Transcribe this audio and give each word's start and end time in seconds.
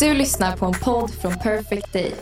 Du 0.00 0.14
lyssnar 0.14 0.56
på 0.56 0.66
en 0.66 0.72
podd 0.72 1.10
från 1.10 1.32
Perfect 1.32 1.92
Day. 1.92 2.12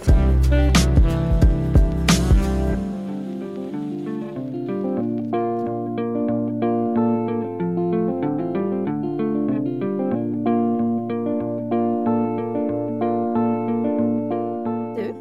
Du, 14.97 15.15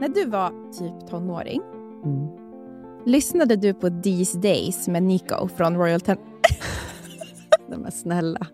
när 0.00 0.08
du 0.08 0.24
var 0.24 0.72
typ 0.72 1.10
tonåring, 1.10 1.62
lyssnade 3.06 3.56
du 3.56 3.74
på 3.74 3.90
These 4.02 4.38
Days 4.38 4.88
med 4.88 5.02
Nico 5.02 5.48
från 5.48 5.76
Royal 5.76 6.00
Ten... 6.00 6.16
Nej, 7.68 7.78
men 7.78 7.92
snälla. 7.92 8.46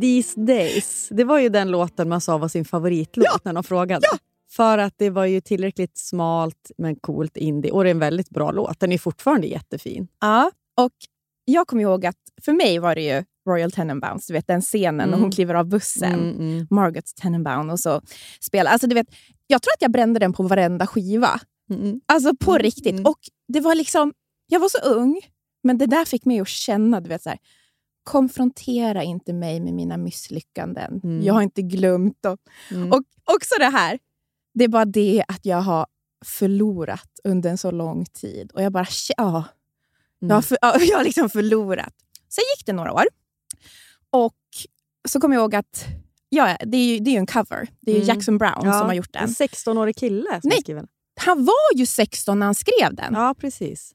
These 0.00 0.40
days. 0.40 1.08
Det 1.10 1.24
var 1.24 1.38
ju 1.38 1.48
den 1.48 1.70
låten 1.70 2.08
man 2.08 2.20
sa 2.20 2.38
var 2.38 2.48
sin 2.48 2.64
favoritlåt 2.64 3.44
när 3.44 3.52
de 3.52 3.64
frågade. 3.64 4.06
För 4.50 4.78
att 4.78 4.94
det 4.96 5.10
var 5.10 5.24
ju 5.24 5.40
tillräckligt 5.40 5.98
smalt 5.98 6.70
men 6.78 6.96
coolt 6.96 7.36
indie. 7.36 7.70
Och 7.72 7.84
det 7.84 7.88
är 7.88 7.94
en 7.94 7.98
väldigt 7.98 8.30
bra 8.30 8.50
låt. 8.50 8.80
Den 8.80 8.92
är 8.92 8.98
fortfarande 8.98 9.46
jättefin. 9.46 10.08
Ja, 10.20 10.50
och 10.80 10.92
jag 11.44 11.66
kommer 11.66 11.82
ihåg 11.82 12.06
att 12.06 12.16
för 12.42 12.52
mig 12.52 12.78
var 12.78 12.94
det 12.94 13.02
ju 13.02 13.24
Royal 13.48 13.72
Tenenbaums, 13.72 14.26
du 14.26 14.32
vet 14.32 14.46
den 14.46 14.60
scenen 14.62 14.96
när 14.96 15.04
Mm. 15.06 15.20
hon 15.20 15.30
kliver 15.32 15.54
av 15.54 15.66
bussen. 15.66 16.14
Mm, 16.14 16.36
mm. 16.36 16.66
Margaret 16.70 17.16
Tenenbaum 17.16 17.70
och 17.70 17.80
så 17.80 18.00
spelar. 18.40 18.70
Alltså, 18.70 18.86
du 18.86 18.94
vet, 18.94 19.06
jag 19.46 19.62
tror 19.62 19.72
att 19.72 19.82
jag 19.82 19.90
brände 19.92 20.20
den 20.20 20.32
på 20.32 20.42
varenda 20.42 20.86
skiva. 20.86 21.40
Mm. 21.70 22.00
Alltså 22.06 22.36
på 22.36 22.50
Mm, 22.50 22.62
riktigt. 22.62 22.92
mm. 22.92 23.06
Och 23.06 23.18
det 23.48 23.60
var 23.60 23.74
liksom, 23.74 24.12
jag 24.46 24.60
var 24.60 24.68
så 24.68 24.78
ung, 24.78 25.20
men 25.62 25.78
det 25.78 25.86
där 25.86 26.04
fick 26.04 26.24
mig 26.24 26.40
att 26.40 26.48
känna, 26.48 27.00
du 27.00 27.08
vet 27.08 27.22
så 27.22 27.28
här, 27.28 27.38
konfrontera 28.08 29.02
inte 29.02 29.32
mig 29.32 29.60
med 29.60 29.74
mina 29.74 29.96
misslyckanden. 29.96 31.00
Mm. 31.04 31.22
Jag 31.22 31.34
har 31.34 31.42
inte 31.42 31.62
glömt 31.62 32.22
dem. 32.22 32.38
Mm. 32.70 32.92
Och 32.92 33.02
också 33.24 33.54
det 33.58 33.68
här, 33.70 33.98
det 34.54 34.64
är 34.64 34.68
bara 34.68 34.84
det 34.84 35.24
att 35.28 35.46
jag 35.46 35.56
har 35.56 35.86
förlorat 36.24 37.20
under 37.24 37.50
en 37.50 37.58
så 37.58 37.70
lång 37.70 38.04
tid. 38.04 38.50
Och 38.54 38.62
jag 38.62 38.72
bara, 38.72 38.86
ja. 39.16 39.44
Jag, 40.18 40.34
har 40.34 40.42
för, 40.42 40.58
ja, 40.60 40.80
jag 40.80 40.96
har 40.96 41.04
liksom 41.04 41.30
förlorat. 41.30 41.94
Sen 42.28 42.44
gick 42.56 42.66
det 42.66 42.72
några 42.72 42.92
år. 42.92 43.04
Och 44.10 44.36
så 45.08 45.20
kom 45.20 45.32
jag 45.32 45.40
ihåg 45.40 45.54
att 45.54 45.84
ja, 46.28 46.56
det 46.66 46.76
är 46.76 46.84
ju 46.84 46.98
det 46.98 47.10
är 47.10 47.12
ju 47.12 47.18
en 47.18 47.26
cover. 47.26 47.68
Det 47.80 47.90
är 47.90 47.94
ju 47.94 48.02
Mm. 48.02 48.14
Jackson 48.16 48.38
Brown 48.38 48.62
Ja, 48.64 48.72
som 48.72 48.86
har 48.86 48.94
gjort 48.94 49.16
En 49.16 49.26
den. 49.26 49.48
16-årig 49.48 49.96
kille 49.96 50.40
som 50.40 50.48
Nej. 50.48 50.60
skrivit 50.60 50.82
den. 50.82 50.88
Han 51.20 51.44
var 51.44 51.76
ju 51.76 51.86
16 51.86 52.38
när 52.38 52.46
han 52.46 52.54
skrev 52.54 52.94
den. 52.94 53.14
Ja, 53.14 53.34
precis. 53.38 53.94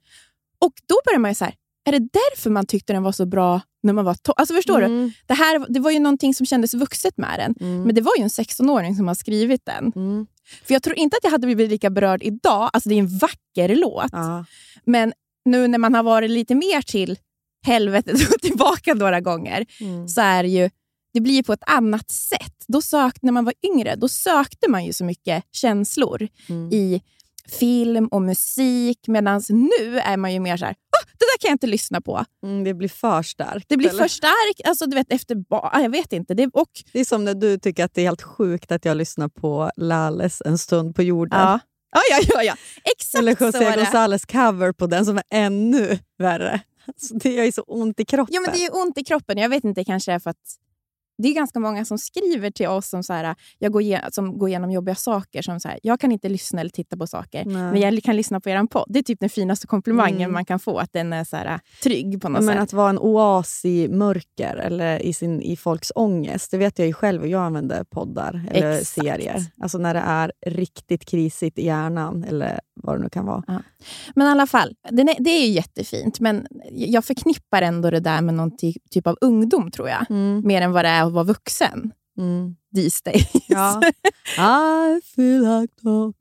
Och 0.60 0.74
då 0.88 0.96
började 1.06 1.22
man 1.22 1.32
ju 1.32 1.36
så 1.36 1.46
här, 1.46 1.56
är 1.86 1.92
det 1.92 2.00
därför 2.00 2.50
man 2.50 2.66
tyckte 2.66 2.94
den 2.94 3.04
var 3.04 3.12
så 3.12 3.26
bra 3.26 3.62
när 3.84 3.94
man 3.94 4.06
var 4.06 4.14
to- 4.14 4.34
Alltså 4.38 4.54
förstår 4.54 4.80
du? 4.80 4.86
Mm. 4.86 5.12
Det, 5.26 5.34
här, 5.34 5.66
det 5.70 5.80
var 5.80 5.92
ju 5.92 6.00
någonting 6.00 6.34
som 6.34 6.46
kändes 6.46 6.74
vuxet 6.74 7.18
med 7.18 7.40
den. 7.40 7.56
Mm. 7.68 7.84
Men 7.84 7.96
det 7.96 8.02
var 8.02 8.12
ju 8.18 8.24
en 8.24 8.30
16-åring 8.30 8.96
som 8.96 9.08
har 9.08 9.16
skrivit 9.16 9.62
den. 9.66 9.92
Mm. 9.96 10.28
För 10.66 10.74
jag 10.74 10.84
tror 10.84 10.96
inte 10.98 11.18
att 11.18 11.24
jag 11.24 11.32
hade 11.32 11.48
blivit 11.48 11.70
lika 11.70 11.90
berörd 11.90 12.24
idag. 12.24 12.70
Alltså 12.74 12.90
det 12.90 12.96
är 12.96 13.00
en 13.00 13.18
vacker 13.18 13.76
låt. 13.76 14.10
Ja. 14.12 14.46
Men 14.86 15.14
nu 15.46 15.68
när 15.68 15.78
man 15.78 15.94
har 15.94 16.04
varit 16.04 16.30
lite 16.32 16.56
mer 16.56 16.82
till 16.82 17.18
helvetet 17.66 18.14
och 18.34 18.40
tillbaka 18.42 18.94
några 18.94 19.22
gånger 19.22 19.66
Mm. 19.82 20.08
så 20.08 20.22
är 20.22 20.44
det 20.44 20.50
ju 20.50 20.70
det 21.14 21.22
blir 21.22 21.44
på 21.44 21.54
ett 21.54 21.64
annat 21.68 22.12
sätt. 22.12 22.56
Då 22.68 22.82
sök, 22.82 23.22
när 23.22 23.32
man 23.32 23.46
var 23.46 23.54
yngre 23.74 23.96
då 23.96 24.08
sökte 24.08 24.70
man 24.70 24.86
ju 24.86 24.94
så 24.94 25.06
mycket 25.06 25.44
känslor 25.52 26.28
Mm. 26.50 26.72
i 26.74 27.02
film 27.50 28.08
och 28.08 28.22
musik. 28.22 29.00
Medan 29.08 29.42
nu 29.50 30.00
är 30.00 30.18
man 30.18 30.34
ju 30.34 30.40
mer 30.40 30.58
så 30.58 30.66
här, 30.66 30.76
"Åh, 30.98 31.10
det 31.20 31.26
där 31.26 31.38
kan 31.42 31.50
jag 31.50 31.54
inte 31.56 31.68
lyssna 31.68 32.02
på. 32.02 32.26
Mm, 32.46 32.64
det 32.64 32.74
blir 32.74 32.90
för 32.90 33.24
starkt. 33.24 33.66
Det 33.70 33.78
blir 33.78 33.90
eller? 33.90 34.02
för 34.02 34.08
starkt. 34.08 34.68
Alltså, 34.68 34.86
du 34.86 34.96
vet, 34.96 35.12
efter 35.12 35.36
ba- 35.36 35.70
ah, 35.74 35.82
jag 35.82 35.90
vet 35.90 36.14
inte. 36.14 36.34
Det, 36.34 36.50
och, 36.54 36.70
Det 36.94 37.00
är 37.00 37.06
som 37.06 37.26
när 37.26 37.34
du 37.34 37.58
tycker 37.60 37.86
att 37.86 37.94
det 37.94 38.02
är 38.02 38.06
helt 38.06 38.22
sjukt 38.22 38.72
att 38.72 38.86
jag 38.86 38.98
lyssnar 38.98 39.28
på 39.28 39.72
Lales 39.76 40.42
En 40.46 40.58
stund 40.58 40.96
på 40.96 41.04
jorden. 41.04 41.40
ja. 41.40 41.60
Ja, 41.96 42.02
ja, 42.10 42.20
ja, 42.34 42.44
ja. 42.44 42.56
Exakt 42.84 43.20
Eller 43.20 43.32
José. 43.32 43.60
González 43.76 44.26
cover 44.32 44.72
på 44.72 44.88
den 44.88 45.06
som 45.06 45.18
är 45.18 45.24
ännu 45.32 46.00
värre. 46.18 46.62
Alltså, 46.88 47.14
det 47.14 47.30
gör 47.34 47.44
ju 47.44 47.52
så 47.52 47.62
ont 47.62 48.00
i 48.00 48.06
kroppen. 48.06 48.34
Ja, 48.36 48.42
men 48.42 48.52
det 48.52 48.58
är 48.58 48.62
ju 48.64 48.70
ont 48.70 48.98
i 48.98 49.04
kroppen. 49.04 49.38
Jag 49.38 49.50
vet 49.50 49.64
inte, 49.64 49.84
kanske 49.86 50.14
är 50.14 50.20
för 50.20 50.30
att 50.30 50.38
det 51.24 51.30
är 51.30 51.34
ganska 51.34 51.60
många 51.60 51.86
som 51.86 51.98
skriver 51.98 52.52
till 52.52 52.68
oss 52.68 52.90
som, 52.90 53.04
så 53.04 53.14
här, 53.14 53.36
jag 53.60 53.72
går, 53.72 53.82
igen, 53.82 54.02
som 54.12 54.38
går 54.38 54.50
igenom 54.50 54.72
jobbiga 54.72 54.96
saker. 54.96 55.42
Som 55.42 55.60
så 55.60 55.68
här, 55.68 55.80
jag 55.84 56.00
kan 56.00 56.12
inte 56.12 56.30
lyssna 56.30 56.60
eller 56.62 56.70
titta 56.72 56.98
på 56.98 57.08
saker, 57.08 57.46
Nej. 57.46 57.56
men 57.56 57.82
jag 57.82 58.04
kan 58.04 58.16
lyssna 58.16 58.40
på 58.40 58.50
er 58.50 58.68
podd. 58.68 58.86
Det 58.90 59.00
är 59.00 59.04
typ 59.04 59.20
den 59.20 59.30
finaste 59.30 59.68
komplimangen 59.68 60.14
Mm. 60.22 60.34
man 60.34 60.46
kan 60.46 60.60
få, 60.60 60.78
att 60.78 60.94
den 60.94 61.14
är 61.14 61.24
så 61.24 61.36
här, 61.38 61.60
trygg 61.84 62.22
på 62.22 62.30
något 62.30 62.44
men 62.44 62.54
sätt. 62.54 62.64
att 62.64 62.74
vara 62.74 62.90
en 62.90 63.00
oas 63.00 63.66
i 63.66 63.88
mörker 63.88 64.56
eller 64.56 65.00
i, 65.02 65.14
sin, 65.14 65.42
i 65.42 65.56
folks 65.58 65.92
ångest, 65.96 66.52
det 66.52 66.58
vet 66.58 66.80
jag 66.80 66.88
ju 66.88 66.94
själv. 66.94 67.28
Jag 67.28 67.42
använder 67.44 67.84
poddar 67.84 68.42
eller 68.52 68.72
Exakt. 68.72 68.88
serier. 68.88 69.46
Alltså 69.62 69.78
när 69.78 69.94
det 69.94 70.00
är 70.00 70.32
riktigt 70.46 71.06
krisigt 71.06 71.60
i 71.60 71.66
hjärnan 71.66 72.24
eller 72.24 72.60
vad 72.84 72.98
det 72.98 73.04
nu 73.04 73.10
kan 73.10 73.26
vara. 73.26 73.64
Men 74.16 74.28
i 74.28 74.30
alla 74.30 74.48
fall, 74.48 74.76
är, 74.84 75.24
det 75.24 75.30
är 75.30 75.46
ju 75.46 75.52
jättefint, 75.52 76.20
men 76.20 76.48
jag 76.72 77.06
förknippar 77.06 77.62
ändå 77.62 77.90
det 77.92 78.00
där 78.00 78.22
med 78.22 78.34
någon 78.34 78.58
ty- 78.58 78.74
typ 78.92 79.08
av 79.08 79.18
ungdom, 79.22 79.72
tror 79.72 79.90
jag. 79.90 80.06
Mm. 80.12 80.42
Mer 80.46 80.62
än 80.62 80.72
vad 80.72 80.86
det 80.86 80.90
är 80.90 81.10
att 81.14 81.16
vara 81.16 81.24
vuxen 81.26 81.92
Mm. 82.18 82.56
these 82.76 83.02
days. 83.06 83.28
Ja. 83.48 83.82
I 84.38 85.02
feel 85.16 85.42
like 85.42 85.74
talk. 85.84 86.16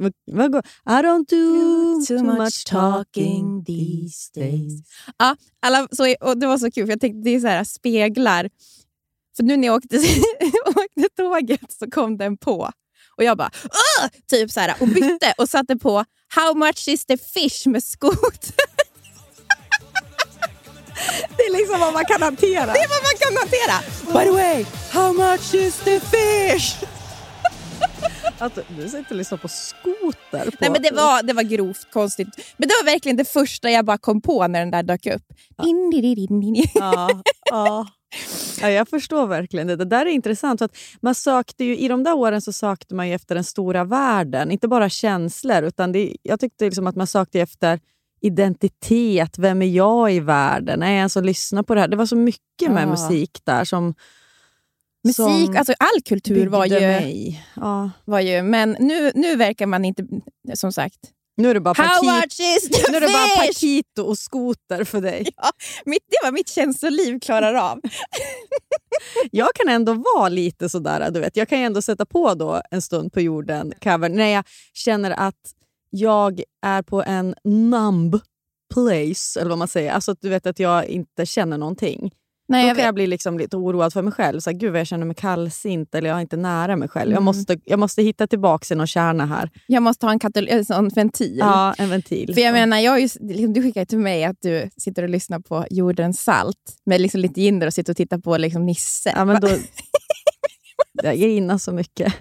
I 0.87 1.03
don't 1.03 1.27
do 1.29 2.07
too, 2.07 2.23
much 2.23 2.65
talking 2.67 3.65
these 3.65 4.31
days. 4.35 4.83
Ja, 5.19 5.37
alla, 5.63 5.89
så, 5.93 6.15
och 6.21 6.39
det 6.39 6.47
var 6.47 6.59
så 6.59 6.71
kul, 6.71 6.87
för 6.87 6.93
jag 6.93 7.01
tänkte 7.01 7.21
det 7.31 7.35
är 7.35 7.41
så 7.41 7.47
här 7.47 7.65
speglar. 7.65 8.51
För 9.37 9.43
nu 9.43 9.57
när 9.57 9.67
jag 9.67 9.77
åkte, 9.77 9.97
åkte 10.67 11.09
tåget 11.17 11.73
så 11.73 11.91
kom 11.91 12.17
den 12.17 12.37
på. 12.37 12.71
Och 13.17 13.25
jag 13.25 13.39
bara 13.39 13.51
Åh! 13.65 14.09
typ 14.31 14.51
så 14.51 14.61
här, 14.61 14.75
och 14.81 14.89
bytte 14.89 15.35
och 15.39 15.49
satte 15.49 15.77
på 15.77 16.05
How 16.35 16.55
much 16.55 16.89
is 16.89 17.07
the 17.07 17.17
fish 17.17 17.67
med 17.67 17.85
skot. 17.85 18.53
Det 21.37 21.43
är 21.43 21.53
liksom 21.59 21.81
vad 21.81 21.93
man 21.93 22.05
kan 22.05 22.23
hantera. 22.23 22.67
Det 22.73 22.81
är 22.81 22.89
vad 22.89 23.03
man 23.09 23.17
kan 23.25 23.37
hantera. 23.37 23.77
By 24.15 24.25
the 24.31 24.37
way, 24.43 24.65
how 24.91 25.13
much 25.13 25.55
is 25.55 25.77
the 25.77 26.01
fish? 26.01 26.77
Att 28.39 28.59
du 28.77 28.89
sitter 28.89 29.11
och 29.11 29.17
lyssnar 29.17 29.39
på 29.39 29.49
skoter. 29.49 30.51
På. 30.51 30.57
Nej, 30.61 30.71
men 30.71 30.83
det, 30.83 30.91
var, 30.95 31.23
det 31.23 31.33
var 31.33 31.43
grovt 31.43 31.91
konstigt. 31.93 32.29
Men 32.57 32.69
det 32.69 32.75
var 32.83 32.93
verkligen 32.93 33.17
det 33.17 33.25
första 33.25 33.71
jag 33.71 33.85
bara 33.85 33.99
kom 33.99 34.21
på 34.21 34.47
när 34.47 34.61
den 34.61 34.71
där 34.71 34.83
dök 34.83 35.07
upp. 35.07 35.23
Indididididi. 35.67 36.71
Ja, 36.75 37.23
ja. 37.51 37.87
ja, 38.61 38.71
jag 38.71 38.89
förstår 38.89 39.27
verkligen 39.27 39.67
det. 39.67 39.77
Det 39.77 39.85
där 39.85 40.07
är 40.07 40.11
intressant. 40.11 40.61
För 40.61 40.65
att 40.65 40.77
man 41.01 41.15
sökte 41.15 41.65
ju, 41.65 41.77
I 41.77 41.89
de 41.89 42.05
där 42.05 42.15
åren 42.15 42.41
så 42.43 42.53
sökte 42.53 42.95
man 42.95 43.09
ju 43.09 43.15
efter 43.15 43.35
den 43.35 43.45
stora 43.45 43.85
världen. 43.85 44.51
Inte 44.51 44.69
bara 44.69 44.89
känslor. 44.89 45.63
utan 45.63 45.93
det, 45.93 46.17
Jag 46.23 46.41
tyckte 46.41 46.65
liksom 46.65 46.87
att 46.87 46.97
man 46.97 47.07
sökte 47.07 47.41
efter 47.41 47.81
identitet. 48.23 49.39
Vem 49.39 49.63
är 49.63 49.67
jag 49.67 50.13
i 50.15 50.21
världen? 50.21 50.83
Är 50.83 50.93
jag 50.93 51.03
en 51.03 51.11
som 51.11 51.25
lyssnar 51.25 51.63
på 51.63 51.75
det 51.75 51.81
här? 51.81 51.89
Det 51.89 51.97
var 51.97 52.07
så 52.07 52.17
mycket 52.17 52.71
med 52.71 52.83
Ja. 52.83 52.87
musik 52.87 53.41
där 53.45 53.65
som 53.65 53.95
Musik, 55.05 55.17
som 55.17 55.57
alltså 55.57 55.73
all 55.79 56.03
kultur 56.05 56.47
var 56.47 56.67
ju, 56.67 56.81
mig. 56.81 57.45
Ja. 57.57 57.91
var 58.05 58.21
ju... 58.21 58.43
Men 58.43 58.77
nu, 58.81 59.13
nu 59.15 59.37
verkar 59.37 59.67
man 59.67 59.85
inte... 59.85 60.07
Som 60.55 60.73
sagt. 60.73 60.99
Nu 61.37 61.51
är 61.51 61.55
det 61.55 61.61
bara, 61.61 61.75
pakit, 61.75 62.91
nu 62.91 62.97
är 62.97 63.01
det 63.01 63.07
bara? 63.07 63.47
Paquito 63.47 64.03
och 64.03 64.19
skoter 64.19 64.85
för 64.85 65.01
dig. 65.01 65.27
Mitt, 65.85 66.03
det 66.09 66.27
var 66.27 66.33
mitt 66.33 66.49
känsloliv 66.49 67.21
klarar 67.21 67.55
av. 67.55 67.81
jag 69.31 69.55
kan 69.55 69.69
ändå 69.69 69.95
vara 70.17 70.29
lite 70.29 70.69
sådär, 70.69 71.11
du 71.11 71.21
vet. 71.21 71.37
Jag 71.37 71.49
kan 71.49 71.59
ändå 71.59 71.83
sätta 71.83 72.07
på 72.07 72.35
då 72.35 72.63
en 72.71 72.83
stund 72.83 73.13
på 73.13 73.21
jorden 73.21 73.73
cover 73.83 74.09
när 74.09 74.27
jag 74.27 74.45
känner 74.75 75.11
att 75.11 75.55
jag 75.95 76.43
är 76.67 76.83
på 76.83 77.03
en 77.03 77.35
numb 77.45 78.17
place, 78.75 79.41
eller 79.41 79.49
vad 79.49 79.59
man 79.59 79.69
säger. 79.69 79.93
Alltså 79.93 80.13
att 80.13 80.19
du 80.21 80.29
vet 80.29 80.47
att 80.47 80.59
jag 80.59 80.87
inte 80.87 81.27
känner 81.27 81.59
någonting. 81.59 82.11
Nej, 82.49 82.63
Då 82.63 82.69
jag 82.69 82.71
kan 82.71 82.77
vet. 82.77 82.85
jag 82.85 82.95
bli 82.95 83.07
liksom 83.07 83.39
lite 83.39 83.57
oroad 83.57 83.93
för 83.93 84.03
mig 84.03 84.13
själv. 84.13 84.41
Så 84.41 84.51
här, 84.51 84.57
Gud 84.59 84.71
vad 84.73 84.81
jag 84.81 84.87
känner 84.87 85.07
mig 85.07 85.17
kallsint 85.17 85.95
eller 85.95 86.09
jag 86.09 86.17
är 86.17 86.21
inte 86.21 86.37
nära 86.37 86.77
mig 86.77 86.89
själv. 86.89 87.11
Jag, 87.11 87.17
Mm. 87.17 87.25
måste, 87.25 87.59
jag 87.65 87.79
måste 87.79 88.03
hitta 88.03 88.27
tillbaka 88.27 88.65
till 88.65 88.77
någon 88.77 88.87
kärna 88.87 89.27
här. 89.27 89.51
Jag 89.67 89.83
måste 89.83 90.07
ha 90.07 90.13
en, 90.13 90.19
katal- 90.21 90.73
en 90.79 90.89
ventil. 90.89 91.37
Ja, 91.39 91.75
en 91.79 91.89
ventil. 91.91 92.35
För 92.35 92.41
jag 92.41 92.53
menar, 92.53 92.79
jag 92.79 93.01
ju, 93.01 93.09
liksom, 93.21 93.53
du 93.53 93.63
skickade 93.63 93.87
till 93.87 93.99
mig 93.99 94.25
att 94.25 94.37
du 94.43 94.71
sitter 94.77 95.03
och 95.03 95.09
lyssnar 95.09 95.39
på 95.41 95.67
Jordens 95.71 96.21
salt 96.23 96.77
med 96.87 97.01
liksom 97.01 97.21
lite 97.21 97.41
ginder 97.41 97.67
och 97.67 97.75
sitter 97.75 97.93
och 97.93 97.97
tittar 97.97 98.19
på 98.19 98.37
liksom 98.37 98.67
Nisse. 98.67 99.13
Ja, 99.17 99.25
men 99.25 99.41
då, 99.41 99.49
jag 101.03 101.17
grinar 101.19 101.59
så 101.59 101.73
mycket. 101.73 102.15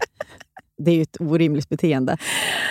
Det 0.83 0.91
är 0.91 0.95
ju 0.95 1.01
ett 1.01 1.17
orimligt 1.19 1.69
beteende. 1.69 2.17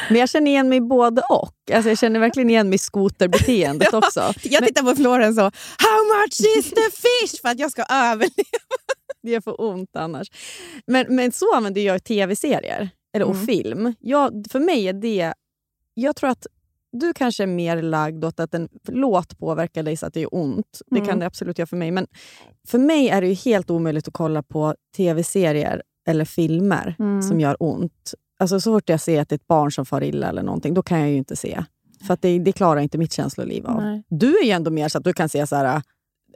Men 0.09 0.19
jag 0.21 0.29
känner 0.31 0.51
igen 0.51 0.69
mig 0.69 0.81
både 0.81 1.23
och. 1.31 1.55
Alltså 1.75 1.89
jag 1.89 1.99
känner 1.99 2.21
verkligen 2.21 2.51
igen 2.51 2.69
mig 2.69 2.75
i 2.75 2.79
skoterbeteendet 2.79 3.89
Ja. 3.93 3.99
också. 3.99 4.33
Jag 4.43 4.67
tittar 4.67 4.83
på 4.83 4.97
Florens 4.97 5.39
och 5.39 5.55
“How 5.79 6.19
much 6.23 6.41
is 6.59 6.71
the 6.71 6.91
fish?” 6.91 7.41
för 7.43 7.49
att 7.49 7.59
jag 7.59 7.71
ska 7.71 7.83
överleva. 7.91 8.33
Det 9.23 9.45
får 9.45 9.61
ont 9.61 9.97
annars. 9.97 10.29
Men, 10.87 11.07
men 11.17 11.33
så 11.33 11.55
använder 11.55 11.81
jag 11.81 12.05
tv-serier 12.05 12.91
eller, 13.15 13.27
och 13.27 13.35
Mm. 13.35 13.47
film. 13.47 13.95
Jag, 14.01 14.45
för 14.51 14.61
mig 14.61 14.89
är 14.89 14.93
det... 14.93 15.33
Jag 15.95 16.17
tror 16.17 16.31
att 16.31 16.47
du 16.93 17.13
kanske 17.13 17.43
är 17.43 17.47
mer 17.47 17.83
lagd 17.83 18.25
åt 18.25 18.41
att 18.41 18.55
en 18.55 18.69
låt 18.89 19.39
påverkar 19.39 19.83
dig 19.83 19.97
så 19.97 20.07
att 20.07 20.15
det 20.15 20.21
gör 20.21 20.35
ont. 20.35 20.83
Det 20.87 20.97
kan 20.97 21.05
Mm. 21.09 21.19
det 21.19 21.27
absolut 21.27 21.59
göra 21.59 21.67
för 21.67 21.77
mig. 21.77 21.91
Men 21.91 22.07
för 22.69 22.79
mig 22.79 23.09
är 23.09 23.21
det 23.21 23.27
ju 23.29 23.35
helt 23.35 23.71
omöjligt 23.71 24.09
att 24.09 24.15
kolla 24.15 24.43
på 24.43 24.75
tv-serier 24.97 25.83
eller 26.09 26.25
filmer 26.25 26.97
Mm. 26.99 27.23
som 27.23 27.41
gör 27.41 27.57
ont. 27.61 28.15
Alltså 28.39 28.61
så 28.61 28.73
fort 28.75 28.89
jag 28.89 29.01
ser 29.01 29.21
att 29.21 29.29
det 29.29 29.33
är 29.33 29.37
ett 29.37 29.47
barn 29.47 29.73
som 29.73 29.87
far 29.87 30.03
illa 30.05 30.29
eller 30.29 30.43
någonting, 30.43 30.75
då 30.75 30.83
kan 30.83 31.01
jag 31.01 31.11
ju 31.11 31.17
inte 31.17 31.37
se. 31.37 31.65
För 32.07 32.15
att 32.15 32.23
det, 32.23 32.39
det 32.39 32.53
klarar 32.53 32.81
inte 32.81 32.99
mitt 32.99 33.13
känsloliv 33.13 33.67
av. 33.67 33.83
Nej. 33.83 34.03
Du 34.09 34.39
är 34.39 34.45
ju 34.45 34.51
ändå 34.51 34.71
mer 34.71 34.89
så 34.89 34.99
att 34.99 35.05
du 35.05 35.13
kan 35.13 35.29
se 35.29 35.47
så 35.47 35.57
här, 35.57 35.65
äh, 35.77 35.83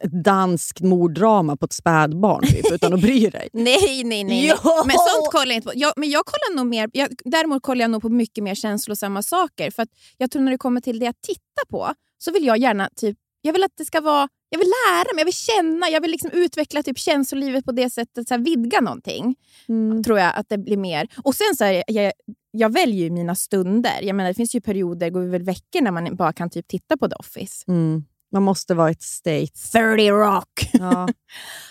ett 0.03 0.25
danskt 0.25 0.81
morddrama 0.81 1.57
på 1.57 1.65
ett 1.65 1.73
spädbarn 1.73 2.43
typ, 2.47 2.73
utan 2.73 2.93
att 2.95 3.01
bry 3.01 3.31
dig. 3.31 3.49
Nej, 3.53 4.05
nej, 4.05 4.25
nej. 4.25 4.47
Jo! 4.65 4.71
Men 4.87 4.97
sånt 4.97 5.33
kollar 5.33 5.47
jag 5.47 5.55
inte 5.55 5.69
på. 5.69 5.73
Jag, 5.77 5.93
men 5.97 6.11
jag 6.11 6.23
kollar 6.27 6.57
nog 6.57 6.67
mer, 6.67 6.91
jag, 6.93 7.09
däremot 7.25 7.63
kollar 7.63 7.81
jag 7.81 7.91
nog 7.91 8.03
på 8.03 8.09
mycket 8.09 8.45
mer 8.45 8.55
känslosamma 8.55 9.23
saker. 9.23 9.71
För 9.71 9.83
att 9.83 9.89
jag 10.19 10.31
tror 10.31 10.43
när 10.43 10.53
det 10.53 10.59
kommer 10.59 10.81
till 10.81 10.99
det 10.99 11.05
jag 11.07 11.15
tittar 11.21 11.67
på 11.71 11.89
så 12.19 12.33
vill 12.33 12.45
jag 12.45 12.59
gärna 12.59 12.89
typ, 12.97 13.19
jag 13.43 13.53
vill 13.53 13.65
att 13.65 13.73
det 13.79 13.85
ska 13.85 14.01
vara 14.01 14.29
jag 14.55 14.59
vill 14.59 14.73
lära 14.89 15.15
mig, 15.15 15.21
jag 15.21 15.25
vill 15.25 15.35
känna, 15.35 15.89
jag 15.89 16.01
vill 16.01 16.11
liksom 16.11 16.31
utveckla 16.31 16.83
typ 16.83 16.99
känslolivet 16.99 17.65
på 17.65 17.73
det 17.73 17.91
sättet, 17.91 18.29
så 18.29 18.35
här, 18.35 18.41
vidga 18.41 18.81
någonting. 18.81 19.37
Mm. 19.69 20.03
Tror 20.03 20.19
jag 20.19 20.33
att 20.37 20.49
det 20.49 20.59
blir 20.59 20.77
mer. 20.77 21.09
Och 21.25 21.35
sen 21.35 21.57
så 21.57 21.65
här, 21.65 21.85
jag, 21.87 22.13
jag 22.51 22.73
väljer 22.73 23.05
ju 23.05 23.11
mina 23.11 23.35
stunder. 23.35 24.03
Jag 24.03 24.17
menar, 24.17 24.31
det 24.31 24.35
finns 24.35 24.55
ju 24.55 24.61
perioder, 24.61 25.11
går 25.11 25.21
väl 25.21 25.43
veckor 25.43 25.81
när 25.81 25.91
man 25.91 26.17
bara 26.17 26.33
kan 26.33 26.51
typ 26.51 26.69
titta 26.69 26.97
på 26.97 27.09
The 27.09 27.15
Office. 27.15 27.65
Mm. 27.69 28.05
Man 28.33 28.43
måste 28.43 28.75
vara 28.75 28.89
i 28.89 28.93
ett 28.93 29.03
state. 29.03 29.47
30 29.73 30.11
Rock! 30.11 30.71
Ja. 30.73 31.09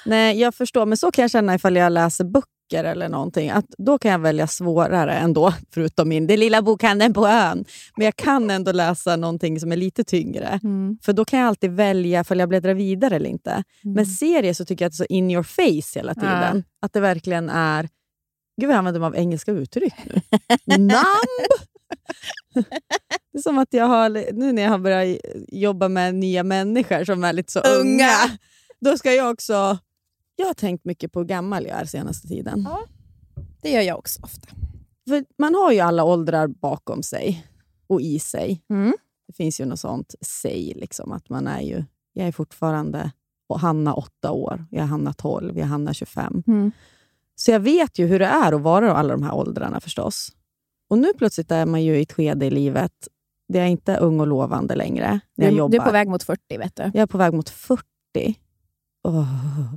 Nej, 0.06 0.40
jag 0.40 0.56
förstår, 0.56 0.86
men 0.86 0.98
så 0.98 1.12
kan 1.12 1.22
jag 1.22 1.32
känna 1.32 1.56
ifall 1.56 1.76
jag 1.76 1.92
läser 1.92 2.24
böcker 2.24 2.53
eller 2.72 3.10
någonting. 3.10 3.50
Att 3.50 3.66
då 3.78 3.98
kan 3.98 4.12
jag 4.12 4.20
välja 4.20 4.48
svårare 4.48 5.14
ändå, 5.14 5.54
förutom 5.74 6.10
min 6.10 6.28
Det 6.28 6.38
lilla 6.38 6.62
bokhandeln 6.62 7.14
på 7.14 7.28
ön. 7.28 7.66
Men 7.96 8.06
jag 8.06 8.16
kan 8.16 8.50
ändå 8.50 8.72
läsa 8.72 9.16
någonting 9.16 9.60
som 9.60 9.72
är 9.72 9.76
lite 9.78 10.04
tyngre. 10.04 10.60
Mm. 10.64 10.98
För 11.02 11.14
då 11.14 11.26
kan 11.26 11.40
jag 11.40 11.48
alltid 11.48 11.72
välja 11.72 12.22
ifall 12.22 12.40
jag 12.40 12.50
bläddrar 12.50 12.74
vidare 12.74 13.16
eller 13.16 13.30
inte. 13.30 13.52
Mm. 13.52 13.64
Men 13.96 14.06
serier 14.06 14.54
så 14.54 14.66
tycker 14.66 14.86
jag 14.86 14.90
att 14.90 14.98
det 14.98 15.04
är 15.04 15.08
så 15.08 15.14
in 15.14 15.32
your 15.32 15.44
face 15.44 16.00
hela 16.00 16.16
tiden. 16.16 16.64
Att 16.82 16.94
det 16.94 17.00
verkligen 17.00 17.50
är... 17.50 17.90
Gud 18.62 18.68
vad 18.68 18.74
jag 18.74 18.78
använder 18.78 19.00
mig 19.00 19.08
av 19.08 19.16
engelska 19.16 19.52
uttryck 19.52 19.94
nu. 20.06 20.22
Namb! 20.78 21.04
Det 23.34 23.40
är 23.40 23.42
som 23.42 23.58
att 23.58 23.74
jag 23.74 23.86
har, 23.86 24.10
nu 24.34 24.52
när 24.52 24.64
jag 24.64 24.70
har 24.70 24.78
börjat 24.78 25.20
jobba 25.48 25.90
med 25.90 26.16
nya 26.16 26.44
människor 26.44 27.06
som 27.06 27.24
är 27.24 27.34
lite 27.34 27.52
så 27.52 27.60
Unga. 27.60 28.12
då 28.82 28.98
ska 28.98 29.14
jag 29.14 29.32
också... 29.32 29.78
Jag 30.36 30.46
har 30.46 30.54
tänkt 30.54 30.86
mycket 30.86 31.12
på 31.12 31.20
hur 31.20 31.28
gammal 31.28 31.66
jag 31.66 31.80
är 31.82 31.86
senaste 31.86 32.28
tiden. 32.28 32.68
Ja. 32.70 32.80
Det 33.62 33.70
gör 33.72 33.82
jag 33.82 33.98
också 34.00 34.20
ofta. 34.24 34.48
För 35.10 35.26
man 35.38 35.56
har 35.56 35.72
ju 35.72 35.80
alla 35.80 36.04
åldrar 36.04 36.48
bakom 36.48 37.04
sig 37.04 37.48
och 37.88 38.02
i 38.02 38.20
sig. 38.20 38.64
Mm. 38.70 38.94
Det 39.28 39.34
finns 39.34 39.62
ju 39.62 39.66
något 39.66 39.80
sånt 39.80 40.16
säg, 40.22 40.74
liksom, 40.76 41.12
att 41.12 41.30
man 41.30 41.48
är 41.48 41.62
ju... 41.62 41.84
Jag 42.14 42.28
är 42.28 42.32
fortfarande 42.32 43.12
och 43.48 43.60
Hanna 43.60 43.94
åtta 43.94 44.32
år, 44.32 44.66
jag 44.72 44.82
är 44.84 44.88
Hanna 44.88 45.14
12, 45.14 45.58
jag 45.58 45.64
är 45.64 45.70
Hanna 45.70 45.94
25. 45.94 46.44
Mm. 46.48 46.72
Så 47.36 47.52
jag 47.52 47.60
vet 47.60 48.00
ju 48.00 48.08
hur 48.08 48.20
det 48.20 48.26
är 48.26 48.52
att 48.54 48.62
vara 48.62 48.88
i 48.88 48.90
alla 48.90 49.14
de 49.14 49.24
här 49.24 49.34
åldrarna 49.36 49.80
förstås. 49.80 50.32
Och 50.90 50.98
nu 50.98 51.14
plötsligt 51.18 51.52
är 51.52 51.66
man 51.66 51.84
ju 51.84 51.98
i 51.98 52.02
ett 52.02 52.14
skede 52.14 52.46
i 52.46 52.52
livet 52.52 53.08
där 53.48 53.60
jag 53.60 53.70
inte 53.70 53.94
är 53.94 54.00
ung 54.00 54.20
och 54.20 54.28
lovande 54.28 54.76
längre. 54.76 55.20
När 55.36 55.46
jag 55.46 55.54
Du, 55.54 55.58
jobbar. 55.58 55.72
du 55.72 55.78
är 55.78 55.86
på 55.86 55.92
väg 55.92 56.08
mot 56.08 56.24
40, 56.24 56.58
vet 56.58 56.76
du. 56.76 56.84
Jag 56.84 56.96
är 56.96 57.06
på 57.06 57.18
väg 57.18 57.34
mot 57.34 57.50
40. 57.50 57.84
Åh. 59.04 59.74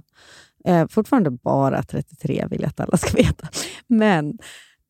Är 0.67 0.87
fortfarande 0.89 1.31
bara 1.31 1.83
33, 1.83 2.47
vill 2.51 2.61
jag 2.61 2.69
att 2.69 2.81
alla 2.81 2.97
ska 2.97 3.17
veta. 3.17 3.49
Men 3.87 4.39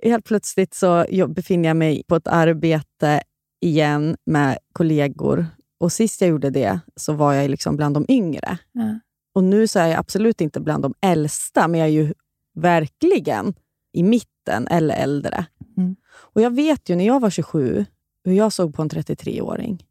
helt 0.02 0.24
plötsligt 0.24 0.74
så 0.74 1.06
jag 1.10 1.34
befinner 1.34 1.68
jag 1.68 1.76
mig 1.76 2.02
på 2.08 2.16
ett 2.16 2.28
arbete 2.28 3.20
igen 3.60 4.16
med 4.26 4.58
kollegor. 4.72 5.46
Och 5.80 5.92
Sist 5.92 6.20
jag 6.20 6.30
gjorde 6.30 6.50
det 6.50 6.80
så 6.96 7.12
var 7.12 7.32
jag 7.32 7.50
liksom 7.50 7.76
bland 7.76 7.96
de 7.96 8.06
yngre. 8.08 8.58
Ja. 8.72 9.00
Och 9.34 9.44
Nu 9.44 9.68
så 9.68 9.78
är 9.78 9.86
jag 9.86 9.98
absolut 9.98 10.40
inte 10.40 10.60
bland 10.60 10.82
de 10.82 10.94
äldsta, 11.00 11.68
men 11.68 11.80
jag 11.80 11.88
är 11.88 11.92
ju 11.92 12.14
verkligen 12.54 13.54
i 13.92 14.02
mitten 14.02 14.68
eller 14.68 14.94
äldre. 14.94 15.46
Mm. 15.76 15.96
Och 16.06 16.40
Jag 16.40 16.54
vet 16.54 16.88
ju 16.88 16.96
när 16.96 17.06
jag 17.06 17.20
var 17.20 17.30
27 17.30 17.84
hur 18.24 18.32
jag 18.32 18.52
såg 18.52 18.74
på 18.74 18.82
en 18.82 18.90
33-åring. 18.90 19.84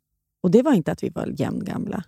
Och 0.43 0.51
det 0.51 0.61
var 0.61 0.73
inte 0.73 0.91
att 0.91 1.03
vi 1.03 1.09
var 1.09 1.33
jämngamla. 1.37 2.03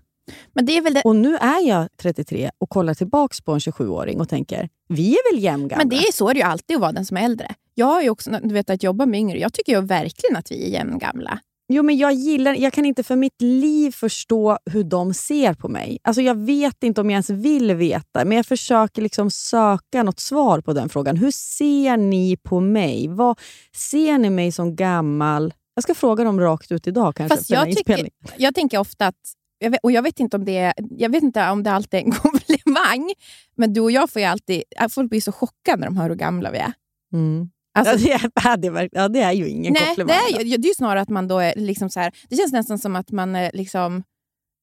Men 0.53 0.65
det 0.65 0.77
är 0.77 0.81
väl 0.81 0.94
det, 0.94 1.01
Och 1.01 1.15
nu 1.15 1.35
är 1.35 1.68
jag 1.68 1.88
33 1.97 2.51
och 2.57 2.69
kollar 2.69 2.94
tillbaka 2.94 3.35
på 3.45 3.51
en 3.51 3.59
27-åring 3.59 4.19
och 4.19 4.29
tänker, 4.29 4.69
vi 4.89 5.12
är 5.12 5.33
väl 5.33 5.44
jämngamla? 5.44 5.77
men 5.77 5.89
det 5.89 5.95
är 5.95 6.12
så 6.13 6.29
är 6.29 6.33
det 6.33 6.39
ju 6.39 6.45
alltid 6.45 6.75
att 6.75 6.81
vara 6.81 6.91
den 6.91 7.06
som 7.06 7.18
är 7.18 7.21
äldre. 7.21 7.56
Jag 7.74 7.85
har 7.85 8.01
ju 8.01 8.09
också 8.09 8.31
du 8.44 8.53
vet, 8.53 8.69
att 8.69 8.83
jobba 8.83 9.06
med 9.06 9.19
yngre. 9.19 9.39
Jag 9.39 9.53
tycker 9.53 9.71
ju 9.71 9.81
verkligen 9.81 10.35
att 10.35 10.51
vi 10.51 10.65
är 10.65 10.69
jämngamla. 10.69 11.39
Jo, 11.69 11.83
men 11.83 11.97
jag 11.97 12.13
gillar, 12.13 12.56
jag 12.56 12.74
kan 12.74 12.85
inte 12.85 13.03
för 13.03 13.15
mitt 13.15 13.41
liv 13.41 13.91
förstå 13.91 14.57
hur 14.65 14.83
de 14.83 15.13
ser 15.13 15.53
på 15.53 15.68
mig. 15.69 16.00
Alltså 16.03 16.21
jag 16.21 16.35
vet 16.35 16.83
inte 16.83 17.01
om 17.01 17.09
jag 17.09 17.13
ens 17.13 17.29
vill 17.29 17.75
veta, 17.75 18.25
men 18.25 18.38
jag 18.38 18.45
försöker 18.45 19.01
liksom 19.01 19.31
söka 19.31 20.03
något 20.03 20.19
svar 20.19 20.62
på 20.62 20.74
den 20.74 20.89
frågan. 20.89 21.18
Hur 21.18 21.31
ser 21.31 21.97
ni 21.97 22.38
på 22.38 22.59
mig? 22.59 23.07
Vad, 23.07 23.39
ser 23.75 24.18
ni 24.18 24.29
mig 24.29 24.51
som 24.51 24.75
gammal? 24.75 25.53
Jag 25.75 25.83
ska 25.83 25.94
fråga 25.94 26.24
dem 26.24 26.39
rakt 26.39 26.71
ut 26.71 26.88
idag 26.88 27.15
kanske. 27.15 27.38
Fast 27.38 27.50
jag, 27.50 27.77
tycker, 27.77 28.09
jag 28.38 28.56
tänker 28.56 28.77
ofta 28.77 29.07
att, 29.07 29.15
jag 29.59 29.69
vet, 29.71 29.80
och 29.83 29.92
jag 29.92 30.01
vet, 30.01 30.19
inte 30.19 30.38
om 30.38 30.45
det, 30.45 30.57
är- 30.57 30.74
jag 30.89 31.09
vet 31.12 31.24
inte 31.24 31.50
om 31.50 31.63
det 31.63 31.71
alltid 31.71 32.00
är 32.00 32.04
en 32.04 32.12
komplimang, 32.24 33.13
men 33.56 33.74
du 33.74 33.81
och 33.81 33.92
jag 33.92 34.09
får 34.09 34.19
ju 34.19 34.25
alltid, 34.25 34.63
folk 34.89 35.09
blir 35.09 35.21
så 35.21 35.31
chockade 35.31 35.77
när 35.80 35.88
de 35.88 35.98
hör 35.98 36.09
hur 36.09 36.15
gamla 36.15 36.51
vi 36.51 36.57
är. 36.57 36.74
Mm. 37.13 37.50
Alltså, 37.80 38.07
ja, 38.07 38.19
det, 38.27 38.42
är, 38.50 38.57
det, 38.57 38.68
är, 38.68 38.89
ja, 38.92 39.07
det 39.07 39.19
är 39.21 39.31
ju 39.31 39.50
ingen 39.50 39.74
nej, 39.74 39.86
komplimang. 39.86 40.15
det 40.33 40.42
är, 40.42 40.44
ju- 40.45 40.57
det 40.57 40.69
är 40.69 40.74
snarare 40.74 41.01
att 41.01 41.09
man 41.09 41.27
då 41.27 41.39
är 41.39 41.54
liksom 41.56 41.89
så 41.89 42.00
här, 42.00 42.12
det 42.30 42.36
känns 42.36 42.51
nästan 42.54 42.80
som 42.80 42.95
att 42.95 43.12
man 43.12 43.33
liksom, 43.54 44.04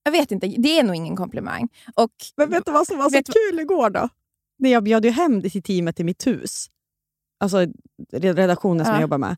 jag 0.05 0.12
vet 0.12 0.32
inte, 0.32 0.46
det 0.46 0.79
är 0.79 0.82
nog 0.82 0.97
ingen 0.97 1.17
komplimang. 1.17 1.69
Och, 1.94 2.11
Men 2.37 2.50
vet 2.50 2.67
du 2.67 2.73
vad 2.73 2.87
som 2.87 2.99
var 2.99 3.11
så 3.11 3.23
kul 3.32 3.61
igår 3.61 3.90
då? 3.90 4.08
När 4.58 4.70
jag 4.70 4.82
bjöd 4.85 5.05
ju 5.05 5.11
hem 5.11 5.42
till 5.42 5.62
teamet 5.62 5.97
till 5.97 6.04
mitt 6.04 6.26
hus. 6.26 6.66
Alltså 7.40 7.57
re- 8.12 8.35
redaktionen 8.35 8.85
som 8.85 8.90
Ja. 8.92 8.97
jag 8.97 9.02
jobbar 9.02 9.18
med. 9.18 9.37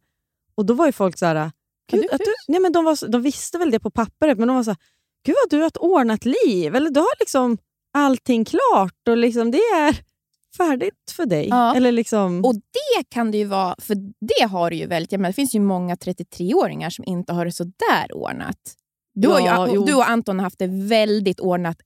Och 0.55 0.67
då 0.67 0.75
var 0.75 0.87
ju 0.87 0.93
folk 0.93 1.19
så 1.19 1.27
här... 1.27 1.51
Gud, 1.91 2.03
du 2.03 2.09
att 2.15 2.19
du, 2.19 2.33
nej, 2.49 2.61
men 2.61 2.73
de, 2.73 2.85
var, 2.85 3.09
de 3.09 3.23
visste 3.23 3.59
väl 3.59 3.71
det 3.71 3.81
på 3.81 3.91
pappret, 3.91 4.39
men 4.39 4.49
de 4.49 4.57
var 4.57 4.65
så 4.65 4.71
här, 4.71 4.79
Gud 5.27 5.35
vad 5.43 5.51
du 5.51 5.61
har 5.61 5.67
ett 5.67 5.77
ordnat 5.77 6.25
liv. 6.25 6.75
Eller 6.75 6.91
du 6.91 7.01
har 7.01 7.21
liksom 7.21 7.59
allting 7.95 8.45
klart 8.45 9.09
och 9.09 9.17
liksom 9.17 9.51
det 9.51 9.59
är 9.59 9.97
färdigt 10.57 11.11
för 11.17 11.27
dig. 11.27 11.49
Ja. 11.49 11.75
Eller 11.77 11.93
liksom, 11.93 12.45
Och 12.45 12.55
det 12.55 13.05
kan 13.09 13.31
det 13.31 13.39
ju 13.39 13.45
vara, 13.45 13.75
för 13.79 13.95
det 14.21 14.47
har 14.51 14.71
det 14.71 14.77
ju 14.77 14.87
väldigt, 14.87 15.13
jag 15.13 15.19
menar, 15.21 15.31
det 15.31 15.35
finns 15.35 15.55
ju 15.55 15.61
många 15.61 15.95
33-åringar 15.95 16.91
som 16.91 17.05
inte 17.05 17.33
har 17.33 17.45
det 17.45 17.53
så 17.53 17.65
där 17.65 18.17
ordnat. 18.17 18.57
Du, 19.15 19.29
Ja, 19.29 19.69
ju, 19.73 19.85
du 19.85 19.95
och 19.95 20.11
Anton 20.11 20.39
har 20.39 20.45
haft 20.45 20.59
det 20.59 20.67
väldigt 20.67 21.41
ordnat 21.41 21.77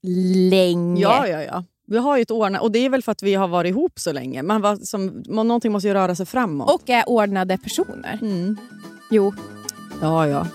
länge. 0.50 1.02
ja, 1.02 1.28
ja, 1.28 1.42
ja. 1.42 1.64
Vi 1.86 1.98
har 1.98 2.16
ju 2.16 2.22
ett 2.22 2.30
ordnat, 2.30 2.62
och 2.62 2.72
det 2.72 2.78
är 2.78 2.88
väl 2.88 3.02
för 3.02 3.12
att 3.12 3.22
vi 3.22 3.34
har 3.34 3.48
varit 3.48 3.70
ihop 3.70 3.98
så 3.98 4.12
länge. 4.12 4.42
Man 4.42 4.60
var, 4.60 4.76
som, 4.76 5.06
någonting 5.26 5.72
måste 5.72 5.88
ju 5.88 5.94
röra 5.94 6.14
sig 6.14 6.26
framåt. 6.26 6.74
Och 6.74 6.90
är 6.90 7.08
ordnade 7.08 7.58
personer. 7.58 8.18
Mm. 8.22 8.56
Jo. 9.10 9.32
Ja, 10.00 10.28
ja. 10.28 10.46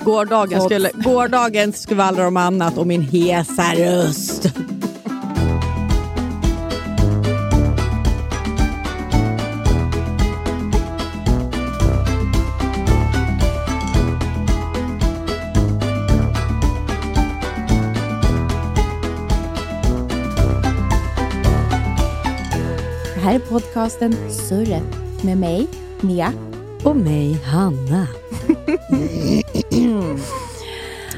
Gårdagen 0.00 0.60
skulle, 0.60 0.90
gårdagen 0.94 1.72
skvallrar 1.72 2.26
om 2.26 2.36
annat 2.36 2.78
och 2.78 2.86
min 2.86 3.02
hesa 3.02 3.74
röst. 3.74 4.42
Det 23.14 23.20
här 23.20 23.34
är 23.34 23.38
podcasten 23.38 24.30
Surret 24.30 24.82
med 25.22 25.38
mig, 25.38 25.68
Mia. 26.00 26.32
Och 26.84 26.96
mig, 26.96 27.32
Hanna. 27.44 28.06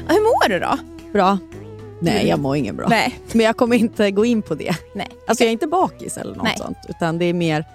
Hur 0.07 0.21
mår 0.23 0.49
du 0.49 0.59
då? 0.59 0.77
Bra. 1.13 1.37
Nej, 2.01 2.27
jag 2.27 2.39
mår 2.39 2.55
inget 2.55 2.75
bra. 2.75 2.87
Nej. 2.89 3.19
Men 3.33 3.45
jag 3.45 3.57
kommer 3.57 3.75
inte 3.77 4.11
gå 4.11 4.25
in 4.25 4.41
på 4.41 4.55
det. 4.55 4.75
Nej. 4.95 5.07
Alltså 5.27 5.43
jag 5.43 5.47
är 5.47 5.51
inte 5.51 5.67
bakis 5.67 6.17
eller 6.17 6.35
något 6.35 6.43
Nej. 6.43 6.57
sånt. 6.57 6.77
Utan 6.89 7.17
det 7.17 7.25
är 7.25 7.33
mer, 7.33 7.65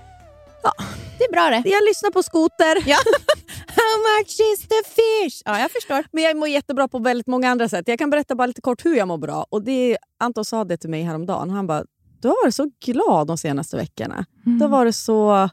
Det 1.18 1.25
är 1.25 1.32
bra 1.32 1.50
det. 1.50 1.68
jag 1.70 1.85
lyssnar 1.85 2.11
på 2.11 2.23
skoter. 2.23 2.88
Ja. 2.88 2.97
How 3.66 4.18
much 4.18 4.40
is 4.52 4.61
the 4.68 4.82
fish? 4.94 5.42
Ja, 5.44 5.61
jag 5.61 5.70
förstår. 5.70 6.04
Men 6.12 6.25
jag 6.25 6.37
mår 6.37 6.49
jättebra 6.49 6.88
på 6.88 6.99
väldigt 6.99 7.26
många 7.26 7.50
andra 7.50 7.68
sätt. 7.68 7.88
Jag 7.88 7.99
kan 7.99 8.11
berätta 8.11 8.35
bara 8.35 8.47
lite 8.47 8.61
kort 8.61 8.85
hur 8.85 8.97
jag 8.97 9.09
mår 9.09 9.18
bra. 9.18 9.47
Och 9.50 9.62
det 9.64 9.99
Anton 10.20 10.44
sa 10.44 10.64
det 10.64 10.76
till 10.76 10.90
mig 10.90 11.02
häromdagen. 11.02 11.50
Han 11.50 11.66
bara, 11.66 11.85
du 12.23 12.28
har 12.28 12.44
varit 12.44 12.54
så 12.54 12.70
glad 12.85 13.26
de 13.26 13.38
senaste 13.38 13.76
veckorna. 13.76 14.25
Du 14.44 14.64
har 14.64 14.68
varit 14.68 14.97
så 14.97 15.49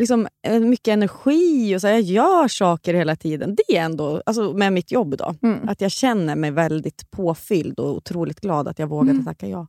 liksom, 0.00 0.28
eh, 0.46 0.60
mycket 0.60 0.88
energi 0.92 1.76
och 1.76 1.80
så 1.80 1.86
här, 1.86 1.94
jag 1.94 2.02
gör 2.02 2.48
saker 2.48 2.94
hela 2.94 3.16
tiden. 3.16 3.54
Det 3.56 3.76
är 3.76 3.82
ändå, 3.82 4.22
alltså 4.26 4.52
med 4.52 4.72
mitt 4.72 4.92
jobb 4.92 5.16
då, 5.16 5.34
Mm. 5.42 5.68
att 5.68 5.80
jag 5.80 5.90
känner 5.90 6.36
mig 6.36 6.50
väldigt 6.50 7.10
påfylld 7.10 7.78
och 7.80 7.90
otroligt 7.96 8.40
glad 8.40 8.68
att 8.68 8.78
jag 8.78 8.86
vågade 8.86 9.10
Mm. 9.10 9.24
tacka 9.24 9.46
ja. 9.48 9.66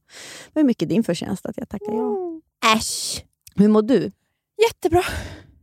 Det 0.54 0.60
är 0.60 0.64
mycket 0.64 0.90
din 0.90 1.04
förtjänst 1.04 1.46
att 1.46 1.58
jag 1.58 1.70
tackar 1.70 1.94
ja. 1.94 2.18
Äsch. 2.78 3.26
Hur 3.56 3.68
mår 3.68 3.82
du? 3.82 4.12
Jättebra. 4.68 5.04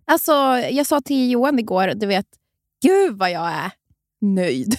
Alltså, 0.05 0.33
jag 0.71 0.87
sa 0.87 1.01
till 1.01 1.31
Johan 1.31 1.59
igår, 1.59 1.93
du 1.97 2.07
vet, 2.07 2.27
gud 2.83 3.19
vad 3.19 3.31
jag 3.31 3.47
är 3.49 3.71
nöjd. 4.21 4.77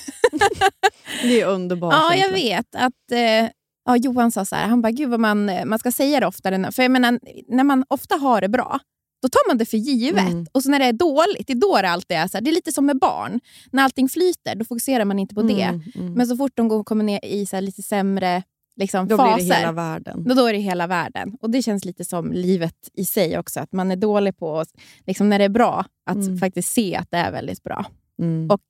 Det 1.23 1.41
är 1.41 1.47
underbart. 1.47 1.93
Ja, 1.93 2.15
jag 2.15 2.31
vet. 2.31 2.75
att 2.75 3.11
eh, 3.11 3.49
ja, 3.85 3.97
Johan 3.97 4.31
sa 4.31 4.45
så 4.45 4.55
här, 4.55 4.67
han 4.67 4.81
bara, 4.81 4.91
gud 4.91 5.09
vad 5.09 5.19
man, 5.19 5.51
man 5.65 5.79
ska 5.79 5.91
säga 5.91 6.19
det 6.19 6.27
oftare. 6.27 6.71
För 6.71 6.81
jag 6.83 6.91
menar, 6.91 7.19
när 7.47 7.63
man 7.63 7.85
ofta 7.87 8.15
har 8.15 8.41
det 8.41 8.49
bra, 8.49 8.79
då 9.21 9.29
tar 9.29 9.47
man 9.49 9.57
det 9.57 9.65
för 9.65 9.77
givet. 9.77 10.29
Mm. 10.29 10.45
Och 10.51 10.63
så 10.63 10.69
när 10.69 10.79
det 10.79 10.85
är 10.85 10.93
dåligt, 10.93 11.47
det 11.47 11.53
är 11.53 11.57
då 11.61 11.81
det 11.81 11.89
alltid 11.89 12.17
är 12.17 12.27
så 12.27 12.37
här. 12.37 12.41
Det 12.41 12.49
är 12.49 12.53
lite 12.53 12.71
som 12.71 12.85
med 12.85 12.99
barn. 12.99 13.39
När 13.71 13.83
allting 13.83 14.09
flyter, 14.09 14.55
då 14.55 14.65
fokuserar 14.65 15.05
man 15.05 15.19
inte 15.19 15.35
på 15.35 15.41
det. 15.41 15.61
Mm, 15.61 15.81
mm. 15.95 16.13
Men 16.13 16.27
så 16.27 16.37
fort 16.37 16.51
de 16.55 16.67
går, 16.67 16.83
kommer 16.83 17.03
ner 17.03 17.25
i 17.25 17.45
så 17.45 17.59
lite 17.59 17.81
sämre 17.81 18.43
liksom, 18.75 19.07
Då 19.07 19.17
faser, 19.17 19.35
blir 19.35 19.49
det 19.49 19.55
hela 19.59 19.71
världen. 19.71 20.23
då, 20.23 20.33
då 20.33 20.45
är 20.45 20.53
det 20.53 20.59
hela 20.59 20.87
världen. 20.87 21.37
Och 21.41 21.49
Det 21.49 21.61
känns 21.61 21.85
lite 21.85 22.05
som 22.05 22.31
livet 22.31 22.75
i 22.93 23.05
sig 23.05 23.37
också. 23.37 23.59
Att 23.59 23.71
man 23.73 23.91
är 23.91 23.95
dålig 23.95 24.37
på, 24.37 24.65
liksom, 25.07 25.29
när 25.29 25.39
det 25.39 25.45
är 25.45 25.49
bra, 25.49 25.85
att 26.05 26.15
Mm. 26.15 26.37
faktiskt 26.37 26.73
se 26.73 26.95
att 26.95 27.11
det 27.11 27.17
är 27.17 27.31
väldigt 27.31 27.63
bra. 27.63 27.85
Mm. 28.21 28.49
Och 28.51 28.61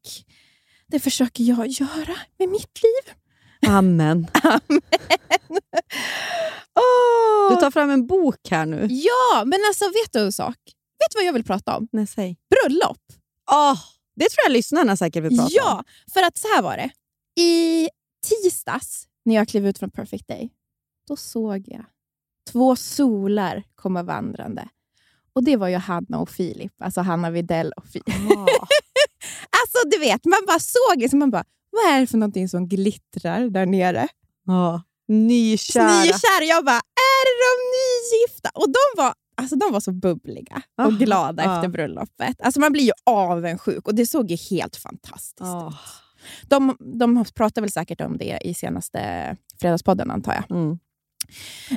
det 0.87 0.99
försöker 0.99 1.43
jag 1.43 1.67
göra 1.67 2.15
med 2.39 2.49
mitt 2.49 2.81
liv. 2.83 3.13
Amen. 3.67 4.27
Åh! 6.75 7.49
Du 7.49 7.55
tar 7.55 7.71
fram 7.71 7.89
en 7.89 8.07
bok 8.07 8.47
här 8.49 8.65
nu. 8.65 8.87
Ja, 8.89 9.43
men 9.45 9.59
alltså 9.67 9.85
vet 9.85 10.13
du 10.13 10.19
en 10.19 10.31
sak? 10.31 10.57
Vet 10.99 11.11
du 11.11 11.17
vad 11.17 11.25
jag 11.25 11.33
vill 11.33 11.43
prata 11.43 11.77
om? 11.77 11.87
Nej, 11.91 12.07
säg. 12.07 12.37
Bröllop. 12.49 13.01
Åh, 13.51 13.79
det 14.15 14.29
tror 14.29 14.43
jag 14.45 14.51
lyssnarna 14.51 14.97
säkert 14.97 15.23
vill 15.23 15.37
prata 15.37 15.43
om. 15.43 15.49
Ja, 15.51 15.83
för 16.13 16.23
att 16.23 16.37
så 16.37 16.47
här 16.55 16.61
var 16.61 16.77
det. 16.77 16.91
I 17.41 17.89
tisdags, 18.27 19.07
när 19.25 19.35
jag 19.35 19.47
klev 19.47 19.67
ut 19.67 19.79
från 19.79 19.91
Perfect 19.91 20.27
Day, 20.27 20.49
då 21.07 21.15
såg 21.15 21.63
jag 21.67 21.85
två 22.51 22.75
solar 22.75 23.63
komma 23.75 24.03
vandrande. 24.03 24.69
Och 25.33 25.43
det 25.43 25.57
var 25.57 25.67
ju 25.67 25.75
Hanna 25.75 26.19
och 26.19 26.29
Filip. 26.29 26.81
Alltså 26.81 27.01
Hanna 27.01 27.29
Videll 27.29 27.71
och 27.71 27.87
Filip. 27.87 28.05
Alltså 29.61 29.89
du 29.91 29.97
vet, 29.97 30.25
man 30.25 30.39
bara 30.47 30.59
såg 30.59 30.99
det 30.99 31.09
så 31.09 31.17
man 31.17 31.31
bara, 31.31 31.43
vad 31.71 31.93
är 31.95 31.99
det 32.01 32.07
för 32.07 32.17
någonting 32.17 32.49
som 32.49 32.67
glittrar 32.67 33.49
där 33.49 33.65
nere? 33.65 34.07
Ja. 34.45 34.81
Nykära. 35.07 35.99
Nykära. 36.01 36.43
Jag 36.49 36.65
bara, 36.65 36.75
är 36.75 37.21
det 37.25 37.35
de 37.45 37.55
nygifta? 37.77 38.49
Och 38.53 38.67
de 38.67 39.01
var, 39.03 39.13
alltså, 39.37 39.55
de 39.55 39.71
var 39.73 39.79
så 39.79 39.91
bubbliga 39.91 40.61
och 40.77 40.83
Aha, 40.83 40.89
glada 40.99 41.43
ja. 41.43 41.55
efter 41.55 41.69
bröllopet. 41.69 42.41
Alltså, 42.41 42.59
man 42.59 42.71
blir 42.71 42.83
ju 42.83 42.91
avundsjuk 43.05 43.87
och 43.87 43.95
det 43.95 44.05
såg 44.05 44.31
ju 44.31 44.37
helt 44.49 44.75
fantastiskt 44.75 45.39
Ja. 45.39 45.67
ut. 45.69 45.75
De, 46.49 46.77
de 46.99 47.25
pratar 47.35 47.61
väl 47.61 47.71
säkert 47.71 48.01
om 48.01 48.17
det 48.17 48.39
i 48.41 48.53
senaste 48.53 49.35
Fredagspodden 49.61 50.11
antar 50.11 50.33
jag. 50.33 50.57
Mm. 50.57 50.79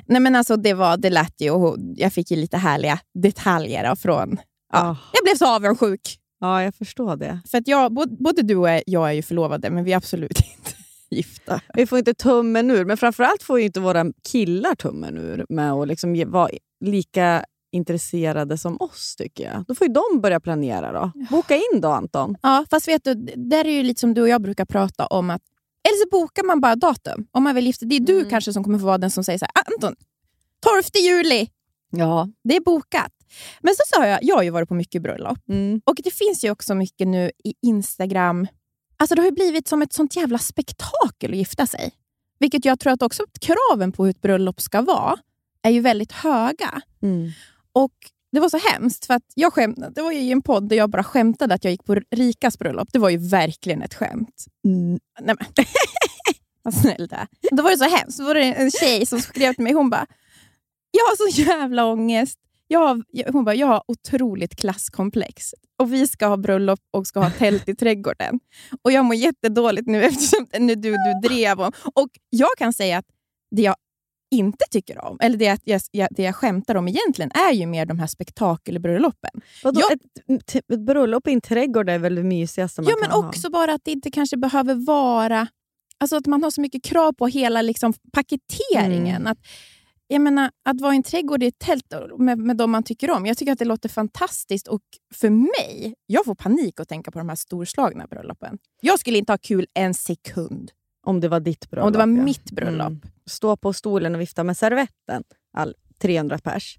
Nej, 0.07 0.21
men 0.21 0.37
alltså, 0.37 0.57
det, 0.57 0.75
var, 0.75 0.97
det 0.97 1.11
lät 1.11 1.41
ju, 1.41 1.51
och 1.51 1.77
jag 1.97 2.13
fick 2.13 2.31
ju 2.31 2.37
lite 2.37 2.57
härliga 2.57 2.99
detaljer 3.15 3.95
från... 3.95 4.37
Ja, 4.73 4.79
Ja. 4.79 4.97
Jag 5.13 5.25
blev 5.25 5.35
så 5.37 5.47
avundsjuk. 5.57 6.19
Ja, 6.43 6.63
jag 6.63 6.75
förstår 6.75 7.17
det. 7.17 7.41
För 7.51 7.59
att 7.59 7.69
jag, 7.69 7.93
både, 7.93 8.17
både 8.17 8.43
du 8.43 8.57
och 8.57 8.69
jag 8.87 9.09
är 9.09 9.13
ju 9.13 9.23
förlovade, 9.23 9.71
men 9.71 9.85
vi 9.85 9.93
är 9.93 9.97
absolut 9.97 10.31
inte 10.59 10.71
gifta. 11.11 11.61
Vi 11.75 11.87
får 11.87 11.99
inte 11.99 12.15
tummen 12.15 12.71
ur, 12.71 12.85
men 12.85 12.97
framförallt 12.97 13.43
får 13.43 13.59
inte 13.61 13.81
våra 13.81 14.05
killar 14.33 14.75
tummen 14.75 15.19
ur 15.19 15.47
med 15.49 15.73
att 15.73 15.89
liksom 15.89 16.25
vara 16.31 16.49
lika 16.81 17.45
intresserade 17.73 18.59
som 18.59 18.77
oss, 18.81 19.17
tycker 19.17 19.45
jag. 19.45 19.65
Då 19.69 19.75
får 19.75 19.87
ju 19.87 19.93
de 19.93 20.21
börja 20.21 20.41
planera. 20.41 20.93
då. 20.93 21.13
Boka 21.31 21.55
in 21.57 21.81
då, 21.81 21.89
Anton. 21.89 22.37
Ja, 22.43 22.65
fast 22.71 22.89
vet 22.89 23.05
du, 23.05 23.15
där 23.37 23.65
är 23.65 23.71
ju 23.73 23.83
lite 23.83 24.01
som 24.01 24.15
du 24.15 24.23
och 24.23 24.29
jag 24.29 24.43
brukar 24.43 24.65
prata 24.65 25.07
om. 25.07 25.31
att 25.31 25.43
Eller 25.89 26.05
så 26.05 26.09
bokar 26.11 26.45
man 26.45 26.61
bara 26.61 26.77
datum. 26.77 27.27
Om 27.31 27.43
man 27.43 27.55
vill 27.55 27.67
gifta 27.67 27.87
Det 27.87 27.97
är 27.97 28.01
du 28.01 28.19
Mm. 28.19 28.31
kanske 28.31 28.53
som 28.53 28.65
kommer 28.65 28.79
få 28.79 28.85
vara 28.87 28.99
den 28.99 29.11
som 29.11 29.25
säger 29.25 29.39
så 29.39 29.47
här, 29.55 29.65
Anton, 29.75 29.95
12 30.61 30.83
juli, 31.05 31.49
Ja. 31.91 32.29
det 32.45 32.57
är 32.57 32.61
bokat. 32.61 33.13
Men 33.61 33.75
så 33.75 33.83
sa 33.87 34.07
jag, 34.07 34.19
jag 34.23 34.37
har 34.37 34.43
ju 34.43 34.51
varit 34.51 34.69
på 34.69 34.75
mycket 34.75 35.03
bröllop. 35.03 35.39
Mm. 35.49 35.81
Och 35.85 35.95
det 36.05 36.15
finns 36.15 36.45
ju 36.45 36.51
också 36.51 36.75
mycket 36.75 37.09
nu 37.09 37.31
i 37.45 37.55
Instagram. 37.63 38.47
Alltså 38.97 39.15
det 39.15 39.21
har 39.21 39.27
ju 39.27 39.35
blivit 39.35 39.69
som 39.69 39.83
ett 39.83 39.93
sånt 39.93 40.17
jävla 40.17 40.39
spektakel 40.39 41.31
att 41.31 41.37
gifta 41.37 41.67
sig. 41.67 41.93
Vilket 42.39 42.65
jag 42.65 42.81
tror 42.81 42.93
att 42.93 43.03
också 43.03 43.23
kraven 43.41 43.93
på 43.93 44.05
hur 44.05 44.11
ett 44.11 44.21
bröllop 44.21 44.61
ska 44.61 44.83
vara 44.83 45.17
är 45.63 45.71
ju 45.71 45.81
väldigt 45.81 46.13
höga. 46.13 46.81
Mm. 47.03 47.31
Och 47.73 47.93
Det 48.33 48.41
var 48.41 48.49
så 48.49 48.59
hemskt, 48.59 49.07
för 49.07 49.15
att 49.15 49.33
jag 49.35 49.53
skämt, 49.53 49.79
det 49.95 50.03
var 50.03 50.13
ju 50.13 50.19
i 50.19 50.33
en 50.33 50.43
podd 50.43 50.69
där 50.69 50.77
jag 50.77 50.91
bara 50.91 51.05
skämtade 51.05 51.55
att 51.55 51.65
jag 51.65 51.71
gick 51.71 51.85
på 51.85 51.95
Rikas 52.11 52.59
bröllop. 52.59 52.89
Det 52.93 52.99
var 52.99 53.11
ju 53.11 53.17
verkligen 53.17 53.83
ett 53.83 53.95
skämt. 53.95 54.47
Mm. 54.65 55.01
Nej, 55.21 55.37
men. 55.39 55.65
Vad 56.63 56.75
snäll 56.75 57.09
du. 57.09 57.17
Då 57.57 57.63
var 57.63 57.71
det 57.71 57.77
så 57.77 57.97
hemskt. 57.97 58.19
Då 58.19 58.25
var 58.25 58.35
det 58.35 58.43
en 58.55 58.71
tjej 58.71 59.07
som 59.07 59.21
skrev 59.21 59.55
till 59.55 59.65
mig. 59.65 59.73
Hon 59.73 59.91
bara, 59.91 60.07
jag 60.91 61.03
har 61.05 61.31
så 61.31 61.41
jävla 61.43 61.85
ångest. 61.87 62.39
Jag 62.73 63.03
jag- 63.13 63.33
hon 63.33 63.45
bara, 63.45 63.55
jag 63.55 63.67
har 63.67 63.83
otroligt 63.89 64.57
klasskomplex. 64.57 65.55
Och 65.79 65.93
vi 65.93 66.07
ska 66.07 66.27
ha 66.27 66.37
bröllop 66.37 66.81
och 66.91 67.07
ska 67.07 67.21
ha 67.21 67.31
tält 67.31 67.69
i 67.69 67.75
trädgården. 67.75 68.41
Och 68.83 68.93
jag 68.93 69.05
mår 69.05 69.15
jättedåligt 69.15 69.87
nu 69.87 70.03
eftersom 70.05 70.47
nu 70.59 70.75
du, 70.75 70.91
du 70.91 71.29
drev 71.29 71.61
om. 71.61 71.73
Och 71.95 72.09
jag 72.31 72.49
kan 72.59 72.73
säga 72.73 72.99
att 72.99 73.05
det 73.57 73.63
jag 73.63 73.75
inte 74.35 74.65
tycker 74.71 75.05
om, 75.05 75.19
eller 75.21 75.37
det 75.37 75.61
jag, 75.65 75.81
jag, 75.91 76.09
det 76.11 76.23
jag 76.23 76.35
skämtar 76.37 76.75
om 76.75 76.89
egentligen, 76.89 77.31
är 77.31 77.53
ju 77.53 77.67
mer 77.67 77.87
de 77.87 77.99
här 77.99 78.07
spektakelbröllopen. 78.07 79.31
Vadå, 79.65 79.81
Ja. 79.81 79.97
ett, 80.35 80.55
ett 80.73 80.81
bröllop 80.81 81.29
i 81.29 81.33
en 81.33 81.41
trädgård 81.41 81.89
är 81.89 81.99
väl 81.99 82.15
det 82.15 82.23
mysigaste 82.23 82.81
man 82.83 82.91
Ja, 82.91 82.97
men 83.01 83.11
kan 83.11 83.25
också 83.27 83.51
bara 83.51 83.73
att 83.73 83.81
det 83.85 83.91
inte 83.91 84.11
kanske 84.11 84.37
behöver 84.37 84.75
vara... 84.75 85.47
Alltså 85.99 86.17
att 86.17 86.27
man 86.27 86.43
har 86.43 86.51
så 86.51 86.61
mycket 86.61 86.85
krav 86.85 87.13
på 87.13 87.27
hela 87.27 87.63
liksom, 87.63 87.93
paketeringen. 88.13 89.17
Mm. 89.17 89.27
Att, 89.33 89.39
jag 90.07 90.21
menar, 90.21 90.51
att 90.65 90.81
vara 90.81 90.93
i 90.93 90.97
en 90.97 91.03
trädgård 91.03 91.43
i 91.43 91.47
ett 91.47 91.59
tält 91.59 91.95
med, 92.19 92.39
med 92.39 92.57
de 92.57 92.71
man 92.71 92.83
tycker 92.83 93.11
om. 93.11 93.27
Jag 93.27 93.39
tycker 93.39 93.53
att 93.53 93.59
det 93.59 93.65
låter 93.65 93.89
fantastiskt. 93.89 94.69
Och 94.69 94.83
för 95.15 95.31
mig, 95.31 95.95
jag 96.07 96.25
får 96.25 96.35
panik 96.35 96.81
att 96.81 96.89
tänka 96.89 97.11
på 97.11 97.19
de 97.19 97.29
här 97.29 97.37
storslagna 97.37 98.07
bröllopen. 98.07 98.59
Jag 98.81 99.01
skulle 99.01 99.19
inte 99.19 99.33
ha 99.33 99.39
kul 99.39 99.67
en 99.75 99.95
sekund. 99.95 100.73
Om 101.07 101.21
det 101.21 101.29
var 101.29 101.41
ditt 101.41 101.71
bröllop. 101.71 101.87
om 101.87 101.93
det 101.93 101.99
var 101.99 102.19
ja. 102.19 102.25
mitt 102.25 102.51
bröllop. 102.51 102.87
Mm. 102.87 103.01
Stå 103.27 103.57
på 103.57 103.73
stolen 103.73 104.15
och 104.15 104.21
vifta 104.21 104.45
med 104.45 104.57
servetten. 104.57 105.25
All, 105.57 105.75
300 105.99 106.39
pers. 106.39 106.79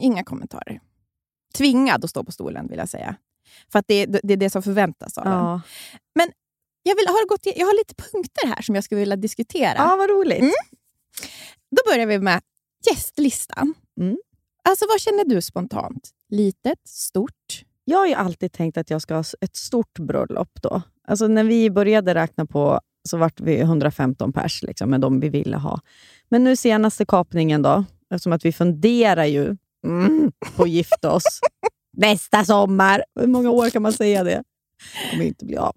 Inga 0.00 0.24
kommentarer. 0.24 0.80
Tvingad 1.54 2.04
att 2.04 2.10
stå 2.10 2.24
på 2.24 2.32
stolen, 2.32 2.68
vill 2.68 2.78
jag 2.78 2.88
säga. 2.88 3.16
För 3.72 3.78
att 3.78 3.84
det, 3.88 4.06
det 4.06 4.32
är 4.32 4.36
det 4.36 4.50
som 4.50 4.62
förväntas 4.62 5.18
av 5.18 5.26
en. 5.26 5.32
Ja. 5.32 5.60
Jag, 6.82 6.96
vill, 6.96 7.06
har 7.06 7.28
gått, 7.28 7.46
jag 7.56 7.66
har 7.66 7.78
lite 7.78 7.94
punkter 7.94 8.46
här 8.46 8.62
som 8.62 8.74
jag 8.74 8.84
skulle 8.84 8.98
vilja 8.98 9.16
diskutera. 9.16 9.74
ja, 9.76 9.96
vad 9.96 10.10
roligt. 10.10 10.40
Mm. 10.40 10.52
Då 11.76 11.92
börjar 11.92 12.06
vi 12.06 12.18
med 12.18 12.40
gästlistan. 12.90 13.74
Mm. 14.00 14.16
Alltså, 14.68 14.84
vad 14.88 15.00
känner 15.00 15.24
du 15.24 15.42
spontant? 15.42 16.10
Litet? 16.28 16.88
Stort? 16.88 17.64
Jag 17.84 17.98
har 17.98 18.06
ju 18.06 18.14
alltid 18.14 18.52
tänkt 18.52 18.76
att 18.76 18.90
jag 18.90 19.02
ska 19.02 19.14
ha 19.14 19.24
ett 19.40 19.56
stort 19.56 19.98
bröllop. 19.98 20.62
då. 20.62 20.82
Alltså 21.08 21.28
när 21.28 21.44
vi 21.44 21.70
började 21.70 22.14
räkna 22.14 22.46
på 22.46 22.80
så 23.08 23.16
vart 23.16 23.40
vi 23.40 23.60
115 23.60 24.32
pers 24.32 24.62
liksom, 24.62 24.90
med 24.90 25.00
de 25.00 25.20
vi 25.20 25.28
ville 25.28 25.56
ha. 25.56 25.80
Men 26.28 26.44
nu 26.44 26.56
senaste 26.56 27.04
kapningen 27.04 27.62
då, 27.62 27.84
eftersom 28.10 28.32
att 28.32 28.44
vi 28.44 28.52
funderar 28.52 29.24
ju 29.24 29.56
mm, 29.86 30.32
på 30.56 30.62
att 30.62 30.70
gifta 30.70 31.12
oss 31.12 31.40
nästa 31.96 32.44
sommar. 32.44 33.04
Hur 33.20 33.26
många 33.26 33.50
år 33.50 33.70
kan 33.70 33.82
man 33.82 33.92
säga 33.92 34.24
det? 34.24 34.42
Det 35.04 35.10
kommer 35.10 35.24
inte 35.24 35.44
bli 35.44 35.56
av. 35.56 35.76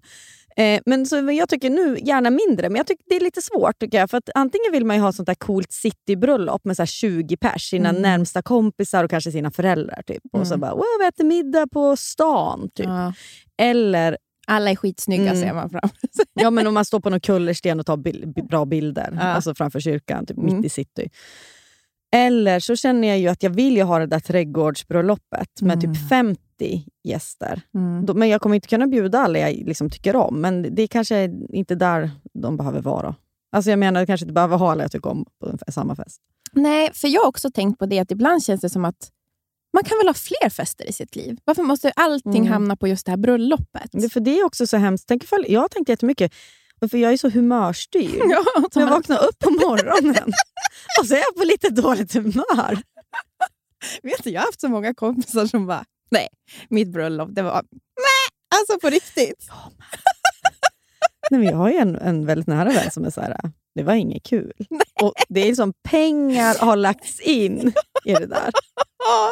Eh, 0.58 0.82
men 0.86 1.06
så 1.06 1.16
jag 1.32 1.50
tycker 1.50 1.70
nu 1.70 1.98
gärna 2.02 2.30
mindre, 2.30 2.70
men 2.70 2.76
jag 2.76 2.88
tycker 2.88 3.04
det 3.08 3.16
är 3.16 3.20
lite 3.20 3.42
svårt. 3.42 3.80
Tycker 3.80 3.98
jag, 4.00 4.10
för 4.10 4.18
att 4.18 4.30
Antingen 4.36 4.72
vill 4.72 4.86
man 4.86 4.96
ju 4.96 5.02
ha 5.02 5.12
sånt 5.14 5.26
där 5.28 5.36
coolt 5.36 5.72
citybröllop 5.72 6.66
med 6.66 6.76
så 6.76 6.82
här 6.82 6.88
20 6.88 7.38
pers, 7.38 7.70
sina 7.70 7.90
Mm. 7.90 8.02
närmsta 8.02 8.42
kompisar 8.42 9.04
och 9.04 9.10
kanske 9.10 9.32
sina 9.32 9.52
föräldrar. 9.52 10.02
Typ. 10.08 10.22
Och 10.34 10.48
så 10.48 10.54
Mm. 10.54 10.60
bara, 10.62 10.72
wow, 10.76 10.84
vi 11.00 11.08
äter 11.08 11.24
middag 11.24 11.68
på 11.68 11.96
stan. 11.96 12.70
Typ. 12.76 12.86
Ja. 12.86 13.14
Eller 13.58 14.18
Alla 14.48 14.72
är 14.72 14.76
skitsnygga, 14.76 15.24
Mm. 15.32 15.42
ser 15.42 15.54
man 15.54 15.70
fram 15.70 15.90
ja, 16.34 16.50
men 16.50 16.68
om 16.68 16.74
man 16.74 16.86
står 16.86 17.00
på 17.00 17.10
någon 17.10 17.20
kullersten 17.20 17.80
och 17.80 17.86
tar 17.86 17.98
bil- 17.98 18.34
bi- 18.36 18.42
bra 18.44 18.66
bilder 18.66 19.10
Ja. 19.20 19.22
alltså 19.22 19.56
framför 19.56 19.80
kyrkan, 19.80 20.26
typ 20.26 20.38
Mm. 20.38 20.56
mitt 20.56 20.66
i 20.66 20.70
city. 20.70 21.10
Eller 22.16 22.60
så 22.60 22.76
känner 22.76 23.08
jag 23.08 23.20
ju 23.20 23.28
att 23.28 23.44
jag 23.44 23.50
vill 23.50 23.76
ju 23.78 23.84
ha 23.84 24.00
det 24.00 24.06
där 24.06 24.20
trädgårdsbröllopet 24.20 25.62
med 25.62 25.84
Mm. 25.84 25.94
typ 25.96 26.10
50 26.10 26.42
gäster. 27.04 27.62
mm. 27.76 28.06
Men 28.20 28.30
jag 28.30 28.42
kommer 28.42 28.56
inte 28.56 28.68
kunna 28.68 28.88
bjuda 28.88 29.20
alla 29.20 29.40
jag 29.40 29.54
liksom 29.54 29.90
tycker 29.90 30.16
om. 30.16 30.42
Men 30.42 30.76
det 30.76 30.82
är 30.84 30.88
kanske 30.88 31.30
inte 31.50 31.76
där 31.76 32.12
de 32.34 32.58
behöver 32.58 32.82
vara. 32.82 33.16
Alltså 33.56 33.70
jag 33.70 33.80
menar 33.80 34.06
kanske 34.06 34.24
inte 34.24 34.34
bara 34.34 34.48
vad 34.48 34.60
Harla 34.60 34.84
jag 34.84 34.92
tycker 34.92 35.10
om 35.10 35.26
på 35.40 35.72
samma 35.72 35.96
fest. 35.96 36.22
Nej, 36.54 36.92
för 36.94 37.08
jag 37.08 37.22
har 37.22 37.28
också 37.28 37.52
tänkt 37.52 37.80
på 37.80 37.86
det 37.86 38.00
att 38.00 38.12
ibland 38.12 38.44
känns 38.44 38.62
det 38.62 38.70
som 38.70 38.86
att 38.86 39.10
man 39.74 39.84
kan 39.84 39.98
väl 39.98 40.08
ha 40.08 40.14
fler 40.14 40.50
fester 40.50 40.90
i 40.90 40.94
sitt 40.94 41.16
liv? 41.16 41.38
Varför 41.46 41.64
måste 41.64 41.92
allting 41.92 42.42
Mm. 42.42 42.48
hamna 42.54 42.76
på 42.76 42.88
just 42.88 43.06
det 43.06 43.12
här 43.12 43.18
bröllopet? 43.18 43.90
Det, 43.92 44.10
för 44.10 44.20
det 44.20 44.40
är 44.40 44.46
också 44.46 44.68
så 44.68 44.78
hemskt. 44.78 45.08
Tänk 45.08 45.24
ifall, 45.24 45.46
jag 45.48 45.62
har 45.62 45.68
tänkt 45.68 45.90
jättemycket, 45.90 46.34
för 46.92 46.98
jag 46.98 47.14
är 47.14 47.18
så 47.18 47.30
humörstyrd. 47.30 48.22
Ja, 48.30 48.44
jag 48.76 48.88
vaknar 48.90 49.18
upp 49.26 49.40
på 49.40 49.50
morgonen 49.50 50.24
och 51.02 51.06
så 51.08 51.14
är 51.14 51.18
jag 51.20 51.36
på 51.38 51.44
lite 51.44 51.70
dåligt 51.70 52.14
humör. 52.14 52.82
vet 54.04 54.24
du, 54.24 54.30
jag 54.30 54.42
har 54.42 54.46
haft 54.46 54.62
så 54.62 54.68
många 54.70 54.94
kompisar 54.94 55.46
som 55.46 55.68
bara, 55.68 55.86
nej, 56.12 56.28
mitt 56.70 56.92
bröllop, 56.92 57.30
det 57.32 57.42
var, 57.42 57.54
nej, 57.54 58.60
alltså 58.60 58.80
på 58.80 58.90
riktigt. 58.90 59.50
Nej, 61.32 61.40
men 61.40 61.50
jag 61.50 61.58
har 61.58 61.70
ju 61.70 61.76
en, 61.78 61.96
en 61.96 62.26
väldigt 62.26 62.48
nära 62.48 62.70
vän 62.70 62.92
som 62.92 63.06
är 63.06 63.10
så 63.10 63.22
här, 63.22 63.38
det 63.76 63.84
var 63.84 63.94
inget 63.94 64.24
kul. 64.24 64.54
Och 65.02 65.14
det 65.30 65.50
är 65.50 65.56
som 65.56 65.74
pengar 65.84 66.56
har 66.66 66.76
lagts 66.76 67.20
in 67.20 67.74
i 68.06 68.14
det 68.14 68.26
där. 68.26 68.50
Ja, 69.06 69.32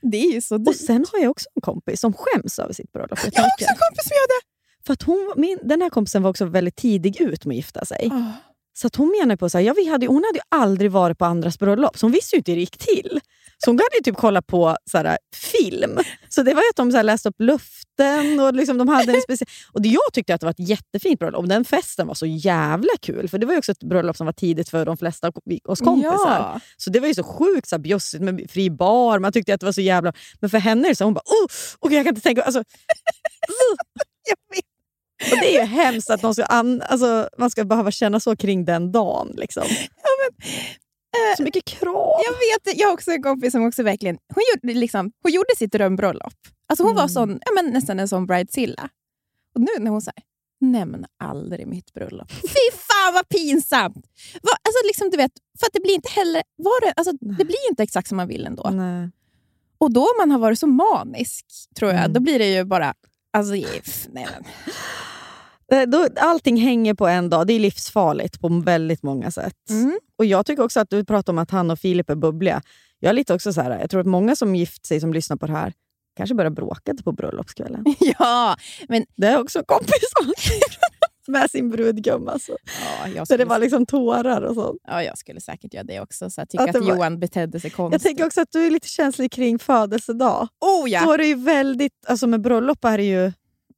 det 0.10 0.16
är 0.16 0.32
ju 0.32 0.40
så 0.40 0.54
Och 0.54 0.60
dyrt. 0.60 0.76
sen 0.76 1.06
har 1.12 1.18
jag 1.18 1.30
också 1.30 1.48
en 1.54 1.62
kompis 1.62 2.00
som 2.00 2.12
skäms 2.12 2.58
över 2.58 2.72
sitt 2.72 2.92
bröllop. 2.92 3.18
Jag 3.32 3.42
har 3.42 3.48
också 3.48 3.64
en 3.68 3.76
kompis 3.88 4.04
som 4.08 4.14
gör 4.14 4.28
det. 4.40 4.46
För 4.86 4.92
att 4.92 5.02
hon, 5.02 5.32
min, 5.36 5.58
den 5.62 5.82
här 5.82 5.90
kompisen 5.90 6.22
var 6.22 6.30
också 6.30 6.44
väldigt 6.44 6.76
tidig 6.76 7.20
ut 7.20 7.44
med 7.44 7.54
att 7.54 7.56
gifta 7.56 7.84
sig. 7.84 8.08
Ah. 8.12 8.32
Så 8.74 8.86
att 8.86 8.96
hon 8.96 9.16
menar 9.20 9.36
på 9.36 9.50
så 9.50 9.58
här, 9.58 9.64
ja, 9.64 9.72
vi 9.76 9.88
hade, 9.88 10.06
hon 10.06 10.24
hade 10.24 10.38
ju 10.38 10.42
aldrig 10.48 10.90
varit 10.90 11.18
på 11.18 11.24
andras 11.24 11.58
bröllop, 11.58 11.98
så 11.98 12.06
hon 12.06 12.12
visste 12.12 12.36
ju 12.36 12.38
inte 12.38 12.52
gick 12.52 12.78
till. 12.78 13.20
Så 13.64 13.70
hon 13.70 13.78
hade 13.78 13.96
ju 13.96 14.02
typ 14.02 14.16
kollat 14.16 14.46
på 14.46 14.76
så 14.90 14.98
här, 14.98 15.18
film. 15.34 15.98
Så 16.28 16.42
det 16.42 16.54
var 16.54 16.62
ju 16.62 16.68
att 16.68 16.76
de 16.76 16.92
så 16.92 17.02
läste 17.02 17.28
upp 17.28 17.40
luften 17.40 18.40
och 18.40 18.54
liksom, 18.54 18.78
de 18.78 18.88
hade 18.88 19.12
en 19.12 19.20
speciell... 19.22 19.48
Och 19.72 19.82
det, 19.82 19.88
jag 19.88 20.12
tyckte 20.12 20.34
att 20.34 20.40
det 20.40 20.46
var 20.46 20.50
ett 20.50 20.68
jättefint 20.68 21.18
bröllop. 21.18 21.48
Den 21.48 21.64
festen 21.64 22.06
var 22.06 22.14
så 22.14 22.26
jävla 22.26 22.92
kul. 23.02 23.28
För 23.28 23.38
det 23.38 23.46
var 23.46 23.52
ju 23.52 23.58
också 23.58 23.72
ett 23.72 23.82
bröllop 23.82 24.16
som 24.16 24.26
var 24.26 24.32
tidigt 24.32 24.68
för 24.68 24.86
de 24.86 24.96
flesta 24.96 25.26
av 25.26 25.34
oss 25.64 25.80
kompisar. 25.80 26.38
Ja. 26.38 26.60
Så 26.76 26.90
det 26.90 27.00
var 27.00 27.08
ju 27.08 27.14
så 27.14 27.22
sjukt 27.22 27.68
så 27.68 27.76
här, 27.76 27.80
bjussigt 27.80 28.22
med 28.22 28.50
fri 28.50 28.70
bar. 28.70 29.18
Man 29.18 29.32
tyckte 29.32 29.54
att 29.54 29.60
det 29.60 29.66
var 29.66 29.72
så 29.72 29.80
jävla... 29.80 30.12
Men 30.40 30.50
för 30.50 30.58
henne 30.58 30.88
är 30.88 30.94
så 30.94 31.04
hon 31.04 31.14
bara, 31.14 31.24
oh, 31.26 31.48
okay, 31.80 31.96
jag 31.96 32.04
kan 32.04 32.10
inte 32.10 32.22
tänka... 32.22 32.42
Alltså, 32.42 32.64
Jag 34.28 34.36
vet. 34.56 35.32
och 35.32 35.38
det 35.38 35.56
är 35.56 35.60
ju 35.60 35.66
hemskt 35.66 36.10
att 36.10 36.22
någon 36.22 36.34
ska 36.34 36.44
an, 36.44 36.82
alltså, 36.82 37.28
man 37.38 37.50
ska 37.50 37.64
behöva 37.64 37.90
känna 37.90 38.20
så 38.20 38.36
kring 38.36 38.64
den 38.64 38.92
dagen. 38.92 39.34
Liksom. 39.36 39.64
Så 41.36 41.42
mycket 41.42 41.64
krav. 41.64 42.20
Jag 42.24 42.32
vet, 42.32 42.78
jag 42.80 42.88
har 42.88 42.94
också 42.94 43.10
en 43.10 43.22
kompis 43.22 43.52
som 43.52 43.64
också 43.66 43.82
verkligen, 43.82 44.18
hon 44.34 44.42
gjorde, 44.54 44.80
liksom, 44.80 45.12
hon 45.22 45.32
gjorde 45.32 45.56
sitt 45.56 45.72
drömbröllop. 45.72 46.32
Alltså 46.66 46.84
hon 46.84 46.94
var 46.94 47.02
Mm. 47.02 47.08
sån, 47.08 47.38
ja, 47.44 47.52
men 47.62 47.72
nästan 47.72 48.00
en 48.00 48.08
sån 48.08 48.26
bridezilla. 48.26 48.88
Och 49.54 49.60
nu 49.60 49.68
när 49.78 49.90
hon 49.90 50.02
säger 50.02 50.22
nämn 50.60 51.04
aldrig 51.24 51.66
mitt 51.66 51.92
bröllop. 51.92 52.32
Fy 52.32 52.76
fan 52.76 53.14
vad 53.14 53.28
pinsamt! 53.28 53.96
Va, 54.42 54.50
alltså 54.62 54.86
liksom, 54.86 55.10
du 55.10 55.16
vet, 55.16 55.32
för 55.60 55.66
att 55.66 55.72
det 55.72 55.80
blir 55.80 55.94
inte 55.94 56.10
heller, 56.10 56.42
var 56.56 56.80
det, 56.86 56.92
alltså, 56.96 57.12
det 57.12 57.44
blir 57.44 57.68
inte 57.70 57.82
exakt 57.82 58.08
som 58.08 58.16
man 58.16 58.28
vill 58.28 58.46
ändå. 58.46 58.70
Nej. 58.70 59.10
Och 59.78 59.92
då 59.92 60.00
om 60.00 60.14
man 60.18 60.30
har 60.30 60.38
varit 60.38 60.58
så 60.58 60.66
manisk, 60.66 61.46
tror 61.78 61.90
jag, 61.90 62.00
Mm. 62.00 62.12
då 62.12 62.20
blir 62.20 62.38
det 62.38 62.46
ju 62.54 62.64
bara... 62.64 62.94
Alltså, 63.32 63.52
nej 63.52 63.82
men. 64.12 64.44
Det- 65.72 65.86
Då, 65.86 66.06
allting 66.16 66.56
hänger 66.56 66.94
på 66.94 67.06
en 67.06 67.30
dag. 67.30 67.46
Det 67.46 67.52
är 67.52 67.60
livsfarligt 67.60 68.40
på 68.40 68.48
väldigt 68.64 69.02
många 69.02 69.30
sätt. 69.30 69.70
Mm. 69.70 69.98
Och 70.18 70.24
Jag 70.24 70.46
tycker 70.46 70.62
också 70.62 70.80
att 70.80 70.90
du 70.90 71.04
pratar 71.04 71.32
om 71.32 71.38
att 71.38 71.50
han 71.50 71.70
och 71.70 71.78
Filip 71.78 72.10
är 72.10 72.14
bubbliga. 72.14 72.62
Jag 72.98 73.10
är 73.10 73.14
lite 73.14 73.34
också 73.34 73.52
så 73.52 73.60
här, 73.60 73.80
jag 73.80 73.90
tror 73.90 74.00
att 74.00 74.06
många 74.06 74.36
som 74.36 74.54
gift 74.54 74.86
sig 74.86 75.00
som 75.00 75.12
lyssnar 75.12 75.36
på 75.36 75.46
det 75.46 75.52
här 75.52 75.72
kanske 76.16 76.34
börjar 76.34 76.50
bråka 76.50 76.94
på 77.04 77.12
bröllopskvällen. 77.12 77.84
Ja, 78.18 78.56
men 78.88 79.04
Det 79.16 79.26
är 79.26 79.40
också 79.40 79.62
kompisar 79.66 80.32
med 81.28 81.50
sin 81.50 81.70
brudgum. 81.70 82.28
Alltså. 82.28 82.52
ja, 82.52 83.08
jag, 83.08 83.16
Så 83.18 83.24
skulle, 83.24 83.44
det 83.44 83.48
var 83.48 83.58
liksom 83.58 83.86
tårar 83.86 84.42
och 84.42 84.54
sånt. 84.54 84.80
ja, 84.86 85.02
jag 85.02 85.18
skulle 85.18 85.40
säkert 85.40 85.74
göra 85.74 85.84
det 85.84 86.00
också. 86.00 86.30
Så 86.30 86.40
jag 86.40 86.48
tycker 86.48 86.64
Att 86.68 86.76
att, 86.76 86.82
var- 86.84 86.94
Johan 86.94 87.18
betedde 87.20 87.60
sig 87.60 87.68
Jag 87.70 87.76
konstigt. 87.76 88.02
tänker 88.02 88.26
också 88.26 88.40
att 88.40 88.52
du 88.52 88.66
är 88.66 88.70
lite 88.70 88.88
känslig 88.88 89.32
kring 89.32 89.58
födelsedag. 89.58 90.48
oh 90.60 90.90
ja! 90.90 91.04
Då 91.04 91.12
är 91.12 91.18
det 91.18 91.26
ju 91.26 91.34
väldigt, 91.34 91.92
alltså 92.06 92.26
med 92.26 92.40
bröllop 92.40 92.84
är 92.84 92.98
det 92.98 93.04
ju, 93.04 93.32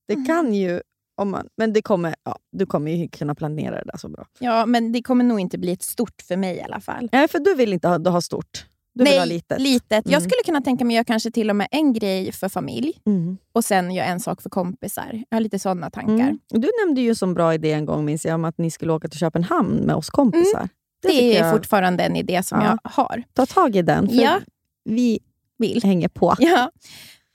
det 0.08 0.14
Mm. 0.14 0.26
kan 0.26 0.54
ju, 0.54 0.80
om 1.16 1.30
man, 1.30 1.49
men 1.56 1.73
det 1.73 1.83
kommer, 1.83 2.14
ja, 2.25 2.38
du 2.52 2.66
kommer 2.66 2.92
ju 2.92 3.09
kunna 3.09 3.35
planera 3.35 3.75
det 3.76 3.85
där 3.92 3.99
så 3.99 4.09
bra. 4.09 4.26
Ja, 4.38 4.66
men 4.66 4.92
det 4.92 5.02
kommer 5.02 5.25
nog 5.25 5.40
inte 5.40 5.59
bli 5.59 5.73
ett 5.73 5.83
stort 5.83 6.23
för 6.28 6.37
mig 6.37 6.56
i 6.56 6.62
alla 6.62 6.80
fall. 6.80 7.09
Nej, 7.12 7.28
för 7.28 7.38
du 7.38 7.54
vill 7.54 7.73
inte 7.73 7.88
ha, 7.88 8.11
ha 8.11 8.21
stort. 8.21 8.66
Du 8.97 9.18
ha 9.18 9.25
litet. 9.25 9.61
litet. 9.61 9.90
Jag 9.90 10.06
Mm. 10.18 10.21
skulle 10.30 10.42
kunna 10.44 10.61
tänka 10.61 10.85
mig 10.85 10.94
att 10.94 10.97
göra 10.97 11.04
kanske 11.04 11.30
till 11.30 11.50
och 11.50 11.56
med 11.56 11.68
en 11.71 11.92
grej 11.92 12.33
för 12.33 12.48
familj 12.48 12.92
Mm. 13.07 13.37
och 13.53 13.64
sen 13.64 13.90
göra 13.90 14.07
en 14.07 14.20
sak 14.20 14.42
för 14.42 14.50
kompisar. 14.50 15.24
Jag 15.31 15.37
har 15.37 15.40
lite 15.40 15.59
sådana 15.59 15.90
tankar. 15.90 16.12
Mm. 16.24 16.38
Du 16.48 16.70
nämnde 16.85 17.00
ju 17.00 17.14
som 17.14 17.35
bra 17.35 17.55
idé 17.55 17.72
en 17.72 17.85
gång 17.87 18.05
minns 18.05 18.24
jag 18.24 18.35
om 18.35 18.44
att 18.44 18.59
ni 18.59 18.70
skulle 18.70 18.92
åka 18.92 19.09
till 19.09 19.18
Köpenhamn 19.20 19.77
med 19.77 19.94
oss 19.96 20.11
kompisar. 20.11 20.59
Mm. 20.59 20.68
Det, 21.03 21.09
tycker 21.09 21.24
är 21.24 21.38
jag- 21.40 21.53
fortfarande 21.53 22.05
en 22.05 22.16
idé 22.16 22.42
som 22.42 22.61
Ja. 22.61 22.79
jag 22.85 22.90
har. 22.90 23.22
Ta 23.33 23.46
tag 23.46 23.77
i 23.77 23.83
den, 23.83 24.09
för 24.09 24.14
Ja. 24.16 24.40
vi 24.85 25.18
Vill. 25.59 25.83
hänger 25.85 26.09
på. 26.09 26.35
Ja. 26.38 26.70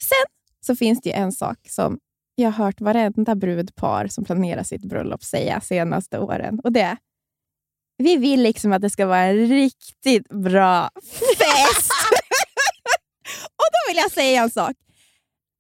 Sen 0.02 0.26
så 0.66 0.76
finns 0.76 1.02
det 1.02 1.12
en 1.12 1.32
sak 1.32 1.58
som 1.70 2.00
jag 2.40 2.52
har 2.52 2.66
hört 2.66 2.82
varenda 2.82 3.36
brudpar 3.36 4.08
som 4.08 4.26
planerar 4.26 4.64
sitt 4.64 4.82
bröllop 4.82 5.24
säga 5.24 5.62
senaste 5.62 6.20
åren. 6.20 6.60
Och 6.64 6.72
det 6.72 6.82
är, 6.82 6.98
vi 7.98 8.18
vill 8.18 8.42
liksom 8.42 8.74
att 8.74 8.82
det 8.82 8.90
ska 8.90 9.06
vara 9.06 9.24
en 9.24 9.48
riktigt 9.48 10.30
bra 10.30 10.90
fest. 11.38 11.92
och 13.46 13.68
då 13.72 13.90
vill 13.90 13.98
jag 13.98 14.12
säga 14.12 14.42
en 14.42 14.50
sak. 14.50 14.76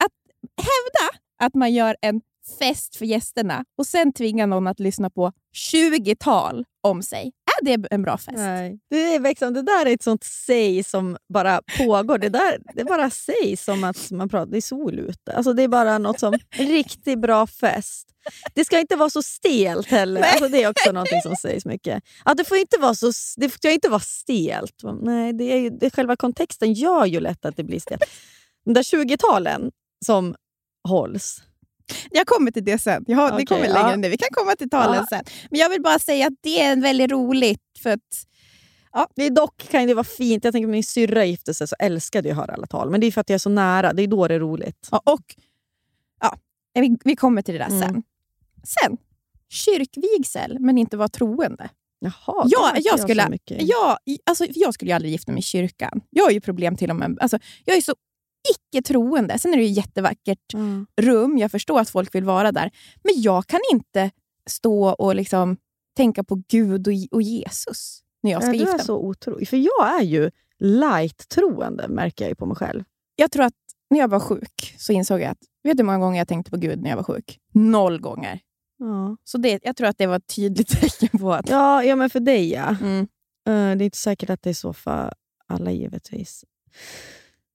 Att 0.03 0.11
hävda 0.57 1.19
att 1.39 1.53
man 1.53 1.73
gör 1.73 1.95
en 2.01 2.21
fest 2.59 2.95
för 2.95 3.05
gästerna 3.05 3.65
och 3.77 3.87
sen 3.87 4.13
tvinga 4.13 4.45
någon 4.45 4.67
att 4.67 4.79
lyssna 4.79 5.09
på 5.09 5.31
20-tal 5.71 6.65
om 6.81 7.03
sig. 7.03 7.31
Är 7.61 7.77
det 7.77 7.87
en 7.91 8.01
bra 8.01 8.17
fest? 8.17 8.37
Nej. 8.37 8.79
Det, 8.89 9.15
är 9.15 9.19
liksom, 9.19 9.53
det 9.53 9.61
där 9.61 9.85
är 9.85 9.93
ett 9.93 10.03
sånt 10.03 10.23
säg 10.23 10.83
som 10.83 11.17
bara 11.33 11.61
pågår. 11.77 12.17
Det, 12.17 12.29
där, 12.29 12.57
det 12.75 12.83
bara 12.83 13.09
sägs 13.09 13.63
som 13.63 13.83
att 13.83 14.11
man 14.11 14.29
pratar, 14.29 14.51
det 14.51 14.57
är 14.57 14.61
sol 14.61 14.99
ute. 14.99 15.33
Alltså 15.33 15.53
det 15.53 15.63
är 15.63 15.67
bara 15.67 15.97
något 15.97 16.19
som 16.19 16.33
en 16.33 16.67
riktigt 16.67 17.19
bra 17.19 17.47
fest. 17.47 18.09
Det 18.53 18.65
ska 18.65 18.79
inte 18.79 18.95
vara 18.95 19.09
så 19.09 19.21
stelt 19.21 19.87
heller. 19.87 20.21
Alltså 20.21 20.47
det 20.47 20.63
är 20.63 20.69
också 20.69 20.91
något 20.91 21.23
som 21.23 21.35
sägs 21.35 21.65
mycket. 21.65 22.03
Att 22.23 22.37
det, 22.37 22.45
får 22.45 22.57
inte 22.57 22.77
vara 22.77 22.95
så, 22.95 23.11
det 23.37 23.49
ska 23.49 23.71
inte 23.71 23.89
vara 23.89 23.99
stelt. 23.99 24.81
Nej, 25.01 25.33
det 25.33 25.43
är 25.43 25.57
ju, 25.57 25.69
det, 25.69 25.89
själva 25.95 26.15
kontexten 26.15 26.73
gör 26.73 27.05
ju 27.05 27.19
lätt 27.19 27.45
att 27.45 27.55
det 27.55 27.63
blir 27.63 27.79
stelt. 27.79 28.03
De 28.65 28.73
där 28.73 28.83
20-talen 28.83 29.71
som 30.05 30.35
hålls. 30.87 31.41
Jag 32.11 32.27
kommer 32.27 32.51
till 32.51 32.63
det 32.65 32.77
sen. 32.79 33.03
Jag 33.07 33.17
har, 33.17 33.27
Okej, 33.27 33.37
vi 33.37 33.45
kommer 33.45 33.65
ja. 33.65 33.73
längre 33.73 33.97
ner. 33.97 34.09
Vi 34.09 34.17
kan 34.17 34.29
komma 34.31 34.55
till 34.55 34.69
talen 34.69 34.95
Ja. 34.95 35.05
sen. 35.09 35.23
Men 35.51 35.59
jag 35.59 35.69
vill 35.69 35.81
bara 35.81 35.99
säga 35.99 36.27
att 36.27 36.33
det 36.41 36.61
är 36.61 36.75
väldigt 36.81 37.11
roligt. 37.11 37.61
För 37.83 37.89
att, 37.89 38.25
Det 39.15 39.23
är 39.23 39.29
dock 39.29 39.57
kan 39.71 39.87
det 39.87 39.93
vara 39.93 40.03
fint. 40.03 40.43
Jag 40.43 40.53
tänker 40.53 40.67
min 40.67 40.83
syrra 40.83 41.25
gifte 41.25 41.53
sig 41.53 41.67
så 41.67 41.75
älskade 41.79 42.29
jag 42.29 42.35
att 42.35 42.41
höra 42.45 42.53
alla 42.53 42.67
tal. 42.67 42.89
Men 42.89 43.01
det 43.01 43.07
är 43.07 43.11
för 43.11 43.21
att 43.21 43.29
jag 43.29 43.35
är 43.35 43.39
så 43.39 43.49
nära. 43.49 43.93
Det 43.93 44.03
är 44.03 44.07
då 44.07 44.27
det 44.27 44.35
är 44.35 44.39
roligt. 44.39 44.87
ja, 44.91 45.01
och, 45.05 45.35
ja, 46.21 46.37
vi, 46.73 46.97
vi 47.03 47.15
kommer 47.15 47.41
till 47.41 47.53
det 47.53 47.59
där 47.59 47.67
Mm. 47.67 47.79
sen. 47.81 48.03
Sen, 48.81 48.97
kyrkvigsel, 49.49 50.57
men 50.59 50.77
inte 50.77 50.97
vara 50.97 51.07
troende. 51.07 51.69
Jaha, 51.99 52.43
det 52.43 52.49
Ja, 52.51 52.71
jag 52.75 52.99
så 52.99 53.03
skulle, 53.03 53.37
jag, 53.47 53.97
alltså, 54.23 54.45
jag 54.49 54.73
skulle 54.73 54.91
ju 54.91 54.95
aldrig 54.95 55.11
gifta 55.11 55.31
mig 55.31 55.39
i 55.39 55.43
kyrkan. 55.43 56.01
Jag 56.09 56.23
har 56.23 56.31
ju 56.31 56.41
problem 56.41 56.75
till 56.77 56.89
och 56.89 56.95
med. 56.95 57.17
Alltså, 57.21 57.39
jag 57.65 57.77
är 57.77 57.81
så 57.81 57.95
icke 58.51 58.81
troende. 58.87 59.39
Sen 59.39 59.53
är 59.53 59.57
det 59.57 59.63
ju 59.63 59.69
jättevackert 59.69 60.53
Mm. 60.53 60.87
rum. 61.01 61.37
Jag 61.37 61.51
förstår 61.51 61.79
att 61.79 61.89
folk 61.89 62.15
vill 62.15 62.23
vara 62.23 62.51
där. 62.51 62.71
Men 63.03 63.21
jag 63.21 63.47
kan 63.47 63.59
inte 63.71 64.11
stå 64.49 64.89
och 64.89 65.15
liksom 65.15 65.57
tänka 65.97 66.23
på 66.23 66.43
Gud 66.47 66.87
och, 66.87 66.93
och 67.11 67.21
Jesus 67.21 68.01
när 68.23 68.31
jag 68.31 68.41
ska 68.43 68.47
Ja, 68.51 68.53
du 68.53 68.57
gifta 68.59 68.73
är 68.73 68.77
mig. 68.77 68.85
så 68.85 68.97
otrolig. 68.97 69.47
För 69.49 69.57
jag 69.57 69.99
är 69.99 70.03
ju 70.03 70.31
light-troende, 70.59 71.87
märker 71.87 72.27
jag 72.27 72.37
på 72.37 72.45
mig 72.45 72.55
själv. 72.57 72.83
Jag 73.15 73.31
tror 73.31 73.43
att 73.45 73.53
när 73.89 73.99
jag 73.99 74.07
var 74.07 74.19
sjuk 74.19 74.75
så 74.77 74.93
insåg 74.93 75.21
jag 75.21 75.29
att, 75.31 75.37
vet 75.63 75.77
du 75.77 75.81
hur 75.81 75.85
många 75.85 75.97
gånger 75.97 76.17
jag 76.17 76.27
tänkte 76.27 76.51
på 76.51 76.57
Gud 76.57 76.81
när 76.81 76.89
jag 76.89 76.97
var 76.97 77.03
sjuk? 77.03 77.39
Noll 77.53 77.99
gånger. 78.01 78.39
Ja, 78.77 79.17
Så 79.23 79.37
det, 79.37 79.59
jag 79.63 79.75
tror 79.75 79.87
att 79.87 79.97
det 79.97 80.07
var 80.07 80.15
ett 80.15 80.35
tydligt 80.35 80.67
tecken 80.81 81.19
på 81.19 81.33
att... 81.33 81.49
ja, 81.49 81.83
ja 81.83 81.95
men 81.95 82.09
för 82.09 82.19
dig 82.19 82.49
ja. 82.51 82.75
Mm. 82.81 82.99
Eh, 83.47 83.77
det 83.77 83.83
är 83.83 83.85
inte 83.85 83.97
säkert 83.97 84.29
att 84.29 84.41
det 84.41 84.49
är 84.49 84.53
så 84.53 84.73
för 84.73 85.13
alla 85.47 85.71
givetvis. 85.71 86.45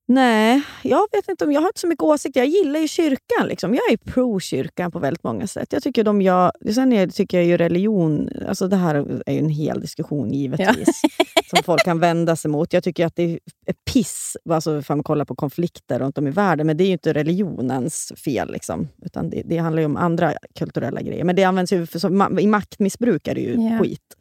Nej, 0.06 0.62
jag 0.82 1.06
vet 1.12 1.28
inte 1.28 1.44
om 1.44 1.52
jag 1.52 1.60
har 1.60 1.68
inte 1.68 1.80
så 1.80 1.86
mycket 1.86 2.02
åsikter. 2.02 2.40
Jag 2.40 2.48
gillar 2.48 2.80
ju 2.80 2.88
kyrkan. 2.88 3.48
Liksom. 3.48 3.74
Jag 3.74 3.92
är 3.92 3.96
pro-kyrkan 3.96 4.90
på 4.90 4.98
väldigt 4.98 5.24
många 5.24 5.46
sätt. 5.46 5.72
Jag 5.72 5.82
tycker 5.82 6.04
de 6.04 6.22
gör, 6.22 6.52
sen 6.74 6.92
är, 6.92 7.06
tycker 7.06 7.36
jag 7.38 7.46
ju 7.46 7.56
religion, 7.56 8.28
alltså 8.48 8.68
det 8.68 8.76
här 8.76 8.94
är 9.26 9.32
ju 9.32 9.38
en 9.38 9.48
hel 9.48 9.80
diskussion 9.80 10.32
givetvis, 10.32 11.02
som 11.50 11.62
folk 11.64 11.84
kan 11.84 12.00
vända 12.00 12.36
sig 12.36 12.50
mot. 12.50 12.72
Jag 12.72 12.84
tycker 12.84 13.06
att 13.06 13.16
det 13.16 13.38
är 13.66 13.74
piss, 13.92 14.36
alltså 14.50 14.82
för 14.82 14.94
man 14.94 15.04
kollar 15.04 15.24
på 15.24 15.34
konflikter 15.34 15.98
runt 15.98 16.18
om 16.18 16.26
i 16.26 16.30
världen, 16.30 16.66
men 16.66 16.76
det 16.76 16.84
är 16.84 16.86
ju 16.86 16.92
inte 16.92 17.12
religionens 17.12 18.12
fel. 18.24 18.52
Liksom, 18.52 18.88
utan 19.02 19.30
det, 19.30 19.42
det 19.44 19.56
handlar 19.58 19.80
ju 19.80 19.86
om 19.86 19.96
andra 19.96 20.32
kulturella 20.58 21.00
grejer. 21.00 21.24
Men 21.24 21.36
det 21.36 21.44
används 21.44 21.72
ju 21.72 21.86
för, 21.86 21.98
som, 21.98 22.38
i 22.38 22.46
maktmissbruk 22.46 23.28
är 23.28 23.34
det 23.34 23.40
ju 23.40 23.54
Ja. 23.70 23.78
skit. 23.78 24.16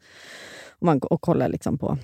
Om 0.78 0.86
man 0.86 0.98
och 0.98 1.20
kollar 1.20 1.48
liksom 1.48 1.78
på 1.78 1.98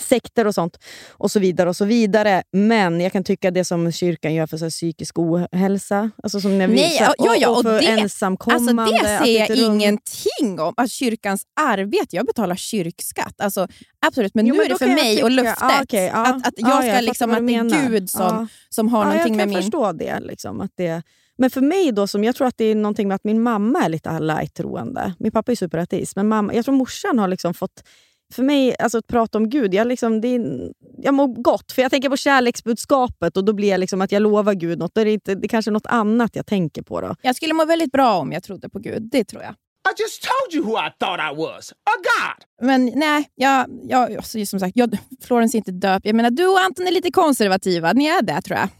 sekter 0.00 0.46
och 0.46 0.54
sånt. 0.54 0.78
Och 1.10 1.30
så 1.30 1.40
vidare 1.40 1.68
och 1.68 1.76
så 1.76 1.84
vidare. 1.84 2.42
Men 2.52 3.00
jag 3.00 3.12
kan 3.12 3.24
tycka 3.24 3.50
det 3.50 3.64
som 3.64 3.92
kyrkan 3.92 4.34
gör 4.34 4.46
för 4.46 4.56
så 4.56 4.70
psykisk 4.70 5.18
ohälsa. 5.18 6.10
Alltså 6.22 6.40
som 6.40 6.58
när 6.58 6.68
vi, 6.68 6.74
Nej, 6.74 6.96
här, 6.96 7.14
ja, 7.18 7.36
ja, 7.36 7.48
och, 7.50 7.56
och 7.56 7.62
för 7.62 7.74
och 7.74 7.80
det- 7.80 7.86
ensamkommande. 7.86 8.82
Alltså 8.82 9.02
det 9.02 9.24
ser 9.24 9.38
jag 9.38 9.50
ingenting 9.56 10.60
om. 10.60 10.74
Alltså 10.76 10.94
kyrkans 10.94 11.42
arbete, 11.60 12.16
jag 12.16 12.26
betalar 12.26 12.56
kyrkskatt. 12.56 13.40
Alltså, 13.40 13.68
absolut, 14.06 14.34
men 14.34 14.46
Jo, 14.46 14.52
nu 14.54 14.58
men 14.58 14.66
är 14.66 14.68
det 14.70 14.78
för 14.78 14.86
kan 14.86 14.96
jag 14.96 15.04
mig 15.04 15.14
tycka- 15.14 15.24
och 15.24 15.30
löftet. 15.30 15.58
ja, 15.60 15.80
okej, 15.82 16.10
ja. 16.14 16.26
att, 16.26 16.46
att 16.46 16.54
jag 16.56 16.70
Ja, 16.70 16.76
ska 16.78 16.86
jag 16.86 17.04
liksom, 17.04 17.30
att 17.30 17.46
det 17.46 17.54
är. 17.54 17.88
Gud 17.88 18.10
som, 18.10 18.48
som 18.68 18.88
har 18.88 19.00
ja, 19.00 19.04
någonting 19.04 19.32
jag 19.32 19.36
med 19.36 19.42
kan 19.44 19.48
min... 19.48 19.62
förstå 19.62 19.92
det, 19.92 20.20
liksom, 20.20 20.60
att 20.60 20.72
det. 20.76 21.02
Men 21.40 21.50
för 21.50 21.60
mig, 21.60 21.92
då, 21.92 22.06
som 22.06 22.24
jag 22.24 22.36
tror 22.36 22.46
att 22.46 22.54
det 22.58 22.64
är 22.64 22.74
någonting 22.74 23.08
med 23.08 23.14
att 23.14 23.24
min 23.24 23.42
mamma 23.42 23.84
är 23.84 23.88
lite 23.88 24.20
light-troende. 24.20 25.14
Min 25.18 25.32
pappa 25.32 25.52
är 25.52 25.56
superateist, 25.56 26.16
men 26.16 26.28
mamma, 26.28 26.54
jag 26.54 26.64
tror 26.64 26.74
morsan 26.74 27.18
har 27.18 27.28
liksom 27.28 27.54
fått... 27.54 27.82
För 28.34 28.42
mig, 28.42 28.76
alltså 28.78 28.98
att 28.98 29.06
prata 29.06 29.38
om 29.38 29.48
Gud, 29.50 29.74
jag, 29.74 29.86
liksom, 29.86 30.20
det 30.20 30.28
är, 30.28 30.72
jag 30.98 31.14
mår 31.14 31.42
gott. 31.42 31.72
För 31.72 31.82
jag 31.82 31.90
tänker 31.90 32.08
på 32.08 32.16
kärleksbudskapet 32.16 33.36
och 33.36 33.44
då 33.44 33.52
blir 33.52 33.68
jag 33.68 33.80
liksom 33.80 34.00
att 34.00 34.12
jag 34.12 34.22
lovar 34.22 34.54
Gud 34.54 34.78
något. 34.78 34.94
Då 34.94 35.00
är 35.00 35.04
det, 35.04 35.12
inte, 35.12 35.34
det 35.34 35.46
är 35.46 35.48
kanske 35.48 35.70
något 35.70 35.86
annat 35.86 36.36
jag 36.36 36.46
tänker 36.46 36.82
på. 36.82 37.00
då. 37.00 37.14
Jag 37.22 37.36
skulle 37.36 37.54
må 37.54 37.64
väldigt 37.64 37.92
bra 37.92 38.18
om 38.18 38.32
jag 38.32 38.42
trodde 38.42 38.68
på 38.68 38.78
Gud, 38.78 39.02
det 39.02 39.24
tror 39.24 39.42
jag. 39.42 39.54
I 39.88 40.02
just 40.02 40.22
told 40.22 40.54
you 40.54 40.64
who 40.64 40.78
I 40.78 40.90
thought 40.98 41.20
I 41.20 41.36
was 41.36 41.72
a 41.72 41.96
god. 42.02 42.66
Men 42.66 42.92
nej, 42.94 43.28
jag, 43.34 43.66
jag, 43.82 44.16
alltså, 44.16 44.46
som 44.46 44.60
sagt, 44.60 44.76
jag, 44.76 44.98
Florence 45.22 45.56
är 45.56 45.58
inte 45.58 45.72
döpt. 45.72 46.06
Jag 46.06 46.14
menar, 46.14 46.30
du 46.30 46.46
och 46.46 46.60
Anton 46.60 46.86
är 46.86 46.90
lite 46.90 47.10
konservativa. 47.10 47.92
Ni 47.92 48.06
är 48.06 48.22
det, 48.22 48.42
tror 48.42 48.58
jag. 48.58 48.68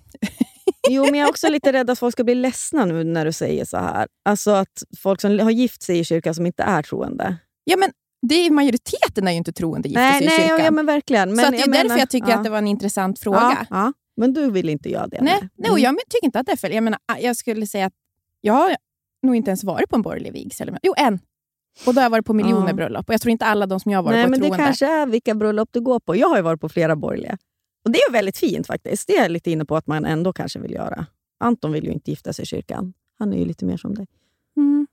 Jo, 0.91 1.05
men 1.05 1.15
jag 1.15 1.27
är 1.27 1.31
också 1.31 1.49
lite 1.49 1.73
rädd 1.73 1.91
att 1.91 1.99
folk 1.99 2.13
ska 2.13 2.25
bli 2.25 2.35
ledsna 2.35 2.85
nu 2.85 3.05
när 3.05 3.25
du 3.25 3.33
säger 3.33 3.65
så 3.65 3.77
här. 3.77 4.07
Alltså 4.25 4.51
att 4.51 4.83
folk 4.99 5.21
som 5.21 5.39
har 5.39 5.51
gift 5.51 5.83
sig 5.83 5.99
i 5.99 6.05
kyrkan 6.05 6.35
som 6.35 6.47
inte 6.47 6.63
är 6.63 6.83
troende. 6.83 7.37
Ja, 7.65 7.77
men 7.77 7.91
det 8.23 8.35
är, 8.35 8.51
majoriteten 8.51 9.29
är 9.29 9.33
ju 9.33 9.39
inte 9.39 9.53
troende 9.53 9.89
gifter 9.89 10.01
Nej, 10.03 10.19
sig 10.19 10.27
i 10.27 10.29
nej 10.29 10.39
kyrkan. 10.49 10.65
ja, 10.65 10.71
men 10.71 10.87
verkligen. 10.87 11.35
Men 11.35 11.45
så 11.45 11.51
det 11.51 11.57
är 11.57 11.61
jag 11.61 11.69
därför 11.69 11.85
menar- 11.89 11.99
jag 11.99 12.11
tycker 12.11 12.29
ja. 12.29 12.35
att 12.37 12.45
det 12.45 12.51
var 12.51 12.59
en 12.59 12.67
intressant 12.69 13.19
fråga. 13.19 13.67
Ja. 13.71 13.93
Men 14.17 14.33
du 14.33 14.51
vill 14.51 14.69
inte 14.69 14.91
göra 14.91 15.07
det? 15.07 15.19
Nej, 15.23 15.49
nej 15.57 15.71
och 15.71 15.79
jag 15.79 15.93
men- 15.93 16.01
tycker 16.09 16.25
inte 16.27 16.39
att 16.41 16.47
det 16.47 16.53
är 16.53 16.57
fel. 16.57 16.73
Jag, 16.75 16.85
menar, 16.85 17.01
jag 17.21 17.37
skulle 17.37 17.67
säga 17.67 17.87
att 17.87 17.93
jag 18.41 18.53
har 18.55 18.77
nog 19.23 19.37
inte 19.37 19.51
ens 19.51 19.65
varit 19.65 19.89
på 19.89 19.97
en 19.97 20.03
borgerlig 20.03 20.33
vigsel. 20.33 20.77
Jo, 20.83 20.95
en. 20.97 21.19
Och 21.87 21.95
då 21.95 22.01
har 22.01 22.03
jag 22.05 22.11
varit 22.11 22.27
på 22.27 22.33
miljoner 22.35 22.73
bröllop. 22.73 23.09
Och 23.09 23.15
jag 23.15 23.21
tror 23.21 23.31
inte 23.33 23.45
alla 23.45 23.67
de 23.67 23.81
som 23.81 23.93
jag 23.93 23.99
har 23.99 24.03
varit 24.03 24.15
Nej, 24.15 24.25
på 24.25 24.29
är 24.29 24.31
men 24.31 24.41
det 24.41 24.47
troende. 24.47 24.65
kanske 24.65 24.87
är 24.87 25.07
vilka 25.07 25.35
bröllop 25.35 25.69
du 25.73 25.81
går 25.81 26.01
på. 26.01 26.17
Jag 26.17 26.29
har 26.29 26.37
ju 26.37 26.43
varit 26.43 26.61
på 26.61 26.69
flera 26.69 26.97
borgerliga. 26.97 27.39
Och 27.85 27.91
Det 27.91 27.99
är 27.99 28.13
väldigt 28.13 28.37
fint 28.39 28.67
faktiskt. 28.67 29.07
Det 29.07 29.17
är 29.17 29.23
jag 29.23 29.31
lite 29.31 29.51
inne 29.51 29.65
på 29.65 29.77
att 29.77 29.87
man 29.87 30.05
ändå 30.05 30.33
kanske 30.33 30.59
vill 30.59 30.73
göra. 30.73 31.07
Anton 31.41 31.73
vill 31.73 31.85
ju 31.85 31.91
inte 31.93 32.11
gifta 32.11 32.33
sig 32.33 32.43
i 32.43 32.47
kyrkan. 32.47 32.93
Han 33.19 33.33
är 33.33 33.39
ju 33.39 33.45
lite 33.45 33.65
mer 33.65 33.77
som 33.77 33.95
dig. 33.95 34.07
Mm. 34.57 34.87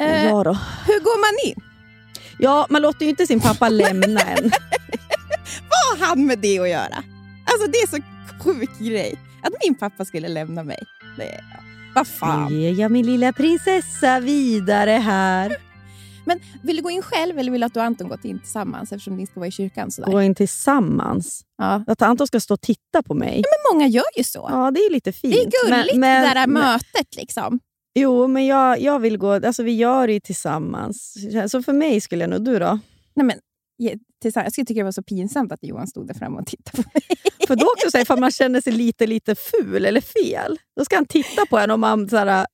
Eh, 0.00 0.24
Ja, 0.24 0.44
då. 0.44 0.52
Hur 0.86 1.00
går 1.00 1.20
man 1.20 1.50
in? 1.50 1.77
Ja, 2.38 2.66
man 2.70 2.82
låter 2.82 3.04
ju 3.04 3.10
inte 3.10 3.26
sin 3.26 3.40
pappa 3.40 3.68
lämna 3.82 4.20
en. 4.20 4.50
Vad 5.70 5.98
har 6.00 6.06
han 6.06 6.26
med 6.26 6.38
det 6.38 6.58
att 6.58 6.68
göra? 6.68 7.04
Alltså 7.52 7.66
det 7.72 7.78
är 7.78 7.86
så 7.86 7.96
sjuk 8.44 8.78
grej. 8.78 9.14
Att 9.42 9.52
min 9.64 9.74
pappa 9.74 10.04
skulle 10.04 10.28
lämna 10.28 10.62
mig. 10.62 10.78
Det, 11.16 11.40
vad 11.94 12.06
fan. 12.06 12.52
Nu 12.52 12.60
ger 12.60 12.80
jag 12.80 12.90
min 12.92 13.06
lilla 13.06 13.32
prinsessa 13.32 14.20
vidare 14.20 14.90
här. 14.90 15.56
Men 16.24 16.40
vill 16.62 16.76
du 16.76 16.82
gå 16.82 16.90
in 16.90 17.02
själv 17.02 17.38
eller 17.38 17.52
vill 17.52 17.60
du 17.60 17.66
att 17.66 17.74
du 17.74 17.80
och 17.80 17.86
Anton 17.86 18.08
gått 18.08 18.24
in 18.24 18.38
tillsammans 18.38 18.92
eftersom 18.92 19.16
ni 19.16 19.26
ska 19.26 19.40
vara 19.40 19.48
i 19.48 19.50
kyrkan? 19.50 19.90
Sådär? 19.90 20.12
Gå 20.12 20.22
in 20.22 20.34
tillsammans. 20.34 21.42
Ja. 21.58 21.84
Att 21.86 22.02
Anton 22.02 22.26
ska 22.26 22.40
stå 22.40 22.54
och 22.54 22.60
titta 22.60 23.02
på 23.02 23.14
mig. 23.14 23.34
Men 23.34 23.74
många 23.74 23.86
gör 23.88 24.04
ju 24.16 24.24
så. 24.24 24.46
Ja, 24.50 24.70
det 24.70 24.80
är 24.80 24.92
lite 24.92 25.12
fint. 25.12 25.34
det 25.34 25.40
är 25.40 25.66
gulligt 25.68 25.96
Men- 25.96 26.00
men- 26.00 26.22
det 26.28 26.34
där 26.40 26.46
men- 26.46 26.62
mötet. 26.62 27.16
liksom. 27.16 27.60
Jo, 28.00 28.26
men 28.26 28.46
jag, 28.46 28.80
jag 28.80 28.98
vill 28.98 29.18
gå... 29.18 29.32
Alltså 29.32 29.62
vi 29.62 29.72
gör 29.72 30.06
det 30.06 30.12
ju 30.12 30.20
tillsammans. 30.20 31.14
Så 31.48 31.62
för 31.62 31.72
mig 31.72 32.00
skulle 32.00 32.22
jag 32.22 32.30
nog... 32.30 32.44
Du 32.44 32.58
då? 32.58 32.78
Nej, 33.14 33.26
men. 33.26 33.36
Jag 34.22 34.52
skulle 34.52 34.64
tycka 34.64 34.80
det 34.80 34.84
var 34.84 34.92
så 34.92 35.02
pinsamt 35.02 35.52
att 35.52 35.58
Johan 35.62 35.86
stod 35.86 36.06
där 36.06 36.14
framme 36.14 36.40
och 36.40 36.46
tittade 36.46 36.82
på 36.82 36.90
mig. 36.94 37.02
För 37.46 37.56
då 37.56 37.66
också, 37.66 37.90
så 37.90 37.96
här, 37.96 38.02
ifall 38.02 38.20
man 38.20 38.30
känner 38.30 38.60
sig 38.60 38.72
lite, 38.72 39.06
lite 39.06 39.34
ful 39.34 39.84
eller 39.86 40.00
fel, 40.00 40.58
då 40.76 40.84
ska 40.84 40.96
han 40.96 41.06
titta 41.06 41.46
på 41.46 41.58
en 41.58 41.70
om 41.70 41.80
man... 41.80 42.08
Så 42.08 42.16
här, 42.16 42.46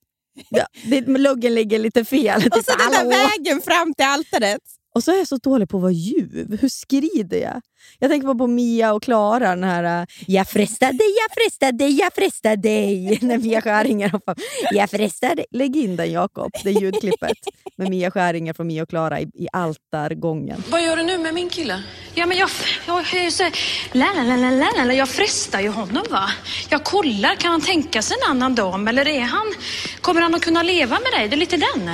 ja, 0.49 0.67
luggen 1.07 1.55
ligger 1.55 1.79
lite 1.79 2.05
fel. 2.05 2.43
Och 2.47 2.65
så 2.65 2.73
den 2.79 2.91
där 2.91 3.09
vägen 3.09 3.61
fram 3.61 3.95
till 3.95 4.07
altaret. 4.07 4.63
Och 4.95 5.05
så 5.05 5.13
är 5.13 5.19
jag 5.19 5.29
så 5.29 5.37
dålig 5.37 5.69
på 5.69 5.77
att 5.77 5.83
vara 5.83 5.93
ljuv. 5.93 6.59
Hur 6.61 6.69
skrider 6.69 7.39
jag? 7.39 7.61
Jag 7.99 8.11
tänker 8.11 8.27
bara 8.27 8.39
på 8.39 8.47
Mia 8.47 8.93
och 8.93 9.03
Klara, 9.03 9.49
den 9.49 9.65
här 9.65 10.01
äh, 10.01 10.07
“Jag 10.27 10.49
frestar 10.49 10.93
dig, 10.93 11.15
jag 11.23 11.45
frestar 11.45 11.73
dig, 11.73 11.99
jag 11.99 12.15
frestar 12.15 12.57
dig” 12.57 13.19
när 13.23 13.39
Mia 13.39 13.63
Skäringer 13.63 14.09
hoppar. 14.09 14.37
“Jag 14.71 14.91
frestar 14.91 15.35
dig”. 15.35 15.47
Lägg 15.51 15.77
in 15.77 15.97
den 15.97 16.13
Jakob, 16.13 16.53
det 16.65 16.71
ljudklippet 16.71 17.39
med 17.77 17.91
Mia 17.91 18.11
Skäringer 18.11 18.53
från 18.53 18.67
Mia 18.67 18.83
och 18.83 18.89
Klara 18.89 19.21
i, 19.21 19.23
i 19.23 19.49
altargången. 19.53 20.63
Vad 20.71 20.83
gör 20.83 20.97
du 20.97 21.03
nu 21.03 21.19
med 21.19 21.35
min 21.35 21.49
kille? 21.49 21.83
Ja, 22.15 22.27
men 22.27 22.37
jag, 22.37 22.51
jag, 22.87 23.05
jag, 23.15 23.33
så, 23.33 23.45
la, 23.93 24.07
la, 24.17 24.37
la, 24.37 24.85
la, 24.85 24.93
jag 24.93 25.09
frestar 25.09 25.61
ju 25.61 25.69
honom 25.69 26.05
va. 26.11 26.31
Jag 26.71 26.85
kollar, 26.85 27.37
kan 27.37 27.51
han 27.51 27.61
tänka 27.61 28.03
sig 28.03 28.17
en 28.23 28.31
annan 28.31 28.55
dam 28.55 28.89
eller 28.89 29.09
är 29.09 29.21
han, 29.21 29.55
kommer 30.01 30.21
han 30.21 30.35
att 30.35 30.43
kunna 30.43 30.63
leva 30.63 30.99
med 31.01 31.21
dig? 31.21 31.29
Det 31.29 31.35
är 31.35 31.39
lite 31.39 31.57
den, 31.57 31.91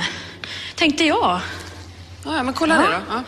tänkte 0.75 1.03
jag. 1.03 1.41
Ja, 2.25 2.43
men 2.43 2.53
kolla 2.53 2.75
det 2.75 2.81
då. 2.87 2.93
Ja. 3.09 3.23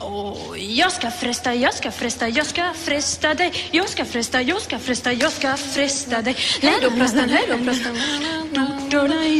Åh, 0.00 0.36
jag 0.58 0.92
ska 0.92 1.10
fresta, 1.10 1.54
jag 1.54 1.74
ska 1.74 1.90
fresta, 1.90 2.28
jag 2.28 2.46
ska 2.46 2.72
fresta 2.74 3.34
dig. 3.34 3.52
Jag 3.70 3.88
ska 3.88 4.04
fresta, 4.04 4.42
jag 4.42 4.60
ska 4.62 4.78
fresta, 4.78 5.12
jag 5.12 5.32
ska 5.32 5.56
fresta 5.56 6.22
dig. 6.22 6.36
Hej 6.62 6.74
då 6.82 6.90
prästen, 6.90 7.28
hej 7.28 7.44
då 7.48 7.64
prästen. 7.64 7.96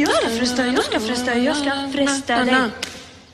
Jag 0.01 0.15
ska 0.15 0.31
fresta, 0.31 0.67
jag 0.67 0.85
ska 0.85 1.01
fresta, 1.01 1.35
jag 1.35 1.57
ska 1.57 1.89
fresta 1.93 2.45
dig. 2.45 2.71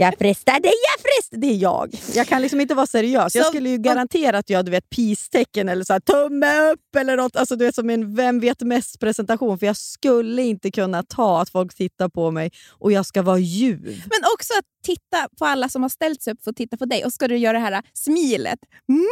Jag 0.00 0.18
frestar 0.18 0.60
dig, 0.60 0.72
jag 0.72 1.02
frestar 1.02 1.36
Det 1.36 1.46
är 1.46 1.56
jag. 1.56 1.94
Jag 2.14 2.26
kan 2.26 2.42
liksom 2.42 2.60
inte 2.60 2.74
vara 2.74 2.86
seriös. 2.86 3.34
Jag 3.34 3.46
skulle 3.46 3.68
ju 3.68 3.78
garanterat 3.78 4.50
göra 4.50 4.62
du 4.62 4.70
vet, 4.70 4.90
peace-tecken 4.90 5.68
eller 5.68 5.84
så 5.84 5.92
här, 5.92 6.00
tumme 6.00 6.70
upp 6.70 6.96
eller 6.96 7.16
något. 7.16 7.36
Alltså, 7.36 7.56
du 7.56 7.64
vet, 7.64 7.74
som 7.74 7.90
en 7.90 8.14
Vem 8.14 8.40
vet 8.40 8.60
mest-presentation. 8.60 9.58
För 9.58 9.66
jag 9.66 9.76
skulle 9.76 10.42
inte 10.42 10.70
kunna 10.70 11.02
ta 11.02 11.40
att 11.40 11.50
folk 11.50 11.74
tittar 11.74 12.08
på 12.08 12.30
mig 12.30 12.50
och 12.70 12.92
jag 12.92 13.06
ska 13.06 13.22
vara 13.22 13.38
ljuv. 13.38 13.84
Men 13.84 14.20
också 14.34 14.52
att 14.58 14.64
titta 14.84 15.28
på 15.38 15.44
alla 15.44 15.68
som 15.68 15.82
har 15.82 15.88
ställt 15.88 16.22
sig 16.22 16.32
upp 16.32 16.42
för 16.42 16.50
att 16.50 16.56
titta 16.56 16.76
på 16.76 16.84
dig 16.84 17.04
och 17.04 17.12
ska 17.12 17.28
du 17.28 17.36
göra 17.36 17.58
det 17.58 17.64
här 17.64 17.82
smilet. 17.94 18.58
Mm. 18.88 19.06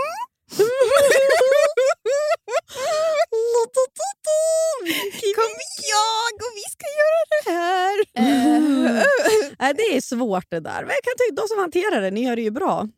Kom 5.34 5.54
jag 5.94 6.34
och 6.46 6.52
vi 6.54 6.66
ska 6.70 6.86
göra 7.00 7.22
det 7.30 7.50
här. 7.50 7.96
Eh, 8.14 9.04
Nej, 9.58 9.74
det 9.74 9.96
är 9.96 10.00
svårt 10.00 10.46
det 10.50 10.60
där. 10.60 10.80
Men 10.80 10.90
jag 10.90 11.04
kan 11.04 11.14
tycka, 11.18 11.42
de 11.42 11.48
som 11.48 11.58
hanterar 11.58 12.00
det, 12.00 12.10
ni 12.10 12.24
gör 12.24 12.36
det 12.36 12.42
ju 12.42 12.50
bra. 12.50 12.88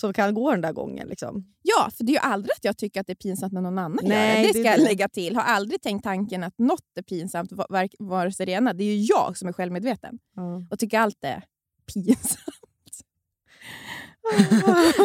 Som 0.00 0.12
kan 0.12 0.34
gå 0.34 0.50
den 0.50 0.60
där 0.60 0.72
gången. 0.72 1.08
Liksom. 1.08 1.54
Ja, 1.62 1.90
för 1.96 2.04
det 2.04 2.10
är 2.10 2.14
ju 2.14 2.18
aldrig 2.18 2.52
att 2.52 2.64
jag 2.64 2.78
tycker 2.78 3.00
att 3.00 3.06
det 3.06 3.12
är 3.12 3.14
pinsamt 3.14 3.52
när 3.52 3.60
någon 3.60 3.78
annan 3.78 3.98
Nej, 4.02 4.36
gör 4.36 4.42
det. 4.42 4.52
Det 4.52 4.60
ska 4.60 4.68
är 4.68 4.78
jag 4.78 4.80
lägga 4.80 5.08
till. 5.08 5.36
Har 5.36 5.42
aldrig 5.42 5.82
tänkt 5.82 6.04
tanken 6.04 6.44
att 6.44 6.58
något 6.58 6.84
är 6.98 7.02
pinsamt, 7.02 7.50
vare 7.98 8.32
sig 8.32 8.46
det 8.46 8.52
ena. 8.52 8.72
Det 8.72 8.84
är 8.84 8.94
ju 8.94 9.04
jag 9.04 9.36
som 9.36 9.48
är 9.48 9.52
självmedveten 9.52 10.18
mm. 10.36 10.66
och 10.70 10.78
tycker 10.78 10.98
allt 10.98 11.24
är 11.24 11.44
pinsamt. 11.94 12.57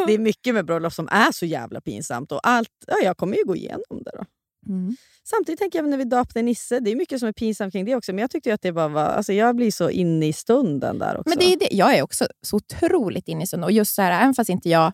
Det 0.07 0.13
är 0.13 0.19
mycket 0.19 0.53
med 0.53 0.65
bröllop 0.65 0.93
som 0.93 1.07
är 1.11 1.31
så 1.31 1.45
jävla 1.45 1.81
pinsamt. 1.81 2.31
Och 2.31 2.39
allt, 2.43 2.69
ja, 2.87 2.95
jag 3.03 3.17
kommer 3.17 3.37
ju 3.37 3.43
gå 3.43 3.55
igenom 3.55 4.03
det. 4.05 4.11
då. 4.17 4.25
Mm. 4.73 4.95
Samtidigt 5.23 5.59
tänker 5.59 5.79
jag 5.79 5.89
när 5.89 5.97
vi 5.97 6.03
döpte 6.03 6.41
Nisse, 6.41 6.79
det 6.79 6.91
är 6.91 6.95
mycket 6.95 7.19
som 7.19 7.27
är 7.27 7.33
pinsamt 7.33 7.73
kring 7.73 7.85
det 7.85 7.95
också. 7.95 8.11
Men 8.13 8.19
jag 8.21 8.31
tyckte 8.31 8.53
att 8.53 8.61
det 8.61 8.71
bara 8.71 8.87
var... 8.87 9.05
Alltså 9.05 9.33
jag 9.33 9.55
blir 9.55 9.71
så 9.71 9.89
inne 9.89 10.27
i 10.27 10.33
stunden 10.33 10.99
där 10.99 11.17
också. 11.17 11.29
Men 11.29 11.37
det 11.37 11.53
är 11.53 11.59
det. 11.59 11.75
Jag 11.75 11.97
är 11.97 12.01
också 12.01 12.27
så 12.41 12.55
otroligt 12.55 13.27
inne 13.27 13.43
i 13.43 13.47
stunden. 13.47 13.63
Och 13.63 13.71
just 13.71 13.95
så 13.95 14.01
här, 14.01 14.21
även 14.21 14.33
fast 14.33 14.49
inte 14.49 14.69
jag... 14.69 14.91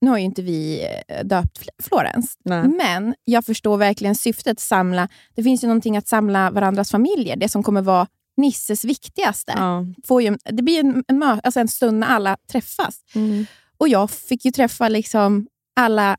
Nu 0.00 0.10
har 0.10 0.18
ju 0.18 0.24
inte 0.24 0.42
vi 0.42 0.86
eh, 1.08 1.24
döpt 1.24 1.58
Fl- 1.58 1.82
Florens, 1.82 2.38
Nej. 2.44 2.68
men 2.68 3.14
jag 3.24 3.44
förstår 3.44 3.76
verkligen 3.76 4.14
syftet. 4.14 4.60
samla. 4.60 5.08
Det 5.34 5.42
finns 5.42 5.64
ju 5.64 5.68
någonting 5.68 5.96
att 5.96 6.08
samla 6.08 6.50
varandras 6.50 6.90
familjer. 6.90 7.36
Det 7.36 7.48
som 7.48 7.62
kommer 7.62 7.82
vara 7.82 8.06
Nisses 8.36 8.84
viktigaste. 8.84 9.52
Ja. 9.56 9.84
Får 10.04 10.22
ju, 10.22 10.38
det 10.44 10.62
blir 10.62 10.80
en, 10.80 11.04
en, 11.08 11.22
alltså 11.22 11.60
en 11.60 11.68
stund 11.68 11.98
när 11.98 12.06
alla 12.06 12.36
träffas. 12.52 13.00
Mm. 13.14 13.46
Och 13.78 13.88
jag 13.88 14.10
fick 14.10 14.44
ju 14.44 14.50
träffa 14.50 14.88
liksom 14.88 15.46
alla 15.76 16.16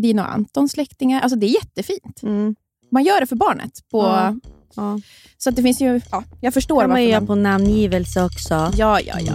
dina 0.00 0.26
och 0.26 0.34
Antons 0.34 0.72
släktingar. 0.72 1.20
Alltså 1.20 1.38
det 1.38 1.46
är 1.46 1.54
jättefint. 1.54 2.22
Mm. 2.22 2.54
Man 2.90 3.04
gör 3.04 3.20
det 3.20 3.26
för 3.26 3.36
barnet. 3.36 3.88
På, 3.90 3.98
Ja. 3.98 4.34
Ja. 4.76 5.00
Så 5.38 5.48
att 5.48 5.56
det 5.56 5.62
finns 5.62 5.80
ju... 5.80 6.00
Ja, 6.10 6.24
jag 6.40 6.54
förstår 6.54 6.80
kan 6.80 6.90
man 6.90 7.04
göra 7.04 7.26
på 7.26 7.34
namngivelse 7.34 8.24
också. 8.24 8.72
Ja, 8.76 9.00
ja, 9.00 9.20
ja. 9.20 9.34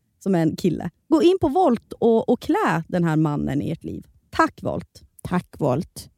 som 0.23 0.35
är 0.35 0.41
en 0.41 0.55
kille. 0.55 0.89
Gå 1.07 1.23
in 1.23 1.37
på 1.41 1.47
Volt 1.47 1.93
och, 1.93 2.29
och 2.29 2.41
klä 2.41 2.83
den 2.87 3.03
här 3.03 3.15
mannen 3.15 3.61
i 3.61 3.71
ert 3.71 3.83
liv. 3.83 4.05
Tack 4.29 4.59
Volt! 4.61 5.01
Tack 5.23 5.47
Volt. 5.59 6.09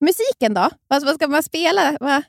Musiken 0.00 0.54
då? 0.54 0.68
Vad, 0.88 1.04
vad 1.04 1.14
ska 1.14 1.28
man 1.28 1.42
spela? 1.42 1.96
Va? 2.00 2.22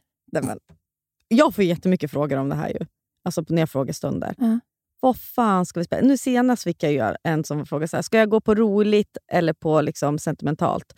Jag 1.28 1.56
får 1.56 1.64
jättemycket 1.64 2.12
frågor 2.12 2.38
om 2.38 2.50
det 2.50 2.56
här 2.56 2.70
ju. 2.70 2.86
Alltså 3.24 3.44
på 3.44 3.54
ner 3.54 3.66
frågestunder. 3.66 4.36
Ja. 4.38 4.60
Vad 5.00 5.18
fan 5.18 5.66
ska 5.66 5.80
vi 5.80 5.84
spela? 5.84 6.08
Nu 6.08 6.18
senast 6.18 6.64
fick 6.64 6.84
jag 6.84 6.92
ju 6.92 7.16
en 7.24 7.44
som 7.44 7.66
frågade 7.66 7.88
så 7.88 7.98
här, 7.98 8.02
ska 8.02 8.18
jag 8.18 8.30
gå 8.30 8.42
på 8.42 8.56
roligt 8.56 9.18
eller 9.32 9.54
på 9.54 9.82
liksom 9.82 10.20
sentimentalt? 10.20 10.94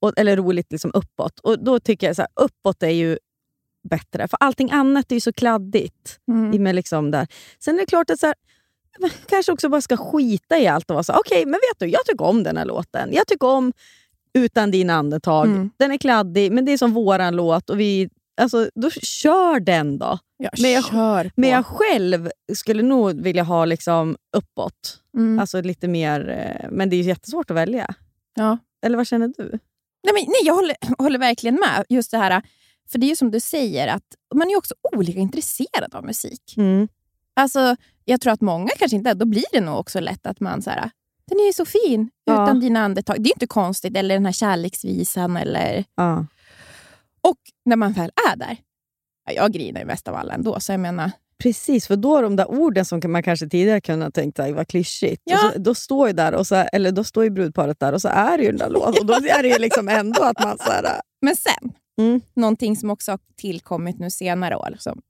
Och, 0.00 0.12
eller 0.16 0.36
roligt 0.36 0.72
liksom 0.72 0.90
uppåt. 0.94 1.40
Och 1.40 1.64
Då 1.64 1.80
tycker 1.80 2.06
jag 2.06 2.16
så 2.16 2.22
här, 2.22 2.28
uppåt 2.34 2.82
är 2.82 2.88
ju 2.88 3.18
bättre. 3.90 4.28
För 4.28 4.36
allting 4.40 4.70
annat 4.70 5.12
är 5.12 5.16
ju 5.16 5.20
så 5.20 5.32
kladdigt. 5.32 6.18
Mm. 6.28 6.62
Med 6.62 6.74
liksom 6.74 7.10
där. 7.10 7.26
Sen 7.58 7.74
är 7.74 7.78
det 7.80 7.86
klart 7.86 8.10
att 8.10 8.20
så 8.20 8.26
här, 8.26 8.34
man 9.00 9.10
kanske 9.28 9.52
också 9.52 9.68
bara 9.68 9.80
ska 9.80 9.96
skita 9.96 10.58
i 10.58 10.66
allt 10.66 10.90
och 10.90 10.94
vara 10.94 11.04
så 11.04 11.12
okej, 11.12 11.44
men 11.44 11.52
vet 11.52 11.78
du, 11.78 11.86
jag 11.86 12.04
tycker 12.06 12.24
om 12.24 12.42
den 12.42 12.56
här 12.56 12.64
låten. 12.64 13.08
Jag 13.12 13.26
tycker 13.26 13.46
om 13.46 13.72
Utan 14.34 14.70
dina 14.70 14.94
andetag. 14.94 15.46
Mm. 15.46 15.70
Den 15.76 15.92
är 15.92 15.98
kladdig, 15.98 16.52
men 16.52 16.64
det 16.64 16.72
är 16.72 16.78
som 16.78 16.92
våran 16.92 17.36
låt. 17.36 17.70
Och 17.70 17.80
vi, 17.80 18.08
alltså, 18.40 18.70
då 18.74 18.90
kör 18.90 19.60
den 19.60 19.98
då. 19.98 20.18
Ja, 20.36 20.50
Men 20.62 20.70
jag- 20.70 20.84
kör 20.84 21.24
på. 21.24 21.30
Men 21.36 21.50
jag 21.50 21.66
själv 21.66 22.30
skulle 22.54 22.82
nog 22.82 23.22
vilja 23.22 23.42
ha 23.42 23.64
liksom 23.64 24.16
uppåt. 24.36 25.00
Mm. 25.16 25.38
Alltså 25.38 25.60
lite 25.60 25.88
mer, 25.88 26.28
eh, 26.28 26.70
men 26.70 26.90
det 26.90 26.96
är 26.96 26.98
ju 26.98 27.04
jättesvårt 27.04 27.50
att 27.50 27.56
välja. 27.56 27.94
Ja. 28.34 28.58
Eller 28.86 28.96
vad 28.96 29.06
känner 29.06 29.28
du? 29.36 29.44
Nej, 30.04 30.12
men, 30.14 30.22
nej, 30.26 30.40
jag 30.44 30.54
håller, 30.54 30.76
håller 30.98 31.18
verkligen 31.18 31.54
med. 31.54 31.84
Just 31.88 32.10
det 32.10 32.18
här, 32.18 32.42
för 32.92 32.98
det 32.98 33.06
är 33.06 33.08
ju 33.08 33.16
som 33.16 33.30
du 33.30 33.40
säger, 33.40 33.88
att 33.88 34.02
man 34.34 34.50
är 34.50 34.56
också 34.56 34.74
olika 34.96 35.20
intresserad 35.20 35.94
av 35.94 36.04
musik. 36.04 36.56
Alltså, 37.34 37.76
jag 38.04 38.20
tror 38.20 38.32
att 38.32 38.40
många 38.40 38.70
kanske 38.78 38.96
inte 38.96 39.14
då 39.14 39.24
blir 39.26 39.44
det 39.52 39.60
nog 39.60 39.78
också 39.78 40.00
lätt 40.00 40.26
att 40.26 40.40
man 40.40 40.62
så 40.62 40.70
här, 40.70 40.90
den 41.28 41.40
är 41.40 41.46
ju 41.46 41.52
så 41.52 41.64
fin 41.64 42.10
Ja. 42.24 42.44
utan 42.44 42.60
dina 42.60 42.80
andetag. 42.80 43.22
Det 43.22 43.28
är 43.28 43.34
inte 43.36 43.46
konstigt, 43.46 43.96
eller 43.96 44.14
den 44.14 44.24
här 44.26 44.32
kärleksvisan. 44.32 45.36
Eller... 45.36 45.84
Ja. 45.94 46.26
Och 47.20 47.38
när 47.64 47.76
man 47.76 47.92
väl 47.92 48.10
är 48.32 48.36
där, 48.36 48.56
ja, 49.26 49.32
jag 49.32 49.52
grinar 49.52 49.80
ju 49.80 49.86
mest 49.86 50.08
av 50.08 50.14
alla 50.14 50.34
ändå, 50.34 50.60
så 50.60 50.72
jag 50.72 50.80
menar, 50.80 51.10
Precis, 51.42 51.86
för 51.86 51.96
då 51.96 52.20
de 52.20 52.36
där 52.36 52.50
orden 52.50 52.84
som 52.84 53.00
man 53.06 53.22
kanske 53.22 53.48
tidigare 53.48 53.80
kunde 53.80 54.04
ha 54.06 54.10
tänkt 54.10 54.38
var 54.38 54.64
klyschigt, 54.64 55.22
Ja. 55.24 55.38
så, 55.38 55.58
då 55.58 55.74
står 55.74 56.08
ju 56.08 56.12
där 56.14 56.34
och 56.34 56.46
så, 56.46 56.54
eller 56.54 56.92
då 56.92 57.04
står 57.04 57.24
ju 57.24 57.30
brudparet 57.30 57.80
där 57.80 57.92
och 57.92 58.02
så 58.02 58.08
är 58.08 58.38
det 58.38 58.44
ju 58.44 58.50
den 58.50 58.58
där 58.58 58.70
låten. 58.70 58.94
Och 59.00 59.06
då 59.06 59.14
är 59.14 59.42
det 59.42 59.48
ju 59.48 59.58
liksom 59.58 59.88
ändå 59.88 60.22
att 60.22 60.44
man... 60.44 60.58
Så 60.58 60.70
här, 60.70 61.00
Men 61.20 61.36
sen, 61.36 61.72
Mm. 61.98 62.20
någonting 62.34 62.76
som 62.76 62.90
också 62.90 63.12
har 63.12 63.20
tillkommit 63.36 63.98
nu 63.98 64.10
senare 64.10 64.56
år, 64.56 64.68
liksom, 64.70 65.02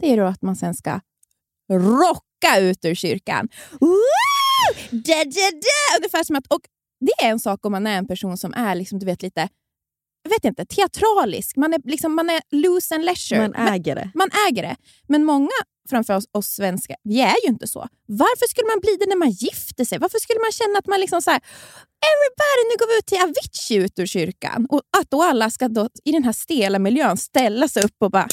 det 0.00 0.12
är 0.12 0.16
då 0.16 0.24
att 0.24 0.42
man 0.42 0.56
sen 0.56 0.74
ska 0.74 1.00
rocka 1.72 2.60
ut 2.60 2.84
ur 2.84 2.94
kyrkan. 2.94 3.48
Woo! 3.80 3.96
Da, 4.90 5.24
da, 5.24 5.50
da! 5.50 5.98
Ungefär 5.98 6.24
som 6.24 6.36
att, 6.36 6.46
och 6.46 6.60
det 7.00 7.24
är 7.24 7.30
en 7.30 7.40
sak 7.40 7.66
om 7.66 7.72
man 7.72 7.86
är 7.86 7.98
en 7.98 8.06
person 8.06 8.38
som 8.38 8.54
är 8.54 8.74
liksom, 8.74 8.98
du 8.98 9.06
vet, 9.06 9.22
lite 9.22 9.48
jag 10.22 10.30
vet 10.30 10.44
inte, 10.44 10.66
teatralisk. 10.66 11.56
Man 11.56 11.74
är, 11.74 11.80
liksom, 11.84 12.14
man 12.14 12.30
är 12.30 12.40
loose 12.50 12.94
and 12.94 13.04
leisure. 13.04 13.48
man 13.48 13.68
äger 13.68 13.94
det. 13.94 14.10
man 14.14 14.30
äger 14.48 14.62
det. 14.62 14.76
Men 15.08 15.24
många, 15.24 15.48
framför 15.90 16.16
oss, 16.16 16.24
oss 16.32 16.46
svenskar. 16.46 16.96
Vi 17.02 17.20
är 17.20 17.36
ju 17.44 17.48
inte 17.48 17.66
så. 17.66 17.88
Varför 18.06 18.46
skulle 18.48 18.66
man 18.66 18.80
bli 18.80 18.96
det 19.00 19.06
när 19.06 19.16
man 19.16 19.30
gifter 19.30 19.84
sig? 19.84 19.98
Varför 19.98 20.18
skulle 20.18 20.40
man 20.40 20.52
känna 20.52 20.78
att 20.78 20.86
man 20.86 21.00
liksom 21.00 21.22
så 21.22 21.30
här, 21.30 21.40
everybody, 22.10 22.62
nu 22.70 22.74
går 22.78 22.88
vi 22.92 22.98
ut 22.98 23.06
till 23.06 23.18
Avicii 23.22 23.76
ut 23.76 23.98
ur 23.98 24.06
kyrkan? 24.06 24.66
Och 24.70 24.82
att 25.00 25.10
då 25.10 25.22
alla 25.22 25.50
ska 25.50 25.68
då, 25.68 25.88
i 26.04 26.12
den 26.12 26.24
här 26.24 26.32
stela 26.32 26.78
miljön 26.78 27.16
ställa 27.16 27.68
sig 27.68 27.82
upp 27.82 27.96
och 27.98 28.10
bara... 28.10 28.28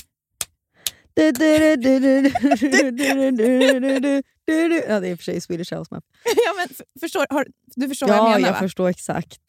ja, 4.87 4.99
det 4.99 5.07
är 5.07 5.11
i 5.11 5.13
och 5.13 5.17
för 5.17 5.23
sig 5.23 5.41
Swedish 5.41 5.73
House 5.73 5.93
Mafia. 5.93 6.11
Ja, 6.45 6.53
men 6.57 6.67
förstår, 6.99 7.25
har, 7.29 7.47
du 7.75 7.87
förstår 7.87 8.09
ja, 8.09 8.23
vad 8.23 8.31
jag 8.31 8.35
menar? 8.35 8.39
Ja, 8.39 8.47
jag 8.47 8.53
va? 8.53 8.59
förstår 8.59 8.89
exakt. 8.89 9.41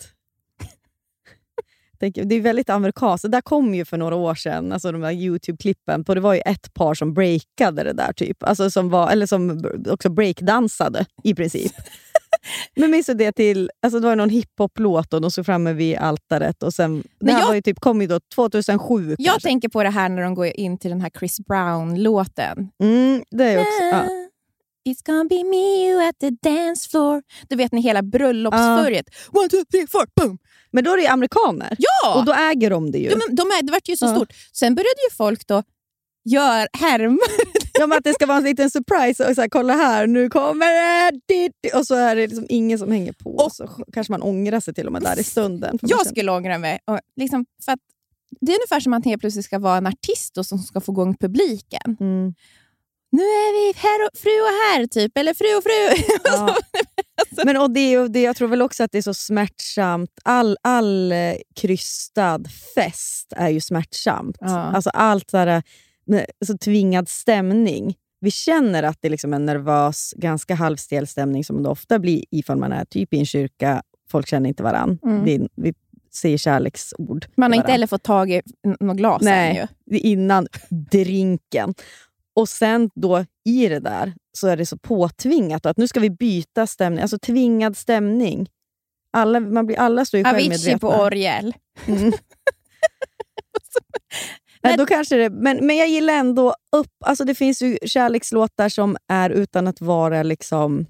Det 2.01 2.35
är 2.35 2.41
väldigt 2.41 2.71
amerikanskt. 2.71 3.23
Det 3.23 3.29
där 3.29 3.41
kom 3.41 3.75
ju 3.75 3.85
för 3.85 3.97
några 3.97 4.15
år 4.15 4.35
sedan, 4.35 4.73
alltså 4.73 4.93
de 4.93 5.01
där 5.01 5.11
Youtube-klippen. 5.13 6.05
på- 6.05 6.15
Det 6.15 6.21
var 6.21 6.35
ju 6.35 6.41
ett 6.41 6.75
par 6.75 6.95
som 6.95 7.15
breakade 7.15 7.83
det 7.85 7.93
där, 7.93 8.13
typ. 8.13 8.43
Alltså 8.43 8.71
som 8.71 8.89
var, 8.91 9.11
eller 9.11 9.27
som 9.27 9.63
också 9.91 10.09
breakdansade 10.11 11.05
i 11.25 11.35
princip. 11.35 11.73
Men 12.77 12.91
minns 12.91 13.07
du 13.07 13.15
det 13.15 13.33
till, 13.33 13.71
alltså 13.83 14.01
det 14.01 14.07
var 14.07 14.17
någon 14.17 14.31
hiphop-låt 14.31 15.15
och 15.15 15.21
de 15.21 15.31
stod 15.31 15.47
framme 15.47 15.73
vid 15.73 15.97
altaret. 15.97 16.63
Och 16.63 16.75
sen, 16.75 16.97
det 17.01 17.07
Men 17.21 17.35
här 17.35 17.41
jag- 17.41 17.47
var 17.49 17.55
ju 17.55 17.63
typ, 17.63 17.81
kom 17.81 18.01
ju 18.01 18.07
då 18.07 18.21
2007 18.35 19.17
Jag 19.19 19.27
kanske. 19.33 19.49
tänker 19.49 19.69
på 19.69 19.83
det 19.83 19.91
här 19.91 20.09
när 20.09 20.23
de 20.23 20.35
går 20.35 20.47
in 20.47 20.79
till 20.79 20.91
den 20.91 21.01
här 21.01 21.11
Chris 21.19 21.37
Brown-låten. 21.41 22.69
Mm, 22.83 23.23
det 23.31 23.45
är 23.45 23.59
också, 23.61 23.83
ja. 23.93 24.05
It's 24.89 25.07
gonna 25.07 25.25
be 25.25 25.45
me 25.45 25.87
you 25.89 26.09
at 26.09 26.19
the 26.21 26.31
dance 26.31 26.89
floor. 26.91 27.23
Du 27.49 27.57
vet 27.57 27.73
när 27.73 27.83
hela 27.83 28.03
bröllopsförget. 28.03 29.07
One, 29.33 29.49
two, 29.49 29.65
three, 29.71 29.87
four, 29.87 30.07
boom! 30.17 30.39
Men 30.71 30.85
då 30.85 30.93
är 30.93 30.97
det 30.97 31.03
ju 31.03 31.09
amerikaner. 31.09 31.77
Ja! 31.79 32.15
Och 32.19 32.25
då 32.25 32.33
äger 32.33 32.71
de 32.71 32.91
det 32.91 32.99
ju. 32.99 33.11
Ja, 33.11 33.17
men 33.27 33.37
de 33.37 33.43
är, 33.43 33.63
det 33.63 33.73
vart 33.73 33.89
ju 33.89 33.97
så 33.97 34.07
Ja. 34.07 34.15
stort. 34.17 34.33
Sen 34.53 34.75
började 34.75 35.01
ju 35.11 35.17
folk 35.17 35.47
då 35.47 35.63
gör 36.25 36.69
härma. 36.73 37.19
Ja, 37.81 37.87
men 37.87 37.99
att 37.99 38.05
det 38.05 38.15
ska 38.15 38.27
vara 38.27 38.37
en 38.39 38.45
liten 38.45 38.71
surprise. 38.71 39.29
Och 39.29 39.35
så 39.35 39.41
här, 39.41 39.49
kolla 39.49 39.75
här, 39.75 40.07
nu 40.07 40.31
kommer 40.31 41.13
det! 41.29 41.73
Och 41.75 41.87
så 41.87 41.95
är 41.95 42.17
det 42.17 42.27
liksom 42.27 42.47
ingen 42.49 42.79
som 42.79 42.93
hänger 42.93 43.13
på. 43.13 43.31
Och- 43.37 43.53
så 43.53 43.69
kanske 43.93 44.13
man 44.13 44.23
ångrar 44.23 44.61
sig 44.61 44.75
till 44.75 44.87
och 44.87 44.93
med 44.93 45.03
där 45.03 45.19
i 45.21 45.25
stunden. 45.25 45.79
Jag 45.83 45.91
känner- 45.91 46.05
skulle 46.05 46.33
ångra 46.33 46.59
mig. 46.59 46.79
Och 46.85 46.99
liksom, 47.17 47.47
för 47.65 47.73
att 47.73 47.79
det 48.41 48.53
är 48.53 48.57
ungefär 48.57 48.81
som 48.81 48.93
att 48.93 49.05
man 49.05 49.11
helt 49.11 49.21
plötsligt 49.21 49.45
ska 49.45 49.59
vara 49.59 49.77
en 49.77 49.87
artist 49.87 50.39
och 50.39 50.47
som 50.47 50.59
ska 50.59 50.81
få 50.81 50.93
igång 50.93 51.17
publiken. 51.21 51.97
Mm. 52.01 52.35
Nu 53.11 53.23
är 53.23 53.53
vi 53.73 53.79
herr 53.79 54.07
och, 54.07 54.19
fru 54.19 54.31
och 54.31 54.49
herr, 54.63 54.87
typ. 54.87 55.19
Eller 55.19 55.35
fru 55.35 55.57
och 55.57 55.63
fru. 55.63 56.05
Ja. 56.25 56.57
Men 57.45 57.57
och 57.57 57.71
det, 57.71 58.09
det, 58.09 58.23
jag 58.23 58.37
tror 58.37 58.49
väl 58.49 58.63
också 58.63 58.85
att 58.85 58.93
det 58.93 58.99
är 58.99 59.03
så 59.03 59.15
smärtsamt. 59.15 60.11
All, 60.25 60.57
all 60.63 61.13
eh, 61.13 61.35
krystad 61.57 62.45
fest 62.75 63.33
är 63.37 63.49
ju 63.49 63.61
smärtsamt. 63.61 64.37
Ja. 64.41 64.49
Alltså 64.49 64.91
allt 64.91 65.33
där, 65.33 65.63
med, 66.07 66.27
så 66.47 66.59
tvingad 66.59 67.09
stämning. 67.09 67.95
Vi 68.21 68.31
känner 68.31 68.83
att 68.83 68.99
det 69.01 69.09
är 69.09 69.11
liksom 69.11 69.35
en 69.35 69.47
nervös, 69.47 70.15
ganska 70.17 70.55
halvstel 70.55 71.07
stämning 71.07 71.45
som 71.45 71.63
det 71.63 71.69
ofta 71.69 71.99
blir 71.99 72.25
ifall 72.31 72.59
man 72.59 72.73
är 72.73 72.85
typ 72.85 73.15
i 73.15 73.19
en 73.19 73.27
kyrka, 73.27 73.83
folk 74.11 74.29
känner 74.29 74.49
inte 74.49 74.63
varann. 74.63 74.99
Mm. 75.05 75.29
Är, 75.29 75.49
vi 75.55 75.75
säger 76.15 76.39
kärleksord. 76.39 77.27
Man 77.35 77.53
har 77.53 77.57
inte 77.57 77.73
heller 77.73 77.87
fått 77.87 78.03
tag 78.03 78.31
i 78.31 78.43
något 78.81 78.97
glas 78.97 79.23
än 79.23 79.29
Nej, 79.29 79.57
ju. 79.57 79.67
det 79.87 80.07
är 80.07 80.11
innan 80.11 80.47
drinken. 80.91 81.75
Och 82.35 82.49
sen 82.49 82.91
då 82.95 83.25
i 83.45 83.69
det 83.69 83.81
där 83.81 84.15
så 84.39 84.49
är 84.49 84.57
det 84.57 84.67
så 84.67 84.79
påtvingat 84.79 85.67
att 85.67 85.77
nu 85.77 85.89
ska 85.89 86.01
vi 86.01 86.11
byta 86.11 86.67
stämning. 86.67 87.03
Alltså 87.03 87.19
tvingad 87.19 87.77
stämning. 87.77 88.49
Alla, 89.13 89.41
man 89.41 89.67
blir, 89.67 89.79
alla 89.79 90.05
står 90.05 90.19
ju 90.19 90.27
Avicii 90.27 90.51
självmedvetna. 90.51 90.79
på 90.79 90.95
orgel. 90.95 91.55
Mm. 91.87 92.13
Nej, 94.63 94.77
då 94.77 94.87
kanske 94.87 95.17
det, 95.17 95.31
men, 95.31 95.67
men 95.67 95.77
jag 95.77 95.89
gillar 95.89 96.15
ändå 96.15 96.55
upp... 96.73 96.93
Alltså 97.05 97.25
det 97.25 97.35
finns 97.35 97.63
ju 97.63 97.79
kärlekslåtar 97.83 98.69
som 98.69 98.97
är 99.09 99.31
utan 99.31 99.67
att 99.67 99.81
vara 99.81 100.23
liksom 100.23 100.87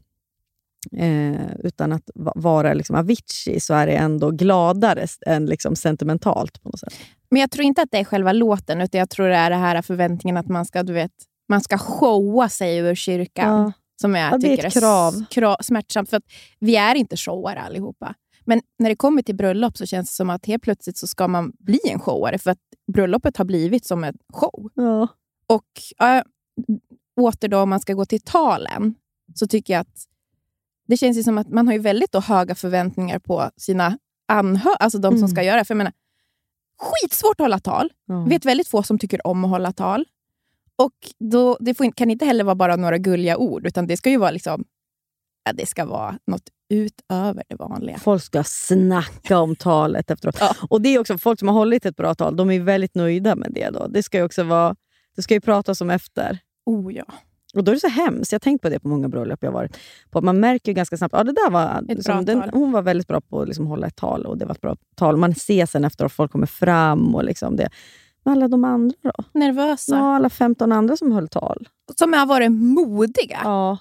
eh, 0.96 1.56
utan 1.58 1.92
att 1.92 2.10
va- 2.14 2.32
vara 2.36 2.74
liksom 2.74 2.96
Avicii, 2.96 3.60
så 3.60 3.74
är 3.74 3.86
det 3.86 3.92
ändå 3.92 4.30
gladare 4.30 5.06
än 5.26 5.46
liksom 5.46 5.76
sentimentalt 5.76 6.62
på 6.62 6.68
något 6.68 6.80
sätt. 6.80 6.94
Men 7.30 7.40
jag 7.40 7.50
tror 7.50 7.64
inte 7.64 7.82
att 7.82 7.90
det 7.90 7.98
är 7.98 8.04
själva 8.04 8.32
låten, 8.32 8.80
utan 8.80 8.98
jag 8.98 9.10
tror 9.10 9.28
det 9.28 9.36
är 9.36 9.50
det 9.50 9.56
här 9.56 9.82
förväntningen 9.82 10.36
att 10.36 10.48
man 10.48 10.64
ska, 10.64 10.82
du 10.82 10.92
vet, 10.92 11.12
man 11.48 11.60
ska 11.60 11.78
showa 11.78 12.48
sig 12.48 12.76
ur 12.78 12.94
kyrkan. 12.94 13.62
Ja. 13.62 13.72
Som 14.00 14.14
jag 14.14 14.32
Ja, 14.32 14.38
det 14.38 14.46
är 14.52 14.56
tycker 14.56 14.66
ett 14.68 14.72
krav. 14.74 15.12
kra- 15.30 15.62
smärtsamt. 15.62 16.10
För 16.10 16.16
att 16.16 16.24
vi 16.58 16.76
är 16.76 16.94
inte 16.94 17.16
showare 17.16 17.60
allihopa. 17.60 18.14
Men 18.44 18.60
när 18.78 18.88
det 18.90 18.96
kommer 18.96 19.22
till 19.22 19.34
bröllop 19.36 19.76
så 19.76 19.86
känns 19.86 20.08
det 20.10 20.14
som 20.14 20.30
att 20.30 20.46
helt 20.46 20.62
plötsligt 20.62 20.96
så 20.96 21.06
ska 21.06 21.28
man 21.28 21.52
bli 21.58 21.80
en 21.84 22.00
showare. 22.00 22.38
För 22.38 22.50
att 22.50 22.58
bröllopet 22.92 23.36
har 23.36 23.44
blivit 23.44 23.84
som 23.84 24.04
en 24.04 24.14
show. 24.32 24.70
Ja. 24.74 25.08
Och 25.46 26.06
äh, 26.08 26.22
åter 27.20 27.48
då 27.48 27.60
om 27.60 27.68
man 27.70 27.80
ska 27.80 27.92
gå 27.94 28.04
till 28.04 28.20
talen, 28.20 28.94
så 29.34 29.46
tycker 29.46 29.72
jag 29.74 29.80
att 29.80 30.04
det 30.86 30.96
känns 30.96 31.24
som 31.24 31.38
att 31.38 31.48
man 31.48 31.66
har 31.66 31.74
ju 31.74 31.80
väldigt 31.80 32.14
höga 32.14 32.54
förväntningar 32.54 33.18
på 33.18 33.50
sina 33.56 33.98
anhöriga, 34.28 34.76
alltså 34.76 34.98
de 34.98 35.08
som 35.10 35.16
Mm. 35.18 35.28
ska 35.28 35.42
göra. 35.42 35.64
För 35.64 35.74
jag 35.74 35.78
menar, 35.78 35.92
skitsvårt 36.80 37.40
att 37.40 37.44
hålla 37.44 37.58
tal. 37.58 37.92
Jag 38.06 38.28
vet 38.28 38.44
väldigt 38.44 38.68
få 38.68 38.82
som 38.82 38.98
tycker 38.98 39.26
om 39.26 39.44
att 39.44 39.50
hålla 39.50 39.72
tal. 39.72 40.04
Och 40.82 41.28
då, 41.30 41.56
Det 41.60 41.74
får, 41.74 41.90
kan 41.92 42.10
inte 42.10 42.24
heller 42.24 42.44
vara 42.44 42.54
bara 42.54 42.76
några 42.76 42.98
gulliga 42.98 43.36
ord, 43.36 43.66
utan 43.66 43.86
det 43.86 43.96
ska 43.96 44.10
ju 44.10 44.16
vara 44.16 44.30
liksom, 44.30 44.64
ja, 45.44 45.52
det 45.52 45.66
ska 45.66 45.84
vara 45.84 46.18
något 46.26 46.48
utöver 46.70 47.42
det 47.48 47.56
vanliga. 47.56 47.98
Folk 47.98 48.22
ska 48.22 48.44
snacka 48.44 49.38
om 49.38 49.56
talet 49.56 50.10
efteråt. 50.10 50.36
Ja. 50.40 50.54
Och 50.70 50.82
det 50.82 50.88
är 50.88 50.98
också 50.98 51.18
folk 51.18 51.38
som 51.38 51.48
har 51.48 51.54
hållit 51.54 51.86
ett 51.86 51.96
bra 51.96 52.14
tal, 52.14 52.36
de 52.36 52.50
är 52.50 52.60
väldigt 52.60 52.94
nöjda 52.94 53.36
med 53.36 53.52
det. 53.54 53.70
Då. 53.70 53.86
Det 53.86 54.02
ska 54.02 54.18
ju 54.18 54.24
också 54.24 54.42
vara, 54.42 54.76
det 55.16 55.22
ska 55.22 55.34
ju 55.34 55.40
pratas 55.40 55.80
om 55.80 55.90
efter. 55.90 56.38
Oh 56.66 56.94
ja. 56.94 57.04
Och 57.54 57.64
då 57.64 57.72
är 57.72 57.74
det 57.74 57.80
så 57.80 57.88
hemskt. 57.88 58.32
Jag 58.32 58.36
har 58.36 58.40
tänkt 58.40 58.62
på 58.62 58.68
det 58.68 58.80
på 58.80 58.88
många 58.88 59.08
bröllop 59.08 59.38
jag 59.42 59.52
varit 59.52 59.78
på. 60.10 60.20
Man 60.20 60.40
märker 60.40 60.72
ju 60.72 60.74
ganska 60.74 60.96
snabbt 60.96 61.14
att 61.14 61.20
ja, 61.20 61.24
det 61.24 61.32
där 61.32 61.50
var, 61.50 61.82
liksom, 61.88 62.24
den, 62.24 62.42
hon 62.52 62.72
var 62.72 62.82
väldigt 62.82 63.08
bra 63.08 63.20
på 63.20 63.40
att 63.40 63.48
liksom 63.48 63.66
hålla 63.66 63.86
ett 63.86 63.96
tal. 63.96 64.26
och 64.26 64.38
det 64.38 64.44
var 64.44 64.54
ett 64.54 64.60
bra 64.60 64.76
tal. 64.96 65.16
Man 65.16 65.34
ser 65.34 65.66
sen 65.66 65.84
efter 65.84 66.04
att 66.04 66.12
folk 66.12 66.32
kommer 66.32 66.46
fram. 66.46 67.14
och 67.14 67.24
liksom 67.24 67.56
det. 67.56 67.68
Alla 68.28 68.48
de 68.48 68.64
andra 68.64 68.96
då? 69.02 69.24
Nervösa. 69.32 69.96
Ja, 69.96 70.16
alla 70.16 70.30
15 70.30 70.72
andra 70.72 70.96
som 70.96 71.12
höll 71.12 71.28
tal. 71.28 71.68
Som 71.98 72.12
har 72.12 72.26
varit 72.26 72.52
modiga. 72.52 73.40
Ja. 73.44 73.78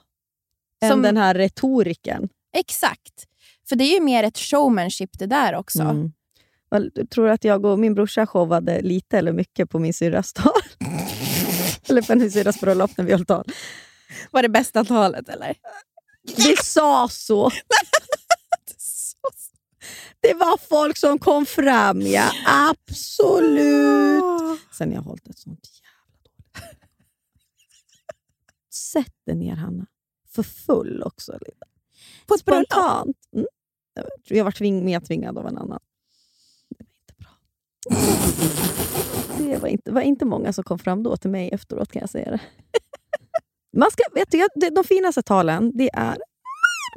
Än 0.82 0.90
Som- 0.92 1.02
den 1.02 1.18
här 1.18 1.34
retoriken. 1.34 2.30
Exakt. 2.58 3.26
För 3.70 3.76
det 3.76 3.84
är 3.84 3.94
ju 3.94 4.02
mer 4.04 4.24
ett 4.24 4.38
showmanship 4.38 5.10
det 5.20 5.26
där 5.26 5.56
också. 5.56 5.82
Mm. 5.82 6.12
Väl, 6.72 6.92
Tror 7.12 7.26
du 7.26 7.32
att 7.32 7.44
jag 7.44 7.66
och 7.66 7.80
min 7.80 7.94
brorsa 7.94 8.28
showade 8.28 8.82
lite 8.82 9.18
eller 9.18 9.32
mycket 9.32 9.70
på 9.70 9.80
min 9.80 9.94
syrras 9.94 10.34
tal? 10.34 10.52
eller 11.90 12.02
på 12.02 12.16
min 12.16 12.32
syrras 12.32 12.60
bröllop 12.60 12.98
när 12.98 13.06
vi 13.06 13.12
höll 13.12 13.26
tal? 13.26 13.46
Var 14.32 14.42
det 14.42 14.50
bästa 14.50 14.86
talet 14.86 15.30
eller? 15.30 15.56
Det 16.36 16.58
sa 16.64 17.08
så. 17.12 17.52
Det 20.28 20.34
var 20.34 20.58
folk 20.58 20.98
som 20.98 21.20
kom 21.20 21.46
fram, 21.46 22.02
ja. 22.02 22.32
Absolut. 22.48 24.24
Sen 24.78 24.92
jag 24.92 25.00
har 25.00 25.04
hållit 25.06 25.28
ett 25.28 25.38
sånt 25.38 25.68
jävla. 25.84 26.88
Sätt 28.74 29.14
dig 29.26 29.36
ner, 29.36 29.56
Hanna. 29.56 29.86
För 30.30 30.44
full 30.44 31.04
också. 31.04 31.32
Lite. 31.32 31.66
På 32.28 32.34
ett? 32.34 32.40
Spontant. 32.40 33.18
Mm. 33.36 33.48
Jag 33.94 34.06
Jag 34.38 34.44
var 34.46 34.52
tving, 34.52 34.86
medtvingad 34.86 35.38
av 35.38 35.48
en 35.48 35.58
annan. 35.58 35.80
Det 36.70 36.76
var 36.80 36.88
inte 36.88 37.14
bra. 37.18 37.30
Det 39.38 39.58
var 39.58 39.68
inte, 39.68 39.92
var 39.92 40.02
inte 40.02 40.26
många 40.26 40.54
som 40.54 40.64
kom 40.64 40.80
fram 40.80 41.04
då 41.04 41.18
till 41.18 41.30
mig 41.30 41.50
efteråt, 41.54 41.92
kan 41.92 42.00
jag 42.00 42.10
säga 42.10 42.32
det. 42.32 42.40
Man 43.78 43.92
ska, 43.92 44.04
vet 44.14 44.32
du, 44.32 44.38
jag- 44.38 44.74
de 44.76 44.84
finaste 44.84 45.22
talen, 45.22 45.72
det 45.76 45.90
är 45.94 46.18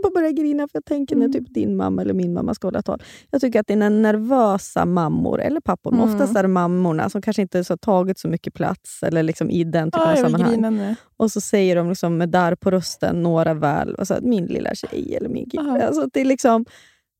jag 0.03 0.12
börjar 0.12 0.31
grina 0.31 0.62
för 0.62 0.70
jag 0.76 0.85
tänker 0.85 1.16
när 1.16 1.29
typ 1.29 1.55
din 1.55 1.76
mamma 1.76 2.03
eller 2.03 2.14
min 2.14 2.33
mamma 2.33 2.55
ska 2.55 2.66
hålla 2.66 2.83
tal. 2.83 3.03
Jag 3.31 3.40
tycker 3.40 3.61
att 3.61 3.66
det 3.66 3.72
är 3.72 3.90
nervösa 3.90 4.85
mammor, 4.85 5.40
eller 5.40 5.61
pappor, 5.61 5.92
Mm. 5.94 6.05
oftast 6.05 6.37
är 6.37 6.42
det 6.42 6.48
mammorna 6.48 7.11
som 7.11 7.22
kanske 7.22 7.42
inte 7.42 7.64
så 7.64 7.72
har 7.72 7.79
tagit 7.79 8.18
så 8.18 8.29
mycket 8.29 8.55
plats 8.55 9.03
eller 9.03 9.22
liksom 9.22 9.50
i 9.50 9.64
den 9.64 9.90
typen 9.90 10.03
Ja, 10.16 10.24
av 10.26 10.31
sammanhang. 10.31 10.94
Och 11.16 11.33
så 11.33 11.40
säger 11.40 11.76
de 11.76 11.88
liksom 11.88 12.16
med 12.18 12.29
där 12.29 12.55
på 12.55 12.70
rösten 12.70 13.22
några 13.22 13.55
väl, 13.55 13.94
och 13.94 14.07
så 14.07 14.14
att 14.14 14.24
min 14.24 14.44
lilla 14.46 14.74
tjej 14.74 15.16
eller 15.16 15.29
min 15.29 15.50
kille. 15.50 15.62
Aha. 15.62 15.81
Alltså, 15.81 16.09
det 16.12 16.20
är 16.20 16.24
liksom, 16.24 16.64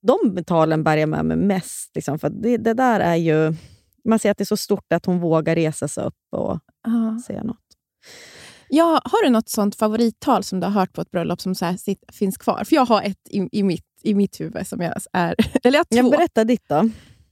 de 0.03 0.45
talen 0.45 0.85
bär 0.85 0.97
jag 0.97 1.09
med 1.09 1.25
mig 1.25 1.37
mest. 1.37 1.91
Liksom, 1.95 2.19
för 2.19 2.29
det, 2.31 2.57
det 2.57 2.75
där 2.75 3.01
är 3.01 3.17
ju... 3.17 3.55
Man 4.05 4.19
ser 4.19 4.31
att 4.31 4.39
det 4.39 4.43
är 4.43 4.47
så 4.47 4.57
stort 4.57 4.93
att 4.93 5.07
hon 5.07 5.19
vågar 5.21 5.55
resa 5.55 5.89
sig 5.89 6.05
upp 6.05 6.15
och 6.37 6.59
Ja. 6.87 7.19
säga 7.27 7.43
något. 7.43 7.57
Ja, 8.73 9.01
har 9.05 9.25
du 9.25 9.31
något 9.31 9.49
sånt 9.49 9.77
favorittal 9.77 10.45
som 10.45 10.61
du 10.61 10.67
har 10.67 10.73
hört 10.73 10.93
på 10.93 11.01
ett 11.01 11.11
bröllop 11.11 11.41
som 11.41 11.55
så 11.55 11.65
här 11.65 11.77
sitt, 11.77 12.05
finns 12.13 12.39
kvar? 12.39 12.65
För 12.65 12.77
jag 12.77 12.87
har 12.87 13.03
ett 13.03 13.29
i, 13.31 13.49
i, 13.53 13.63
mitt, 13.63 13.87
i 14.03 14.15
mitt 14.15 14.41
huvud 14.41 14.67
som 14.67 14.81
jag 14.81 14.95
är... 15.13 15.35
Eller 15.63 15.79
jag 15.79 15.85
har 15.85 15.97
Jag 15.97 16.05
två. 16.05 16.11
berätta 16.11 16.45
ditt 16.45 16.69
då. 16.69 16.83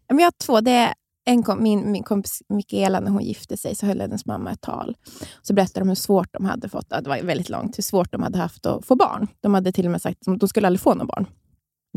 Men 0.09 0.19
jag 0.19 0.27
har 0.27 0.47
två. 0.47 0.61
Det 0.61 0.71
är 0.71 0.95
en 1.25 1.43
kom, 1.43 1.63
min, 1.63 1.93
min 1.93 2.03
kompis 2.03 2.43
Mikaela, 2.49 3.01
när 3.01 3.11
hon 3.11 3.23
gifte 3.23 3.57
sig, 3.57 3.75
så 3.75 3.87
höll 3.87 4.01
hennes 4.01 4.27
mamma 4.27 4.51
ett 4.53 4.61
tal. 4.61 4.97
Så 5.43 5.55
berättade 5.55 5.81
de 5.81 5.89
hur 5.89 5.95
svårt 5.95 6.33
de 6.33 6.45
hade 6.45 6.69
fått, 6.69 6.91
det 6.91 7.09
var 7.09 7.23
väldigt 7.23 7.49
långt, 7.49 7.79
hur 7.79 7.83
svårt 7.83 8.13
de 8.13 8.23
hade 8.23 8.39
haft 8.39 8.67
att 8.67 8.85
få 8.85 8.97
barn. 8.97 9.29
De 9.41 9.55
hade 9.55 9.73
till 9.73 9.85
och 9.85 9.91
med 9.91 10.03
sagt 10.03 10.29
att 10.29 10.41
de 10.41 10.49
skulle 10.49 10.67
aldrig 10.67 10.81
få 10.81 10.95
några 10.95 11.07
barn. 11.07 11.27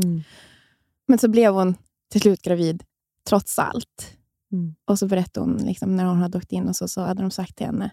Mm. 0.03 0.21
Men 1.07 1.19
så 1.19 1.27
blev 1.27 1.53
hon 1.53 1.75
till 2.11 2.21
slut 2.21 2.41
gravid, 2.41 2.83
trots 3.29 3.59
allt. 3.59 4.17
Mm. 4.51 4.75
Och 4.85 4.99
så 4.99 5.07
berättade 5.07 5.45
hon, 5.45 5.57
liksom, 5.57 5.95
när 5.95 6.05
hon 6.05 6.17
hade 6.17 6.37
åkt 6.37 6.51
in, 6.51 6.67
och 6.67 6.75
så, 6.75 6.87
så 6.87 7.01
hade 7.01 7.21
de 7.21 7.31
sagt 7.31 7.55
till 7.55 7.65
henne, 7.65 7.91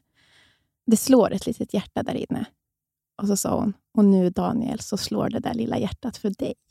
det 0.90 0.96
slår 0.96 1.32
ett 1.32 1.46
litet 1.46 1.74
hjärta 1.74 2.02
där 2.02 2.14
inne. 2.14 2.44
Och 3.22 3.28
så 3.28 3.36
sa 3.36 3.54
hon, 3.54 3.72
och 3.98 4.04
nu 4.04 4.30
Daniel, 4.30 4.80
så 4.80 4.96
slår 4.96 5.28
det 5.28 5.40
där 5.40 5.54
lilla 5.54 5.78
hjärtat 5.78 6.16
för 6.16 6.30
dig. 6.30 6.54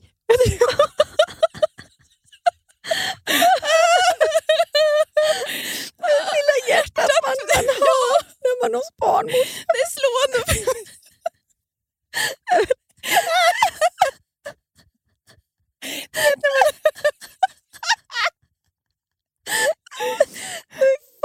lilla 6.34 6.58
hjärtat 6.70 7.10
man 7.26 7.36
kan 7.54 7.66
ha 7.66 8.02
när 8.44 8.64
man 8.64 8.74
hos 8.76 8.90
barnmorska. 8.98 9.66
Det 9.74 9.80
är 9.80 9.90
slående. 9.98 10.42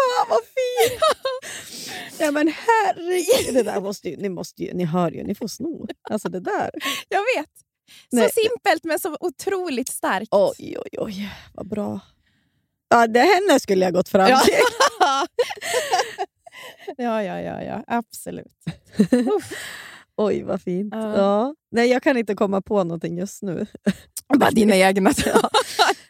Fan 0.03 0.27
vad 0.29 0.41
fint! 0.41 1.01
ja 2.21 2.31
men 2.31 2.49
herregud. 2.49 3.55
Det 3.55 3.63
där 3.63 3.81
måste 3.81 4.09
ju, 4.09 4.17
ni, 4.17 4.29
måste 4.29 4.63
ju, 4.63 4.73
ni 4.75 4.85
hör 4.85 5.11
ju, 5.11 5.25
ni 5.25 5.35
får 5.35 5.49
sno. 5.49 5.87
Alltså 6.11 6.29
det 6.29 6.41
där. 6.41 6.71
Jag 7.09 7.21
vet. 7.37 7.51
Så 8.11 8.17
Nej. 8.17 8.31
simpelt 8.33 8.85
men 8.85 8.99
så 9.01 9.17
otroligt 9.21 9.89
starkt. 9.89 10.29
Oj, 10.31 10.77
oj, 10.79 10.99
oj. 10.99 11.29
Vad 11.55 11.69
bra. 11.69 12.01
Ja, 12.89 13.07
det 13.07 13.21
henne 13.21 13.61
skulle 13.61 13.85
jag 13.85 13.95
gått 13.95 14.09
fram 14.09 14.29
Ja. 14.29 14.41
till. 14.41 14.55
ja, 16.97 17.23
ja, 17.23 17.41
ja, 17.41 17.63
ja. 17.63 17.85
Absolut. 17.87 18.57
Oj, 20.17 20.43
vad 20.43 20.63
fint. 20.63 20.95
Ja. 20.95 21.17
Ja. 21.17 21.55
Nej, 21.71 21.89
jag 21.91 22.03
kan 22.03 22.17
inte 22.17 22.35
komma 22.35 22.63
på 22.63 22.85
någonting 22.85 23.19
just 23.19 23.43
nu. 23.43 23.67
Bara 24.39 24.51
dina 24.51 24.77
egna. 24.77 25.11
Ja. 25.27 25.51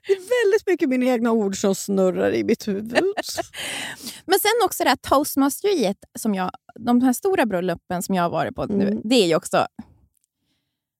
Det 0.06 0.12
är 0.12 0.44
väldigt 0.44 0.66
mycket 0.66 0.88
mina 0.88 1.06
egna 1.06 1.32
ord 1.32 1.56
som 1.56 1.74
snurrar 1.74 2.34
i 2.34 2.44
mitt 2.44 2.68
huvud. 2.68 2.92
Men 4.26 4.38
sen 4.38 4.50
också 4.64 4.82
det 4.84 4.88
här 4.88 4.96
toastmasteriet, 4.96 5.96
som 6.18 6.34
jag, 6.34 6.50
de 6.80 7.00
här 7.02 7.12
stora 7.12 7.46
bröllopen 7.46 8.02
som 8.02 8.14
jag 8.14 8.22
har 8.22 8.30
varit 8.30 8.54
på 8.54 8.66
nu, 8.66 8.86
Mm. 8.88 9.00
det 9.04 9.14
är 9.14 9.26
ju 9.26 9.34
också... 9.36 9.66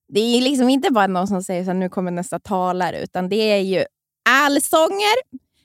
Det 0.09 0.20
är 0.20 0.40
liksom 0.40 0.68
inte 0.68 0.90
bara 0.92 1.07
någon 1.07 1.28
som 1.28 1.42
säger 1.42 1.70
att 1.70 1.76
nu 1.76 1.88
kommer 1.88 2.11
nästa 2.11 2.38
talare, 2.38 3.03
utan 3.03 3.28
det 3.28 3.36
är 3.36 3.59
ju 3.61 3.84
allsånger, 4.28 5.14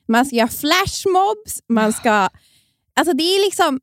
man 0.08 0.26
ska 0.26 0.36
göra 0.36 0.48
flashmobs, 0.48 1.60
man 1.70 1.94
ska... 1.94 2.30
Alltså 3.00 3.14
det 3.14 3.24
är 3.24 3.46
liksom 3.46 3.80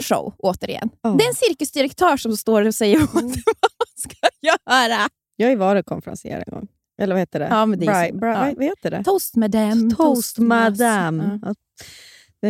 en 0.00 0.04
show, 0.04 0.34
återigen. 0.38 0.90
Ja. 1.02 1.10
Det 1.18 1.24
är 1.24 1.28
en 1.28 1.34
cirkusdirektör 1.34 2.16
som 2.16 2.36
står 2.36 2.66
och 2.66 2.74
säger 2.74 3.02
åt 3.02 3.14
Mm. 3.14 3.26
vad 3.26 3.70
man 3.78 3.86
ska 3.96 4.28
göra. 4.42 5.08
Jag 5.36 5.48
har 5.48 5.56
varit 5.56 5.86
konferencier 5.86 6.44
en 6.46 6.54
gång. 6.54 6.68
Eller 7.02 7.14
vad 7.14 7.20
heter 7.20 7.38
det? 7.40 7.46
Ja, 7.50 7.66
men 7.66 7.78
det 7.78 7.86
Bri- 7.86 8.12
bri- 8.12 8.32
Ja. 8.34 8.52
vad- 8.56 8.64
heter 8.64 8.90
det? 8.90 9.04
Toast 9.04 9.36
madame. 9.36 9.94
Toast 9.94 10.38
madame. 10.38 11.40
Ja. 11.42 11.54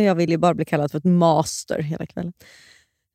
Jag 0.01 0.15
vill 0.15 0.29
ju 0.29 0.37
bara 0.37 0.53
bli 0.53 0.65
kallad 0.65 0.91
för 0.91 0.97
ett 0.97 1.03
master 1.05 1.81
hela 1.81 2.05
kvällen. 2.05 2.33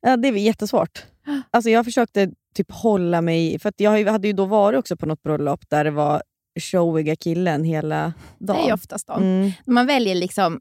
Ja, 0.01 0.17
det 0.17 0.27
är 0.27 0.33
jättesvårt. 0.33 1.05
Alltså 1.51 1.69
jag 1.69 1.85
försökte 1.85 2.31
typ 2.55 2.71
hålla 2.71 3.21
mig... 3.21 3.59
För 3.59 3.69
att 3.69 3.79
jag 3.79 4.05
hade 4.11 4.27
ju 4.27 4.33
då 4.33 4.45
varit 4.45 4.79
också 4.79 4.97
på 4.97 5.05
något 5.05 5.23
bröllop 5.23 5.69
där 5.69 5.83
det 5.83 5.91
var 5.91 6.23
showiga 6.59 7.15
killen 7.15 7.63
hela 7.63 8.13
Det 8.39 8.45
dagen. 8.45 8.61
är 8.61 8.67
ju 8.67 8.73
oftast 8.73 9.07
de. 9.07 9.23
Mm. 9.23 9.51
Man 9.65 9.85
väljer 9.87 10.15
liksom 10.15 10.59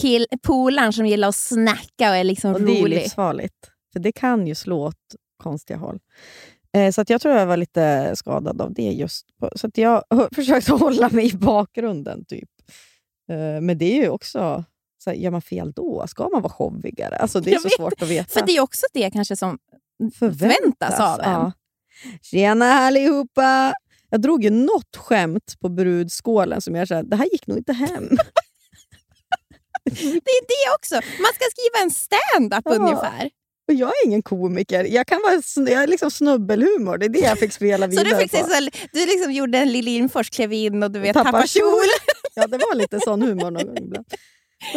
kill, 0.00 0.26
polaren 0.42 0.92
som 0.92 1.06
gillar 1.06 1.28
att 1.28 1.36
snacka 1.36 2.10
och 2.10 2.16
är 2.16 2.24
liksom 2.24 2.54
Och 2.54 2.60
det 2.60 2.72
är 2.72 2.76
ju 2.76 2.82
rolig. 2.82 2.96
livsfarligt. 2.96 3.54
För 3.92 4.00
det 4.00 4.12
kan 4.12 4.46
ju 4.46 4.54
slå 4.54 4.86
åt 4.86 5.14
konstiga 5.42 5.78
håll. 5.78 5.98
Eh, 6.76 6.90
så 6.92 7.00
att 7.00 7.10
jag 7.10 7.20
tror 7.20 7.34
jag 7.34 7.46
var 7.46 7.56
lite 7.56 8.12
skadad 8.16 8.60
av 8.60 8.74
det 8.74 8.82
just. 8.82 9.26
På, 9.40 9.50
så 9.56 9.66
att 9.66 9.78
jag 9.78 10.02
har 10.10 10.28
försökt 10.34 10.68
hålla 10.68 11.08
mig 11.08 11.26
i 11.34 11.36
bakgrunden. 11.36 12.24
typ. 12.24 12.48
Eh, 13.30 13.60
men 13.60 13.78
det 13.78 13.84
är 13.98 14.02
ju 14.02 14.08
också... 14.08 14.64
Så 15.04 15.10
här, 15.10 15.16
gör 15.16 15.30
man 15.30 15.42
fel 15.42 15.72
då? 15.72 16.04
Ska 16.08 16.28
man 16.28 16.42
vara 16.42 16.52
showigare? 16.52 17.16
Alltså, 17.16 17.40
det 17.40 17.50
är 17.50 17.52
Jag 17.52 17.62
så 17.62 17.68
vet, 17.68 17.76
svårt 17.76 18.02
att 18.02 18.08
veta. 18.08 18.28
För 18.40 18.46
det 18.46 18.52
är 18.56 18.60
också 18.60 18.86
det 18.92 19.10
kanske 19.10 19.36
som 19.36 19.58
förväntas 20.18 21.00
av 21.00 21.20
en. 21.20 21.30
Ja. 21.32 21.52
Tjena 22.22 22.64
allihopa! 22.66 23.72
Jag 24.12 24.20
drog 24.20 24.44
ju 24.44 24.50
något 24.50 24.96
skämt 24.96 25.54
på 25.60 25.68
brudskålen 25.68 26.60
som 26.60 26.74
jag 26.74 26.88
kände, 26.88 27.10
det 27.10 27.16
här 27.16 27.28
gick 27.32 27.46
nog 27.46 27.58
inte 27.58 27.72
hem. 27.72 28.08
Det 29.84 30.30
är 30.30 30.46
det 30.48 30.74
också. 30.78 30.94
Man 30.94 31.32
ska 31.34 31.44
skriva 31.50 31.82
en 31.84 31.90
stand-up 31.90 32.62
Ja. 32.64 32.72
ungefär. 32.74 33.30
Och 33.68 33.74
jag 33.74 33.88
är 33.88 34.06
ingen 34.06 34.22
komiker. 34.22 34.84
Jag 34.84 35.06
kan 35.06 35.22
vara 35.22 35.34
sn- 35.34 35.70
jag 35.70 35.82
är 35.82 35.86
liksom 35.86 36.10
snubbelhumor. 36.10 36.98
Det 36.98 37.06
är 37.06 37.08
det 37.10 37.18
jag 37.20 37.38
fick 37.38 37.52
spela 37.52 37.86
Så 37.86 37.90
vidare 37.90 38.08
du, 38.08 38.16
fick 38.16 38.30
på. 38.32 38.36
så, 38.38 38.54
här- 38.54 38.70
du 38.92 39.06
liksom 39.06 39.32
gjorde 39.32 39.58
en 39.58 39.72
Lill 39.72 39.84
Lindfors, 39.84 40.30
klev 40.30 40.52
in 40.52 40.82
och 40.82 40.90
du 40.90 41.00
vet, 41.00 41.14
Tappa 41.14 41.24
tappade 41.24 41.48
kjol. 41.48 41.64
Ja, 42.34 42.46
det 42.46 42.58
var 42.58 42.74
lite 42.74 43.00
sån 43.00 43.22
humor 43.22 43.50
någon 43.50 43.66
gång 43.66 43.76
ibland. 43.78 44.06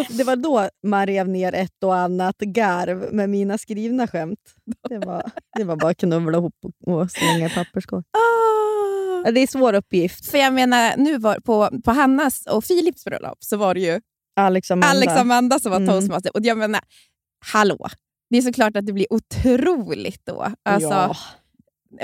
Det 0.10 0.24
var 0.24 0.36
då 0.36 0.70
man 0.84 1.08
rev 1.08 1.30
ner 1.30 1.54
ett 1.56 1.84
och 1.84 1.96
annat 1.96 2.38
garv 2.38 3.14
med 3.14 3.30
mina 3.30 3.58
skrivna 3.58 4.08
skämt. 4.08 4.40
Det 4.90 4.98
var, 4.98 5.32
det 5.58 5.64
var 5.64 5.76
bara 5.76 5.92
att 5.92 5.98
knubbla 5.98 6.38
ihop 6.38 6.56
och, 6.86 7.12
slänga 7.12 7.50
papperskorg. 7.50 8.04
Ah. 8.12 8.20
Det 9.34 9.40
är 9.40 9.42
en 9.42 9.48
svår 9.48 9.74
uppgift. 9.74 10.26
För 10.26 10.38
jag 10.38 10.54
menar, 10.54 10.98
nu 10.98 11.18
var, 11.18 11.40
på, 11.40 11.70
på 11.84 11.92
Hannas 11.92 12.46
och 12.46 12.64
Filips 12.64 13.06
bröllop 13.06 13.38
så 13.44 13.58
var 13.58 13.74
det 13.74 13.80
ju 13.80 14.02
Alex 14.36 14.72
Amanda. 14.72 14.88
Alex 14.88 15.14
Amanda 15.14 15.60
som 15.60 15.72
var 15.72 15.78
Mm. 15.78 15.90
toastmaster. 15.90 16.32
Och 16.38 16.46
jag 16.46 16.58
menar, 16.58 16.82
hallå! 17.54 17.88
Det 18.30 18.38
är 18.38 18.42
såklart 18.42 18.78
att 18.78 18.86
det 18.86 18.94
blir 18.94 19.14
otroligt 19.14 20.26
då. 20.26 20.48
Alltså, 20.64 20.90
ja, 20.90 21.16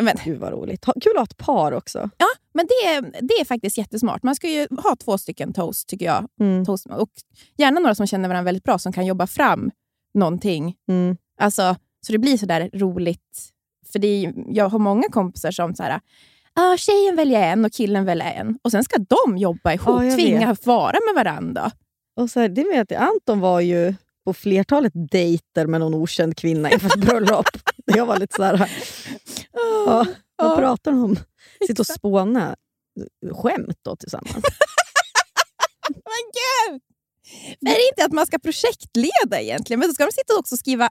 men, 0.01 0.15
gud 0.25 0.39
vad 0.39 0.51
roligt. 0.51 0.85
Kul 1.01 1.11
att 1.11 1.17
ha 1.17 1.23
ett 1.23 1.37
par 1.37 1.71
också. 1.71 2.09
ja, 2.17 2.25
men 2.53 2.65
det, 2.67 2.87
är, 2.93 3.01
det 3.01 3.33
är 3.33 3.45
faktiskt 3.45 3.77
jättesmart. 3.77 4.23
Man 4.23 4.35
ska 4.35 4.47
ju 4.49 4.67
ha 4.83 4.95
två 4.95 5.17
stycken 5.17 5.53
toast, 5.53 5.87
tycker 5.89 6.05
jag. 6.05 6.27
Mm. 6.39 6.65
Toast, 6.65 6.85
och 6.85 7.09
gärna 7.57 7.79
några 7.79 7.95
som 7.95 8.07
känner 8.07 8.29
varandra 8.29 8.45
väldigt 8.45 8.63
bra, 8.63 8.79
som 8.79 8.93
kan 8.93 9.05
jobba 9.05 9.27
fram 9.27 9.71
någonting. 10.13 10.75
Mm. 10.89 11.17
Alltså, 11.39 11.75
så 12.05 12.11
det 12.11 12.17
blir 12.17 12.37
så 12.37 12.45
där 12.45 12.69
roligt. 12.73 13.49
För 13.91 13.99
det 13.99 14.07
är, 14.07 14.33
jag 14.47 14.69
har 14.69 14.79
många 14.79 15.03
kompisar 15.09 15.51
som 15.51 15.75
så 15.75 15.83
här, 15.83 15.99
ah, 16.59 16.77
tjejen 16.77 17.15
väljer 17.15 17.41
en 17.51 17.65
och 17.65 17.73
killen 17.73 18.05
väljer 18.05 18.31
en. 18.33 18.59
Och 18.63 18.71
sen 18.71 18.83
ska 18.83 18.97
de 19.25 19.37
jobba 19.37 19.73
ihop, 19.73 20.03
Ja, 20.03 20.15
tvinga 20.15 20.55
vara 20.63 20.97
med 21.07 21.25
varandra. 21.25 21.71
Och 22.15 22.29
så 22.29 22.39
här, 22.39 22.49
det 22.49 22.63
vet 22.63 22.91
jag, 22.91 23.01
Anton 23.01 23.39
var 23.39 23.59
ju 23.59 23.93
på 24.25 24.33
flertalet 24.33 24.91
dejter 25.11 25.65
med 25.65 25.79
någon 25.79 25.93
okänd 25.93 26.37
kvinna 26.37 26.71
inför 26.71 26.87
ett 26.87 27.05
bröllop. 27.05 27.45
Jag 27.85 28.05
var 28.05 28.17
lite 28.19 28.35
så 28.35 28.43
här... 28.43 28.71
Ja, 29.51 30.05
vad 30.35 30.51
Ja. 30.51 30.55
pratar 30.57 30.91
de 30.91 31.03
om? 31.03 31.17
Sitta 31.67 31.81
och 31.81 31.87
spåna 31.87 32.55
skämt 33.31 33.77
då 33.81 33.95
tillsammans. 33.95 34.35
Men 35.89 36.23
gud! 36.71 36.81
Är 37.61 37.75
det 37.75 37.87
inte 37.91 38.05
att 38.05 38.11
man 38.11 38.27
ska 38.27 38.39
projektleda 38.39 39.41
egentligen? 39.41 39.79
Men 39.79 39.89
så 39.89 39.93
ska 39.93 40.05
de 40.05 40.11
sitta 40.11 40.33
och 40.33 40.39
också 40.39 40.57
skriva 40.57 40.89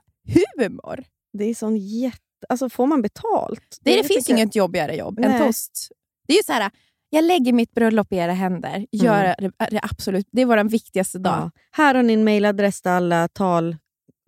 humor. 0.57 1.03
Det 1.37 1.43
är 1.45 1.55
sån 1.55 1.77
jätte... 1.77 2.17
Alltså 2.49 2.69
får 2.69 2.87
man 2.87 3.01
betalt? 3.01 3.77
Det, 3.81 3.95
det 3.95 4.03
finns 4.03 4.29
inget 4.29 4.55
jobbigare 4.55 4.95
jobb 4.95 5.19
än 5.19 5.31
Nej. 5.31 5.39
toast. 5.39 5.89
Det 6.27 6.33
är 6.33 6.37
ju 6.37 6.43
så 6.43 6.53
här, 6.53 6.71
jag 7.09 7.23
lägger 7.23 7.53
mitt 7.53 7.71
bröllop 7.71 8.13
i 8.13 8.15
era 8.15 8.33
händer. 8.33 8.85
Gör 8.91 9.23
det, 9.23 9.51
det, 9.71 9.79
absolut, 9.83 10.27
det 10.31 10.41
är 10.41 10.45
vår 10.45 10.63
viktigaste 10.63 11.19
dag. 11.19 11.33
Ja. 11.33 11.51
Här 11.71 11.95
har 11.95 12.03
ni 12.03 12.13
en 12.13 12.23
mejladress 12.23 12.81
där 12.81 12.91
alla 12.91 13.27
tal, 13.27 13.77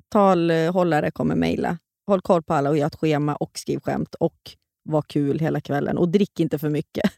talhållare 0.09 1.11
kommer 1.11 1.35
mejla. 1.35 1.77
Håll 2.07 2.21
koll 2.21 2.43
på 2.43 2.53
alla 2.53 2.69
och 2.69 2.77
gör 2.77 2.87
ett 2.87 2.95
schema 2.95 3.35
och 3.35 3.51
skriv 3.57 3.79
skämt 3.79 4.15
och 4.15 4.37
var 4.83 5.01
kul 5.01 5.39
hela 5.39 5.61
kvällen. 5.61 5.97
Och 5.97 6.09
drick 6.09 6.39
inte 6.39 6.59
för 6.59 6.69
mycket. 6.69 7.11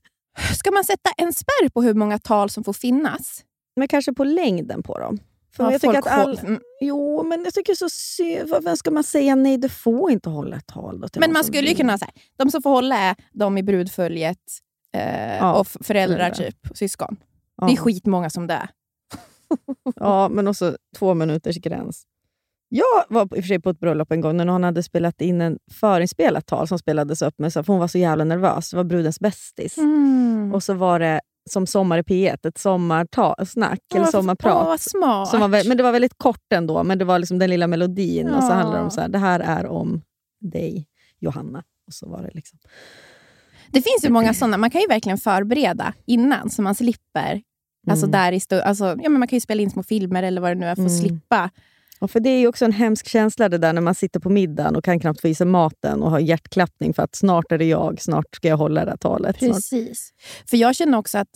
Ska 0.57 0.71
man 0.71 0.83
sätta 0.83 1.09
en 1.17 1.33
spärr 1.33 1.69
på 1.69 1.81
hur 1.81 1.93
många 1.93 2.19
tal 2.19 2.49
som 2.49 2.63
får 2.63 2.73
finnas? 2.73 3.43
Men 3.75 3.87
kanske 3.87 4.13
på 4.13 4.23
längden 4.23 4.83
på 4.83 4.99
dem. 4.99 5.19
För 5.55 5.63
Ja, 5.63 5.71
jag 5.71 5.81
tycker 5.81 5.97
att 5.99 6.07
all... 6.07 6.37
håll-. 6.37 6.59
Jo, 6.81 7.23
men 7.23 7.43
jag 7.43 7.53
tycker 7.53 7.73
så 7.75 8.59
Vem 8.61 8.77
ska 8.77 8.91
man 8.91 9.03
säga 9.03 9.35
nej, 9.35 9.57
du 9.57 9.69
får 9.69 10.11
inte 10.11 10.29
hålla 10.29 10.57
ett 10.57 10.67
tal? 10.67 10.99
Då 10.99 11.07
Men 11.19 11.33
man 11.33 11.43
skulle 11.43 11.69
ju 11.69 11.75
kunna 11.75 11.97
säga, 11.97 12.11
de 12.37 12.51
som 12.51 12.61
får 12.61 12.69
hålla 12.69 12.97
är 12.97 13.15
de 13.33 13.57
i 13.57 13.63
brudföljet 13.63 14.37
eh, 14.97 15.37
Ja, 15.37 15.53
och 15.59 15.67
föräldrar, 15.67 16.17
föräldrar. 16.17 16.45
typ, 16.45 16.69
och 16.69 16.77
syskon. 16.77 17.15
Ja. 17.57 17.67
Det 17.67 17.73
är 17.73 17.77
skitmånga 17.77 18.29
som 18.29 18.47
det 18.47 18.53
är. 18.53 18.69
Ja, 19.95 20.29
men 20.29 20.47
också 20.47 20.77
två 20.97 21.13
minuters 21.13 21.57
gräns. 21.57 22.03
Jag 22.69 23.03
var 23.09 23.21
i 23.23 23.25
och 23.25 23.29
för 23.29 23.41
sig 23.41 23.59
på 23.61 23.69
ett 23.69 23.79
bröllop 23.79 24.11
en 24.11 24.21
gång 24.21 24.37
när 24.37 24.45
någon 24.45 24.63
hade 24.63 24.83
spelat 24.83 25.21
in 25.21 25.41
en 25.41 25.57
förinspelat 25.71 26.45
tal 26.45 26.67
som 26.67 26.79
spelades 26.79 27.21
upp, 27.21 27.39
med, 27.39 27.53
så- 27.53 27.63
för 27.63 27.73
hon 27.73 27.79
var 27.79 27.87
så 27.87 27.97
jävla 27.97 28.23
nervös. 28.23 28.69
Det 28.69 28.77
var 28.77 28.83
brudens 28.83 29.19
bästis. 29.19 29.77
Mm. 29.77 30.51
Och 30.55 30.63
så 30.63 30.73
var 30.73 30.99
det 30.99 31.21
som 31.49 31.67
Sommar 31.67 31.97
i 31.97 32.01
P1, 32.01 32.47
ett 32.47 32.57
sommarsnack 32.57 33.79
eller 33.95 34.05
sommarprat. 34.05 34.67
Åh, 34.67 35.25
som 35.25 35.39
var, 35.39 35.67
men 35.67 35.77
det 35.77 35.83
var 35.83 35.91
väldigt 35.91 36.17
kort 36.17 36.53
ändå, 36.53 36.83
men 36.83 36.97
det 36.97 37.05
var 37.05 37.19
liksom 37.19 37.39
den 37.39 37.49
lilla 37.49 37.67
melodin. 37.67 38.29
Och 38.29 38.43
så 38.43 38.49
Ja. 38.49 38.53
handlade 38.53 38.77
det 38.77 38.83
om 38.83 38.91
så 38.91 39.01
här, 39.01 39.07
det 39.09 39.17
här 39.17 39.39
är 39.39 39.65
om 39.65 40.01
dig, 40.41 40.87
Johanna. 41.19 41.63
Och 41.87 41.93
så 41.93 42.09
var 42.09 42.21
det 42.21 42.29
liksom. 42.33 42.59
Det 43.71 43.81
finns 43.81 44.03
ju 44.05 44.09
många 44.09 44.33
sådana. 44.33 44.57
Man 44.57 44.69
kan 44.69 44.81
ju 44.81 44.87
verkligen 44.87 45.17
förbereda 45.17 45.93
innan 46.05 46.49
så 46.49 46.61
man 46.61 46.75
slipper. 46.75 47.41
Alltså 47.89 48.05
Mm. 48.05 48.11
där 48.11 48.31
i 48.31 48.61
alltså, 48.61 48.85
ja, 48.85 49.09
men 49.09 49.19
man 49.19 49.27
kan 49.27 49.37
ju 49.37 49.41
spela 49.41 49.61
in 49.61 49.69
små 49.71 49.83
filmer 49.83 50.23
eller 50.23 50.41
vad 50.41 50.51
det 50.51 50.55
nu 50.55 50.65
är 50.65 50.75
för 50.75 50.83
att 50.85 50.89
Mm. 50.91 50.99
slippa. 51.01 51.49
Ja, 51.99 52.07
för 52.07 52.19
det 52.19 52.29
är 52.29 52.39
ju 52.39 52.47
också 52.47 52.65
en 52.65 52.71
hemsk 52.71 53.07
känsla 53.07 53.49
det 53.49 53.57
där 53.57 53.73
när 53.73 53.81
man 53.81 53.95
sitter 53.95 54.19
på 54.19 54.29
middagen 54.29 54.75
och 54.75 54.83
kan 54.83 54.99
knappt 54.99 55.21
få 55.21 55.27
i 55.27 55.35
sig 55.35 55.47
maten 55.47 56.03
och 56.03 56.11
har 56.11 56.19
hjärtklappning 56.19 56.93
för 56.93 57.03
att 57.03 57.15
snart 57.15 57.51
är 57.51 57.57
det 57.57 57.65
jag, 57.65 58.01
snart 58.01 58.35
ska 58.35 58.47
jag 58.47 58.57
hålla 58.57 58.85
det 58.85 58.91
här 58.91 58.97
talet. 58.97 59.37
Snart. 59.39 59.53
Precis. 59.53 60.13
För 60.49 60.57
jag 60.57 60.75
känner 60.75 60.97
också 60.97 61.17
att 61.17 61.29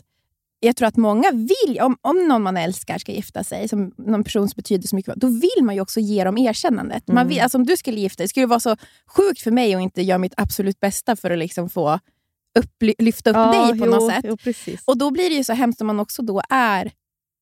jag 0.60 0.76
tror 0.76 0.88
att 0.88 0.98
många 0.98 1.32
vill, 1.32 1.80
om, 1.82 1.98
om 2.02 2.28
någon 2.28 2.44
man 2.44 2.58
älskar 2.58 2.98
ska 2.98 3.12
gifta 3.12 3.44
sig, 3.44 3.68
som 3.68 3.92
någon 3.98 4.24
person 4.24 4.50
som 4.50 4.56
betyder 4.56 4.88
så 4.88 4.96
mycket, 4.96 5.16
då 5.16 5.28
vill 5.28 5.64
man 5.64 5.76
ju 5.76 5.82
också 5.82 6.00
ge 6.00 6.24
dem 6.24 6.38
erkännandet. 6.38 7.08
Man 7.08 7.18
Mm. 7.18 7.28
vill, 7.28 7.40
alltså 7.40 7.58
om 7.58 7.66
du 7.66 7.78
skulle 7.78 8.00
gifta 8.00 8.18
dig, 8.18 8.26
det 8.26 8.30
skulle 8.30 8.46
vara 8.46 8.60
så 8.60 8.76
sjukt 9.08 9.42
för 9.42 9.52
mig 9.52 9.76
att 9.76 9.82
inte 9.82 10.02
göra 10.02 10.18
mitt 10.18 10.34
absolut 10.38 10.80
bästa 10.80 11.16
för 11.16 11.32
att 11.32 11.38
liksom 11.40 11.70
få 11.70 12.00
upp, 12.60 12.84
lyfta 12.98 13.30
upp 13.30 13.54
dig 13.54 13.80
på 13.80 13.86
jo, 13.86 13.92
något 13.92 14.12
sätt. 14.14 14.26
Jo. 14.68 14.76
Och 14.86 14.98
då 14.98 15.12
blir 15.12 15.30
det 15.30 15.36
ju 15.36 15.44
så 15.44 15.54
hemskt 15.54 15.82
om 15.82 15.88
man 15.88 16.00
också 16.00 16.22
då 16.22 16.42
är, 16.50 16.92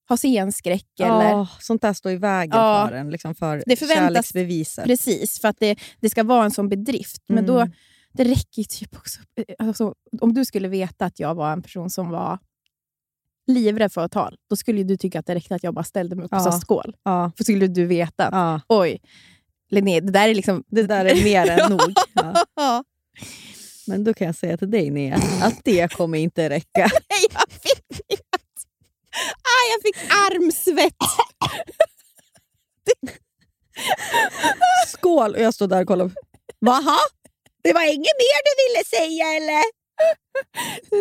har 0.10 0.18
scenskräck 0.18 1.00
eller 1.00 1.30
Ja, 1.30 1.48
sånt 1.60 1.82
där 1.82 1.94
står 1.94 2.12
i 2.12 2.16
vägen 2.18 2.58
Ja. 2.60 2.88
för 2.90 2.96
en, 2.96 3.10
liksom 3.10 3.36
för 3.36 3.64
Det 3.66 3.76
kärleksbeviset. 3.76 4.86
Precis, 4.86 5.40
för 5.42 5.48
att 5.48 5.58
det, 5.60 5.76
det 6.00 6.10
ska 6.10 6.24
vara 6.24 6.46
en 6.46 6.52
sån 6.52 6.70
bedrift. 6.70 7.24
Men 7.28 7.46
då, 7.46 7.60
Mm. 7.60 7.72
det 8.14 8.24
räcker 8.24 8.58
ju 8.62 8.64
typ 8.64 8.98
också... 8.98 9.20
Alltså, 9.60 9.94
om 10.22 10.34
du 10.34 10.46
skulle 10.46 10.68
veta 10.68 11.06
att 11.06 11.20
jag 11.20 11.36
var 11.36 11.52
en 11.52 11.62
person 11.62 11.90
som 11.90 12.10
var 12.10 12.40
livrädd 13.48 13.92
för 13.94 14.02
att 14.02 14.12
ta 14.12 14.24
tal, 14.24 14.38
då 14.50 14.56
skulle 14.56 14.84
du 14.84 14.98
tycka 14.98 15.20
att 15.20 15.26
det 15.26 15.36
räckte 15.36 15.56
att 15.56 15.64
jag 15.64 15.74
bara 15.74 15.84
ställde 15.84 16.16
mig 16.16 16.26
upp 16.26 16.32
och 16.34 16.38
Ja. 16.38 16.44
sa 16.44 16.52
skål. 16.60 16.96
Ja, 17.04 17.32
För 17.38 17.44
skulle 17.44 17.68
du 17.68 17.86
veta 17.86 18.28
att, 18.28 18.34
ja. 18.34 18.62
oj, 18.78 18.98
Linné, 19.70 20.00
det 20.00 20.12
där 20.12 20.30
är 20.30 20.36
liksom... 20.36 20.64
Det 20.68 20.84
där 20.84 21.06
är 21.06 21.24
mer 21.24 21.50
än 21.50 21.70
nog. 21.78 21.94
Ja. 22.56 22.84
Men 23.88 24.04
då 24.04 24.14
kan 24.14 24.28
jag 24.28 24.36
säga 24.36 24.58
till 24.58 24.72
dig, 24.72 24.90
Nea, 24.90 25.16
att 25.42 25.60
det 25.64 25.94
kommer 25.94 26.18
inte 26.18 26.50
räcka. 26.50 26.80
Nej, 26.80 26.90
jag 27.34 27.44
fick... 27.62 28.17
Ah, 29.44 29.64
jag 29.72 29.82
fick 29.82 30.12
armsvett! 30.12 30.94
Skål! 34.88 35.36
Och 35.36 35.42
jag 35.42 35.54
står 35.54 35.68
där 35.68 35.82
och 35.82 35.88
kollar. 35.88 36.12
Vaha? 36.60 36.98
Det 37.64 37.74
var 37.74 37.84
inget 37.84 37.98
mer 37.98 38.40
du 38.44 38.52
ville 38.64 38.84
säga 38.84 39.34
eller? 39.34 39.64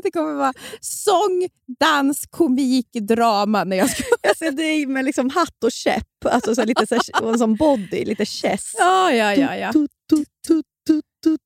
Det 0.02 0.10
kommer 0.10 0.32
vara 0.32 0.52
sång, 0.80 1.48
dans, 1.78 2.26
komik, 2.30 2.92
drama 2.92 3.64
när 3.64 3.76
jag 3.76 3.90
ska... 3.90 4.04
Jag 4.22 4.36
ser 4.36 4.50
dig 4.50 4.86
med 4.86 5.04
liksom 5.04 5.30
hatt 5.30 5.64
och 5.64 5.72
käpp, 5.72 6.24
alltså 6.24 6.54
så 6.54 6.64
lite 6.64 6.86
så 6.86 6.94
här, 6.94 7.32
en 7.32 7.38
sån 7.38 7.56
body, 7.56 8.04
lite 8.04 8.26
chess. 8.26 8.74
Ja, 8.78 9.12
ja, 9.12 9.34
ja. 9.34 9.56
ja. 9.56 9.72
Tu, 9.72 9.88
tu, 10.08 10.24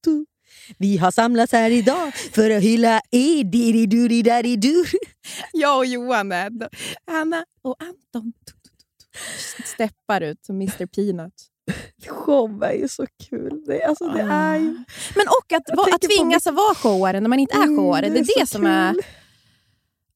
tu. 0.04 0.26
Vi 0.78 0.96
har 0.96 1.10
samlats 1.10 1.52
här 1.52 1.70
idag 1.70 2.14
för 2.14 2.50
att 2.50 2.62
hylla 2.62 3.00
er 3.10 3.44
diri-duri-dari-dur. 3.44 4.88
Jag 5.52 5.78
och 5.78 5.86
Johan 5.86 6.32
är 6.32 6.50
då- 6.50 6.68
Anna 7.10 7.44
och 7.62 7.76
Anton 7.82 8.32
steppar 9.64 10.20
ut 10.20 10.44
som 10.46 10.56
Mr 10.56 10.86
Peanut. 10.86 11.32
Show 12.08 12.62
är 12.64 12.72
ju 12.72 12.88
så 12.88 13.06
kul. 13.30 13.62
Det, 13.66 13.82
alltså, 13.84 14.08
det 14.08 14.20
är 14.20 14.56
ju... 14.56 14.64
Men 15.14 15.26
och 15.28 15.52
att, 15.52 15.76
va, 15.76 15.86
att 15.94 16.00
tvingas 16.02 16.46
att 16.46 16.54
vara 16.54 16.74
showare 16.74 17.20
när 17.20 17.28
man 17.28 17.38
inte 17.38 17.54
är 17.54 17.62
Mm, 17.62 17.76
showare. 17.76 18.08
det 18.08 18.18
är 18.18 18.24
det, 18.24 18.40
så 18.40 18.46
som 18.46 18.66
är... 18.66 18.92
kul. 18.92 19.02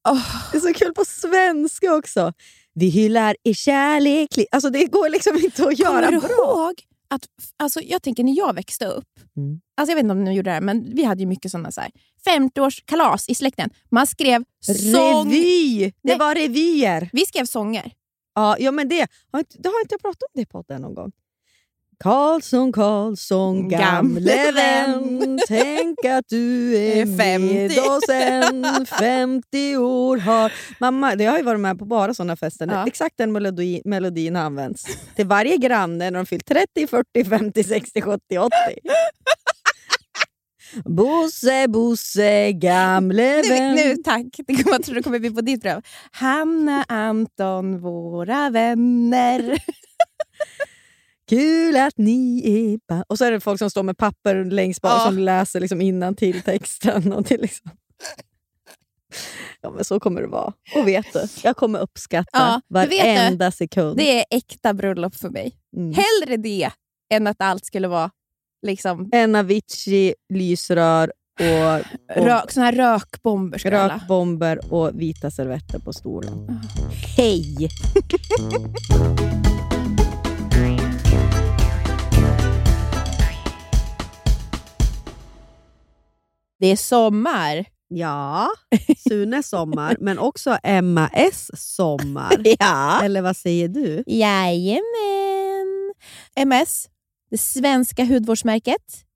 Åh, 0.09 0.27
Det 0.51 0.57
är 0.57 0.61
så 0.61 0.73
kul 0.73 0.93
på 0.93 1.05
svenska 1.05 1.93
också. 1.95 2.33
Vi 2.73 2.89
hyllar 2.89 3.35
er 3.43 3.53
kärlek. 3.53 4.29
Alltså 4.51 4.69
det 4.69 4.85
går 4.85 5.09
liksom 5.09 5.37
inte 5.37 5.67
att 5.67 5.79
göra 5.79 6.05
Kommer 6.05 6.11
du 6.11 6.19
bra. 6.19 6.29
ihåg 6.35 6.73
att, 7.07 7.25
alltså 7.57 7.81
jag 7.81 8.01
tänker 8.01 8.23
när 8.23 8.37
jag 8.37 8.53
växte 8.55 8.85
upp, 8.85 9.19
Mm. 9.37 9.61
alltså 9.77 9.91
jag 9.91 9.95
vet 9.95 10.03
inte 10.03 10.11
om 10.11 10.23
ni 10.23 10.33
gjorde 10.33 10.49
det 10.49 10.53
här, 10.53 10.61
men 10.61 10.95
vi 10.95 11.03
hade 11.03 11.21
ju 11.21 11.27
mycket 11.27 11.51
sådana 11.51 11.71
så 11.71 11.81
här 11.81 11.91
50-årskalas 12.27 13.29
i 13.29 13.35
släkten. 13.35 13.69
Man 13.91 14.07
skrev 14.07 14.43
sång... 14.93 15.29
Revy! 15.31 15.85
Det 15.85 15.93
Nej. 16.01 16.17
var 16.17 16.35
revyer. 16.35 17.09
Vi 17.13 17.25
skrev 17.25 17.45
sånger. 17.45 17.91
Ja, 18.35 18.55
ja 18.59 18.71
men 18.71 18.89
det 18.89 18.99
har, 19.31 19.45
det 19.57 19.69
har 19.69 19.81
inte 19.81 19.93
jag 19.93 20.01
pratat 20.01 20.23
om 20.23 20.29
det 20.33 20.41
i 20.41 20.45
podden 20.45 20.81
någon 20.81 20.93
gång. 20.93 21.11
Karlsson, 21.99 22.71
Karlsson, 22.73 23.69
Gamle 23.69 24.51
vän. 24.51 25.39
Tänk 25.47 26.05
att 26.05 26.25
du 26.29 26.75
är 26.77 27.01
Är 27.01 27.17
50. 27.17 27.53
med 27.53 27.79
oss 27.79 28.09
än. 28.09 28.85
50 28.85 29.77
år 29.77 30.17
har... 30.17 30.51
Mamma, 30.79 31.15
det 31.15 31.25
har 31.25 31.37
ju 31.37 31.43
varit 31.43 31.59
med 31.59 31.79
på 31.79 31.85
bara 31.85 32.13
såna 32.13 32.35
fester. 32.35 32.67
Ja. 32.67 32.87
Exakt 32.87 33.17
den 33.17 33.31
melodi, 33.31 33.81
melodin 33.85 34.35
har 34.35 34.43
använts 34.43 34.85
till 35.15 35.25
varje 35.27 35.57
granne 35.57 36.11
när 36.11 36.19
de 36.19 36.25
fyllt 36.25 36.45
30, 36.45 36.87
40, 36.87 37.25
50, 37.29 37.63
60, 37.63 38.01
70, 38.01 38.37
80. 38.37 38.51
Bosse, 40.85 41.67
Bosse, 41.67 42.51
gamle 42.51 43.41
Nu, 43.41 43.49
vän. 43.49 43.75
nu 43.75 43.95
tack, 43.95 44.23
det 44.47 44.55
kommer, 44.63 44.75
jag 44.75 44.83
tror 44.83 44.95
det 44.95 45.03
kommer 45.03 45.19
bli 45.19 45.31
på 45.31 45.41
ditt 45.41 45.61
brev. 45.61 45.81
Hanna, 46.11 46.83
Anton, 46.87 47.79
våra 47.79 48.49
vänner. 48.49 49.57
Kul 51.29 51.77
att 51.77 51.97
ni 51.97 52.41
är 52.45 52.77
pa-" 52.87 53.03
Och 53.07 53.17
så 53.17 53.25
är 53.25 53.31
det 53.31 53.39
folk 53.39 53.59
som 53.59 53.69
står 53.69 53.83
med 53.83 53.97
papper 53.97 54.45
längst 54.45 54.81
bak 54.81 54.91
Ja. 54.91 55.05
som 55.05 55.19
läser 55.19 55.59
liksom 55.59 55.81
till 56.15 56.41
texten. 56.41 57.13
Och 57.13 57.31
är 57.31 57.37
liksom... 57.37 57.71
Ja, 59.61 59.71
men 59.71 59.85
så 59.85 59.99
kommer 59.99 60.21
det 60.21 60.27
vara. 60.27 60.53
Och 60.75 60.87
vet 60.87 61.13
du, 61.13 61.27
jag 61.43 61.57
kommer 61.57 61.79
uppskatta 61.79 62.29
Ja, 62.33 62.61
du 62.67 62.73
varenda 62.97 63.51
sekund. 63.51 63.97
Det 63.97 64.19
är 64.19 64.25
äkta 64.29 64.73
bröllop 64.73 65.15
för 65.15 65.29
mig. 65.29 65.55
Mm. 65.77 65.93
Hellre 65.93 66.37
det 66.37 66.71
än 67.13 67.27
att 67.27 67.41
allt 67.41 67.65
skulle 67.65 67.87
vara 67.87 68.11
liksom 68.65 69.09
En 69.11 69.35
Avicii, 69.35 70.13
lysrör 70.33 71.11
och, 71.39 72.17
och 72.17 72.25
rök, 72.25 72.51
såna 72.51 72.65
här 72.65 72.73
rökbomber. 72.73 73.57
Ska 73.57 73.71
rökbomber 73.71 74.73
och 74.73 75.01
vita 75.01 75.31
servetter 75.31 75.79
på 75.79 75.93
stolen. 75.93 76.61
Hej! 77.17 77.55
Det 86.65 86.71
är 86.71 86.75
sommar. 86.75 87.65
Ja, 87.87 88.49
Sunes 89.09 89.49
sommar, 89.49 89.97
men 90.01 90.19
också 90.19 90.57
Emma 90.63 91.09
S 91.13 91.51
sommar. 91.75 92.41
Ja. 92.59 93.01
Eller 93.03 93.21
vad 93.21 93.37
säger 93.37 93.67
du? 93.67 94.03
Jajamän. 94.07 94.83
MS, 96.35 96.85
det 97.31 97.37
svenska 97.37 98.05
hudvårdsmärket 98.05 99.04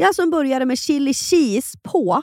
Jag 0.00 0.14
som 0.14 0.30
började 0.30 0.66
med 0.66 0.78
chili 0.78 1.14
cheese 1.14 1.78
på 1.82 2.22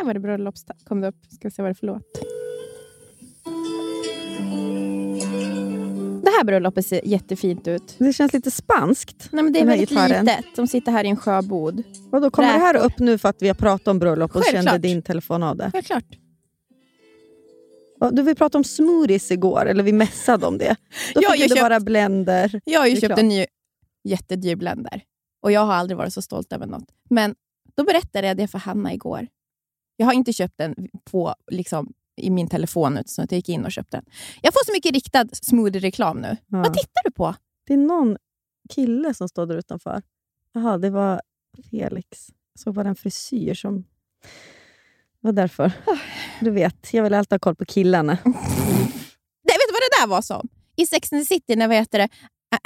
Här 0.00 0.04
var 0.06 0.14
det 0.14 0.20
bröllops... 0.20 0.64
Kom 0.84 1.00
det 1.00 1.08
upp? 1.08 1.16
Ska 1.30 1.50
se 1.50 1.62
vad 1.62 1.70
det 1.70 1.72
är 1.72 1.74
för 1.74 1.86
låt. 1.86 2.20
Det 6.24 6.30
här 6.30 6.44
bröllopet 6.44 6.86
ser 6.86 7.00
jättefint 7.08 7.68
ut. 7.68 7.94
Det 7.98 8.12
känns 8.12 8.32
lite 8.32 8.50
spanskt. 8.50 9.28
Nej, 9.32 9.44
men 9.44 9.52
det 9.52 9.60
är 9.60 9.66
väldigt 9.66 9.88
gitarren. 9.88 10.24
litet. 10.24 10.44
De 10.56 10.66
sitter 10.66 10.92
här 10.92 11.04
i 11.04 11.08
en 11.08 11.16
sjöbod. 11.16 11.82
Vadå, 12.10 12.30
kommer 12.30 12.52
det 12.52 12.58
här 12.58 12.74
Räkor. 12.74 12.86
upp 12.86 12.98
nu 12.98 13.18
för 13.18 13.28
att 13.28 13.42
vi 13.42 13.48
har 13.48 13.54
pratat 13.54 13.88
om 13.88 13.98
bröllop 13.98 14.36
och 14.36 14.42
Självklart. 14.44 14.64
kände 14.72 14.88
din 14.88 15.02
telefon 15.02 15.42
av 15.42 15.56
det? 15.56 15.70
Självklart. 15.72 16.04
Du, 18.12 18.22
vi 18.22 18.34
pratade 18.34 18.58
om 18.58 18.64
smoothies 18.64 19.30
igår, 19.30 19.66
eller 19.66 19.82
vi 19.82 19.92
messade 19.92 20.46
om 20.46 20.58
det. 20.58 20.76
Då 21.14 21.20
Ja, 21.22 21.30
fick 21.32 21.40
jag 21.40 21.48
du 21.50 21.54
köpt- 21.54 21.64
bara 21.64 21.80
blender. 21.80 22.60
Jag 22.64 22.80
har 22.80 22.86
ju 22.86 22.96
köpt 23.00 23.18
en 23.18 23.28
ny 23.28 23.46
jättedyr 24.04 24.56
blender. 24.56 25.02
Och 25.42 25.52
jag 25.52 25.60
har 25.60 25.74
aldrig 25.74 25.96
varit 25.96 26.12
så 26.12 26.22
stolt 26.22 26.52
över 26.52 26.66
något. 26.66 26.84
Men 27.10 27.34
då 27.76 27.84
berättade 27.84 28.26
jag 28.26 28.36
det 28.36 28.48
för 28.48 28.58
Hanna 28.58 28.94
igår. 28.94 29.26
Jag 30.00 30.06
har 30.06 30.12
inte 30.12 30.32
köpt 30.32 30.58
den 30.58 30.74
på, 31.04 31.34
liksom, 31.50 31.92
i 32.16 32.30
min 32.30 32.48
telefon, 32.48 32.98
utan 32.98 33.26
jag 33.30 33.36
gick 33.36 33.48
in 33.48 33.64
och 33.64 33.72
köpte 33.72 33.96
den. 33.96 34.04
Jag 34.42 34.52
får 34.52 34.64
så 34.66 34.72
mycket 34.72 34.92
riktad 34.92 35.26
smoothie-reklam 35.32 36.20
nu. 36.20 36.36
Ja. 36.46 36.58
Vad 36.58 36.74
tittar 36.74 37.02
du 37.04 37.10
på? 37.10 37.34
Det 37.66 37.72
är 37.72 37.76
någon 37.76 38.16
kille 38.68 39.14
som 39.14 39.28
står 39.28 39.46
där 39.46 39.56
utanför. 39.56 40.02
Jaha, 40.52 40.78
det 40.78 40.90
var 40.90 41.20
Felix. 41.70 42.28
Jag 42.52 42.60
såg 42.60 42.74
bara 42.74 42.88
en 42.88 42.96
frisyr 42.96 43.54
som... 43.54 43.80
Det 43.80 43.86
var 45.20 45.32
därför. 45.32 45.72
Du 46.40 46.50
vet, 46.50 46.94
jag 46.94 47.02
vill 47.02 47.14
alltid 47.14 47.32
ha 47.32 47.38
koll 47.38 47.56
på 47.56 47.64
killarna. 47.64 48.18
Nej, 48.24 48.34
vet 49.44 49.68
du 49.68 49.72
vad 49.72 49.80
det 49.80 50.00
där 50.00 50.06
var 50.06 50.22
som? 50.22 50.48
I 50.76 50.86
Sex 50.86 51.12
and 51.12 51.22
the 51.22 51.26
City 51.26 51.56
när 51.56 51.68
vad 51.68 51.76
heter 51.76 51.98
det, 51.98 52.08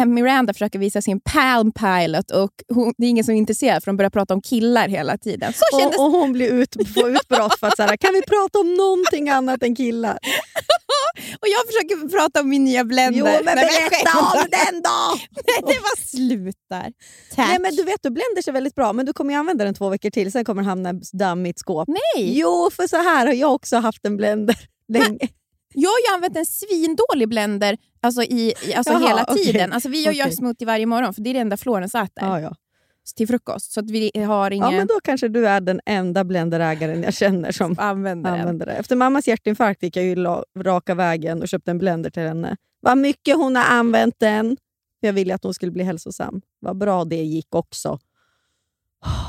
Miranda 0.07 0.53
försöker 0.53 0.78
visa 0.78 1.03
sin 1.03 1.20
Palm 1.20 1.72
Pilot 1.72 2.30
och 2.30 2.51
hon, 2.68 2.95
det 2.99 3.07
är 3.07 3.11
ingen 3.11 3.24
som 3.24 3.35
är 3.35 3.39
intresserad 3.39 3.85
för 3.85 3.91
de 3.91 3.97
börjar 3.97 4.11
prata 4.11 4.35
om 4.35 4.43
killar 4.43 4.89
hela 4.89 5.18
tiden. 5.18 5.53
Så 5.53 5.78
kändes 5.78 5.99
Och, 5.99 6.05
och 6.05 6.11
hon 6.11 6.32
blir 6.32 6.53
ut, 6.53 6.76
får 6.95 7.11
utbrott 7.11 7.59
för 7.61 7.66
att 7.66 7.76
så 7.76 7.82
här, 7.82 7.97
kan 7.97 8.14
vi 8.14 8.22
prata 8.22 8.59
om 8.59 8.74
någonting 8.74 9.28
annat 9.28 9.62
än 9.62 9.76
killar? 9.76 10.18
Och 11.41 11.49
jag 11.49 11.66
försöker 11.66 12.09
prata 12.09 12.41
om 12.41 12.49
min 12.49 12.64
nya 12.64 12.85
blender. 12.85 13.18
Jo, 13.18 13.24
men 13.45 13.55
berätta 13.55 14.18
om 14.18 14.47
den 14.51 14.82
då! 14.82 15.18
Nej, 15.47 15.74
det 15.74 15.80
var 15.80 16.07
slut 16.07 16.57
där. 16.70 16.93
Tack. 17.35 17.49
Nej, 17.49 17.59
men 17.59 17.76
du 17.76 17.82
vet, 17.82 18.03
du 18.03 18.11
blenders 18.11 18.49
är 18.49 18.53
väldigt 18.53 18.74
bra, 18.74 18.93
men 18.93 19.07
du 19.07 19.12
kommer 19.12 19.32
ju 19.32 19.39
använda 19.39 19.64
den 19.64 19.74
två 19.74 19.89
veckor 19.89 20.11
till. 20.11 20.32
Sen 20.32 20.45
kommer 20.45 20.62
den 20.62 20.68
hamna 20.68 20.91
i 20.91 21.01
dammigt 21.12 21.59
skåp. 21.59 21.89
Nej, 21.89 22.39
Jo, 22.39 22.70
för 22.72 22.87
så 22.87 22.97
här 22.97 23.26
har 23.26 23.35
jag 23.35 23.55
också 23.55 23.76
haft 23.76 24.07
en 24.07 24.16
blender 24.16 24.57
länge. 24.93 25.28
Jag 25.75 25.91
har 25.91 25.99
ju 26.09 26.14
använt 26.14 26.37
en 26.37 26.47
svindålig 26.47 27.29
blender 27.29 27.79
alltså 28.01 28.22
i, 28.22 28.55
i, 28.66 28.75
alltså 28.75 28.93
Jaha, 28.93 29.09
hela 29.09 29.25
tiden. 29.25 29.72
Alltså 29.72 29.89
vi 29.89 30.03
gör 30.03 30.12
Okej. 30.12 30.27
ju 30.27 30.33
smoothie 30.33 30.66
varje 30.66 30.87
morgon, 30.87 31.14
för 31.14 31.22
det 31.22 31.31
är 31.31 31.35
det 31.35 31.41
enda 31.41 31.57
Florens 31.57 31.95
äter 31.95 32.25
Ja, 32.25 32.41
ja. 32.41 32.55
till 33.16 33.29
frukost. 33.29 33.72
Så 33.72 33.81
att 33.81 33.91
vi 33.91 34.11
har 34.29 34.51
ingen... 34.51 34.72
ja, 34.72 34.79
men 34.79 34.87
då 34.87 35.01
kanske 35.05 35.29
du 35.29 35.49
är 35.49 35.61
den 35.61 35.81
enda 35.87 36.25
blenderägaren 36.25 37.03
jag 37.03 37.14
känner 37.14 37.53
som 37.53 37.75
använder 37.79 38.31
använder 38.31 38.66
det. 38.66 38.72
Efter 38.72 38.97
mammas 38.97 39.29
hjärtinfarkt 39.29 39.83
gick 39.83 39.97
jag 39.97 40.05
ju 40.05 40.14
raka 40.59 40.95
vägen 40.95 41.43
och 41.43 41.49
köpte 41.49 41.70
en 41.70 41.79
blender 41.79 42.11
till 42.11 42.22
henne. 42.22 42.57
Vad 42.81 42.99
mycket 42.99 43.37
hon 43.37 43.57
har 43.57 43.64
använt 43.64 44.14
den. 44.18 44.57
För 45.01 45.07
Jag 45.09 45.12
ville 45.12 45.35
att 45.35 45.45
hon 45.45 45.55
skulle 45.55 45.72
bli 45.72 45.83
hälsosam. 45.85 46.41
Vad 46.61 46.77
bra 46.77 47.05
det 47.05 47.22
gick 47.22 47.55
också. 47.55 47.99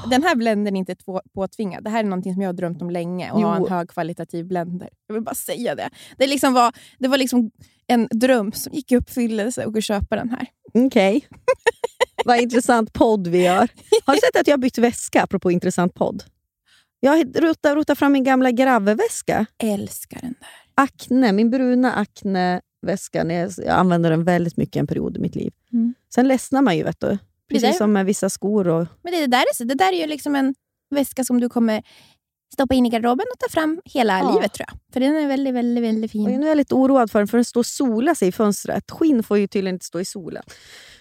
Den 0.09 0.23
här 0.23 0.35
blendern 0.35 0.75
är 0.75 0.79
inte 0.79 0.95
påtvingad. 1.33 1.83
Det 1.83 1.89
här 1.89 1.99
är 1.99 2.03
någonting 2.03 2.33
som 2.33 2.41
jag 2.41 2.49
har 2.49 2.53
drömt 2.53 2.81
om 2.81 2.89
länge. 2.89 3.31
Att 3.31 3.41
ha 3.41 3.55
en 3.55 3.67
högkvalitativ 3.67 4.45
blender. 4.45 4.89
Jag 5.07 5.13
vill 5.13 5.23
bara 5.23 5.35
säga 5.35 5.75
det. 5.75 5.89
Det, 6.17 6.27
liksom 6.27 6.53
var, 6.53 6.73
det 6.99 7.07
var 7.07 7.17
liksom 7.17 7.51
en 7.87 8.07
dröm 8.11 8.51
som 8.51 8.73
gick 8.73 8.91
i 8.91 8.95
uppfyllelse 8.95 9.65
att 9.65 9.73
gå 9.73 9.77
och 9.77 9.83
köpa 9.83 10.15
den 10.15 10.29
här. 10.29 10.47
Okej. 10.73 11.27
Vad 12.25 12.39
intressant 12.39 12.93
podd 12.93 13.27
vi 13.27 13.43
gör. 13.43 13.69
Har 14.05 14.13
du 14.13 14.19
sett 14.19 14.41
att 14.41 14.47
jag 14.47 14.53
har 14.53 14.61
bytt 14.61 14.77
väska, 14.77 15.23
apropå 15.23 15.51
intressant 15.51 15.93
podd? 15.93 16.23
Jag 16.99 17.11
har 17.11 17.41
rotat, 17.41 17.75
rotat 17.75 17.97
fram 17.97 18.11
min 18.11 18.23
gamla 18.23 18.51
Grave-väska. 18.51 19.45
Älskar 19.57 20.21
den 20.21 20.35
där. 20.39 20.83
Acne, 20.83 21.31
min 21.31 21.51
bruna 21.51 21.93
Acne-väska. 21.93 23.25
jag 23.57 23.69
använder 23.69 24.09
den 24.09 24.23
väldigt 24.23 24.57
mycket 24.57 24.75
en 24.75 24.87
period 24.87 25.17
i 25.17 25.19
mitt 25.19 25.35
liv. 25.35 25.53
Mm. 25.73 25.93
Sen 26.15 26.27
ledsnar 26.27 26.61
man 26.61 26.77
ju, 26.77 26.83
vet 26.83 26.99
du. 26.99 27.17
Precis 27.49 27.77
som 27.77 27.93
med 27.93 28.05
vissa 28.05 28.29
skor. 28.29 28.67
Och, 28.67 28.87
Men 29.03 29.13
det 29.13 29.27
där, 29.27 29.37
är, 29.41 29.65
det 29.65 29.73
där 29.75 29.93
är 29.93 29.97
ju 29.97 30.07
liksom 30.07 30.35
en 30.35 30.55
väska 30.95 31.23
som 31.23 31.39
du 31.39 31.49
kommer 31.49 31.83
stoppa 32.53 32.73
in 32.75 32.85
i 32.85 32.89
garderoben 32.89 33.25
och 33.33 33.39
ta 33.39 33.49
fram 33.49 33.81
hela 33.85 34.19
Ja. 34.19 34.33
livet 34.35 34.53
tror 34.53 34.65
jag. 34.69 34.79
För 34.93 34.99
den 34.99 35.15
är 35.15 35.27
väldigt, 35.27 35.53
väldigt, 35.53 35.83
väldigt 35.83 36.09
och 36.09 36.11
fin. 36.11 36.23
nu 36.39 36.45
är 36.45 36.49
jag 36.49 36.57
lite 36.57 36.75
oroad 36.75 37.11
för 37.11 37.19
den, 37.19 37.27
för 37.27 37.37
den 37.37 37.45
står 37.45 37.61
och 37.61 37.65
solar 37.65 38.13
sig 38.13 38.27
i 38.27 38.31
fönstret. 38.31 38.91
Skinn 38.91 39.23
får 39.23 39.37
ju 39.37 39.47
tydligen 39.47 39.75
inte 39.75 39.85
stå 39.85 39.99
i 39.99 40.05
solen. 40.05 40.43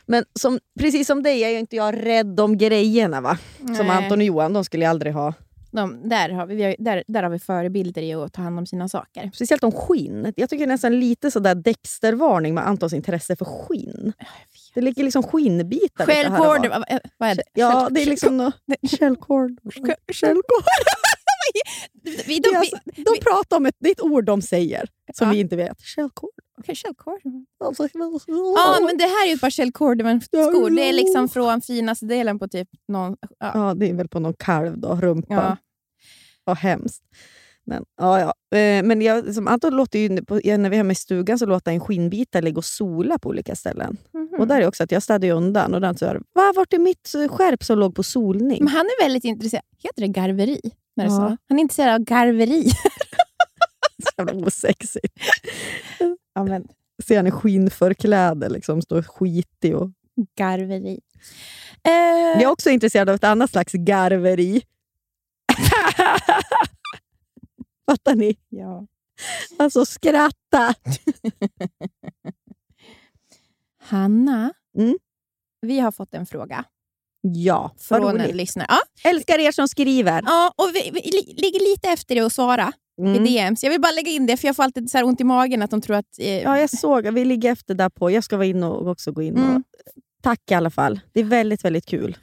Men 0.06 0.24
som, 0.40 0.58
precis 0.80 1.06
som 1.06 1.22
dig 1.22 1.44
är 1.44 1.48
ju 1.48 1.58
inte 1.58 1.76
jag 1.76 2.06
rädd 2.06 2.40
om 2.40 2.58
grejerna. 2.58 3.20
va? 3.20 3.38
Som 3.58 3.86
Nej. 3.86 3.90
Anton 3.90 4.18
och 4.18 4.24
Johan, 4.24 4.52
de 4.52 4.64
skulle 4.64 4.84
jag 4.84 4.90
aldrig 4.90 5.12
ha. 5.12 5.34
De, 5.70 6.08
där, 6.08 6.28
har 6.30 6.46
vi, 6.46 6.54
vi 6.54 6.62
har, 6.62 6.76
där, 6.78 7.04
där 7.06 7.22
har 7.22 7.30
vi 7.30 7.38
förebilder 7.38 8.02
i 8.02 8.14
att 8.14 8.32
ta 8.32 8.42
hand 8.42 8.58
om 8.58 8.66
sina 8.66 8.88
saker. 8.88 9.30
Speciellt 9.34 9.64
om 9.64 9.72
skinn. 9.72 10.32
Jag 10.36 10.50
tycker 10.50 10.66
nästan 10.66 11.00
lite 11.00 11.30
sådär 11.30 11.54
Dexter-varning 11.54 12.54
med 12.54 12.66
Antons 12.68 12.92
intresse 12.92 13.36
för 13.36 13.44
skinn. 13.44 14.12
Det 14.74 14.80
ligger 14.80 15.04
liksom 15.04 15.22
skinnbitar 15.22 16.06
var. 16.30 16.38
vad, 17.18 17.28
är 17.28 17.34
det? 17.34 17.42
Ja, 17.52 17.88
det 17.90 18.02
är 18.02 18.06
liksom 18.06 18.36
något... 18.36 18.54
Källkord. 18.98 19.58
Källkord. 20.12 20.64
vi, 22.26 22.38
De, 22.38 22.50
de, 22.52 22.60
vi, 22.84 23.02
de 23.02 23.20
pratar 23.20 23.56
om 23.56 23.66
ett, 23.66 23.76
det 23.78 23.88
är 23.88 23.92
ett 23.92 24.00
ord 24.02 24.24
de 24.24 24.42
säger 24.42 24.88
som 25.14 25.26
Ja. 25.26 25.32
vi 25.32 25.40
inte 25.40 25.56
vet. 25.56 25.80
Källkord. 25.80 26.30
okay. 26.60 26.74
Alltså, 27.64 27.88
Ja, 28.26 28.78
men 28.80 28.98
det 28.98 29.04
här 29.04 29.24
är 29.24 29.28
ju 29.28 29.34
ett 29.34 29.40
par 29.40 29.50
Shellcord 29.50 30.02
skor. 30.30 30.70
Det 30.70 30.88
är 30.88 30.92
liksom 30.92 31.28
från 31.28 31.60
finaste 31.60 32.06
delen 32.06 32.38
på 32.38 32.48
typ 32.48 32.68
någon... 32.88 33.16
Ja. 33.38 33.50
Ja, 33.54 33.74
det 33.74 33.90
är 33.90 33.94
väl 33.94 34.08
på 34.08 34.20
någon 34.20 34.34
kalv 34.34 34.78
då, 34.78 34.94
rumpan. 34.96 35.36
Ja. 35.36 35.56
Vad 36.44 36.56
hemskt. 36.58 37.02
Men, 37.66 37.84
ja, 38.00 38.20
ja. 38.50 38.58
Eh, 38.58 38.82
men 38.82 39.02
jag, 39.02 39.34
som 39.34 39.48
Anton 39.48 39.76
låter 39.76 39.98
ju, 39.98 40.08
när 40.08 40.70
vi 40.70 40.76
är 40.76 40.78
hemma 40.78 40.92
i 40.92 40.94
stugan 40.94 41.38
så 41.38 41.46
låter 41.46 41.70
han 41.70 41.80
skinnbitar 41.80 42.42
ligga 42.42 42.56
och 42.58 42.64
sola 42.64 43.18
på 43.18 43.28
olika 43.28 43.56
ställen. 43.56 43.96
Mhm. 44.14 44.28
Och 44.40 44.46
där 44.46 44.60
är 44.60 44.66
också 44.68 44.84
att 44.84 44.92
jag 44.92 45.02
städade 45.02 45.26
ju 45.26 45.32
undan 45.32 45.74
och 45.74 45.80
den 45.80 45.96
här, 46.00 46.14
Va, 46.34 46.52
vart 46.56 46.72
är 46.72 46.78
mitt 46.78 47.14
eh, 47.14 47.28
skärp 47.36 47.64
som 47.64 47.78
låg 47.78 47.94
på 47.94 48.02
solning? 48.02 48.64
Men 48.64 48.72
han 48.72 48.86
är 48.86 49.04
väldigt 49.04 49.24
intresserad. 49.24 49.62
Heter 49.82 50.02
det 50.02 50.08
garveri? 50.08 50.60
När 50.96 51.04
Ja. 51.04 51.10
så? 51.10 51.16
Han 51.48 51.58
är 51.58 51.60
intresserad 51.60 51.94
av 51.94 52.00
garveri. 52.00 52.70
Så 54.02 54.10
jävla 54.18 54.46
osexigt. 54.46 55.18
ja, 56.34 56.44
men, 56.44 56.68
Ser 57.06 57.16
han 57.16 57.26
i 57.26 57.30
skinnförkläde, 57.30 58.48
liksom, 58.48 58.82
står 58.82 59.02
skitig. 59.02 59.76
Och... 59.76 59.90
garveri. 60.38 61.00
Eh, 61.86 61.92
Jag 61.92 62.42
är 62.42 62.46
också 62.46 62.70
intresserad 62.70 63.08
av 63.08 63.14
ett 63.14 63.24
annat 63.24 63.50
slags 63.50 63.72
garveri. 63.72 64.62
Fattar 67.90 68.14
ni? 68.14 68.36
ja. 68.48 68.86
Alltså 69.58 69.86
skratta. 69.86 70.74
Hanna, 73.82 74.52
Mm. 74.78 74.98
vi 75.60 75.78
har 75.80 75.92
fått 75.92 76.14
en 76.14 76.26
fråga 76.26 76.64
Ja, 77.20 77.74
från 77.78 78.04
en 78.04 78.22
roligt. 78.24 78.34
lyssnare. 78.36 78.66
Ja, 78.70 79.10
Älskar 79.10 79.38
er 79.38 79.52
som 79.52 79.68
skriver. 79.68 80.22
ja, 80.26 80.52
och 80.56 80.70
vi, 80.74 80.90
vi 80.90 81.00
li- 81.00 81.34
ligger 81.36 81.70
lite 81.70 81.88
efter 81.88 82.14
det 82.14 82.20
att 82.20 82.32
svara 82.32 82.72
Mm. 82.98 83.24
i 83.24 83.28
DMs. 83.28 83.62
Jag 83.62 83.70
vill 83.70 83.80
bara 83.80 83.92
lägga 83.92 84.10
in 84.10 84.26
det, 84.26 84.36
för 84.36 84.48
jag 84.48 84.56
får 84.56 84.62
alltid 84.62 84.90
så 84.90 85.04
ont 85.04 85.20
i 85.20 85.24
magen 85.24 85.62
att 85.62 85.70
de 85.70 85.80
tror 85.80 85.96
att... 85.96 86.18
Eh, 86.18 86.42
Ja, 86.42 86.58
jag 86.60 86.70
såg. 86.70 87.06
Vi 87.14 87.24
ligger 87.24 87.52
efter 87.52 87.74
där 87.74 87.88
på. 87.88 88.10
Jag 88.10 88.24
ska 88.24 88.36
vara 88.36 88.46
inne 88.46 88.66
och 88.66 88.88
också 88.90 89.12
gå 89.12 89.22
in. 89.22 89.36
Mm. 89.36 89.56
Och... 89.56 89.62
Tack 90.22 90.50
i 90.50 90.54
alla 90.54 90.70
fall. 90.70 91.00
Det 91.12 91.20
är 91.20 91.24
väldigt, 91.24 91.64
väldigt 91.64 91.86
kul. 91.86 92.16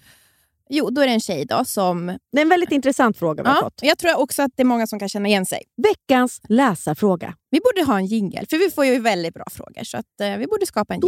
Jo, 0.73 0.89
då 0.89 1.01
är 1.01 1.07
det 1.07 1.13
en 1.13 1.19
tjej 1.19 1.45
då 1.45 1.65
som... 1.65 2.05
Det 2.31 2.37
är 2.37 2.41
en 2.41 2.49
väldigt 2.49 2.71
intressant 2.71 3.17
fråga 3.17 3.43
vi 3.43 3.49
har 3.49 3.55
Ja, 3.55 3.61
fått. 3.61 3.79
jag 3.81 3.97
tror 3.97 4.17
också 4.19 4.41
att 4.41 4.51
det 4.55 4.63
är 4.63 4.65
många 4.65 4.87
som 4.87 4.99
kan 4.99 5.09
känna 5.09 5.27
igen 5.27 5.45
sig. 5.45 5.63
Veckans 5.83 6.41
läsarfråga. 6.49 7.35
Vi 7.49 7.59
borde 7.59 7.87
ha 7.91 7.97
en 7.97 8.05
jingle, 8.05 8.45
för 8.49 8.57
vi 8.57 8.71
får 8.71 8.85
ju 8.85 8.99
väldigt 8.99 9.33
bra 9.33 9.43
frågor. 9.51 9.83
Så 9.83 9.97
att, 9.97 10.21
eh, 10.21 10.37
vi 10.37 10.47
borde 10.47 10.65
skapa 10.65 10.93
en 10.93 10.99
do. 10.99 11.07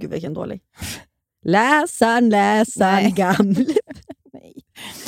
Gud, 0.00 0.10
vilken 0.10 0.34
dålig. 0.34 0.60
Läsaren, 1.44 2.30
läsaren, 2.30 3.14
gamle. 3.14 3.66
Nej. 4.32 4.54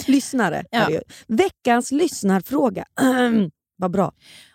Lyssnare. 0.07 0.65
Ja. 0.71 0.89
Veckans 1.27 1.91
lyssnarfråga. 1.93 2.85
Vad 3.77 3.91
bra. 3.91 4.13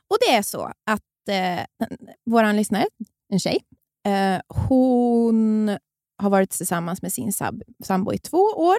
Och 0.10 0.18
det 0.28 0.36
är 0.36 0.42
så 0.42 0.72
att 0.86 1.02
eh, 1.30 1.88
vår 2.26 2.54
lyssnare, 2.54 2.86
en 3.30 3.40
tjej, 3.40 3.60
eh, 4.08 4.42
hon 4.48 5.78
har 6.18 6.30
varit 6.30 6.50
tillsammans 6.50 7.02
med 7.02 7.14
sin 7.14 7.30
sab- 7.30 7.62
sambo 7.84 8.14
i 8.14 8.18
två 8.18 8.38
år 8.38 8.78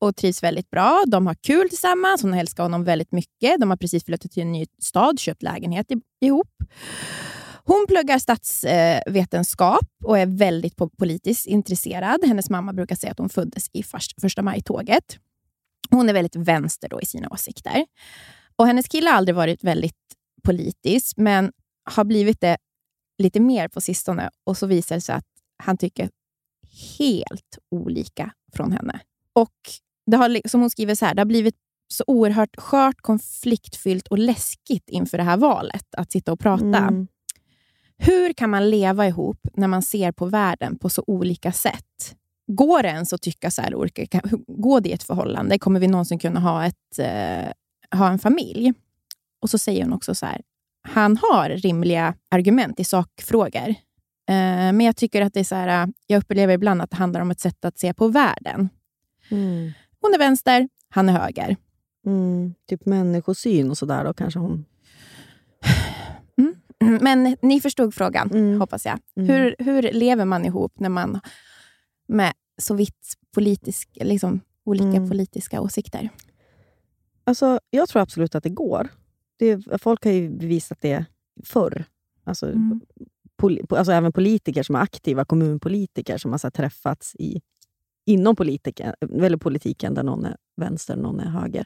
och 0.00 0.16
trivs 0.16 0.42
väldigt 0.42 0.70
bra. 0.70 1.04
De 1.06 1.26
har 1.26 1.34
kul 1.34 1.68
tillsammans. 1.68 2.22
Hon 2.22 2.34
älskar 2.34 2.62
honom 2.62 2.84
väldigt 2.84 3.12
mycket. 3.12 3.60
De 3.60 3.70
har 3.70 3.76
precis 3.76 4.04
flyttat 4.04 4.30
till 4.30 4.42
en 4.42 4.52
ny 4.52 4.66
stad, 4.82 5.20
köpt 5.20 5.42
lägenhet 5.42 5.86
ihop. 6.20 6.50
Hon 7.64 7.86
pluggar 7.88 8.18
statsvetenskap 8.18 9.86
och 10.04 10.18
är 10.18 10.26
väldigt 10.26 10.76
politiskt 10.98 11.46
intresserad. 11.46 12.24
Hennes 12.24 12.50
mamma 12.50 12.72
brukar 12.72 12.96
säga 12.96 13.12
att 13.12 13.18
hon 13.18 13.28
föddes 13.28 13.70
i 13.72 13.82
första 14.20 14.42
maj-tåget. 14.42 15.18
Hon 15.90 16.08
är 16.08 16.12
väldigt 16.12 16.36
vänster 16.36 16.88
då 16.88 17.00
i 17.00 17.06
sina 17.06 17.28
åsikter. 17.28 17.86
Och 18.56 18.66
Hennes 18.66 18.88
kille 18.88 19.10
har 19.10 19.16
aldrig 19.16 19.34
varit 19.36 19.64
väldigt 19.64 19.94
politisk, 20.44 21.16
men 21.16 21.52
har 21.90 22.04
blivit 22.04 22.40
det 22.40 22.56
lite 23.18 23.40
mer 23.40 23.68
på 23.68 23.80
sistone. 23.80 24.30
Och 24.46 24.58
så 24.58 24.66
visar 24.66 24.94
det 24.94 25.00
sig 25.00 25.14
att 25.14 25.26
han 25.62 25.76
tycker 25.76 26.10
helt 26.98 27.58
olika 27.70 28.30
från 28.52 28.72
henne. 28.72 29.00
Och 29.32 29.54
det 30.06 30.16
har, 30.16 30.48
som 30.48 30.60
hon 30.60 30.70
skriver 30.70 30.94
så 30.94 31.06
här, 31.06 31.14
det 31.14 31.20
har 31.20 31.26
blivit 31.26 31.56
så 31.92 32.04
oerhört 32.06 32.56
skört, 32.60 33.00
konfliktfyllt 33.00 34.06
och 34.08 34.18
läskigt 34.18 34.88
inför 34.90 35.18
det 35.18 35.24
här 35.24 35.36
valet, 35.36 35.94
att 35.96 36.12
sitta 36.12 36.32
och 36.32 36.40
prata. 36.40 36.64
Mm. 36.78 37.06
Hur 37.98 38.32
kan 38.32 38.50
man 38.50 38.70
leva 38.70 39.06
ihop 39.06 39.38
när 39.54 39.68
man 39.68 39.82
ser 39.82 40.12
på 40.12 40.26
världen 40.26 40.78
på 40.78 40.88
så 40.90 41.04
olika 41.06 41.52
sätt? 41.52 42.16
Går 42.46 42.82
det 42.82 42.88
ens 42.88 43.12
att 43.12 43.22
tycka 43.22 43.50
så 43.50 43.62
här 43.62 43.74
olika? 43.74 44.06
Kan- 44.06 44.44
Går 44.46 44.80
det 44.80 44.88
i 44.88 44.92
ett 44.92 45.02
förhållande? 45.02 45.58
Kommer 45.58 45.80
vi 45.80 45.86
någonsin 45.86 46.18
kunna 46.18 46.40
ha, 46.40 46.64
ett, 46.66 46.98
eh, 46.98 47.98
ha 47.98 48.08
en 48.10 48.18
familj? 48.18 48.72
Och 49.42 49.50
så 49.50 49.58
säger 49.58 49.82
hon 49.84 49.92
också 49.92 50.14
så 50.14 50.26
här, 50.26 50.40
han 50.82 51.16
har 51.16 51.48
rimliga 51.50 52.14
argument 52.30 52.80
i 52.80 52.84
sakfrågor. 52.84 53.74
Eh, 54.28 54.72
men 54.72 54.80
jag 54.80 54.96
tycker 54.96 55.22
att 55.22 55.34
det 55.34 55.40
är 55.40 55.44
så 55.44 55.54
här, 55.54 55.82
eh, 55.82 55.88
jag 56.06 56.18
upplever 56.18 56.54
ibland 56.54 56.82
att 56.82 56.90
det 56.90 56.96
handlar 56.96 57.20
om 57.20 57.30
ett 57.30 57.40
sätt 57.40 57.64
att 57.64 57.78
se 57.78 57.94
på 57.94 58.08
världen. 58.08 58.68
Mm. 59.30 59.70
Hon 60.00 60.14
är 60.14 60.18
vänster, 60.18 60.68
han 60.88 61.08
är 61.08 61.12
höger. 61.12 61.56
Mm. 62.06 62.54
Typ 62.68 62.86
människosyn 62.86 63.70
och 63.70 63.78
sådär 63.78 64.04
då 64.04 64.12
kanske 64.14 64.40
hon... 64.40 64.64
Mm, 66.38 66.54
Men 67.02 67.36
ni 67.42 67.60
förstod 67.60 67.94
frågan, 67.94 68.30
Mm. 68.30 68.60
hoppas 68.60 68.86
jag. 68.86 68.98
Mm. 69.16 69.28
Hur, 69.28 69.54
hur 69.58 69.82
lever 69.82 70.24
man 70.24 70.44
ihop 70.44 70.80
när 70.80 70.88
man 70.88 71.20
med 72.08 72.32
så 72.58 72.74
vitt 72.74 73.14
politisk, 73.34 73.88
liksom, 74.00 74.40
olika 74.64 74.84
Mm. 74.96 75.08
politiska 75.08 75.60
åsikter? 75.60 76.08
Alltså, 77.24 77.60
jag 77.70 77.88
tror 77.88 78.02
absolut 78.02 78.34
att 78.34 78.42
det 78.42 78.48
går. 78.50 78.88
Det, 79.38 79.62
folk 79.82 80.04
har 80.04 80.12
ju 80.12 80.30
bevisat 80.30 80.78
det 80.80 81.04
förr. 81.44 81.84
Alltså. 82.24 82.52
Poli, 83.38 83.62
alltså 83.70 83.92
även 83.92 84.12
politiker 84.12 84.62
som 84.62 84.74
är 84.74 84.80
aktiva, 84.80 85.24
kommunpolitiker 85.24 86.18
som 86.18 86.30
har 86.30 86.38
så 86.38 86.50
träffats 86.50 87.16
i, 87.18 87.40
inom 88.06 88.36
politiken, 88.36 88.94
eller 89.22 89.36
politiken 89.36 89.94
där 89.94 90.02
någon 90.02 90.24
är 90.24 90.36
vänster 90.56 90.96
och 90.96 91.02
någon 91.02 91.20
är 91.20 91.30
höger. 91.30 91.64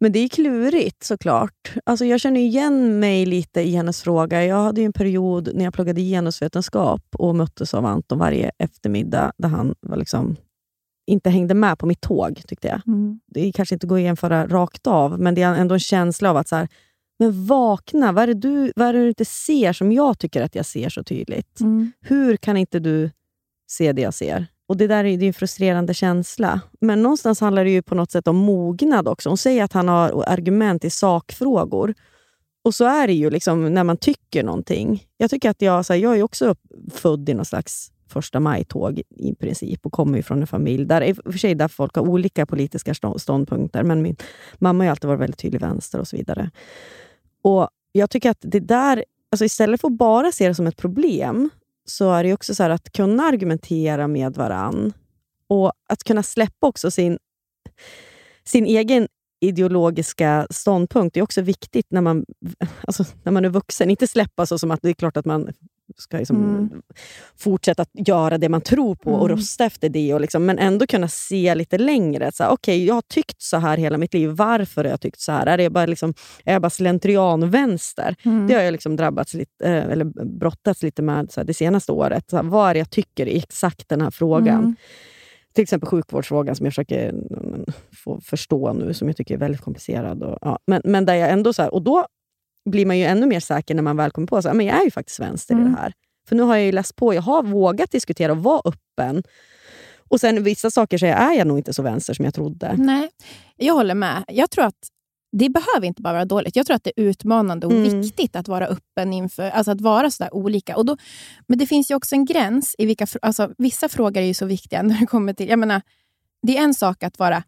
Men 0.00 0.12
det 0.12 0.18
är 0.18 0.28
klurigt 0.28 1.04
såklart. 1.04 1.74
Alltså, 1.84 2.04
jag 2.04 2.20
känner 2.20 2.40
igen 2.40 3.00
mig 3.00 3.26
lite 3.26 3.60
i 3.60 3.70
hennes 3.70 4.02
fråga. 4.02 4.44
Jag 4.44 4.62
hade 4.62 4.82
en 4.82 4.92
period 4.92 5.50
när 5.54 5.64
jag 5.64 5.74
pluggade 5.74 6.00
genusvetenskap 6.00 7.02
och 7.12 7.36
möttes 7.36 7.74
av 7.74 7.86
Anton 7.86 8.18
varje 8.18 8.50
eftermiddag 8.58 9.32
där 9.38 9.48
han 9.48 9.74
var 9.80 9.96
liksom, 9.96 10.36
inte 11.06 11.30
hängde 11.30 11.54
med 11.54 11.78
på 11.78 11.86
mitt 11.86 12.00
tåg, 12.00 12.42
tyckte 12.46 12.68
jag 12.68 12.80
det 13.26 13.52
kanske 13.52 13.74
inte 13.74 13.86
går 13.86 13.96
att 13.96 14.02
jämföra 14.02 14.46
rakt 14.46 14.86
av, 14.86 15.20
men 15.20 15.34
det 15.34 15.42
är 15.42 15.54
ändå 15.54 15.74
en 15.74 15.80
känsla 15.80 16.30
av 16.30 16.36
att 16.36 16.48
så 16.48 16.56
här, 16.56 16.68
men 17.18 17.46
vakna, 17.46 18.12
vad 18.12 18.22
är, 18.22 18.26
det 18.26 18.34
du, 18.34 18.72
vad 18.76 18.88
är 18.88 18.92
det 18.92 18.98
du 19.02 19.08
inte 19.08 19.24
ser 19.24 19.72
som 19.72 19.92
jag 19.92 20.18
tycker 20.18 20.42
att 20.42 20.54
jag 20.54 20.66
ser 20.66 20.88
så 20.88 21.04
tydligt? 21.04 21.60
Hur 22.00 22.36
kan 22.36 22.56
inte 22.56 22.78
du 22.78 23.10
se 23.70 23.92
det 23.92 24.02
jag 24.02 24.14
ser? 24.14 24.46
Och 24.68 24.76
Det 24.76 24.86
där 24.86 25.04
är, 25.04 25.16
det 25.18 25.24
är 25.24 25.28
en 25.28 25.32
frustrerande 25.34 25.94
känsla. 25.94 26.60
Men 26.80 27.02
någonstans 27.02 27.40
handlar 27.40 27.64
det 27.64 27.70
ju 27.70 27.82
på 27.82 27.94
något 27.94 28.10
sätt 28.10 28.28
om 28.28 28.36
mognad 28.36 29.08
också. 29.08 29.28
Hon 29.30 29.38
säger 29.38 29.64
att 29.64 29.72
han 29.72 29.88
har 29.88 30.24
argument 30.26 30.84
i 30.84 30.90
sakfrågor. 30.90 31.94
Och 32.64 32.74
så 32.74 32.84
är 32.84 33.06
det 33.06 33.12
ju 33.12 33.30
liksom 33.30 33.74
när 33.74 33.84
man 33.84 33.96
tycker 33.96 34.42
någonting. 34.44 35.06
Jag 35.16 35.30
tycker 35.30 35.50
att 35.50 35.62
jag, 35.62 35.86
så 35.86 35.92
här, 35.92 36.00
jag 36.00 36.18
är 36.18 36.22
också 36.22 36.54
född 36.92 37.28
i 37.28 37.34
någon 37.34 37.44
slags 37.44 37.92
första 38.08 38.40
maj-tåg 38.40 39.02
i 39.10 39.34
princip 39.34 39.86
och 39.86 39.92
kommer 39.92 40.16
ju 40.16 40.22
från 40.22 40.40
en 40.40 40.46
familj 40.46 40.84
där, 40.84 41.02
i 41.02 41.12
och 41.12 41.32
för 41.32 41.38
sig 41.38 41.54
där 41.54 41.68
folk 41.68 41.94
har 41.94 42.02
olika 42.02 42.46
politiska 42.46 42.94
stå- 42.94 43.18
ståndpunkter, 43.18 43.82
men 43.82 44.02
min 44.02 44.16
mamma 44.58 44.78
har 44.78 44.86
ju 44.86 44.90
alltid 44.90 45.08
varit 45.08 45.20
väldigt 45.20 45.38
tydlig 45.38 45.60
vänster 45.60 45.98
och 45.98 46.08
så 46.08 46.16
vidare. 46.16 46.50
Och 47.42 47.68
Jag 47.92 48.10
tycker 48.10 48.30
att 48.30 48.38
det 48.40 48.60
där, 48.60 49.04
alltså 49.32 49.44
istället 49.44 49.80
för 49.80 49.88
att 49.88 49.98
bara 49.98 50.32
se 50.32 50.48
det 50.48 50.54
som 50.54 50.66
ett 50.66 50.76
problem, 50.76 51.50
så 51.84 52.12
är 52.12 52.24
det 52.24 52.34
också 52.34 52.54
så 52.54 52.62
här 52.62 52.70
att 52.70 52.92
kunna 52.92 53.22
argumentera 53.22 54.08
med 54.08 54.34
varann 54.34 54.92
och 55.46 55.72
att 55.88 56.04
kunna 56.04 56.22
släppa 56.22 56.66
också 56.66 56.90
sin, 56.90 57.18
sin 58.44 58.66
egen 58.66 59.08
ideologiska 59.40 60.46
ståndpunkt 60.50 61.16
är 61.16 61.22
också 61.22 61.40
viktigt 61.40 61.86
när 61.90 62.00
man, 62.00 62.24
alltså, 62.80 63.04
när 63.22 63.32
man 63.32 63.44
är 63.44 63.48
vuxen. 63.48 63.90
Inte 63.90 64.06
släppa 64.06 64.46
så 64.46 64.58
som 64.58 64.70
att 64.70 64.82
det 64.82 64.88
är 64.88 64.94
klart 64.94 65.16
att 65.16 65.24
man 65.24 65.52
ska 65.96 66.16
liksom 66.18 66.36
Mm. 66.56 66.82
fortsätta 67.36 67.84
göra 67.94 68.38
det 68.38 68.48
man 68.48 68.60
tror 68.60 68.94
på 68.94 69.10
och 69.12 69.24
Mm. 69.26 69.36
rösta 69.36 69.64
efter 69.64 69.88
det. 69.88 70.14
Och 70.14 70.20
liksom, 70.20 70.46
men 70.46 70.58
ändå 70.58 70.86
kunna 70.86 71.08
se 71.08 71.54
lite 71.54 71.78
längre. 71.78 72.30
Okej, 72.40 72.86
jag 72.86 72.94
har 72.94 73.02
tyckt 73.02 73.42
så 73.42 73.56
här 73.56 73.76
hela 73.76 73.98
mitt 73.98 74.14
liv. 74.14 74.28
Varför 74.30 74.84
har 74.84 74.90
jag 74.90 75.00
tyckt 75.00 75.20
så 75.20 75.32
här? 75.32 75.46
Är 75.46 75.58
jag 75.58 75.72
bara, 75.72 75.86
liksom, 75.86 76.14
är 76.44 76.52
jag 76.52 76.62
bara 76.62 76.70
slentrianvänster? 76.70 78.16
Mm. 78.24 78.46
Det 78.46 78.54
har 78.54 78.62
jag 78.62 78.72
liksom 78.72 78.96
drabbats 78.96 79.34
lite, 79.34 79.66
eh, 79.68 79.84
eller 79.84 80.04
brottats 80.38 80.82
lite 80.82 81.02
med 81.02 81.32
så 81.32 81.40
här, 81.40 81.46
det 81.46 81.54
senaste 81.54 81.92
året. 81.92 82.30
Så 82.30 82.36
här, 82.36 82.42
vad 82.42 82.70
är 82.70 82.74
det 82.74 82.78
jag 82.78 82.90
tycker 82.90 83.26
i 83.26 83.38
exakt 83.38 83.88
den 83.88 84.00
här 84.00 84.10
frågan? 84.10 84.58
Mm. 84.58 84.76
Till 85.54 85.62
exempel 85.62 85.88
sjukvårdsfrågan 85.88 86.56
som 86.56 86.66
jag 86.66 86.72
försöker 86.72 87.08
mm, 87.08 87.64
få 88.04 88.20
förstå 88.20 88.72
nu, 88.72 88.94
som 88.94 89.08
jag 89.08 89.16
tycker 89.16 89.34
är 89.34 89.38
väldigt 89.38 89.60
komplicerad. 89.60 90.22
Och, 90.22 90.38
ja. 90.40 90.58
men, 90.66 90.82
men 90.84 91.04
där 91.06 91.14
jag 91.14 91.30
ändå 91.30 91.52
så 91.52 91.62
här, 91.62 91.74
och 91.74 91.82
då 91.82 92.06
blir 92.68 92.86
man 92.86 92.98
ju 92.98 93.04
ännu 93.04 93.26
mer 93.26 93.40
säker 93.40 93.74
när 93.74 93.82
man 93.82 93.96
väl 93.96 94.10
kommer 94.10 94.26
på 94.26 94.36
att 94.36 94.44
jag 94.44 94.60
är 94.64 94.84
ju 94.84 94.90
faktiskt 94.90 95.20
vänster 95.20 95.54
i 95.54 95.58
Mm. 95.58 95.72
det 95.72 95.78
här. 95.80 95.92
För 96.28 96.36
nu 96.36 96.42
har 96.42 96.56
jag 96.56 96.66
ju 96.66 96.72
läst 96.72 96.96
på, 96.96 97.14
jag 97.14 97.22
har 97.22 97.42
vågat 97.42 97.90
diskutera 97.90 98.32
och 98.32 98.38
vara 98.42 98.62
öppen. 98.64 99.22
Och 100.10 100.20
sen 100.20 100.42
vissa 100.42 100.70
saker 100.70 100.98
så 100.98 101.06
är 101.06 101.32
jag 101.32 101.46
nog 101.46 101.58
inte 101.58 101.74
så 101.74 101.82
vänster 101.82 102.14
som 102.14 102.24
jag 102.24 102.34
trodde. 102.34 102.74
Nej, 102.78 103.10
jag 103.56 103.74
håller 103.74 103.94
med. 103.94 104.24
Jag 104.28 104.50
tror 104.50 104.64
att 104.64 104.74
det 105.32 105.48
behöver 105.48 105.86
inte 105.86 106.02
bara 106.02 106.12
vara 106.14 106.24
dåligt. 106.24 106.56
Jag 106.56 106.66
tror 106.66 106.76
att 106.76 106.84
det 106.84 106.92
är 106.96 107.02
utmanande 107.02 107.66
och 107.66 107.72
Mm. 107.72 108.00
viktigt 108.00 108.36
att 108.36 108.48
vara 108.48 108.66
öppen 108.66 109.12
inför, 109.12 109.50
alltså 109.50 109.70
att 109.70 109.80
vara 109.80 110.10
så 110.10 110.22
där 110.24 110.34
olika. 110.34 110.76
Och 110.76 110.86
då, 110.86 110.96
men 111.46 111.58
det 111.58 111.66
finns 111.66 111.90
ju 111.90 111.94
också 111.94 112.14
en 112.14 112.24
gräns 112.24 112.74
i 112.78 112.86
vilka, 112.86 113.06
alltså 113.22 113.50
vissa 113.58 113.88
frågor 113.88 114.20
är 114.22 114.26
ju 114.26 114.34
så 114.34 114.46
viktiga 114.46 114.82
när 114.82 115.00
det 115.00 115.06
kommer 115.06 115.32
till, 115.32 115.48
jag 115.48 115.58
menar, 115.58 115.82
det 116.46 116.58
är 116.58 116.62
en 116.62 116.74
sak 116.74 117.02
att 117.02 117.18
vara 117.18 117.42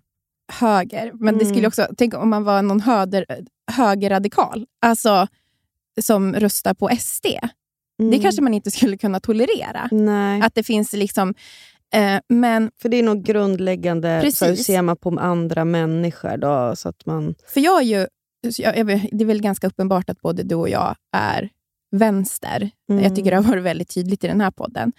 höger, 0.52 1.12
men 1.14 1.38
det 1.38 1.44
Mm. 1.44 1.54
skulle 1.54 1.66
också, 1.68 1.86
tänk 1.96 2.14
om 2.14 2.30
man 2.30 2.44
var 2.44 2.62
någon 2.62 2.80
höger, 2.80 3.24
högerradikal, 3.72 4.66
alltså 4.80 5.26
som 6.00 6.34
röstar 6.34 6.74
på 6.74 6.88
SD. 6.98 7.24
Det 7.98 8.04
Mm. 8.04 8.20
kanske 8.20 8.42
man 8.42 8.54
inte 8.54 8.70
skulle 8.70 8.96
kunna 8.96 9.20
tolerera. 9.20 9.88
Nej, 9.92 10.42
Att 10.42 10.54
det 10.54 10.62
finns 10.62 10.92
liksom, 10.92 11.34
eh, 11.94 12.20
men 12.28 12.70
för 12.82 12.88
det 12.88 12.96
är 12.96 13.02
nog 13.02 13.24
grundläggande, 13.24 14.08
så 14.08 14.44
här, 14.44 14.50
hur 14.50 14.56
Precis. 14.56 14.66
ser 14.66 14.82
man 14.82 14.96
på 14.96 15.18
andra 15.20 15.64
människor? 15.64 16.36
Då, 16.36 16.76
så 16.76 16.88
att 16.88 17.06
man... 17.06 17.34
För 17.54 17.60
jag 17.60 17.78
är 17.82 17.86
ju, 17.86 18.06
jag, 18.58 18.86
det 19.12 19.24
är 19.24 19.26
väl 19.26 19.42
ganska 19.42 19.66
uppenbart 19.66 20.10
att 20.10 20.20
både 20.20 20.42
du 20.42 20.54
och 20.54 20.68
jag 20.68 20.96
är 21.16 21.48
vänster. 21.90 22.70
Mm. 22.90 23.04
Jag 23.04 23.16
tycker 23.16 23.30
det 23.30 23.36
har 23.36 23.44
varit 23.44 23.62
väldigt 23.64 23.94
tydligt 23.94 24.24
i 24.24 24.26
den 24.26 24.40
här 24.40 24.50
podden. 24.50 24.92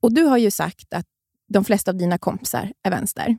Och 0.00 0.14
du 0.14 0.22
har 0.24 0.38
ju 0.38 0.50
sagt 0.50 0.94
att 0.94 1.06
de 1.48 1.64
flesta 1.64 1.90
av 1.90 1.96
dina 1.96 2.18
kompisar 2.18 2.72
är 2.82 2.90
vänster. 2.90 3.36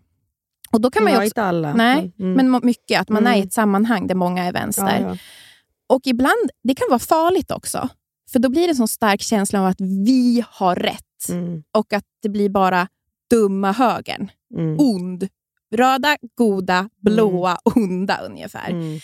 Och 0.72 0.82
då 0.82 0.92
kan 0.92 1.04
man 1.04 1.12
ju 1.12 1.18
också, 1.18 1.26
inte 1.26 1.44
alla. 1.44 1.74
nej, 1.74 2.14
mm. 2.20 2.52
men 2.52 2.62
mycket, 2.64 3.02
att 3.02 3.10
man 3.10 3.28
är 3.28 3.32
i 3.32 3.36
Mm. 3.36 3.48
ett 3.48 3.54
sammanhang 3.54 4.08
där 4.08 4.16
många 4.16 4.44
är 4.44 4.54
vänster. 4.54 5.00
ja, 5.02 5.10
ja. 5.10 5.18
Och 5.88 6.02
ibland, 6.08 6.50
det 6.64 6.76
kan 6.76 6.88
vara 6.90 7.00
farligt 7.00 7.52
också. 7.52 7.90
För 8.32 8.40
då 8.40 8.50
blir 8.50 8.62
det 8.62 8.70
en 8.70 8.76
sån 8.76 8.88
stark 8.88 9.22
känsla 9.22 9.60
av 9.60 9.66
att 9.66 9.82
vi 9.82 10.44
har 10.50 10.76
rätt. 10.76 11.30
Mm. 11.30 11.64
Och 11.78 11.94
att 11.94 12.04
det 12.22 12.30
blir 12.30 12.50
bara 12.50 12.88
dumma 13.30 13.72
högern. 13.72 14.32
Mm. 14.56 14.80
Ond. 14.80 15.28
Röda, 15.76 16.18
goda, 16.36 16.90
blåa, 17.02 17.58
onda 17.64 18.18
ungefär. 18.18 18.70
Mm. 18.70 19.00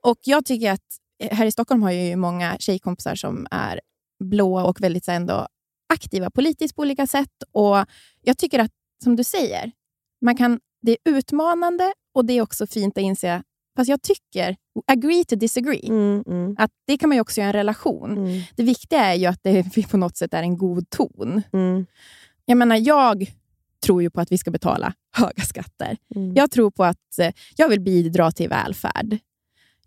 Och 0.00 0.18
jag 0.24 0.44
tycker 0.44 0.72
att 0.72 0.82
eh, 1.22 1.36
här 1.36 1.46
i 1.46 1.52
Stockholm 1.52 1.82
har 1.82 1.90
jag 1.90 2.04
ju 2.04 2.16
många 2.16 2.56
tjejkompisar 2.58 3.14
som 3.14 3.46
är 3.50 3.80
blåa 4.24 4.64
och 4.64 4.80
väldigt 4.80 5.04
så 5.04 5.10
ändå 5.10 5.46
aktiva 5.94 6.30
politiskt 6.30 6.76
på 6.76 6.82
olika 6.82 7.06
sätt. 7.06 7.32
Och 7.52 7.76
Jag 8.22 8.38
tycker 8.38 8.58
att, 8.58 8.70
som 9.04 9.16
du 9.16 9.24
säger, 9.24 9.72
man 10.20 10.36
kan, 10.36 10.60
det 10.82 10.90
är 10.90 10.98
utmanande 11.04 11.92
och 12.14 12.24
det 12.24 12.32
är 12.32 12.42
också 12.42 12.66
fint 12.66 12.98
att 12.98 13.02
inse, 13.02 13.42
fast 13.76 13.88
jag 13.90 14.02
tycker, 14.02 14.56
agree 14.86 15.24
to 15.24 15.36
disagree, 15.36 15.88
Mm. 15.88 16.24
Mm. 16.26 16.56
att 16.58 16.70
det 16.86 16.98
kan 16.98 17.08
man 17.08 17.20
också 17.20 17.40
göra 17.40 17.48
i 17.48 17.50
en 17.50 17.52
relation. 17.52 18.16
Mm. 18.18 18.42
Det 18.56 18.62
viktiga 18.62 19.00
är 19.04 19.14
ju 19.14 19.26
att 19.26 19.40
det 19.42 19.88
på 19.90 19.96
något 19.96 20.16
sätt 20.16 20.34
är 20.34 20.42
en 20.42 20.58
god 20.58 20.90
ton. 20.90 21.42
Mm. 21.52 21.86
Jag 22.44 22.58
menar, 22.58 22.76
jag 22.76 23.26
tror 23.84 24.02
ju 24.02 24.10
på 24.10 24.20
att 24.20 24.32
vi 24.32 24.38
ska 24.38 24.50
betala 24.50 24.92
höga 25.16 25.42
skatter. 25.42 25.96
Mm. 26.14 26.34
Jag 26.34 26.50
tror 26.50 26.70
på 26.70 26.84
att 26.84 27.18
eh, 27.20 27.32
jag 27.56 27.68
vill 27.68 27.80
bidra 27.80 28.32
till 28.32 28.48
välfärd. 28.48 29.18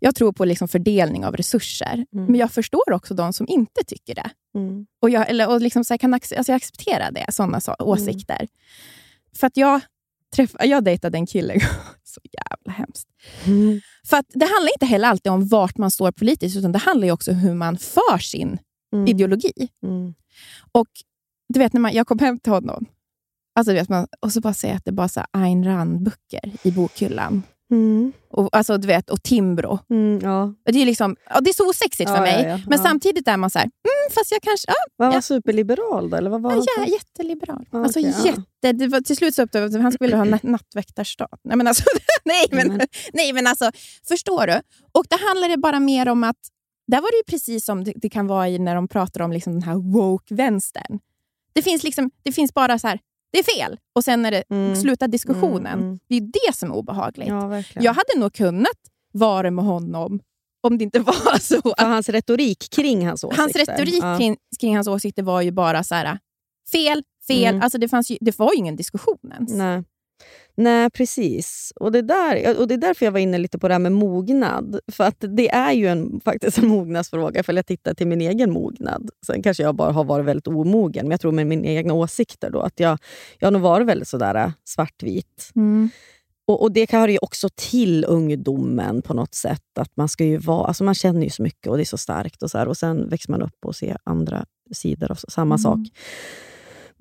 Jag 0.02 0.14
tror 0.14 0.32
på 0.32 0.44
liksom 0.44 0.68
fördelning 0.68 1.24
av 1.26 1.36
resurser. 1.36 2.06
Mm. 2.14 2.26
Men 2.26 2.34
jag 2.34 2.50
förstår 2.52 2.92
också 2.92 3.14
de 3.14 3.32
som 3.32 3.48
inte 3.48 3.84
tycker 3.86 4.14
det. 4.14 4.30
Och 5.02 5.10
jag, 5.10 5.28
eller, 5.30 5.48
och 5.50 5.60
liksom 5.60 5.84
så 5.84 5.98
kan 5.98 6.14
ac- 6.14 6.36
alltså 6.36 6.52
jag 6.52 6.56
accepterar 6.56 7.10
det, 7.12 7.26
sådana 7.28 7.60
så, 7.60 7.74
åsikter. 7.78 8.48
För 9.36 9.46
att 9.46 9.56
jag, 9.56 9.80
träff, 10.48 10.56
jag 10.60 10.84
dejtade 10.84 11.18
en 11.18 11.26
kille, 11.26 11.54
så 12.04 12.20
jävla 12.32 12.72
hemskt. 12.72 13.08
Mm. 13.46 13.80
För 14.06 14.24
det 14.38 14.44
handlar 14.44 14.72
inte 14.74 14.86
heller 14.86 15.08
alltid 15.08 15.32
om 15.32 15.48
vart 15.48 15.78
man 15.78 15.90
står 15.90 16.12
politiskt, 16.12 16.56
utan 16.56 16.72
det 16.72 16.78
handlar 16.78 17.10
också 17.10 17.30
om 17.30 17.36
hur 17.36 17.54
man 17.54 17.78
för 17.78 18.18
sin 18.18 18.58
Mm. 18.92 19.06
ideologi. 19.06 19.68
Mm. 19.82 20.14
Och 20.72 20.88
du 21.48 21.58
vet, 21.58 21.72
när 21.72 21.80
man, 21.80 21.92
jag 21.92 22.06
kom 22.06 22.18
hem 22.18 22.38
till 22.38 22.52
honom 22.52 22.86
alltså, 23.54 23.72
du 23.72 23.78
vet, 23.78 23.88
man, 23.88 24.06
och 24.20 24.32
så 24.32 24.40
bara 24.40 24.54
säger 24.54 24.76
att 24.76 24.84
det 24.84 24.90
är 24.90 24.92
bara 24.92 25.08
här 25.16 25.26
Ayn 25.32 25.64
Rand-böcker 25.64 26.52
i 26.62 26.70
bokhyllan. 26.70 27.42
Mm. 27.70 28.12
Och, 28.30 28.48
alltså, 28.56 28.78
du 28.78 28.86
vet, 28.86 29.10
och 29.10 29.22
Timbro. 29.22 29.78
Mm. 29.90 30.20
Ja. 30.22 30.54
Det 30.72 30.82
är, 30.82 30.86
liksom, 30.86 31.16
ja, 31.30 31.40
det 31.40 31.50
är 31.50 31.54
så 31.54 31.68
osexigt 31.70 32.10
för 32.10 32.16
Ja, 32.16 32.22
mig, 32.22 32.44
ja, 32.46 32.60
men 32.66 32.78
samtidigt 32.78 33.28
är 33.28 33.36
man 33.36 33.50
så 33.50 33.58
här, 33.58 33.64
mm, 33.64 34.14
fast 34.14 34.32
jag 34.32 34.42
kanske... 34.42 34.64
Ja, 34.68 34.74
Var 34.96 35.06
han 35.06 35.14
Ja. 35.14 35.22
superliberal 35.22 36.10
då? 36.10 36.16
Eller 36.16 36.30
vad 36.30 36.42
var 36.42 36.50
han 36.50 36.62
ja, 36.76 36.84
för- 36.84 36.92
jätteliberal. 36.92 37.66
Ja, 37.70 37.82
alltså, 37.84 38.00
ja. 38.00 38.12
jätte, 38.24 38.72
det 38.72 38.86
var, 38.88 39.00
till 39.00 39.16
slut 39.16 39.34
så 39.34 39.42
upptäckte 39.42 39.58
jag 39.58 39.74
att 39.76 39.82
han 39.82 39.92
skulle 39.92 40.16
ha 40.16 40.24
natt, 40.24 40.42
nattväktarstat. 40.42 41.40
Nej, 41.44 41.56
men 41.56 41.66
alltså, 41.66 41.84
nej, 42.24 42.46
men, 42.50 42.68
Men- 42.68 42.86
nej, 43.12 43.32
men 43.32 43.46
alltså, 43.46 43.70
förstår 44.08 44.46
du? 44.46 44.60
Och 44.92 45.04
det 45.10 45.16
handlar 45.28 45.48
det 45.48 45.56
bara 45.56 45.80
mer 45.80 46.08
om 46.08 46.24
att 46.24 46.36
där 46.86 47.00
var 47.00 47.10
det 47.10 47.16
ju 47.16 47.24
precis 47.38 47.64
som 47.64 47.84
det, 47.84 47.92
det 47.96 48.08
kan 48.08 48.26
vara 48.26 48.48
i 48.48 48.58
när 48.58 48.74
de 48.74 48.88
pratar 48.88 49.22
om 49.22 49.32
liksom 49.32 49.52
den 49.52 49.62
här 49.62 49.74
woke-vänstern. 49.74 50.98
Det 51.52 51.62
finns, 51.62 51.82
liksom, 51.82 52.10
det 52.22 52.32
finns 52.32 52.54
bara 52.54 52.78
så 52.78 52.88
här, 52.88 52.98
det 53.32 53.38
är 53.38 53.42
fel. 53.42 53.78
Och 53.94 54.04
sen 54.04 54.22
när 54.22 54.30
det 54.30 54.42
Mm. 54.50 54.76
slutar 54.76 55.08
diskussionen. 55.08 55.66
Mm, 55.78 55.86
mm. 55.86 55.98
Det 56.08 56.16
är 56.16 56.20
det 56.20 56.56
som 56.56 56.70
är 56.70 56.74
obehagligt. 56.74 57.28
Ja. 57.28 57.62
Jag 57.74 57.94
hade 57.94 58.16
nog 58.20 58.32
kunnat 58.32 58.76
vara 59.12 59.50
med 59.50 59.64
honom 59.64 60.20
om 60.62 60.78
det 60.78 60.84
inte 60.84 60.98
var 61.00 61.38
så 61.38 61.62
För 61.62 61.70
att 61.70 61.80
hans 61.80 62.08
retorik 62.08 62.70
kring 62.70 63.06
hans 63.06 63.24
åsikter. 63.24 63.42
hans 63.42 63.56
retorik 63.56 64.02
Ja. 64.02 64.16
kring, 64.18 64.36
kring 64.60 64.74
hans 64.76 64.88
åsikter 64.88 65.22
var 65.22 65.40
ju 65.40 65.50
bara 65.50 65.84
så 65.84 65.94
här, 65.94 66.18
fel, 66.72 67.02
fel. 67.26 67.54
Mm. 67.54 67.62
Alltså 67.62 67.78
det, 67.78 67.88
fanns 67.88 68.10
ju, 68.10 68.16
det 68.20 68.38
var 68.38 68.52
ju 68.52 68.58
ingen 68.58 68.76
diskussion 68.76 69.32
ens. 69.34 69.52
Nej. 69.52 69.82
Nej, 70.54 70.90
precis. 70.90 71.72
Och 71.76 71.92
det, 71.92 72.02
där, 72.02 72.58
och 72.60 72.68
det 72.68 72.74
är 72.74 72.78
därför 72.78 73.06
jag 73.06 73.12
var 73.12 73.20
inne 73.20 73.38
lite 73.38 73.58
på 73.58 73.68
det 73.68 73.74
här 73.74 73.78
med 73.78 73.92
mognad. 73.92 74.80
För 74.92 75.04
att 75.04 75.16
det 75.36 75.50
är 75.50 75.72
ju 75.72 75.86
en, 75.88 76.20
faktiskt 76.24 76.58
en 76.58 76.68
mognadsfråga, 76.76 77.42
för 77.42 77.52
jag 77.52 77.66
tittar 77.66 77.94
till 77.94 78.06
min 78.06 78.20
egen 78.20 78.50
mognad. 78.50 79.10
Sen 79.26 79.42
kanske 79.42 79.62
jag 79.62 79.74
bara 79.74 79.92
har 79.92 80.04
varit 80.04 80.26
väldigt 80.26 80.46
omogen, 80.46 81.04
men 81.04 81.10
jag 81.10 81.20
tror 81.20 81.32
med 81.32 81.46
mina 81.46 81.66
egna 81.66 81.94
åsikter. 81.94 82.50
Då, 82.50 82.60
att 82.60 82.80
jag, 82.80 82.98
jag 83.38 83.46
har 83.46 83.52
nog 83.52 83.62
varit 83.62 83.86
väldigt 83.86 84.08
sådär 84.08 84.34
äh, 84.34 84.50
svartvit. 84.64 85.50
Mm. 85.56 85.90
Och, 86.46 86.62
och 86.62 86.72
Det 86.72 86.92
hör 86.92 87.08
ju 87.08 87.18
också 87.22 87.48
till 87.54 88.04
ungdomen 88.08 89.02
på 89.02 89.14
något 89.14 89.34
sätt. 89.34 89.78
Att 89.78 89.96
Man 89.96 90.08
ska 90.08 90.24
ju 90.24 90.36
vara, 90.36 90.66
alltså 90.66 90.84
man 90.84 90.94
känner 90.94 91.22
ju 91.22 91.30
så 91.30 91.42
mycket 91.42 91.66
och 91.66 91.76
det 91.76 91.82
är 91.82 91.84
så 91.84 91.98
starkt. 91.98 92.42
Och, 92.42 92.50
så 92.50 92.58
här, 92.58 92.68
och 92.68 92.76
Sen 92.76 93.08
växer 93.08 93.30
man 93.30 93.42
upp 93.42 93.64
och 93.64 93.76
ser 93.76 93.96
andra 94.04 94.44
sidor 94.72 95.10
av 95.10 95.14
samma 95.14 95.54
Mm. 95.54 95.58
sak. 95.58 95.78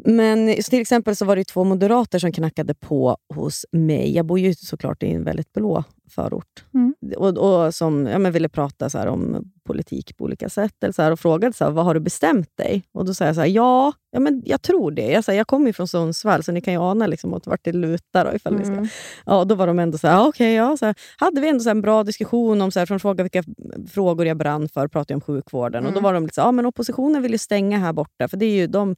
Men 0.05 0.55
till 0.63 0.81
exempel 0.81 1.15
så 1.15 1.25
var 1.25 1.35
det 1.35 1.43
två 1.43 1.63
moderater 1.63 2.19
som 2.19 2.31
knackade 2.31 2.73
på 2.73 3.17
hos 3.33 3.65
mig. 3.71 4.15
Jag 4.15 4.25
bor 4.25 4.39
ju 4.39 4.53
såklart 4.53 5.03
i 5.03 5.11
en 5.11 5.23
väldigt 5.23 5.53
blå 5.53 5.83
förort. 6.09 6.65
Mm. 6.73 6.93
Och, 7.17 7.37
och 7.37 7.75
som 7.75 8.07
ja, 8.07 8.19
men 8.19 8.31
ville 8.31 8.49
prata 8.49 8.89
så 8.89 9.09
om 9.09 9.51
politik 9.63 10.17
på 10.17 10.23
olika 10.23 10.49
sätt. 10.49 10.83
Eller 10.83 10.93
så 10.93 11.01
här, 11.01 11.11
och 11.11 11.19
frågade 11.19 11.53
så 11.53 11.63
här, 11.63 11.71
vad 11.71 11.85
har 11.85 11.93
du 11.93 11.99
bestämt 11.99 12.57
dig? 12.57 12.83
Och 12.91 13.05
Då 13.05 13.13
sa 13.13 13.25
jag 13.25 13.35
så 13.35 13.41
här, 13.41 13.47
ja, 13.47 13.93
ja 14.11 14.19
men 14.19 14.41
jag 14.45 14.61
tror 14.61 14.91
det. 14.91 15.11
Jag, 15.11 15.23
så 15.23 15.31
här, 15.31 15.37
jag 15.37 15.47
kommer 15.47 15.67
ju 15.67 15.73
från 15.73 15.87
Sundsvall, 15.87 16.43
så 16.43 16.51
ni 16.51 16.61
kan 16.61 16.73
ju 16.73 16.79
ana 16.79 17.07
liksom 17.07 17.33
åt 17.33 17.47
vart 17.47 17.63
det 17.63 17.71
lutar. 17.71 18.25
Då, 18.25 18.35
ifall 18.35 18.55
ni 18.55 18.65
ska. 18.65 18.73
Mm. 18.73 18.87
Ja, 19.25 19.43
då 19.43 19.55
var 19.55 19.67
de 19.67 19.79
ändå 19.79 19.97
så 19.97 20.07
här, 20.07 20.27
okej, 20.27 20.53
ja. 20.53 20.77
Så 20.77 20.85
här, 20.85 20.95
hade 21.17 21.41
vi 21.41 21.49
ändå 21.49 21.63
så 21.63 21.69
en 21.69 21.81
bra 21.81 22.03
diskussion 22.03 22.61
om, 22.61 22.71
så 22.71 22.79
här, 22.79 22.85
från 22.85 22.99
fråga 22.99 23.23
vilka 23.23 23.43
frågor 23.91 24.25
jag 24.25 24.37
brann 24.37 24.69
för, 24.69 24.87
pratade 24.87 25.13
jag 25.13 25.17
om 25.17 25.21
sjukvården. 25.21 25.85
Och 25.85 25.91
då 25.91 25.99
Mm. 25.99 26.03
var 26.03 26.13
de 26.13 26.23
lite 26.23 26.35
så 26.35 26.41
här, 26.41 26.47
ja 26.47 26.51
men 26.51 26.65
oppositionen 26.65 27.21
vill 27.21 27.31
ju 27.31 27.37
stänga 27.37 27.77
här 27.77 27.93
borta, 27.93 28.27
för 28.27 28.37
det 28.37 28.45
är 28.45 28.55
ju 28.55 28.67
de 28.67 28.95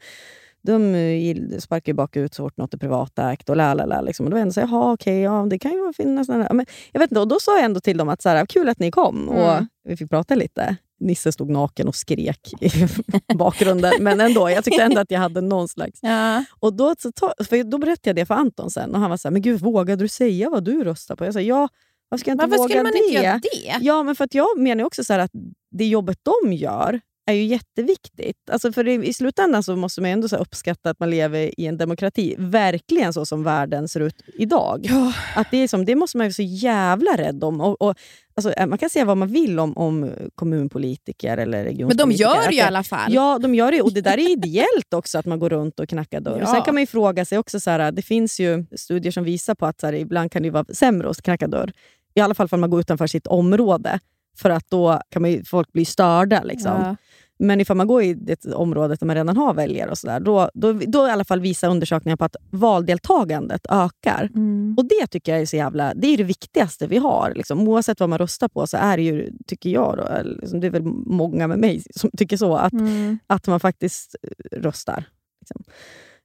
de 0.62 0.96
eh, 0.96 1.58
sparkar 1.60 1.92
ju 1.92 1.96
bakut 1.96 2.34
så 2.34 2.44
fort 2.44 2.58
något 2.58 2.74
är 2.74 2.78
privatägt 2.78 3.50
och 3.50 3.56
la 3.56 3.74
la 3.74 3.86
la. 3.86 4.02
Liksom. 4.02 4.26
Och 4.26 4.30
då 4.32 4.38
var 4.38 4.44
jag 4.46 4.54
så 4.54 4.60
jaha 4.60 4.94
okej, 4.94 5.22
ja, 5.22 5.48
det 5.50 5.60
kan 5.60 5.72
ju 5.72 5.94
finnas... 5.94 6.28
Men, 6.28 6.66
jag 6.92 7.00
vet 7.00 7.12
inte, 7.12 7.20
och 7.20 7.28
då 7.28 7.40
sa 7.40 7.56
jag 7.56 7.66
ändå 7.66 7.80
till 7.80 7.98
dem 7.98 8.10
att 8.10 8.22
så 8.22 8.30
här, 8.30 8.46
kul 8.46 8.70
att 8.70 8.80
ni 8.80 8.92
kom 8.92 9.30
och 9.30 9.52
Mm. 9.52 9.68
vi 9.84 9.98
fick 9.98 10.10
prata 10.10 10.36
lite. 10.36 10.76
Nisse 11.00 11.32
stod 11.32 11.50
naken 11.50 11.88
och 11.88 11.96
skrek 11.96 12.54
i 12.62 12.70
bakgrunden, 13.36 13.94
men 14.00 14.22
ändå, 14.22 14.50
jag 14.50 14.64
tyckte 14.64 14.84
ändå 14.84 15.00
att 15.02 15.12
jag 15.12 15.20
hade 15.20 15.42
någon 15.42 15.68
slags... 15.68 16.00
Ja. 16.02 16.44
Och 16.60 16.74
då, 16.74 16.96
så 17.00 17.12
för 17.50 17.64
då 17.64 17.78
berättade 17.78 18.10
jag 18.10 18.16
det 18.16 18.26
för 18.26 18.36
Anton 18.36 18.70
sen 18.70 18.96
och 18.96 19.02
han 19.02 19.10
var 19.10 19.18
så 19.18 19.28
här, 19.28 19.32
men 19.34 19.42
gud 19.42 19.60
vågade 19.62 20.04
du 20.04 20.08
säga 20.08 20.50
vad 20.50 20.64
du 20.64 20.84
röstar 20.84 21.16
på? 21.16 21.26
Jag 21.26 21.34
sa, 21.34 21.42
ja, 21.42 21.68
varför 22.10 22.20
ska 22.20 22.30
jag 22.32 22.36
inte 22.36 22.46
Varför 22.46 22.58
våga 22.58 22.70
skulle 22.70 22.84
man 22.84 22.92
det? 22.92 22.98
inte 22.98 23.14
göra 23.14 23.40
det? 23.80 23.86
Ja, 23.86 24.04
men 24.04 24.16
för 24.16 24.24
att 24.26 24.34
jag 24.36 24.60
menar 24.60 24.84
också 24.84 25.04
så 25.04 25.14
att 25.14 25.32
det 25.72 25.86
jobbet 25.86 26.18
de 26.44 26.54
gör 26.54 27.00
är 27.32 27.38
ju 27.38 27.46
jätteviktigt. 27.46 28.50
Alltså 28.52 28.72
för 28.72 28.88
i, 28.88 29.08
I 29.08 29.14
slutändan 29.14 29.64
så 29.64 29.76
måste 29.76 30.02
man 30.02 30.10
ju 30.10 30.14
ändå 30.14 30.28
så 30.28 30.36
uppskatta 30.38 30.90
att 30.90 31.00
man 31.00 31.10
lever 31.10 31.60
i 31.60 31.66
en 31.66 31.78
demokrati. 31.78 32.36
Verkligen 32.38 33.14
så 33.14 33.26
som 33.26 33.44
världen 33.44 33.88
ser 33.88 34.00
ut 34.00 34.22
idag. 34.34 34.86
Ja. 34.90 35.14
Att 35.36 35.52
det, 35.52 35.58
är 35.58 35.68
som, 35.68 35.86
det 35.86 35.96
måste 35.96 36.18
man 36.18 36.26
vara 36.26 36.34
så 36.34 36.42
jävla 36.42 37.18
rädd 37.18 37.44
om. 37.44 37.62
Och, 37.62 37.82
och, 37.82 37.96
alltså, 38.36 38.52
eh, 38.54 38.68
man 38.68 38.78
kan 38.78 38.90
säga 38.90 39.06
vad 39.06 39.18
man 39.18 39.28
vill 39.28 39.60
om, 39.60 39.78
om 39.78 40.12
kommunpolitiker 40.36 41.38
eller 41.38 41.58
Men 41.58 41.66
regionpolitiker. 41.66 42.26
de 42.26 42.40
gör 42.40 42.48
det 42.48 42.54
ju 42.54 42.60
i 42.60 42.62
alla 42.62 42.84
fall. 42.84 43.14
Ja, 43.14 43.40
de 43.42 43.56
gör 43.56 43.72
det. 43.72 43.82
Och 43.82 43.94
det 43.94 44.02
där 44.02 44.18
är 44.18 44.32
ideellt 44.32 44.94
också, 44.96 45.20
att 45.20 45.26
man 45.26 45.40
går 45.40 45.50
runt 45.50 45.80
och 45.80 45.90
knackar 45.90 46.22
dörr. 46.22 46.40
Ja. 46.42 46.48
Sen 46.48 46.62
kan 46.62 46.74
man 46.74 46.82
ju 46.82 46.88
fråga 46.88 47.26
sig 47.26 47.38
också, 47.38 47.60
så 47.60 47.70
här, 47.70 47.92
det 47.92 48.02
finns 48.02 48.40
ju 48.40 48.66
studier 48.76 49.12
som 49.12 49.24
visar 49.24 49.56
på 49.56 49.66
att 49.66 49.82
här, 49.82 49.94
ibland 49.94 50.32
kan 50.32 50.44
det 50.44 50.50
vara 50.50 50.66
sämre 50.74 51.10
att 51.10 51.22
knacka 51.22 51.48
dörr. 51.48 51.72
I 52.14 52.20
alla 52.20 52.34
fall 52.34 52.48
om 52.52 52.62
man 52.62 52.70
går 52.70 52.80
utanför 52.80 53.08
sitt 53.08 53.28
område. 53.28 54.00
För 54.38 54.50
att 54.50 54.70
då 54.70 55.02
kan 55.10 55.22
man 55.22 55.32
ju, 55.32 55.44
folk 55.44 55.72
bli 55.72 55.86
störda. 55.86 56.44
Liksom. 56.44 56.72
Ja. 56.72 56.96
Men 57.44 57.62
ifall 57.62 57.78
man 57.78 57.88
går 57.88 58.04
i 58.04 58.18
ett 58.28 58.46
område 58.46 58.96
där 58.96 59.08
man 59.08 59.16
redan 59.16 59.38
har 59.38 59.54
väljare, 59.54 59.90
och 59.90 59.98
så 59.98 60.08
där, 60.08 60.20
då, 60.20 60.50
då, 60.54 60.74
då 60.74 61.08
i 61.08 61.12
alla 61.12 61.24
fall 61.24 61.40
visar 61.40 61.70
undersökningar 61.70 62.16
på 62.18 62.26
att 62.26 62.36
valdeltagandet 62.50 63.66
ökar. 63.70 64.30
Mm. 64.36 64.76
Och 64.78 64.86
Det 64.86 65.08
tycker 65.08 65.32
jag 65.32 65.42
är 65.42 65.46
så 65.46 65.56
jävla, 65.56 65.94
det 65.94 66.08
är 66.08 66.18
det 66.18 66.24
viktigaste 66.24 66.88
vi 66.88 66.98
har. 66.98 67.34
Liksom. 67.36 67.68
Oavsett 67.68 68.00
vad 68.00 68.10
man 68.10 68.20
röstar 68.20 68.48
på 68.48 68.68
så 68.68 68.78
är 68.78 68.98
det 68.98 69.04
ju, 69.04 69.32
tycker 69.48 69.70
jag, 69.70 69.98
då, 69.98 70.30
liksom, 70.42 70.60
det 70.60 70.68
är 70.68 70.72
väl 70.72 70.84
många 71.06 71.48
med 71.48 71.60
mig 71.60 71.84
som 71.96 72.10
tycker 72.18 72.38
så, 72.38 72.56
att, 72.56 72.74
Mm. 72.74 73.20
att 73.28 73.48
man 73.48 73.60
faktiskt 73.60 74.16
röstar. 74.52 75.04
Liksom. 75.42 75.64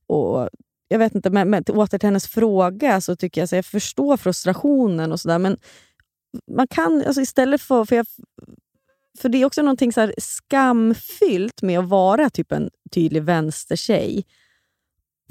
Och 0.09 0.49
jag 0.89 0.99
vet 0.99 1.15
inte, 1.15 1.31
men, 1.31 1.51
men 1.51 1.65
åter 1.69 1.99
till 1.99 2.07
hennes 2.07 2.27
fråga 2.27 3.01
så 3.01 3.17
tycker 3.17 3.41
jag 3.41 3.49
så 3.49 3.57
jag 3.57 3.67
förstår 3.67 4.17
frustrationen 4.17 5.13
och 5.13 5.21
sådär, 5.21 5.39
men 5.39 5.57
man 6.57 6.67
kan 6.67 7.03
alltså 7.07 7.21
istället 7.21 7.61
för... 7.61 7.85
För, 7.85 7.97
jag, 7.97 8.07
för 9.21 9.29
det 9.29 9.39
är 9.39 9.45
också 9.45 9.63
någonting 9.63 9.93
så 9.93 10.01
här 10.01 10.15
skamfyllt 10.19 11.63
med 11.63 11.79
att 11.79 11.89
vara 11.89 12.31
typ 12.31 12.53
en 12.53 12.71
tydlig 12.95 13.23
vänstertjej. 13.23 14.25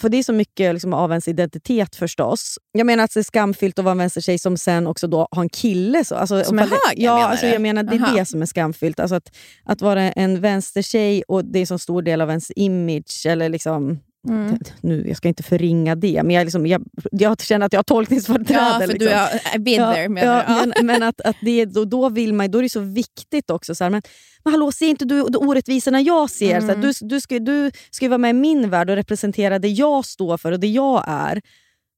För 0.02 0.10
det 0.10 0.18
är 0.18 0.24
så 0.24 0.34
mycket 0.34 0.74
liksom, 0.74 0.94
av 0.94 1.12
ens 1.12 1.28
identitet 1.28 1.96
förstås. 1.96 2.60
Jag 2.72 2.86
menar 2.86 3.04
att 3.04 3.14
det 3.14 3.20
är 3.20 3.24
skamfyllt 3.24 3.80
att 3.80 3.86
vara 3.86 3.92
en 3.92 3.98
vänstertjej 3.98 4.40
som 4.40 4.58
sen 4.58 4.88
också 4.88 5.08
då 5.08 5.28
har 5.32 5.42
en 5.42 5.50
kille. 5.50 6.06
Så, 6.06 6.16
alltså, 6.16 6.44
Som 6.44 6.60
är 6.60 6.64
höger, 6.64 6.80
Ja, 6.96 7.16
menar 7.16 7.30
alltså, 7.30 7.46
jag 7.46 7.62
menar 7.62 7.84
det 7.84 7.96
är 7.96 8.02
Aha. 8.02 8.18
det 8.18 8.26
som 8.26 8.42
är 8.42 8.46
skamfyllt. 8.46 9.00
Alltså 9.00 9.16
att, 9.16 9.36
att 9.64 9.82
vara 9.82 10.12
en 10.12 10.42
vänstertjej 10.42 11.24
och 11.28 11.46
det 11.46 11.60
är 11.60 11.62
en 11.62 11.68
så 11.68 11.80
stor 11.80 12.02
del 12.02 12.22
av 12.22 12.30
ens 12.30 12.52
image. 12.56 13.26
Eller 13.26 13.50
liksom, 13.50 14.00
Mm. 14.28 14.58
nu, 14.82 15.06
jag 15.08 15.18
ska 15.18 15.28
inte 15.28 15.44
förringa 15.44 15.96
det, 15.96 16.24
men 16.24 16.36
jag, 16.36 16.44
liksom, 16.46 16.68
jag, 16.68 16.84
jag 17.12 17.42
känner 17.42 17.66
att 17.66 17.74
jag 17.74 17.80
har 17.80 17.84
tolkningsföreträde. 17.84 18.60
Ja, 18.60 18.80
för 18.80 18.88
liksom. 18.88 19.08
du 19.08 19.14
har 19.14 19.28
I've 19.28 19.60
been 19.60 19.94
there 19.94 20.10
menar 20.10 20.38
ja? 20.38 20.44
Ja. 20.48 20.66
Men, 20.66 20.86
men 20.86 21.04
att, 21.04 21.22
att 21.22 21.36
det, 21.42 21.66
då, 21.66 21.86
då, 21.86 22.10
vill 22.10 22.34
man, 22.34 22.52
då 22.52 22.58
är 22.58 22.64
det 22.64 22.70
så 22.70 22.80
viktigt 22.80 23.50
också. 23.50 23.76
Så 23.76 23.84
här, 23.84 23.92
men, 23.92 24.02
men 24.44 24.54
hallå, 24.54 24.72
ser 24.72 24.88
inte 24.88 25.06
du 25.06 25.22
orättvisorna 25.22 26.02
jag 26.02 26.30
ser? 26.30 26.60
Så 26.60 26.68
här, 26.68 26.74
Mm. 26.76 26.82
du, 26.82 27.08
du, 27.08 27.22
ska, 27.22 27.40
du 27.40 27.72
ska 27.92 28.10
vara 28.10 28.18
med 28.18 28.30
i 28.30 28.34
min 28.34 28.70
värld 28.70 28.90
och 28.90 28.96
representera 28.96 29.60
det 29.60 29.68
jag 29.68 30.06
står 30.06 30.38
för 30.38 30.52
och 30.52 30.60
det 30.60 30.68
jag 30.68 31.04
är. 31.08 31.42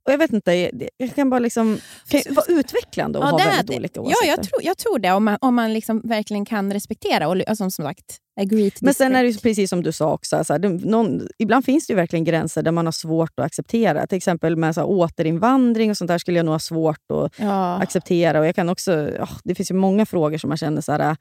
Och 0.08 0.14
Jag 0.14 0.18
vet 0.18 0.34
inte, 0.34 0.70
jag 0.98 1.16
kan 1.16 1.30
bara 1.30 1.40
liksom, 1.40 1.80
kan 2.10 2.22
vara 2.34 2.46
utvecklande 2.50 3.20
att 3.24 3.32
ha 3.32 3.38
det 3.38 3.44
är 3.44 3.48
väldigt 3.56 3.68
det. 3.68 3.76
olika 3.78 4.00
Ja, 4.00 4.04
åsikter. 4.04 4.28
jag 4.28 4.44
tror, 4.44 4.62
jag 4.64 4.78
tror 4.78 5.00
det. 5.00 5.12
Om 5.12 5.24
man, 5.26 5.38
om 5.42 5.56
man 5.56 5.74
liksom 5.74 6.02
verkligen 6.04 6.46
kan 6.46 6.74
respektera 6.74 7.28
och 7.28 7.36
alltså, 7.48 7.70
som 7.70 7.86
sagt, 7.86 8.18
agree 8.42 8.72
to 8.72 8.78
Men 8.82 8.94
sen 8.94 9.16
är 9.16 9.24
det 9.24 9.42
precis 9.42 9.70
som 9.70 9.84
du 9.84 9.92
sa 9.92 10.14
också, 10.14 10.44
så 10.44 10.54
här, 10.54 10.60
det, 10.60 10.70
någon, 10.70 11.28
ibland 11.38 11.66
finns 11.66 11.88
det 11.88 11.92
ju 11.92 11.96
verkligen 11.96 12.24
gränser 12.26 12.62
där 12.64 12.72
man 12.72 12.86
har 12.86 12.92
svårt 12.92 13.40
att 13.40 13.46
acceptera. 13.46 14.08
Till 14.08 14.18
exempel 14.18 14.56
med 14.56 14.74
så 14.76 14.82
här, 14.82 14.88
återinvandring 14.90 15.90
och 15.92 15.98
sånt 15.98 16.08
där 16.08 16.18
skulle 16.18 16.40
jag 16.40 16.46
nog 16.46 16.54
ha 16.54 16.60
svårt 16.60 17.12
att 17.14 17.34
ja. 17.40 17.76
acceptera. 17.82 18.40
Och 18.40 18.48
jag 18.48 18.56
kan 18.56 18.70
också, 18.70 19.10
ja, 19.18 19.30
det 19.44 19.56
finns 19.56 19.72
ju 19.72 19.76
många 19.76 20.06
frågor 20.06 20.38
som 20.38 20.48
man 20.48 20.58
känner 20.58 20.82
så 20.82 20.92
här, 20.92 21.16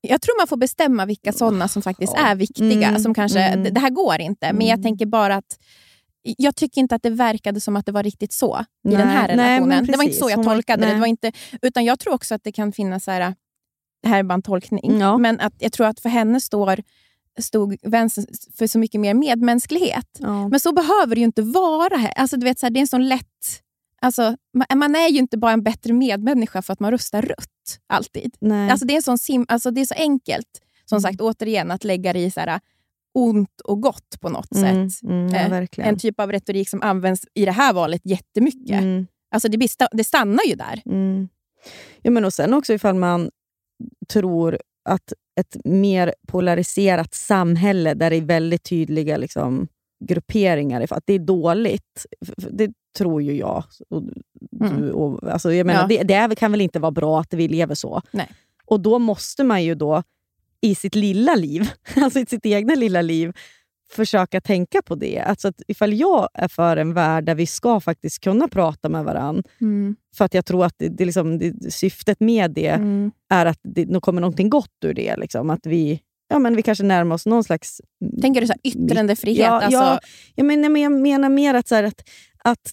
Jag 0.00 0.22
tror 0.22 0.40
man 0.40 0.46
får 0.46 0.56
bestämma 0.56 1.06
vilka 1.06 1.32
sådana 1.32 1.68
som 1.68 1.82
faktiskt 1.82 2.12
Ja. 2.16 2.26
är 2.26 2.34
viktiga. 2.34 2.88
Mm, 2.88 3.02
Som 3.02 3.14
kanske, 3.14 3.40
mm. 3.40 3.64
det, 3.64 3.70
det 3.70 3.80
här 3.80 3.90
går 3.90 4.20
inte, 4.20 4.52
men 4.52 4.66
jag 4.66 4.74
Mm. 4.78 4.82
tänker 4.82 5.06
bara 5.06 5.34
att 5.34 5.58
jag 6.22 6.56
tycker 6.56 6.80
inte 6.80 6.94
att 6.94 7.02
det 7.02 7.10
verkade 7.10 7.60
som 7.60 7.76
att 7.76 7.86
det 7.86 7.92
var 7.92 8.02
riktigt 8.02 8.32
så 8.32 8.60
i 8.60 8.88
Nej, 8.88 8.96
den 8.96 9.08
här 9.08 9.26
nej, 9.28 9.36
men 9.36 9.46
relationen. 9.70 9.86
det 9.86 9.96
var 9.96 10.04
inte 10.04 10.10
precis. 10.10 10.20
så 10.20 10.30
jag 10.30 10.36
Hon 10.36 10.46
var- 10.46 10.54
tolkade 10.54 10.80
det. 10.82 10.86
nej. 10.86 10.94
det 10.94 11.00
var 11.00 11.06
inte, 11.06 11.32
utan 11.62 11.84
jag 11.84 11.98
tror 11.98 12.14
också 12.14 12.34
att 12.34 12.44
det 12.44 12.52
kan 12.52 12.72
finnas, 12.72 13.04
så 13.04 13.10
här, 13.10 13.34
det 14.02 14.08
här 14.08 14.18
är 14.18 14.22
bara 14.22 14.34
en 14.34 14.42
tolkning, 14.42 14.98
Ja. 15.00 15.18
men 15.18 15.40
att 15.40 15.54
jag 15.58 15.72
tror 15.72 15.86
att 15.86 16.00
för 16.00 16.08
henne 16.08 16.40
står, 16.40 16.82
stod 17.38 17.76
vänster 17.82 18.24
för 18.58 18.66
så 18.66 18.78
mycket 18.78 19.00
mer 19.00 19.14
medmänsklighet. 19.14 20.06
ja. 20.18 20.48
Men 20.48 20.60
så 20.60 20.72
behöver 20.72 21.14
det 21.14 21.18
ju 21.20 21.24
inte 21.24 21.42
vara. 21.42 21.96
här. 21.96 22.12
Alltså, 22.16 22.36
du 22.36 22.44
vet, 22.44 22.58
så 22.58 22.66
här, 22.66 22.70
det 22.70 22.78
är 22.78 22.82
en 22.82 22.86
sån 22.86 23.08
lätt... 23.08 23.26
Alltså, 24.02 24.36
man, 24.54 24.78
man 24.78 24.96
är 24.96 25.08
ju 25.08 25.18
inte 25.18 25.38
bara 25.38 25.52
en 25.52 25.62
bättre 25.62 25.92
medmänniska 25.92 26.62
för 26.62 26.72
att 26.72 26.80
man 26.80 26.90
röstar 26.90 27.22
rött. 27.22 27.78
Alltid. 27.86 28.34
nej. 28.40 28.70
Alltså, 28.70 28.86
det, 28.86 28.92
är 28.94 28.96
en 28.96 29.02
sån 29.02 29.18
sim, 29.18 29.46
alltså, 29.48 29.70
det 29.70 29.80
är 29.80 29.84
så 29.86 29.94
enkelt, 29.94 30.46
som 30.84 30.96
Mm. 30.96 31.02
sagt, 31.02 31.20
återigen, 31.20 31.70
att 31.70 31.84
lägga 31.84 32.12
det 32.12 32.18
i 32.24 32.30
så 32.30 32.40
här, 32.40 32.60
ont 33.14 33.60
och 33.64 33.80
gott 33.82 34.20
på 34.20 34.28
något 34.28 34.54
Mm, 34.56 34.90
sätt. 34.90 35.02
mm, 35.10 35.28
ja, 35.28 35.56
Eh. 35.78 35.88
En 35.88 35.96
typ 35.98 36.20
av 36.20 36.32
retorik 36.32 36.68
som 36.68 36.82
används 36.82 37.22
i 37.34 37.44
det 37.44 37.52
här 37.52 37.72
valet 37.72 38.00
jättemycket. 38.04 38.80
Mm, 38.82 39.06
Alltså, 39.34 39.48
det, 39.48 39.58
blir 39.58 39.96
det 39.96 40.04
stannar 40.04 40.44
ju 40.46 40.54
där. 40.54 40.82
mm. 40.86 41.28
Ja, 42.02 42.10
men 42.10 42.24
och 42.24 42.32
sen 42.34 42.54
också 42.54 42.72
ifall 42.74 42.94
man 42.94 43.30
tror 44.12 44.58
att 44.88 45.12
ett 45.40 45.56
mer 45.64 46.14
polariserat 46.28 47.14
samhälle 47.14 47.94
där 47.94 48.10
det 48.10 48.16
är 48.16 48.20
väldigt 48.20 48.62
tydliga 48.62 49.16
liksom, 49.16 49.68
grupperingar, 50.04 50.86
att 50.90 51.02
det 51.06 51.12
är 51.14 51.18
dåligt. 51.18 52.06
Det 52.36 52.72
tror 52.98 53.22
ju 53.22 53.32
jag. 53.36 53.64
Och 53.90 54.02
du, 54.50 54.66
Mm. 54.66 54.90
och, 54.90 55.30
alltså, 55.32 55.52
jag 55.52 55.66
menar, 55.66 55.80
Ja. 55.90 56.02
det, 56.04 56.26
det 56.28 56.36
kan 56.36 56.50
väl 56.50 56.60
inte 56.60 56.78
vara 56.78 56.90
bra 56.90 57.20
att 57.20 57.34
vi 57.34 57.48
lever 57.48 57.74
så? 57.74 58.02
Nej. 58.10 58.28
Och 58.66 58.80
då 58.80 58.98
måste 58.98 59.44
man 59.44 59.64
ju 59.64 59.74
då 59.74 60.02
i 60.62 60.74
sitt 60.74 60.94
lilla 60.94 61.34
liv, 61.34 61.70
alltså 61.96 62.18
i 62.20 62.26
sitt 62.26 62.46
egna 62.46 62.74
lilla 62.74 63.02
liv, 63.02 63.32
försöka 63.92 64.40
tänka 64.40 64.82
på 64.82 64.94
det. 64.94 65.18
Alltså 65.20 65.48
att 65.48 65.62
ifall 65.68 65.92
jag 65.94 66.28
är 66.34 66.48
för 66.48 66.76
en 66.76 66.94
värld 66.94 67.24
där 67.24 67.34
vi 67.34 67.46
ska 67.46 67.80
faktiskt 67.80 68.20
kunna 68.20 68.48
prata 68.48 68.88
med 68.88 69.04
varandra, 69.04 69.42
Mm. 69.60 69.96
för 70.16 70.24
att 70.24 70.34
jag 70.34 70.46
tror 70.46 70.64
att 70.64 70.74
det, 70.78 70.88
det, 70.88 71.04
liksom, 71.04 71.38
det, 71.38 71.72
syftet 71.72 72.20
med 72.20 72.50
det 72.50 72.66
Mm. 72.68 73.10
är 73.30 73.46
att 73.46 73.58
det 73.62 73.86
nu 73.86 74.00
kommer 74.00 74.20
någonting 74.20 74.50
gott 74.50 74.84
ur 74.84 74.94
det. 74.94 75.16
Liksom. 75.16 75.50
Att 75.50 75.66
vi, 75.66 76.00
ja, 76.30 76.38
men 76.38 76.56
vi 76.56 76.62
kanske 76.62 76.84
närmar 76.84 77.14
oss 77.14 77.26
någon 77.26 77.44
slags... 77.44 77.80
Tänker 78.22 78.40
du 78.40 78.46
så 78.46 78.52
här, 78.52 78.60
yttrandefrihet? 78.64 79.38
Ja, 79.46 79.50
alltså, 79.62 79.80
ja, 79.80 80.00
jag, 80.34 80.46
menar, 80.46 80.68
men 80.68 80.82
jag 80.82 80.92
menar 80.92 81.28
mer 81.28 81.54
att, 81.54 81.68
så 81.68 81.74
här, 81.74 81.84
att, 81.84 82.08
att 82.44 82.72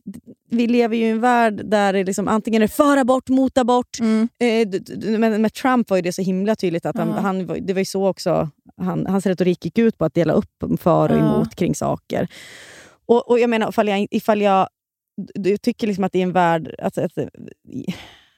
vi 0.49 0.68
lever 0.68 0.97
ju 0.97 1.05
i 1.05 1.10
en 1.10 1.22
värld 1.22 1.62
där 1.66 1.93
det 1.93 2.03
liksom, 2.03 2.28
antingen 2.28 2.62
är 2.62 2.68
för 2.68 2.97
abort, 2.97 3.30
mot 3.30 3.58
abort. 3.58 3.99
Mm. 3.99 4.28
Eh, 4.39 5.39
med 5.39 5.53
Trump 5.53 5.89
var 5.89 5.97
ju 5.97 6.01
det 6.01 6.14
så 6.14 6.22
himla 6.22 6.55
tydligt 6.55 6.86
att 6.86 6.97
han, 6.97 7.08
Ja. 7.08 7.14
han, 7.14 7.47
det 7.66 7.74
var 7.74 7.80
ju 7.80 7.86
så 7.86 8.08
också 8.08 8.49
han, 8.78 9.05
hans 9.08 9.26
retorik 9.26 9.66
gick 9.66 9.78
ut 9.78 9.97
på 9.97 10.05
att 10.05 10.14
dela 10.14 10.34
upp 10.34 10.64
för 10.80 11.12
och 11.12 11.18
emot 11.20 11.55
kring 11.55 11.76
saker. 11.76 12.28
Och, 13.05 13.30
och 13.30 13.39
jag 13.39 13.49
menar, 13.49 13.70
ifall 13.70 13.88
jag, 13.88 14.08
ifall 14.12 14.41
jag 14.41 14.68
d- 15.36 15.49
jag 15.49 15.62
tycker 15.62 15.88
liksom 15.88 16.03
att 16.03 16.12
det 16.12 16.20
är 16.20 16.24
en 16.24 16.32
värld... 16.32 16.76
Att, 16.80 16.97
att, 16.97 17.12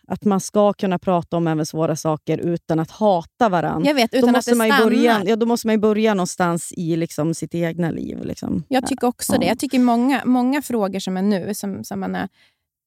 att 0.09 0.25
man 0.25 0.39
ska 0.39 0.73
kunna 0.73 0.99
prata 0.99 1.37
om 1.37 1.47
även 1.47 1.65
svåra 1.65 1.95
saker 1.95 2.37
utan 2.37 2.79
att 2.79 2.91
hata 2.91 3.49
varandra. 3.49 3.87
Jag 3.87 3.95
vet, 3.95 4.11
Då 4.11 4.17
utan 4.17 4.29
att 4.29 4.35
måste, 4.35 4.51
det 4.51 4.57
man 4.57 4.67
stannar. 4.67 4.83
börja, 4.85 5.23
ja, 5.25 5.35
då 5.35 5.45
måste 5.45 5.67
man 5.67 5.73
ju 5.73 5.79
börja 5.79 6.13
någonstans 6.13 6.73
i 6.77 6.95
liksom 6.95 7.33
sitt 7.33 7.55
egna 7.55 7.91
liv. 7.91 8.23
Liksom. 8.23 8.63
Jag 8.67 8.87
tycker 8.87 9.07
också 9.07 9.33
Ja. 9.33 9.39
det. 9.39 9.45
Jag 9.45 9.59
tycker 9.59 9.79
många, 9.79 10.21
många 10.25 10.61
frågor 10.61 10.99
som 10.99 11.17
är 11.17 11.21
nu, 11.21 11.53
som, 11.53 11.83
som 11.83 11.99
man 11.99 12.15
är, 12.15 12.29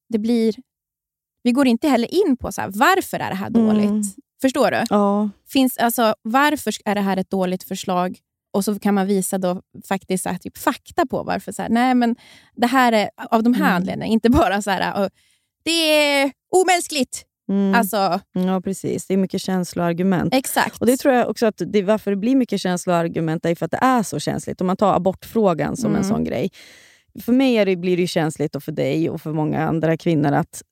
det 0.08 0.18
blir... 0.18 0.54
Vi 1.42 1.52
går 1.52 1.66
inte 1.66 1.88
heller 1.88 2.14
in 2.28 2.36
på 2.36 2.52
så 2.52 2.60
här, 2.60 2.70
varför 2.74 3.18
är 3.18 3.28
det 3.30 3.36
här 3.36 3.50
dåligt. 3.50 3.84
Mm. 3.90 4.02
Förstår 4.42 4.70
du? 4.70 4.84
Ja. 4.90 5.30
Finns, 5.48 5.78
alltså, 5.78 6.14
varför 6.22 6.72
är 6.84 6.94
det 6.94 7.00
här 7.00 7.16
ett 7.16 7.30
dåligt 7.30 7.62
förslag? 7.62 8.18
Och 8.54 8.64
så 8.64 8.78
kan 8.78 8.94
man 8.94 9.06
visa 9.06 9.38
då 9.38 9.62
faktiskt 9.88 10.24
så 10.24 10.30
här, 10.30 10.38
typ, 10.38 10.58
fakta 10.58 11.06
på 11.06 11.22
varför. 11.22 11.52
Så 11.52 11.62
här, 11.62 11.68
nej, 11.68 11.94
men 11.94 12.16
det 12.56 12.66
här 12.66 12.92
är 12.92 13.10
av 13.30 13.42
de 13.42 13.54
här 13.54 13.64
Mm. 13.64 13.76
anledningarna. 13.76 14.12
Inte 14.12 14.30
bara 14.30 14.62
så 14.62 14.70
här, 14.70 15.02
"Åh, 15.02 15.08
det 15.64 15.70
är 16.20 16.32
omänskligt. 16.56 17.24
Mm. 17.50 17.74
Alltså, 17.74 18.20
ja, 18.32 18.60
precis. 18.64 19.06
Det 19.06 19.14
är 19.14 19.18
mycket 19.18 19.40
känsloargument. 19.40 20.34
exakt. 20.34 20.80
Och 20.80 20.86
Det 20.86 20.96
tror 20.96 21.14
jag 21.14 21.28
också 21.30 21.46
att 21.46 21.62
det, 21.66 21.82
varför 21.82 22.10
det 22.10 22.16
blir 22.16 22.36
mycket 22.36 22.60
känsloargument 22.60 23.44
är 23.46 23.54
för 23.54 23.64
att 23.64 23.70
det 23.70 23.78
är 23.82 24.02
så 24.02 24.18
känsligt. 24.18 24.60
Om 24.60 24.66
man 24.66 24.76
tar 24.76 24.94
abortfrågan 24.94 25.76
som 25.76 25.90
en 25.90 25.96
Mm. 25.96 26.08
sån 26.08 26.24
grej. 26.24 26.50
För 27.24 27.32
mig 27.32 27.54
är 27.56 27.66
det, 27.66 27.76
blir 27.76 27.96
det 27.96 28.06
känsligt 28.06 28.56
och 28.56 28.62
för 28.62 28.72
dig 28.72 29.10
och 29.10 29.20
för 29.20 29.32
många 29.32 29.60
andra 29.68 29.96
kvinnor 29.96 30.32
att 30.32 30.62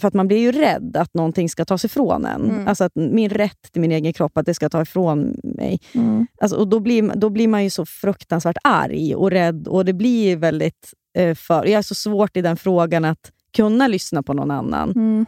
för 0.00 0.08
att 0.08 0.14
man 0.14 0.28
blir 0.28 0.38
ju 0.38 0.52
rädd 0.52 0.96
att 0.96 1.14
någonting 1.14 1.48
ska 1.48 1.64
tas 1.64 1.84
ifrån 1.84 2.24
en. 2.26 2.50
Mm. 2.50 2.68
Alltså 2.68 2.84
att 2.84 2.92
min 2.94 3.30
rätt 3.30 3.72
till 3.72 3.80
min 3.80 3.92
egen 3.92 4.12
kropp, 4.12 4.38
att 4.38 4.46
det 4.46 4.54
ska 4.54 4.68
ta 4.68 4.82
ifrån 4.82 5.36
mig. 5.44 5.80
Mm. 5.94 6.26
Alltså, 6.40 6.56
och 6.56 6.68
då, 6.68 6.80
blir, 6.80 7.02
då 7.16 7.30
blir 7.30 7.48
man 7.48 7.64
ju 7.64 7.70
så 7.70 7.86
fruktansvärt 7.86 8.56
arg 8.64 9.14
och 9.14 9.30
rädd. 9.30 9.68
Och 9.68 9.84
det 9.84 9.92
blir 9.92 10.36
väldigt 10.36 10.92
eh, 11.18 11.34
för... 11.34 11.64
Jag 11.66 11.78
är 11.78 11.82
så 11.82 11.94
svårt 11.94 12.36
i 12.36 12.42
den 12.42 12.56
frågan 12.56 13.04
att 13.04 13.30
kunna 13.56 13.86
lyssna 13.88 14.22
på 14.22 14.32
någon 14.34 14.50
annan. 14.50 14.90
Mm. 14.90 15.26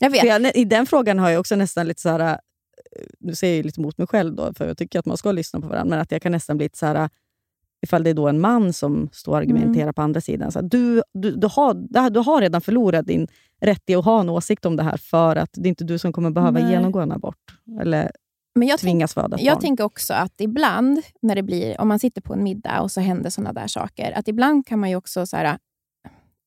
Jag 0.00 0.10
vet. 0.10 0.24
Jag, 0.24 0.56
I 0.56 0.64
den 0.64 0.86
frågan 0.86 1.18
har 1.18 1.30
jag 1.30 1.40
också 1.40 1.56
nästan 1.56 1.86
lite 1.86 2.00
så 2.00 2.08
här... 2.08 2.20
eh, 2.20 2.36
Nu 3.20 3.34
säger 3.34 3.56
jag 3.56 3.66
lite 3.66 3.80
mot 3.80 3.98
mig 3.98 4.06
själv, 4.06 4.34
då, 4.34 4.54
för 4.54 4.66
jag 4.66 4.78
tycker 4.78 4.98
att 4.98 5.06
man 5.06 5.16
ska 5.16 5.32
lyssna 5.32 5.60
på 5.60 5.66
varandra. 5.68 5.90
Men 5.90 6.00
att 6.00 6.12
jag 6.12 6.22
kan 6.22 6.32
nästan 6.32 6.56
bli 6.56 6.64
lite 6.64 6.78
så 6.78 6.86
här... 6.86 7.08
Ifall 7.82 8.02
det 8.04 8.10
är 8.10 8.14
då 8.14 8.28
en 8.28 8.40
man 8.40 8.72
som 8.72 9.08
står 9.12 9.32
och 9.32 9.38
argumenterar 9.38 9.82
Mm. 9.82 9.94
på 9.94 10.02
andra 10.02 10.20
sidan. 10.20 10.52
Så 10.52 10.58
här, 10.60 10.68
du, 10.68 11.02
du, 11.14 11.30
du, 11.36 11.46
har, 11.50 12.10
du 12.10 12.20
har 12.20 12.40
redan 12.40 12.60
förlorat 12.60 13.06
din 13.06 13.26
rätt 13.60 13.90
att 13.96 14.04
ha 14.04 14.20
en 14.20 14.28
åsikt 14.28 14.64
om 14.66 14.76
det 14.76 14.82
här 14.82 14.96
för 14.96 15.36
att 15.36 15.50
det 15.52 15.66
är 15.66 15.68
inte 15.68 15.84
du 15.84 15.98
som 15.98 16.12
kommer 16.12 16.30
behöva 16.30 16.60
Nej. 16.60 16.70
genomgå 16.72 16.98
en 17.00 17.12
abort. 17.12 17.36
Eller 17.80 18.10
Men 18.54 18.68
jag, 18.68 18.78
tvingas 18.78 19.14
föda 19.14 19.36
jag 19.40 19.54
barn. 19.54 19.62
tänker 19.62 19.84
också 19.84 20.14
att 20.14 20.40
ibland, 20.40 21.02
när 21.22 21.34
det 21.34 21.42
blir, 21.42 21.80
om 21.80 21.88
man 21.88 21.98
sitter 21.98 22.20
på 22.20 22.34
en 22.34 22.42
middag 22.42 22.80
och 22.80 22.90
så 22.90 23.00
händer 23.00 23.30
såna 23.30 23.52
där 23.52 23.66
saker, 23.66 24.12
att 24.18 24.28
ibland 24.28 24.66
kan 24.66 24.78
man 24.78 24.90
ju 24.90 24.96
också... 24.96 25.26
Så 25.26 25.36
här, 25.36 25.58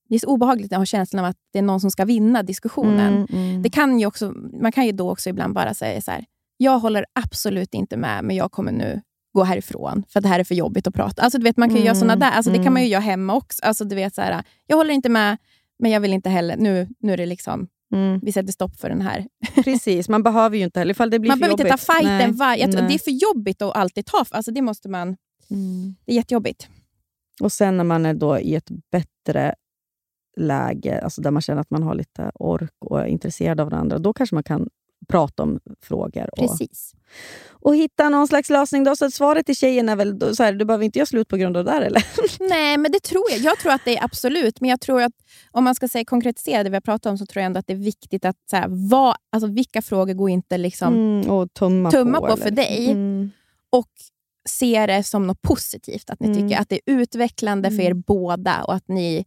det 0.09 0.15
är 0.15 0.19
så 0.19 0.27
obehagligt 0.27 0.73
att 0.73 0.77
ha 0.77 0.85
känslan 0.85 1.25
av 1.25 1.29
att 1.29 1.37
det 1.53 1.59
är 1.59 1.63
någon 1.63 1.79
som 1.79 1.91
ska 1.91 2.05
vinna 2.05 2.43
diskussionen. 2.43 3.13
Mm, 3.13 3.27
mm. 3.31 3.61
Det 3.61 3.69
kan 3.69 3.99
ju 3.99 4.05
också, 4.05 4.33
man 4.61 4.71
kan 4.71 4.85
ju 4.85 4.91
då 4.91 5.11
också 5.11 5.29
ibland 5.29 5.53
bara 5.53 5.73
säga 5.73 6.01
så 6.01 6.11
här, 6.11 6.25
jag 6.57 6.79
håller 6.79 7.05
absolut 7.13 7.73
inte 7.73 7.97
med, 7.97 8.23
men 8.23 8.35
jag 8.35 8.51
kommer 8.51 8.71
nu 8.71 9.01
gå 9.33 9.43
härifrån, 9.43 10.03
för 10.09 10.21
det 10.21 10.27
här 10.27 10.39
är 10.39 10.43
för 10.43 10.55
jobbigt 10.55 10.87
att 10.87 10.93
prata. 10.93 11.21
Alltså, 11.21 11.37
du 11.37 11.43
vet, 11.43 11.57
man 11.57 11.69
kan 11.69 11.77
ju 11.77 11.83
göra 11.83 11.91
Mm, 11.95 11.99
såna 11.99 12.15
där, 12.15 12.31
alltså, 12.31 12.51
det 12.51 12.57
kan 12.57 12.63
mm. 12.63 12.73
man 12.73 12.83
ju 12.83 12.89
göra 12.89 13.01
hemma 13.01 13.33
också. 13.35 13.65
Alltså, 13.65 13.85
du 13.85 13.95
vet, 13.95 14.15
så 14.15 14.21
här, 14.21 14.43
jag 14.67 14.77
håller 14.77 14.93
inte 14.93 15.09
med, 15.09 15.37
men 15.79 15.91
jag 15.91 15.99
vill 15.99 16.13
inte 16.13 16.29
heller, 16.29 16.57
nu, 16.57 16.87
nu 16.99 17.13
är 17.13 17.17
det 17.17 17.25
liksom, 17.25 17.67
Mm. 17.93 18.19
vi 18.23 18.31
sätter 18.31 18.51
stopp 18.53 18.75
för 18.75 18.89
den 18.89 19.01
här. 19.01 19.27
Precis, 19.63 20.09
man 20.09 20.23
behöver 20.23 20.57
ju 20.57 20.63
inte 20.63 20.79
heller... 20.79 20.91
Ifall 20.91 21.09
det 21.09 21.19
blir 21.19 21.31
Man 21.31 21.39
behöver 21.39 21.63
inte 21.63 21.77
ta 21.77 21.93
fighten. 21.93 22.17
Nej, 22.17 22.31
var, 22.31 22.87
det 22.87 22.93
är 22.93 22.99
för 22.99 23.11
jobbigt 23.11 23.61
att 23.61 23.75
alltid 23.75 24.05
ta, 24.05 24.25
alltså, 24.29 24.51
det 24.51 24.61
måste 24.61 24.89
man, 24.89 25.17
Mm. 25.51 25.95
det 26.05 26.11
är 26.11 26.15
jättejobbigt. 26.15 26.67
Och 27.41 27.51
sen 27.51 27.77
när 27.77 27.83
man 27.83 28.05
är 28.05 28.13
då 28.13 28.39
i 28.39 28.55
ett 28.55 28.69
bättre 28.91 29.55
läge, 30.39 31.01
alltså 31.01 31.21
där 31.21 31.31
man 31.31 31.41
känner 31.41 31.61
att 31.61 31.69
man 31.71 31.83
har 31.83 31.95
lite 31.95 32.31
ork 32.35 32.73
och 32.85 33.01
är 33.01 33.05
intresserad 33.05 33.59
av 33.61 33.69
varandra, 33.69 33.97
då 33.99 34.13
kanske 34.13 34.35
man 34.35 34.43
kan 34.43 34.69
prata 35.07 35.43
om 35.43 35.59
frågor 35.81 36.29
och, 36.31 36.37
Precis. 36.37 36.93
och 37.49 37.75
hitta 37.75 38.09
någon 38.09 38.27
slags 38.27 38.49
lösning. 38.49 38.83
Då. 38.83 38.95
Så 38.95 39.11
svaret 39.11 39.45
till 39.45 39.55
tjejen 39.55 39.89
är 39.89 39.95
väl, 39.95 40.35
så 40.35 40.43
här, 40.43 40.53
du 40.53 40.65
behöver 40.65 40.85
inte 40.85 40.99
göra 40.99 41.05
slut 41.05 41.27
på 41.27 41.37
grund 41.37 41.57
av 41.57 41.65
det 41.65 41.71
där 41.71 41.81
eller? 41.81 42.03
Nej, 42.49 42.77
men 42.77 42.91
det 42.91 42.99
tror 43.03 43.23
jag. 43.31 43.39
Jag 43.39 43.57
tror 43.59 43.71
att 43.71 43.81
det 43.85 43.97
är 43.97 44.03
absolut, 44.03 44.61
men 44.61 44.69
jag 44.69 44.81
tror 44.81 45.01
att 45.01 45.11
om 45.51 45.63
man 45.63 45.75
ska 45.75 45.87
säga 45.87 46.05
konkretisera 46.05 46.63
det 46.63 46.69
vi 46.69 46.75
har 46.75 46.81
pratat 46.81 47.05
om, 47.05 47.17
så 47.17 47.25
tror 47.25 47.41
jag 47.41 47.45
ändå 47.45 47.59
att 47.59 47.67
det 47.67 47.73
är 47.73 47.77
viktigt 47.77 48.25
att 48.25 48.35
så 48.49 48.55
här, 48.55 48.65
vad, 48.89 49.15
alltså, 49.31 49.47
vilka 49.47 49.81
frågor 49.81 50.13
går 50.13 50.29
inte 50.29 50.57
liksom 50.57 50.93
Mm, 50.93 51.29
och 51.29 51.53
tumma, 51.53 51.91
tumma 51.91 52.19
på, 52.19 52.27
eller? 52.27 52.43
för 52.43 52.51
dig. 52.51 52.91
Mm. 52.91 53.31
och 53.69 53.89
se 54.49 54.85
det 54.85 55.03
som 55.03 55.27
något 55.27 55.41
positivt. 55.41 56.09
Att 56.09 56.19
ni 56.19 56.27
Mm. 56.27 56.39
tycker 56.41 56.61
att 56.61 56.69
det 56.69 56.75
är 56.75 56.81
utvecklande 56.93 57.71
för 57.71 57.81
er 57.81 57.93
båda 57.93 58.63
och 58.63 58.73
att 58.73 58.87
ni... 58.87 59.25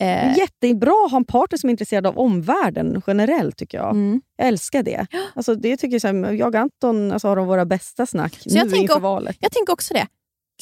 Eh, 0.00 0.36
Jättebra 0.38 0.92
att 1.04 1.10
ha 1.10 1.16
en 1.18 1.24
partner 1.24 1.58
som 1.58 1.68
är 1.68 1.70
intresserad 1.70 2.06
av 2.06 2.18
omvärlden 2.18 3.02
generellt, 3.06 3.56
tycker 3.56 3.78
jag. 3.78 3.90
mm. 3.90 4.20
Jag 4.36 4.48
älskar 4.48 4.82
det. 4.82 5.06
Alltså, 5.34 5.54
det 5.54 5.76
tycker 5.76 5.94
jag, 5.94 6.00
så 6.00 6.06
här, 6.08 6.32
jag 6.32 6.48
och 6.54 6.60
Anton 6.60 7.12
alltså, 7.12 7.28
har 7.28 7.36
de 7.36 7.46
våra 7.46 7.64
bästa 7.66 8.06
snack 8.06 8.38
jag 8.44 8.54
nu 8.54 8.60
tänker 8.70 8.82
inför 8.82 9.00
valet. 9.00 9.36
Jag 9.40 9.52
tänker 9.52 9.72
också 9.72 9.94
det. 9.94 10.06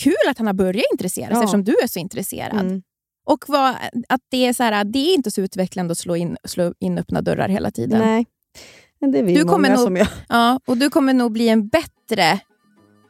Kul 0.00 0.14
att 0.30 0.38
han 0.38 0.46
har 0.46 0.54
börjat 0.54 0.84
intressera 0.92 1.26
sig 1.26 1.34
Ja. 1.34 1.40
eftersom 1.42 1.64
du 1.64 1.72
är 1.82 1.86
så 1.86 1.98
intresserad. 1.98 2.60
Mm. 2.60 2.82
Och 3.26 3.44
vad, 3.48 3.74
att 4.08 4.20
det 4.30 4.46
är, 4.46 4.52
så 4.52 4.62
här, 4.62 4.84
det 4.84 4.98
är 4.98 5.14
inte 5.14 5.30
så 5.30 5.40
utvecklande 5.40 5.92
att 5.92 5.98
slå 5.98 6.16
in, 6.16 6.36
slå 6.44 6.74
in 6.78 6.98
öppna 6.98 7.22
dörrar 7.22 7.48
hela 7.48 7.70
tiden. 7.70 8.00
Nej, 8.00 8.26
men 9.00 9.12
det 9.12 9.18
är 9.18 9.22
vi 9.22 9.34
Du 9.34 9.40
många 9.44 9.52
kommer 9.52 9.68
nog- 9.70 9.78
som 9.78 9.96
gör. 9.96 10.08
Ja, 10.28 10.60
och 10.66 10.76
du 10.76 10.90
kommer 10.90 11.14
nog 11.14 11.32
bli 11.32 11.48
en 11.48 11.68
bättre... 11.68 12.40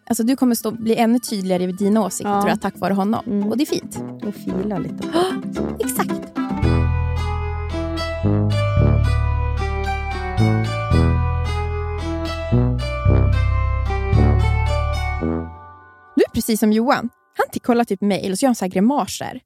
Alltså 0.09 0.23
du 0.23 0.37
kommer 0.37 0.55
stå, 0.55 0.71
bli 0.71 0.97
ännu 0.97 1.19
tydligare 1.19 1.63
i 1.65 1.73
dina 1.73 2.05
åsikter 2.05 2.31
Ja. 2.33 2.41
tror 2.41 2.51
jag, 2.51 2.61
tack 2.61 2.79
vare 2.79 2.95
honom. 2.95 3.25
Mm. 3.27 3.49
Och 3.49 3.57
det 3.57 3.65
är 3.65 3.67
fint. 3.67 3.99
Och 4.27 4.35
fila 4.35 4.79
lite. 4.79 5.09
Exakt. 5.79 6.33
Du 16.17 16.23
är 16.23 16.31
precis 16.35 16.61
som 16.61 16.73
Johan. 16.73 17.09
Han 17.37 17.47
kollar 17.63 17.85
typ 17.85 18.01
mejl 18.01 18.33
och 18.33 18.39
så 18.39 18.45
gör 18.45 18.49
han 18.49 18.55
så 18.57 18.65
här 18.65 18.71
grimaser. 18.73 19.41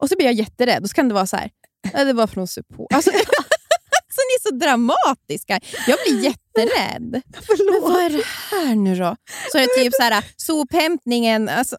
Och 0.00 0.08
så 0.08 0.16
blir 0.16 0.26
jag 0.26 0.34
jätterädd 0.34 0.82
och 0.82 0.88
så 0.90 0.94
kan 0.94 1.08
det 1.08 1.14
vara 1.14 1.26
så 1.26 1.36
här. 1.36 1.50
"Ja, 1.92 2.04
Det 2.04 2.12
var 2.12 2.26
från 2.26 2.48
support. 2.48 2.92
Alltså, 2.92 3.10
alltså, 3.10 4.20
ni 4.28 4.34
är 4.38 4.48
så 4.48 4.54
dramatiska. 4.54 5.60
Jag 5.86 5.98
blir 6.06 6.24
jätterädd. 6.58 7.10
Men 7.70 7.82
vad 7.82 8.02
är 8.04 8.10
det 8.10 8.24
här 8.50 8.74
nu 8.74 8.96
då? 8.96 9.16
Så 9.52 9.58
är 9.58 9.62
det 9.62 9.82
typ 9.82 9.94
så 9.94 10.02
här, 10.02 10.24
sophämtningen. 10.36 11.48
Alltså, 11.48 11.76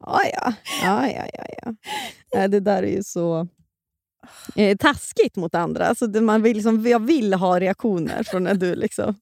Ja, 0.00 0.20
ja. 0.32 0.52
ja, 0.82 1.08
ja, 1.10 1.26
ja, 1.32 1.72
ja. 2.30 2.48
Det 2.48 2.60
där 2.60 2.82
är 2.82 2.90
ju 2.96 3.02
så 3.02 3.48
eh, 4.54 4.76
taskigt 4.76 5.36
mot 5.36 5.54
andra. 5.54 5.86
Alltså, 5.86 6.06
det, 6.06 6.20
man 6.20 6.42
vill 6.42 6.56
liksom, 6.56 6.86
jag 6.86 7.02
vill 7.06 7.34
ha 7.34 7.60
reaktioner 7.60 8.22
från 8.22 8.44
när 8.44 8.54
du... 8.54 8.74
Liksom. 8.74 9.04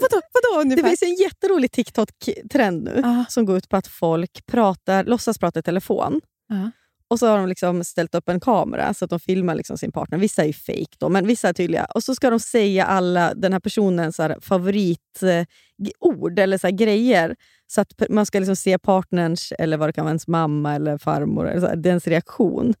vadå, 0.00 0.22
vadå 0.32 0.74
Det 0.76 0.82
finns 0.82 1.02
en 1.02 1.14
jätterolig 1.14 1.72
TikTok-trend 1.72 2.84
nu 2.84 3.00
Ja. 3.02 3.24
som 3.28 3.44
går 3.46 3.56
ut 3.56 3.68
på 3.68 3.76
att 3.76 3.86
folk 3.86 4.46
pratar, 4.46 5.04
låtsas 5.04 5.38
prata 5.38 5.60
i 5.60 5.62
telefon. 5.62 6.20
Ja. 6.48 6.70
Och 7.12 7.18
så 7.18 7.26
har 7.26 7.38
de 7.38 7.48
liksom 7.48 7.84
ställt 7.84 8.14
upp 8.14 8.28
en 8.28 8.40
kamera 8.40 8.94
så 8.94 9.04
att 9.04 9.10
de 9.10 9.20
filmar 9.20 9.54
liksom 9.54 9.78
sin 9.78 9.92
partner. 9.92 10.18
Vissa 10.18 10.42
är 10.42 10.46
ju 10.46 10.52
fake 10.52 10.96
då, 10.98 11.08
men 11.08 11.26
vissa 11.26 11.48
är 11.48 11.52
tydliga. 11.52 11.84
Och 11.84 12.02
så 12.02 12.14
ska 12.14 12.30
de 12.30 12.40
säga 12.40 12.84
alla 12.84 13.34
den 13.34 13.52
här 13.52 13.60
personens 13.60 14.18
här, 14.18 14.36
favoritord 14.40 16.38
eller 16.38 16.58
så 16.58 16.68
grejer. 16.68 17.36
Så 17.66 17.80
att 17.80 18.02
man 18.08 18.26
ska 18.26 18.38
liksom 18.38 18.56
se 18.56 18.78
partnerns, 18.78 19.52
eller 19.58 19.76
vad 19.76 19.88
det 19.88 19.92
kan 19.92 20.04
vara, 20.04 20.10
ens 20.10 20.26
mamma 20.26 20.74
eller 20.74 20.98
farmor, 20.98 21.48
eller 21.48 21.68
här, 21.68 21.76
dens 21.76 22.06
reaktion. 22.06 22.74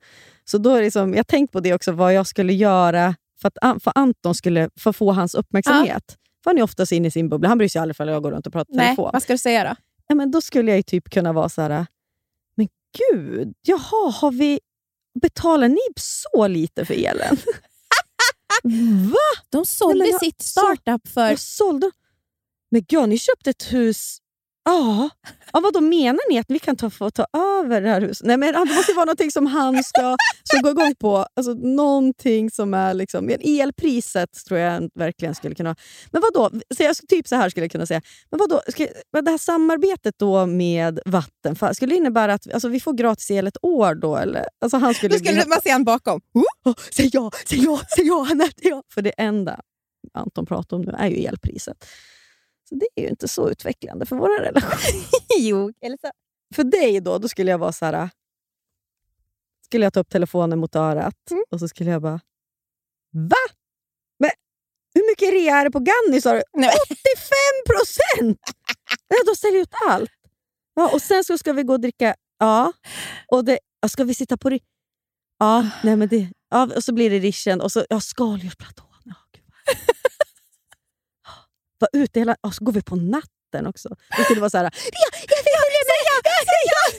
Så 0.44 0.58
då 0.58 0.70
är 0.70 0.82
liksom, 0.82 1.14
jag 1.14 1.26
tänkt 1.26 1.52
på 1.52 1.60
det 1.60 1.74
också, 1.74 1.92
vad 1.92 2.14
jag 2.14 2.26
skulle 2.26 2.52
göra 2.52 3.14
för 3.42 3.50
att 3.54 3.82
för 3.82 3.92
Anton 3.94 4.34
skulle 4.34 4.70
för 4.76 4.90
att 4.90 4.96
få 4.96 5.12
hans 5.12 5.34
uppmärksamhet. 5.34 6.16
För 6.44 6.50
han 6.50 6.58
är 6.58 6.62
oftast 6.62 6.92
inne 6.92 7.08
i 7.08 7.10
sin 7.10 7.28
bubbla. 7.28 7.48
Han 7.48 7.58
bryr 7.58 7.68
sig 7.68 7.82
aldrig 7.82 8.00
om 8.00 8.08
jag 8.08 8.22
går 8.22 8.30
runt 8.30 8.46
och 8.46 8.52
pratar 8.52 8.74
Nej, 8.74 8.86
telefon. 8.86 9.10
vad 9.12 9.22
ska 9.22 9.32
du 9.32 9.38
säga 9.38 9.64
då? 9.64 9.74
Ja, 10.06 10.14
men 10.14 10.30
då 10.30 10.40
skulle 10.40 10.70
jag 10.70 10.76
ju 10.76 10.82
typ 10.82 11.10
kunna 11.10 11.32
vara 11.32 11.48
så 11.48 11.62
här. 11.62 11.86
Gud, 12.98 13.54
jaha, 13.62 14.10
har 14.10 14.30
vi, 14.30 14.60
betalar 15.20 15.68
ni 15.68 15.78
så 15.96 16.46
lite 16.48 16.84
för 16.84 16.94
elen? 16.94 17.36
Va? 19.12 19.42
De 19.50 19.66
sålde 19.66 19.98
Nej, 20.04 20.10
jag- 20.10 20.20
sitt 20.20 20.42
startup 20.42 21.08
för... 21.08 21.28
Jag 21.28 21.38
sålde... 21.38 21.90
Men 22.70 22.84
gud, 22.88 23.08
ni 23.08 23.18
köpt 23.18 23.46
ett 23.46 23.72
hus 23.72 24.18
Ja. 24.64 25.10
ja, 25.52 25.60
vad 25.60 25.82
menar 25.82 26.30
ni 26.30 26.38
att 26.38 26.46
vi 26.50 26.58
kan 26.58 26.76
ta, 26.76 26.90
få 26.90 27.10
ta 27.10 27.26
över 27.36 27.80
det 27.80 27.88
här 27.88 28.00
huset? 28.00 28.26
Nej, 28.26 28.36
men 28.36 28.52
det 28.52 28.74
måste 28.74 28.92
vara 28.92 29.04
någonting 29.04 29.30
som 29.30 29.46
han 29.46 29.84
ska, 29.84 30.16
ska 30.44 30.58
gå 30.62 30.70
igång 30.70 30.94
på. 30.94 31.26
Alltså, 31.36 31.54
någonting 31.54 32.50
som 32.50 32.74
är... 32.74 32.94
liksom... 32.94 33.28
Elpriset 33.28 34.44
tror 34.48 34.60
jag 34.60 34.90
verkligen 34.94 35.34
skulle 35.34 35.54
kunna... 35.54 35.76
Men 36.10 36.22
vad 36.22 36.32
då? 36.34 36.60
Så 36.76 36.82
jag, 36.82 36.96
typ 37.08 37.28
så 37.28 37.36
här 37.36 37.50
skulle 37.50 37.64
jag 37.64 37.72
kunna 37.72 37.86
säga. 37.86 38.02
Men 38.30 38.38
vad 38.38 38.50
då? 38.50 38.62
Ska, 38.68 38.86
det 39.22 39.30
här 39.30 39.38
samarbetet 39.38 40.14
då 40.18 40.46
med 40.46 41.00
Vattenfall, 41.06 41.74
skulle 41.74 41.92
det 41.92 41.96
innebära 41.96 42.34
att 42.34 42.52
alltså, 42.52 42.68
vi 42.68 42.80
får 42.80 42.92
gratis 42.92 43.30
el 43.30 43.46
ett 43.46 43.56
år 43.62 43.94
då? 43.94 44.16
Eller? 44.16 44.46
Alltså, 44.60 44.76
han 44.76 44.94
skulle 44.94 45.14
Då 45.14 45.18
skulle 45.18 45.40
bli... 45.40 45.48
man 45.48 45.60
se 45.62 45.70
han 45.70 45.84
bakom. 45.84 46.20
Oh, 46.64 46.74
säg 46.90 47.10
ja, 47.12 47.30
säg 47.46 47.64
ja, 47.64 47.80
säg 47.96 48.06
ja, 48.06 48.26
han 48.28 48.40
är 48.40 48.50
ja. 48.56 48.82
För 48.94 49.02
det 49.02 49.10
enda 49.16 49.60
Anton 50.14 50.46
pratar 50.46 50.76
om 50.76 50.82
nu 50.82 50.92
är 50.98 51.08
ju 51.08 51.24
elpriset. 51.24 51.84
Så 52.72 52.78
det 52.78 52.86
är 52.94 53.02
ju 53.02 53.08
inte 53.08 53.28
så 53.28 53.50
utvecklande 53.50 54.06
för 54.06 54.16
vår 54.16 54.38
relation. 54.40 54.70
jo, 55.38 55.72
eller 55.80 55.96
så. 56.00 56.10
För 56.54 56.64
dig 56.64 57.00
då, 57.00 57.18
då 57.18 57.28
skulle 57.28 57.50
jag 57.50 57.58
vara 57.58 57.72
så 57.72 57.84
här... 57.84 58.10
Skulle 59.64 59.84
jag 59.86 59.92
ta 59.92 60.00
upp 60.00 60.08
telefonen 60.10 60.58
mot 60.58 60.76
örat 60.76 61.14
och 61.50 61.60
så 61.60 61.68
skulle 61.68 61.90
jag 61.90 62.02
bara... 62.02 62.20
Va? 63.12 63.36
Men 64.18 64.30
hur 64.94 65.10
mycket 65.10 65.32
rea 65.32 65.56
är 65.60 65.64
det 65.64 65.70
på 65.70 65.78
Ganni 65.80 66.20
sa 66.20 66.32
du? 66.32 66.42
85 66.52 66.66
procent! 67.66 68.40
De 69.26 69.34
ställer 69.36 69.58
ut 69.60 69.74
allt. 69.88 70.10
Ja, 70.74 70.90
och 70.94 71.02
sen 71.02 71.24
så 71.24 71.38
ska 71.38 71.52
vi 71.52 71.62
gå 71.62 71.72
och 71.72 71.80
dricka... 71.80 72.14
Ja. 72.38 72.72
Och 73.28 73.44
det, 73.44 73.58
ja, 73.80 73.88
ska 73.88 74.04
vi 74.04 74.14
sitta 74.14 74.36
på... 74.36 74.50
ri- 74.50 74.62
Ja, 75.38 75.70
nej 75.84 75.96
men 75.96 76.08
det, 76.08 76.28
ja, 76.50 76.68
och 76.76 76.84
så 76.84 76.92
blir 76.94 77.10
det 77.10 77.18
rischen 77.18 77.60
och 77.60 77.72
så 77.72 77.84
ja, 77.88 78.00
skaldjursplatån. 78.00 78.86
Ja, 79.04 79.14
gud 79.32 79.42
vad- 81.82 81.88
Var 81.92 82.00
ute 82.02 82.18
hela... 82.20 82.36
Och 82.40 82.54
så 82.54 82.64
går 82.64 82.72
vi 82.72 82.82
på 82.82 82.96
natten 82.96 83.66
också. 83.66 83.88
Det 84.16 84.24
skulle 84.24 84.40
vara 84.40 84.50
så 84.50 84.56
här... 84.58 84.64
Ja, 84.64 84.70
ja, 84.72 85.18
ja, 85.28 85.62
ja, 85.76 85.82
ja, 86.08 86.20
ja, 86.24 86.32
ja! 86.72 86.92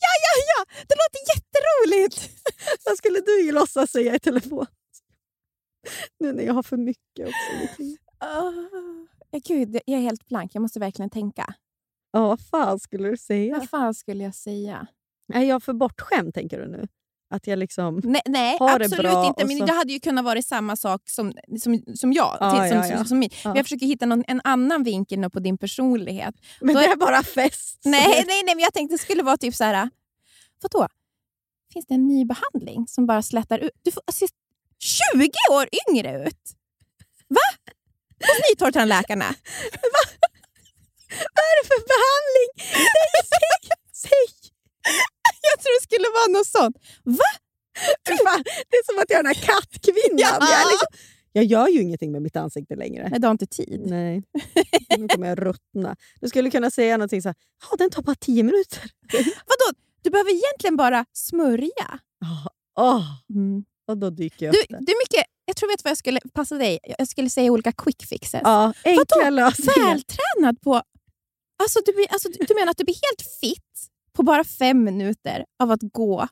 Ja, 0.00 0.12
ja, 0.24 0.32
ja! 0.52 0.64
Det 0.88 0.94
låter 1.02 1.20
jätteroligt! 1.34 2.30
Vad 2.84 2.96
skulle 2.98 3.20
du 3.20 3.52
låtsas 3.52 3.90
säga 3.90 4.14
i 4.14 4.18
telefon? 4.18 4.66
Nu 6.20 6.32
när 6.32 6.42
jag 6.42 6.54
har 6.54 6.62
för 6.62 6.76
mycket 6.76 7.28
också. 7.28 7.74
Oh, 8.20 9.40
gud, 9.48 9.74
jag 9.86 9.98
är 9.98 10.02
helt 10.02 10.26
blank. 10.26 10.54
Jag 10.54 10.60
måste 10.62 10.80
verkligen 10.80 11.10
tänka. 11.10 11.54
Ja, 12.12 12.26
vad 12.28 12.40
fan 12.40 12.78
skulle 12.80 13.08
du 13.08 13.16
säga? 13.16 13.58
Vad 13.58 13.68
fan 13.70 13.94
skulle 13.94 14.24
jag 14.24 14.34
säga? 14.34 14.86
Är 15.34 15.42
jag 15.42 15.62
för 15.62 15.72
bortskämd, 15.72 16.34
tänker 16.34 16.58
du 16.60 16.68
nu? 16.68 16.88
Att 17.30 17.46
jag 17.46 17.58
liksom... 17.58 18.00
Nej, 18.04 18.22
nej 18.26 18.56
Har 18.60 18.78
det 18.78 18.84
absolut 18.84 19.10
bra 19.10 19.26
inte. 19.26 19.44
Men 19.44 19.58
så- 19.58 19.64
det 19.66 19.72
hade 19.72 19.92
ju 19.92 20.00
kunnat 20.00 20.24
vara 20.24 20.42
samma 20.42 20.76
sak 20.76 21.02
som, 21.10 21.32
som, 21.60 21.82
som 21.94 22.12
jag. 22.12 22.36
Ja, 22.40 22.50
till, 22.50 22.68
som, 22.70 22.78
ja, 22.78 22.86
ja. 22.86 22.96
Som, 22.96 23.06
som. 23.06 23.18
Men 23.18 23.30
Jag 23.56 23.64
försöker 23.66 23.86
hitta 23.86 24.06
någon, 24.06 24.24
en 24.28 24.40
annan 24.44 24.82
vinkel 24.84 25.18
nu 25.18 25.30
på 25.30 25.40
din 25.40 25.58
personlighet. 25.58 26.34
Men 26.60 26.74
Då 26.74 26.80
det 26.80 26.86
är- 26.86 26.96
bara 26.96 27.22
fest. 27.22 27.80
Nej, 27.84 28.08
nej, 28.08 28.24
nej, 28.44 28.54
men 28.54 28.58
jag 28.58 28.72
tänkte 28.74 28.94
det 28.94 28.98
skulle 28.98 29.22
vara 29.22 29.36
typ 29.36 29.54
så 29.54 29.64
här. 29.64 29.90
Vadå? 30.62 30.88
Finns 31.72 31.86
det 31.86 31.94
en 31.94 32.06
ny 32.06 32.24
behandling 32.24 32.86
som 32.88 33.06
bara 33.06 33.22
slätar 33.22 33.58
ut? 33.58 33.72
Du 33.82 33.90
får 33.92 34.02
se 34.12 34.26
20 35.14 35.30
år 35.52 35.68
yngre 35.90 36.24
ut! 36.26 36.42
Va? 37.28 37.40
Hos 38.20 38.50
nytorrtandläkarna? 38.50 39.24
Vad 41.10 41.44
är 41.50 41.62
det 41.62 41.68
för 41.68 41.80
behandling? 41.94 42.50
Säg, 43.32 43.70
säg, 43.92 44.10
säg! 44.10 44.50
Jag 45.50 45.56
tror 45.62 45.72
det 45.80 45.82
skulle 45.88 46.08
vara 46.18 46.28
något 46.38 46.46
sånt. 46.56 46.76
Va? 47.18 47.30
Fan, 48.24 48.42
Det 48.70 48.76
är 48.76 48.84
som 48.92 48.98
att 49.02 49.10
jag 49.10 49.18
är 49.18 49.22
den 49.22 49.34
här 49.34 49.42
kattkvinnan. 49.48 50.18
Ja. 50.40 50.48
Jag, 50.60 50.70
liksom, 50.72 50.88
jag 51.32 51.44
gör 51.44 51.68
ju 51.68 51.80
ingenting 51.82 52.12
med 52.12 52.22
mitt 52.22 52.36
ansikte 52.36 52.76
längre. 52.76 53.08
Nej, 53.10 53.20
du 53.20 53.26
har 53.26 53.32
inte 53.32 53.46
tid. 53.46 53.80
Nej, 53.86 54.22
nu 54.98 55.08
kommer 55.08 55.28
jag 55.28 55.42
ruttna. 55.46 55.96
Du 56.20 56.28
skulle 56.28 56.50
kunna 56.50 56.70
säga 56.70 56.96
någonting 56.96 57.22
så 57.22 57.28
här, 57.28 57.36
ja 57.70 57.76
den 57.76 57.90
tar 57.90 58.02
bara 58.02 58.16
tio 58.16 58.42
minuter. 58.42 58.82
Vadå? 59.50 59.78
Du 60.02 60.10
behöver 60.10 60.30
egentligen 60.30 60.76
bara 60.76 61.04
smörja. 61.12 61.98
Åh, 62.80 63.02
Mm. 63.34 63.64
och 63.88 63.98
då 63.98 64.10
dyker 64.10 64.46
jag 64.46 64.54
Du, 64.54 64.58
upp 64.60 64.66
där. 64.68 64.78
du 64.78 64.92
mycket, 65.04 65.24
jag 65.44 65.56
tror 65.56 65.68
vet 65.68 65.84
vad 65.84 65.90
jag 65.90 65.98
skulle 65.98 66.20
passa 66.34 66.54
dig. 66.54 66.78
Jag 66.98 67.08
skulle 67.08 67.30
säga 67.30 67.52
olika 67.52 67.72
quick 67.72 68.06
fixes. 68.06 68.40
Ja, 68.44 68.72
enkla 68.84 69.04
Vadå? 69.16 69.30
lösningar. 69.30 69.88
Vältränad 69.88 70.60
på... 70.60 70.82
Alltså 71.62 71.80
du, 71.86 72.06
alltså, 72.10 72.28
du 72.48 72.54
menar 72.54 72.70
att 72.70 72.76
du 72.76 72.84
blir 72.84 72.94
helt 72.94 73.30
fit 73.40 73.88
på 74.18 74.22
bara 74.22 74.44
fem 74.44 74.84
minuter 74.84 75.44
av 75.62 75.70
att 75.70 75.80
gå? 75.82 76.18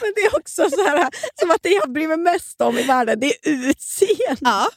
Men 0.00 0.12
det 0.16 0.20
är 0.20 0.36
också 0.36 0.70
så 0.70 0.84
här, 0.84 1.08
som 1.40 1.50
att 1.50 1.62
det 1.62 1.68
jag 1.68 1.92
bryr 1.92 2.08
mig 2.08 2.16
mest 2.16 2.60
om 2.60 2.78
i 2.78 2.82
världen, 2.82 3.20
det 3.20 3.26
är 3.26 3.68
utseende. 3.70 4.36
Ja. 4.40 4.68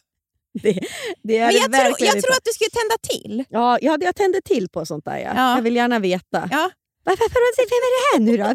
Det, 0.53 0.80
det 1.24 1.38
är 1.38 1.45
Men 1.45 1.53
det 1.72 1.78
jag, 1.78 1.97
tror, 1.97 2.07
jag 2.07 2.24
tror 2.24 2.34
att 2.34 2.43
du 2.43 2.51
skulle 2.53 2.69
tända 2.69 2.97
till. 3.01 3.45
Ja, 3.49 3.78
ja, 3.82 3.97
jag 4.01 4.15
tänder 4.15 4.41
till 4.41 4.69
på 4.69 4.86
sånt 4.86 5.05
där. 5.05 5.17
Ja. 5.17 5.34
Ja. 5.36 5.55
Jag 5.55 5.61
vill 5.61 5.76
gärna 5.76 5.99
veta. 5.99 6.49
Ja. 6.51 6.72
Varför, 7.03 7.24
varför, 7.24 7.69
vem 7.72 7.84
är 7.88 7.91
det 7.97 8.03
här 8.11 8.19
nu 8.26 8.38
då? 8.38 8.43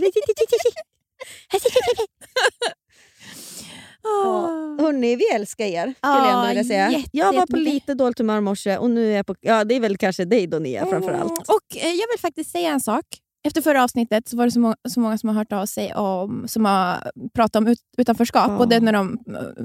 Ja. 4.24 4.52
Hörni, 4.80 5.16
vi 5.16 5.24
älskar 5.34 5.64
er, 5.64 5.82
skulle 5.82 6.28
jag 6.30 6.48
vilja 6.48 6.64
säga. 6.64 6.90
jätte- 6.90 7.08
Jag 7.12 7.32
var 7.32 7.46
på 7.46 7.56
lite 7.56 7.94
dåligt 7.94 8.18
humör 8.18 8.38
i 8.38 8.40
morse 8.40 8.76
och 8.78 8.90
nu 8.90 9.12
är 9.12 9.16
jag 9.16 9.26
på... 9.26 9.34
Ja, 9.40 9.64
det 9.64 9.74
är 9.76 9.80
väl 9.80 9.96
kanske 9.96 10.24
dig 10.24 10.46
då, 10.46 10.58
Nia, 10.58 10.86
framför 10.86 11.12
allt. 11.12 11.30
Mm. 11.30 11.42
Och 11.48 11.76
eh, 11.76 11.88
Jag 11.88 12.06
vill 12.12 12.20
faktiskt 12.20 12.50
säga 12.50 12.70
en 12.70 12.80
sak. 12.80 13.04
Efter 13.46 13.62
förra 13.62 13.84
avsnittet 13.84 14.28
så 14.28 14.36
var 14.36 14.44
det 14.44 14.50
så, 14.50 14.60
må- 14.60 14.74
så 14.88 15.00
många 15.00 15.18
som 15.18 15.28
har 15.28 15.36
hört 15.36 15.52
av 15.52 15.66
sig 15.66 15.94
om, 15.94 16.44
som 16.48 16.64
har 16.64 17.10
pratat 17.34 17.56
om 17.56 17.66
ut, 17.66 17.78
utanförskap. 17.98 18.50
Ja. 18.50 18.56
Både 18.58 18.80
när 18.80 18.92
de, 18.92 19.18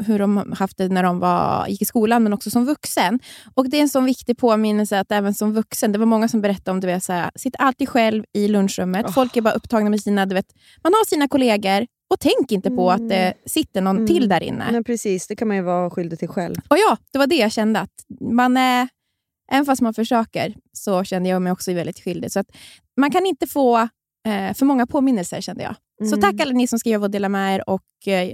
hur 0.08 0.20
de 0.20 0.54
haft 0.58 0.78
det 0.78 0.88
när 0.88 1.04
de 1.04 1.20
var, 1.20 1.68
gick 1.68 1.82
i 1.82 1.86
skolan, 1.86 2.24
men 2.24 2.34
också 2.34 2.50
som 2.52 2.66
vuxen. 2.66 3.20
Och 3.54 3.70
Det 3.70 3.78
är 3.78 3.82
en 3.82 3.90
sån 3.90 4.06
viktig 4.06 4.38
påminnelse 4.38 5.00
att 5.00 5.12
även 5.12 5.34
som 5.34 5.54
vuxen, 5.54 5.92
det 5.92 6.00
var 6.00 6.06
många 6.06 6.28
som 6.28 6.42
berättade 6.42 6.72
om 6.72 6.80
du 6.80 6.88
vet, 6.88 7.04
så 7.04 7.14
här, 7.14 7.32
sitt 7.36 7.56
alltid 7.60 7.90
själv 7.90 8.24
i 8.34 8.48
lunchrummet. 8.48 9.06
Oh. 9.06 9.12
Folk 9.12 9.38
är 9.38 9.42
bara 9.42 9.54
upptagna 9.54 9.90
med 9.90 10.02
sina... 10.02 10.26
Du 10.26 10.36
vet, 10.36 10.48
man 10.84 10.94
har 10.94 11.06
sina 11.06 11.28
kollegor 11.28 11.88
och 12.12 12.20
tänk 12.20 12.52
inte 12.52 12.72
på 12.72 12.92
att 12.92 13.10
det 13.10 13.34
sitter 13.46 13.82
någon 13.82 13.96
Mm. 13.96 14.08
till 14.08 14.30
där 14.30 14.44
inne. 14.44 14.72
Men 14.72 14.84
precis, 14.84 15.28
det 15.28 15.36
kan 15.36 15.48
man 15.48 15.58
ju 15.58 15.64
vara 15.64 15.90
skyldig 15.90 16.20
till 16.20 16.28
själv. 16.28 16.56
Och 16.70 16.78
ja, 16.78 16.98
det 17.12 17.18
var 17.18 17.28
det 17.28 17.36
jag 17.36 17.52
kände. 17.52 17.80
att 17.80 18.06
man 18.22 18.58
är, 18.58 18.88
Även 19.52 19.66
fast 19.66 19.82
man 19.82 19.94
försöker 19.94 20.56
så 20.74 21.04
kände 21.04 21.30
jag 21.30 21.42
mig 21.42 21.52
också 21.52 21.74
väldigt 21.74 22.00
skyldig. 22.04 22.32
Så 22.32 22.40
att 22.40 22.48
man 22.98 23.12
kan 23.12 23.26
inte 23.26 23.48
få 23.48 23.78
eh, 24.28 24.54
för 24.54 24.66
många 24.66 24.88
påminnelser 24.88 25.42
kände 25.42 25.64
jag. 25.64 25.76
Så 26.10 26.16
Mm. 26.16 26.22
tack 26.22 26.42
alla 26.42 26.52
ni 26.54 26.68
som 26.68 26.80
skrev 26.80 27.04
och 27.04 27.12
delade 27.12 27.30
med 27.32 27.56
er. 27.56 27.70
Och, 27.70 28.08
eh, 28.08 28.34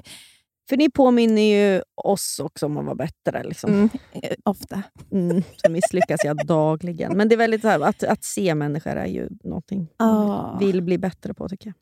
För 0.69 0.77
ni 0.77 0.89
påminner 0.89 1.41
ju 1.41 1.81
oss 1.95 2.39
också 2.43 2.65
om 2.65 2.77
att 2.77 2.85
vara 2.85 2.95
bättre. 2.95 3.43
Liksom. 3.43 3.73
mm, 3.73 3.89
eh, 4.13 4.31
ofta. 4.43 4.83
Mm, 5.11 5.43
så 5.57 5.71
misslyckas 5.71 6.19
jag 6.23 6.45
dagligen. 6.47 7.17
Men 7.17 7.29
det 7.29 7.35
är 7.35 7.37
väldigt 7.37 7.61
så 7.61 7.67
här, 7.67 7.79
att, 7.79 8.03
att 8.03 8.23
se 8.23 8.55
människor 8.55 8.91
är 8.95 9.05
ju 9.05 9.29
någonting 9.43 9.87
Ja. 9.97 10.13
man 10.15 10.59
vill 10.59 10.81
bli 10.81 10.97
bättre 10.97 11.33
på 11.33 11.49
tycker 11.49 11.67
jag. 11.67 11.75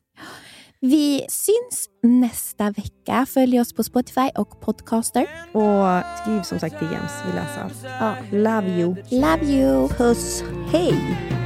Vi 0.80 1.26
syns 1.28 1.88
nästa 2.02 2.70
vecka. 2.70 3.26
Följ 3.26 3.60
oss 3.60 3.72
på 3.74 3.82
Spotify 3.82 4.30
och 4.36 4.60
Podcaster. 4.60 5.26
Och 5.52 6.02
skriv 6.22 6.42
som 6.42 6.58
sagt 6.58 6.80
DMs, 6.80 7.12
vi 7.26 7.32
läser 7.32 7.60
allt. 7.60 7.84
Ja. 8.00 8.16
Love 8.38 8.68
you. 8.68 8.96
Love 9.10 9.44
you! 9.44 9.88
Puss, 9.88 10.42
hej! 10.72 11.45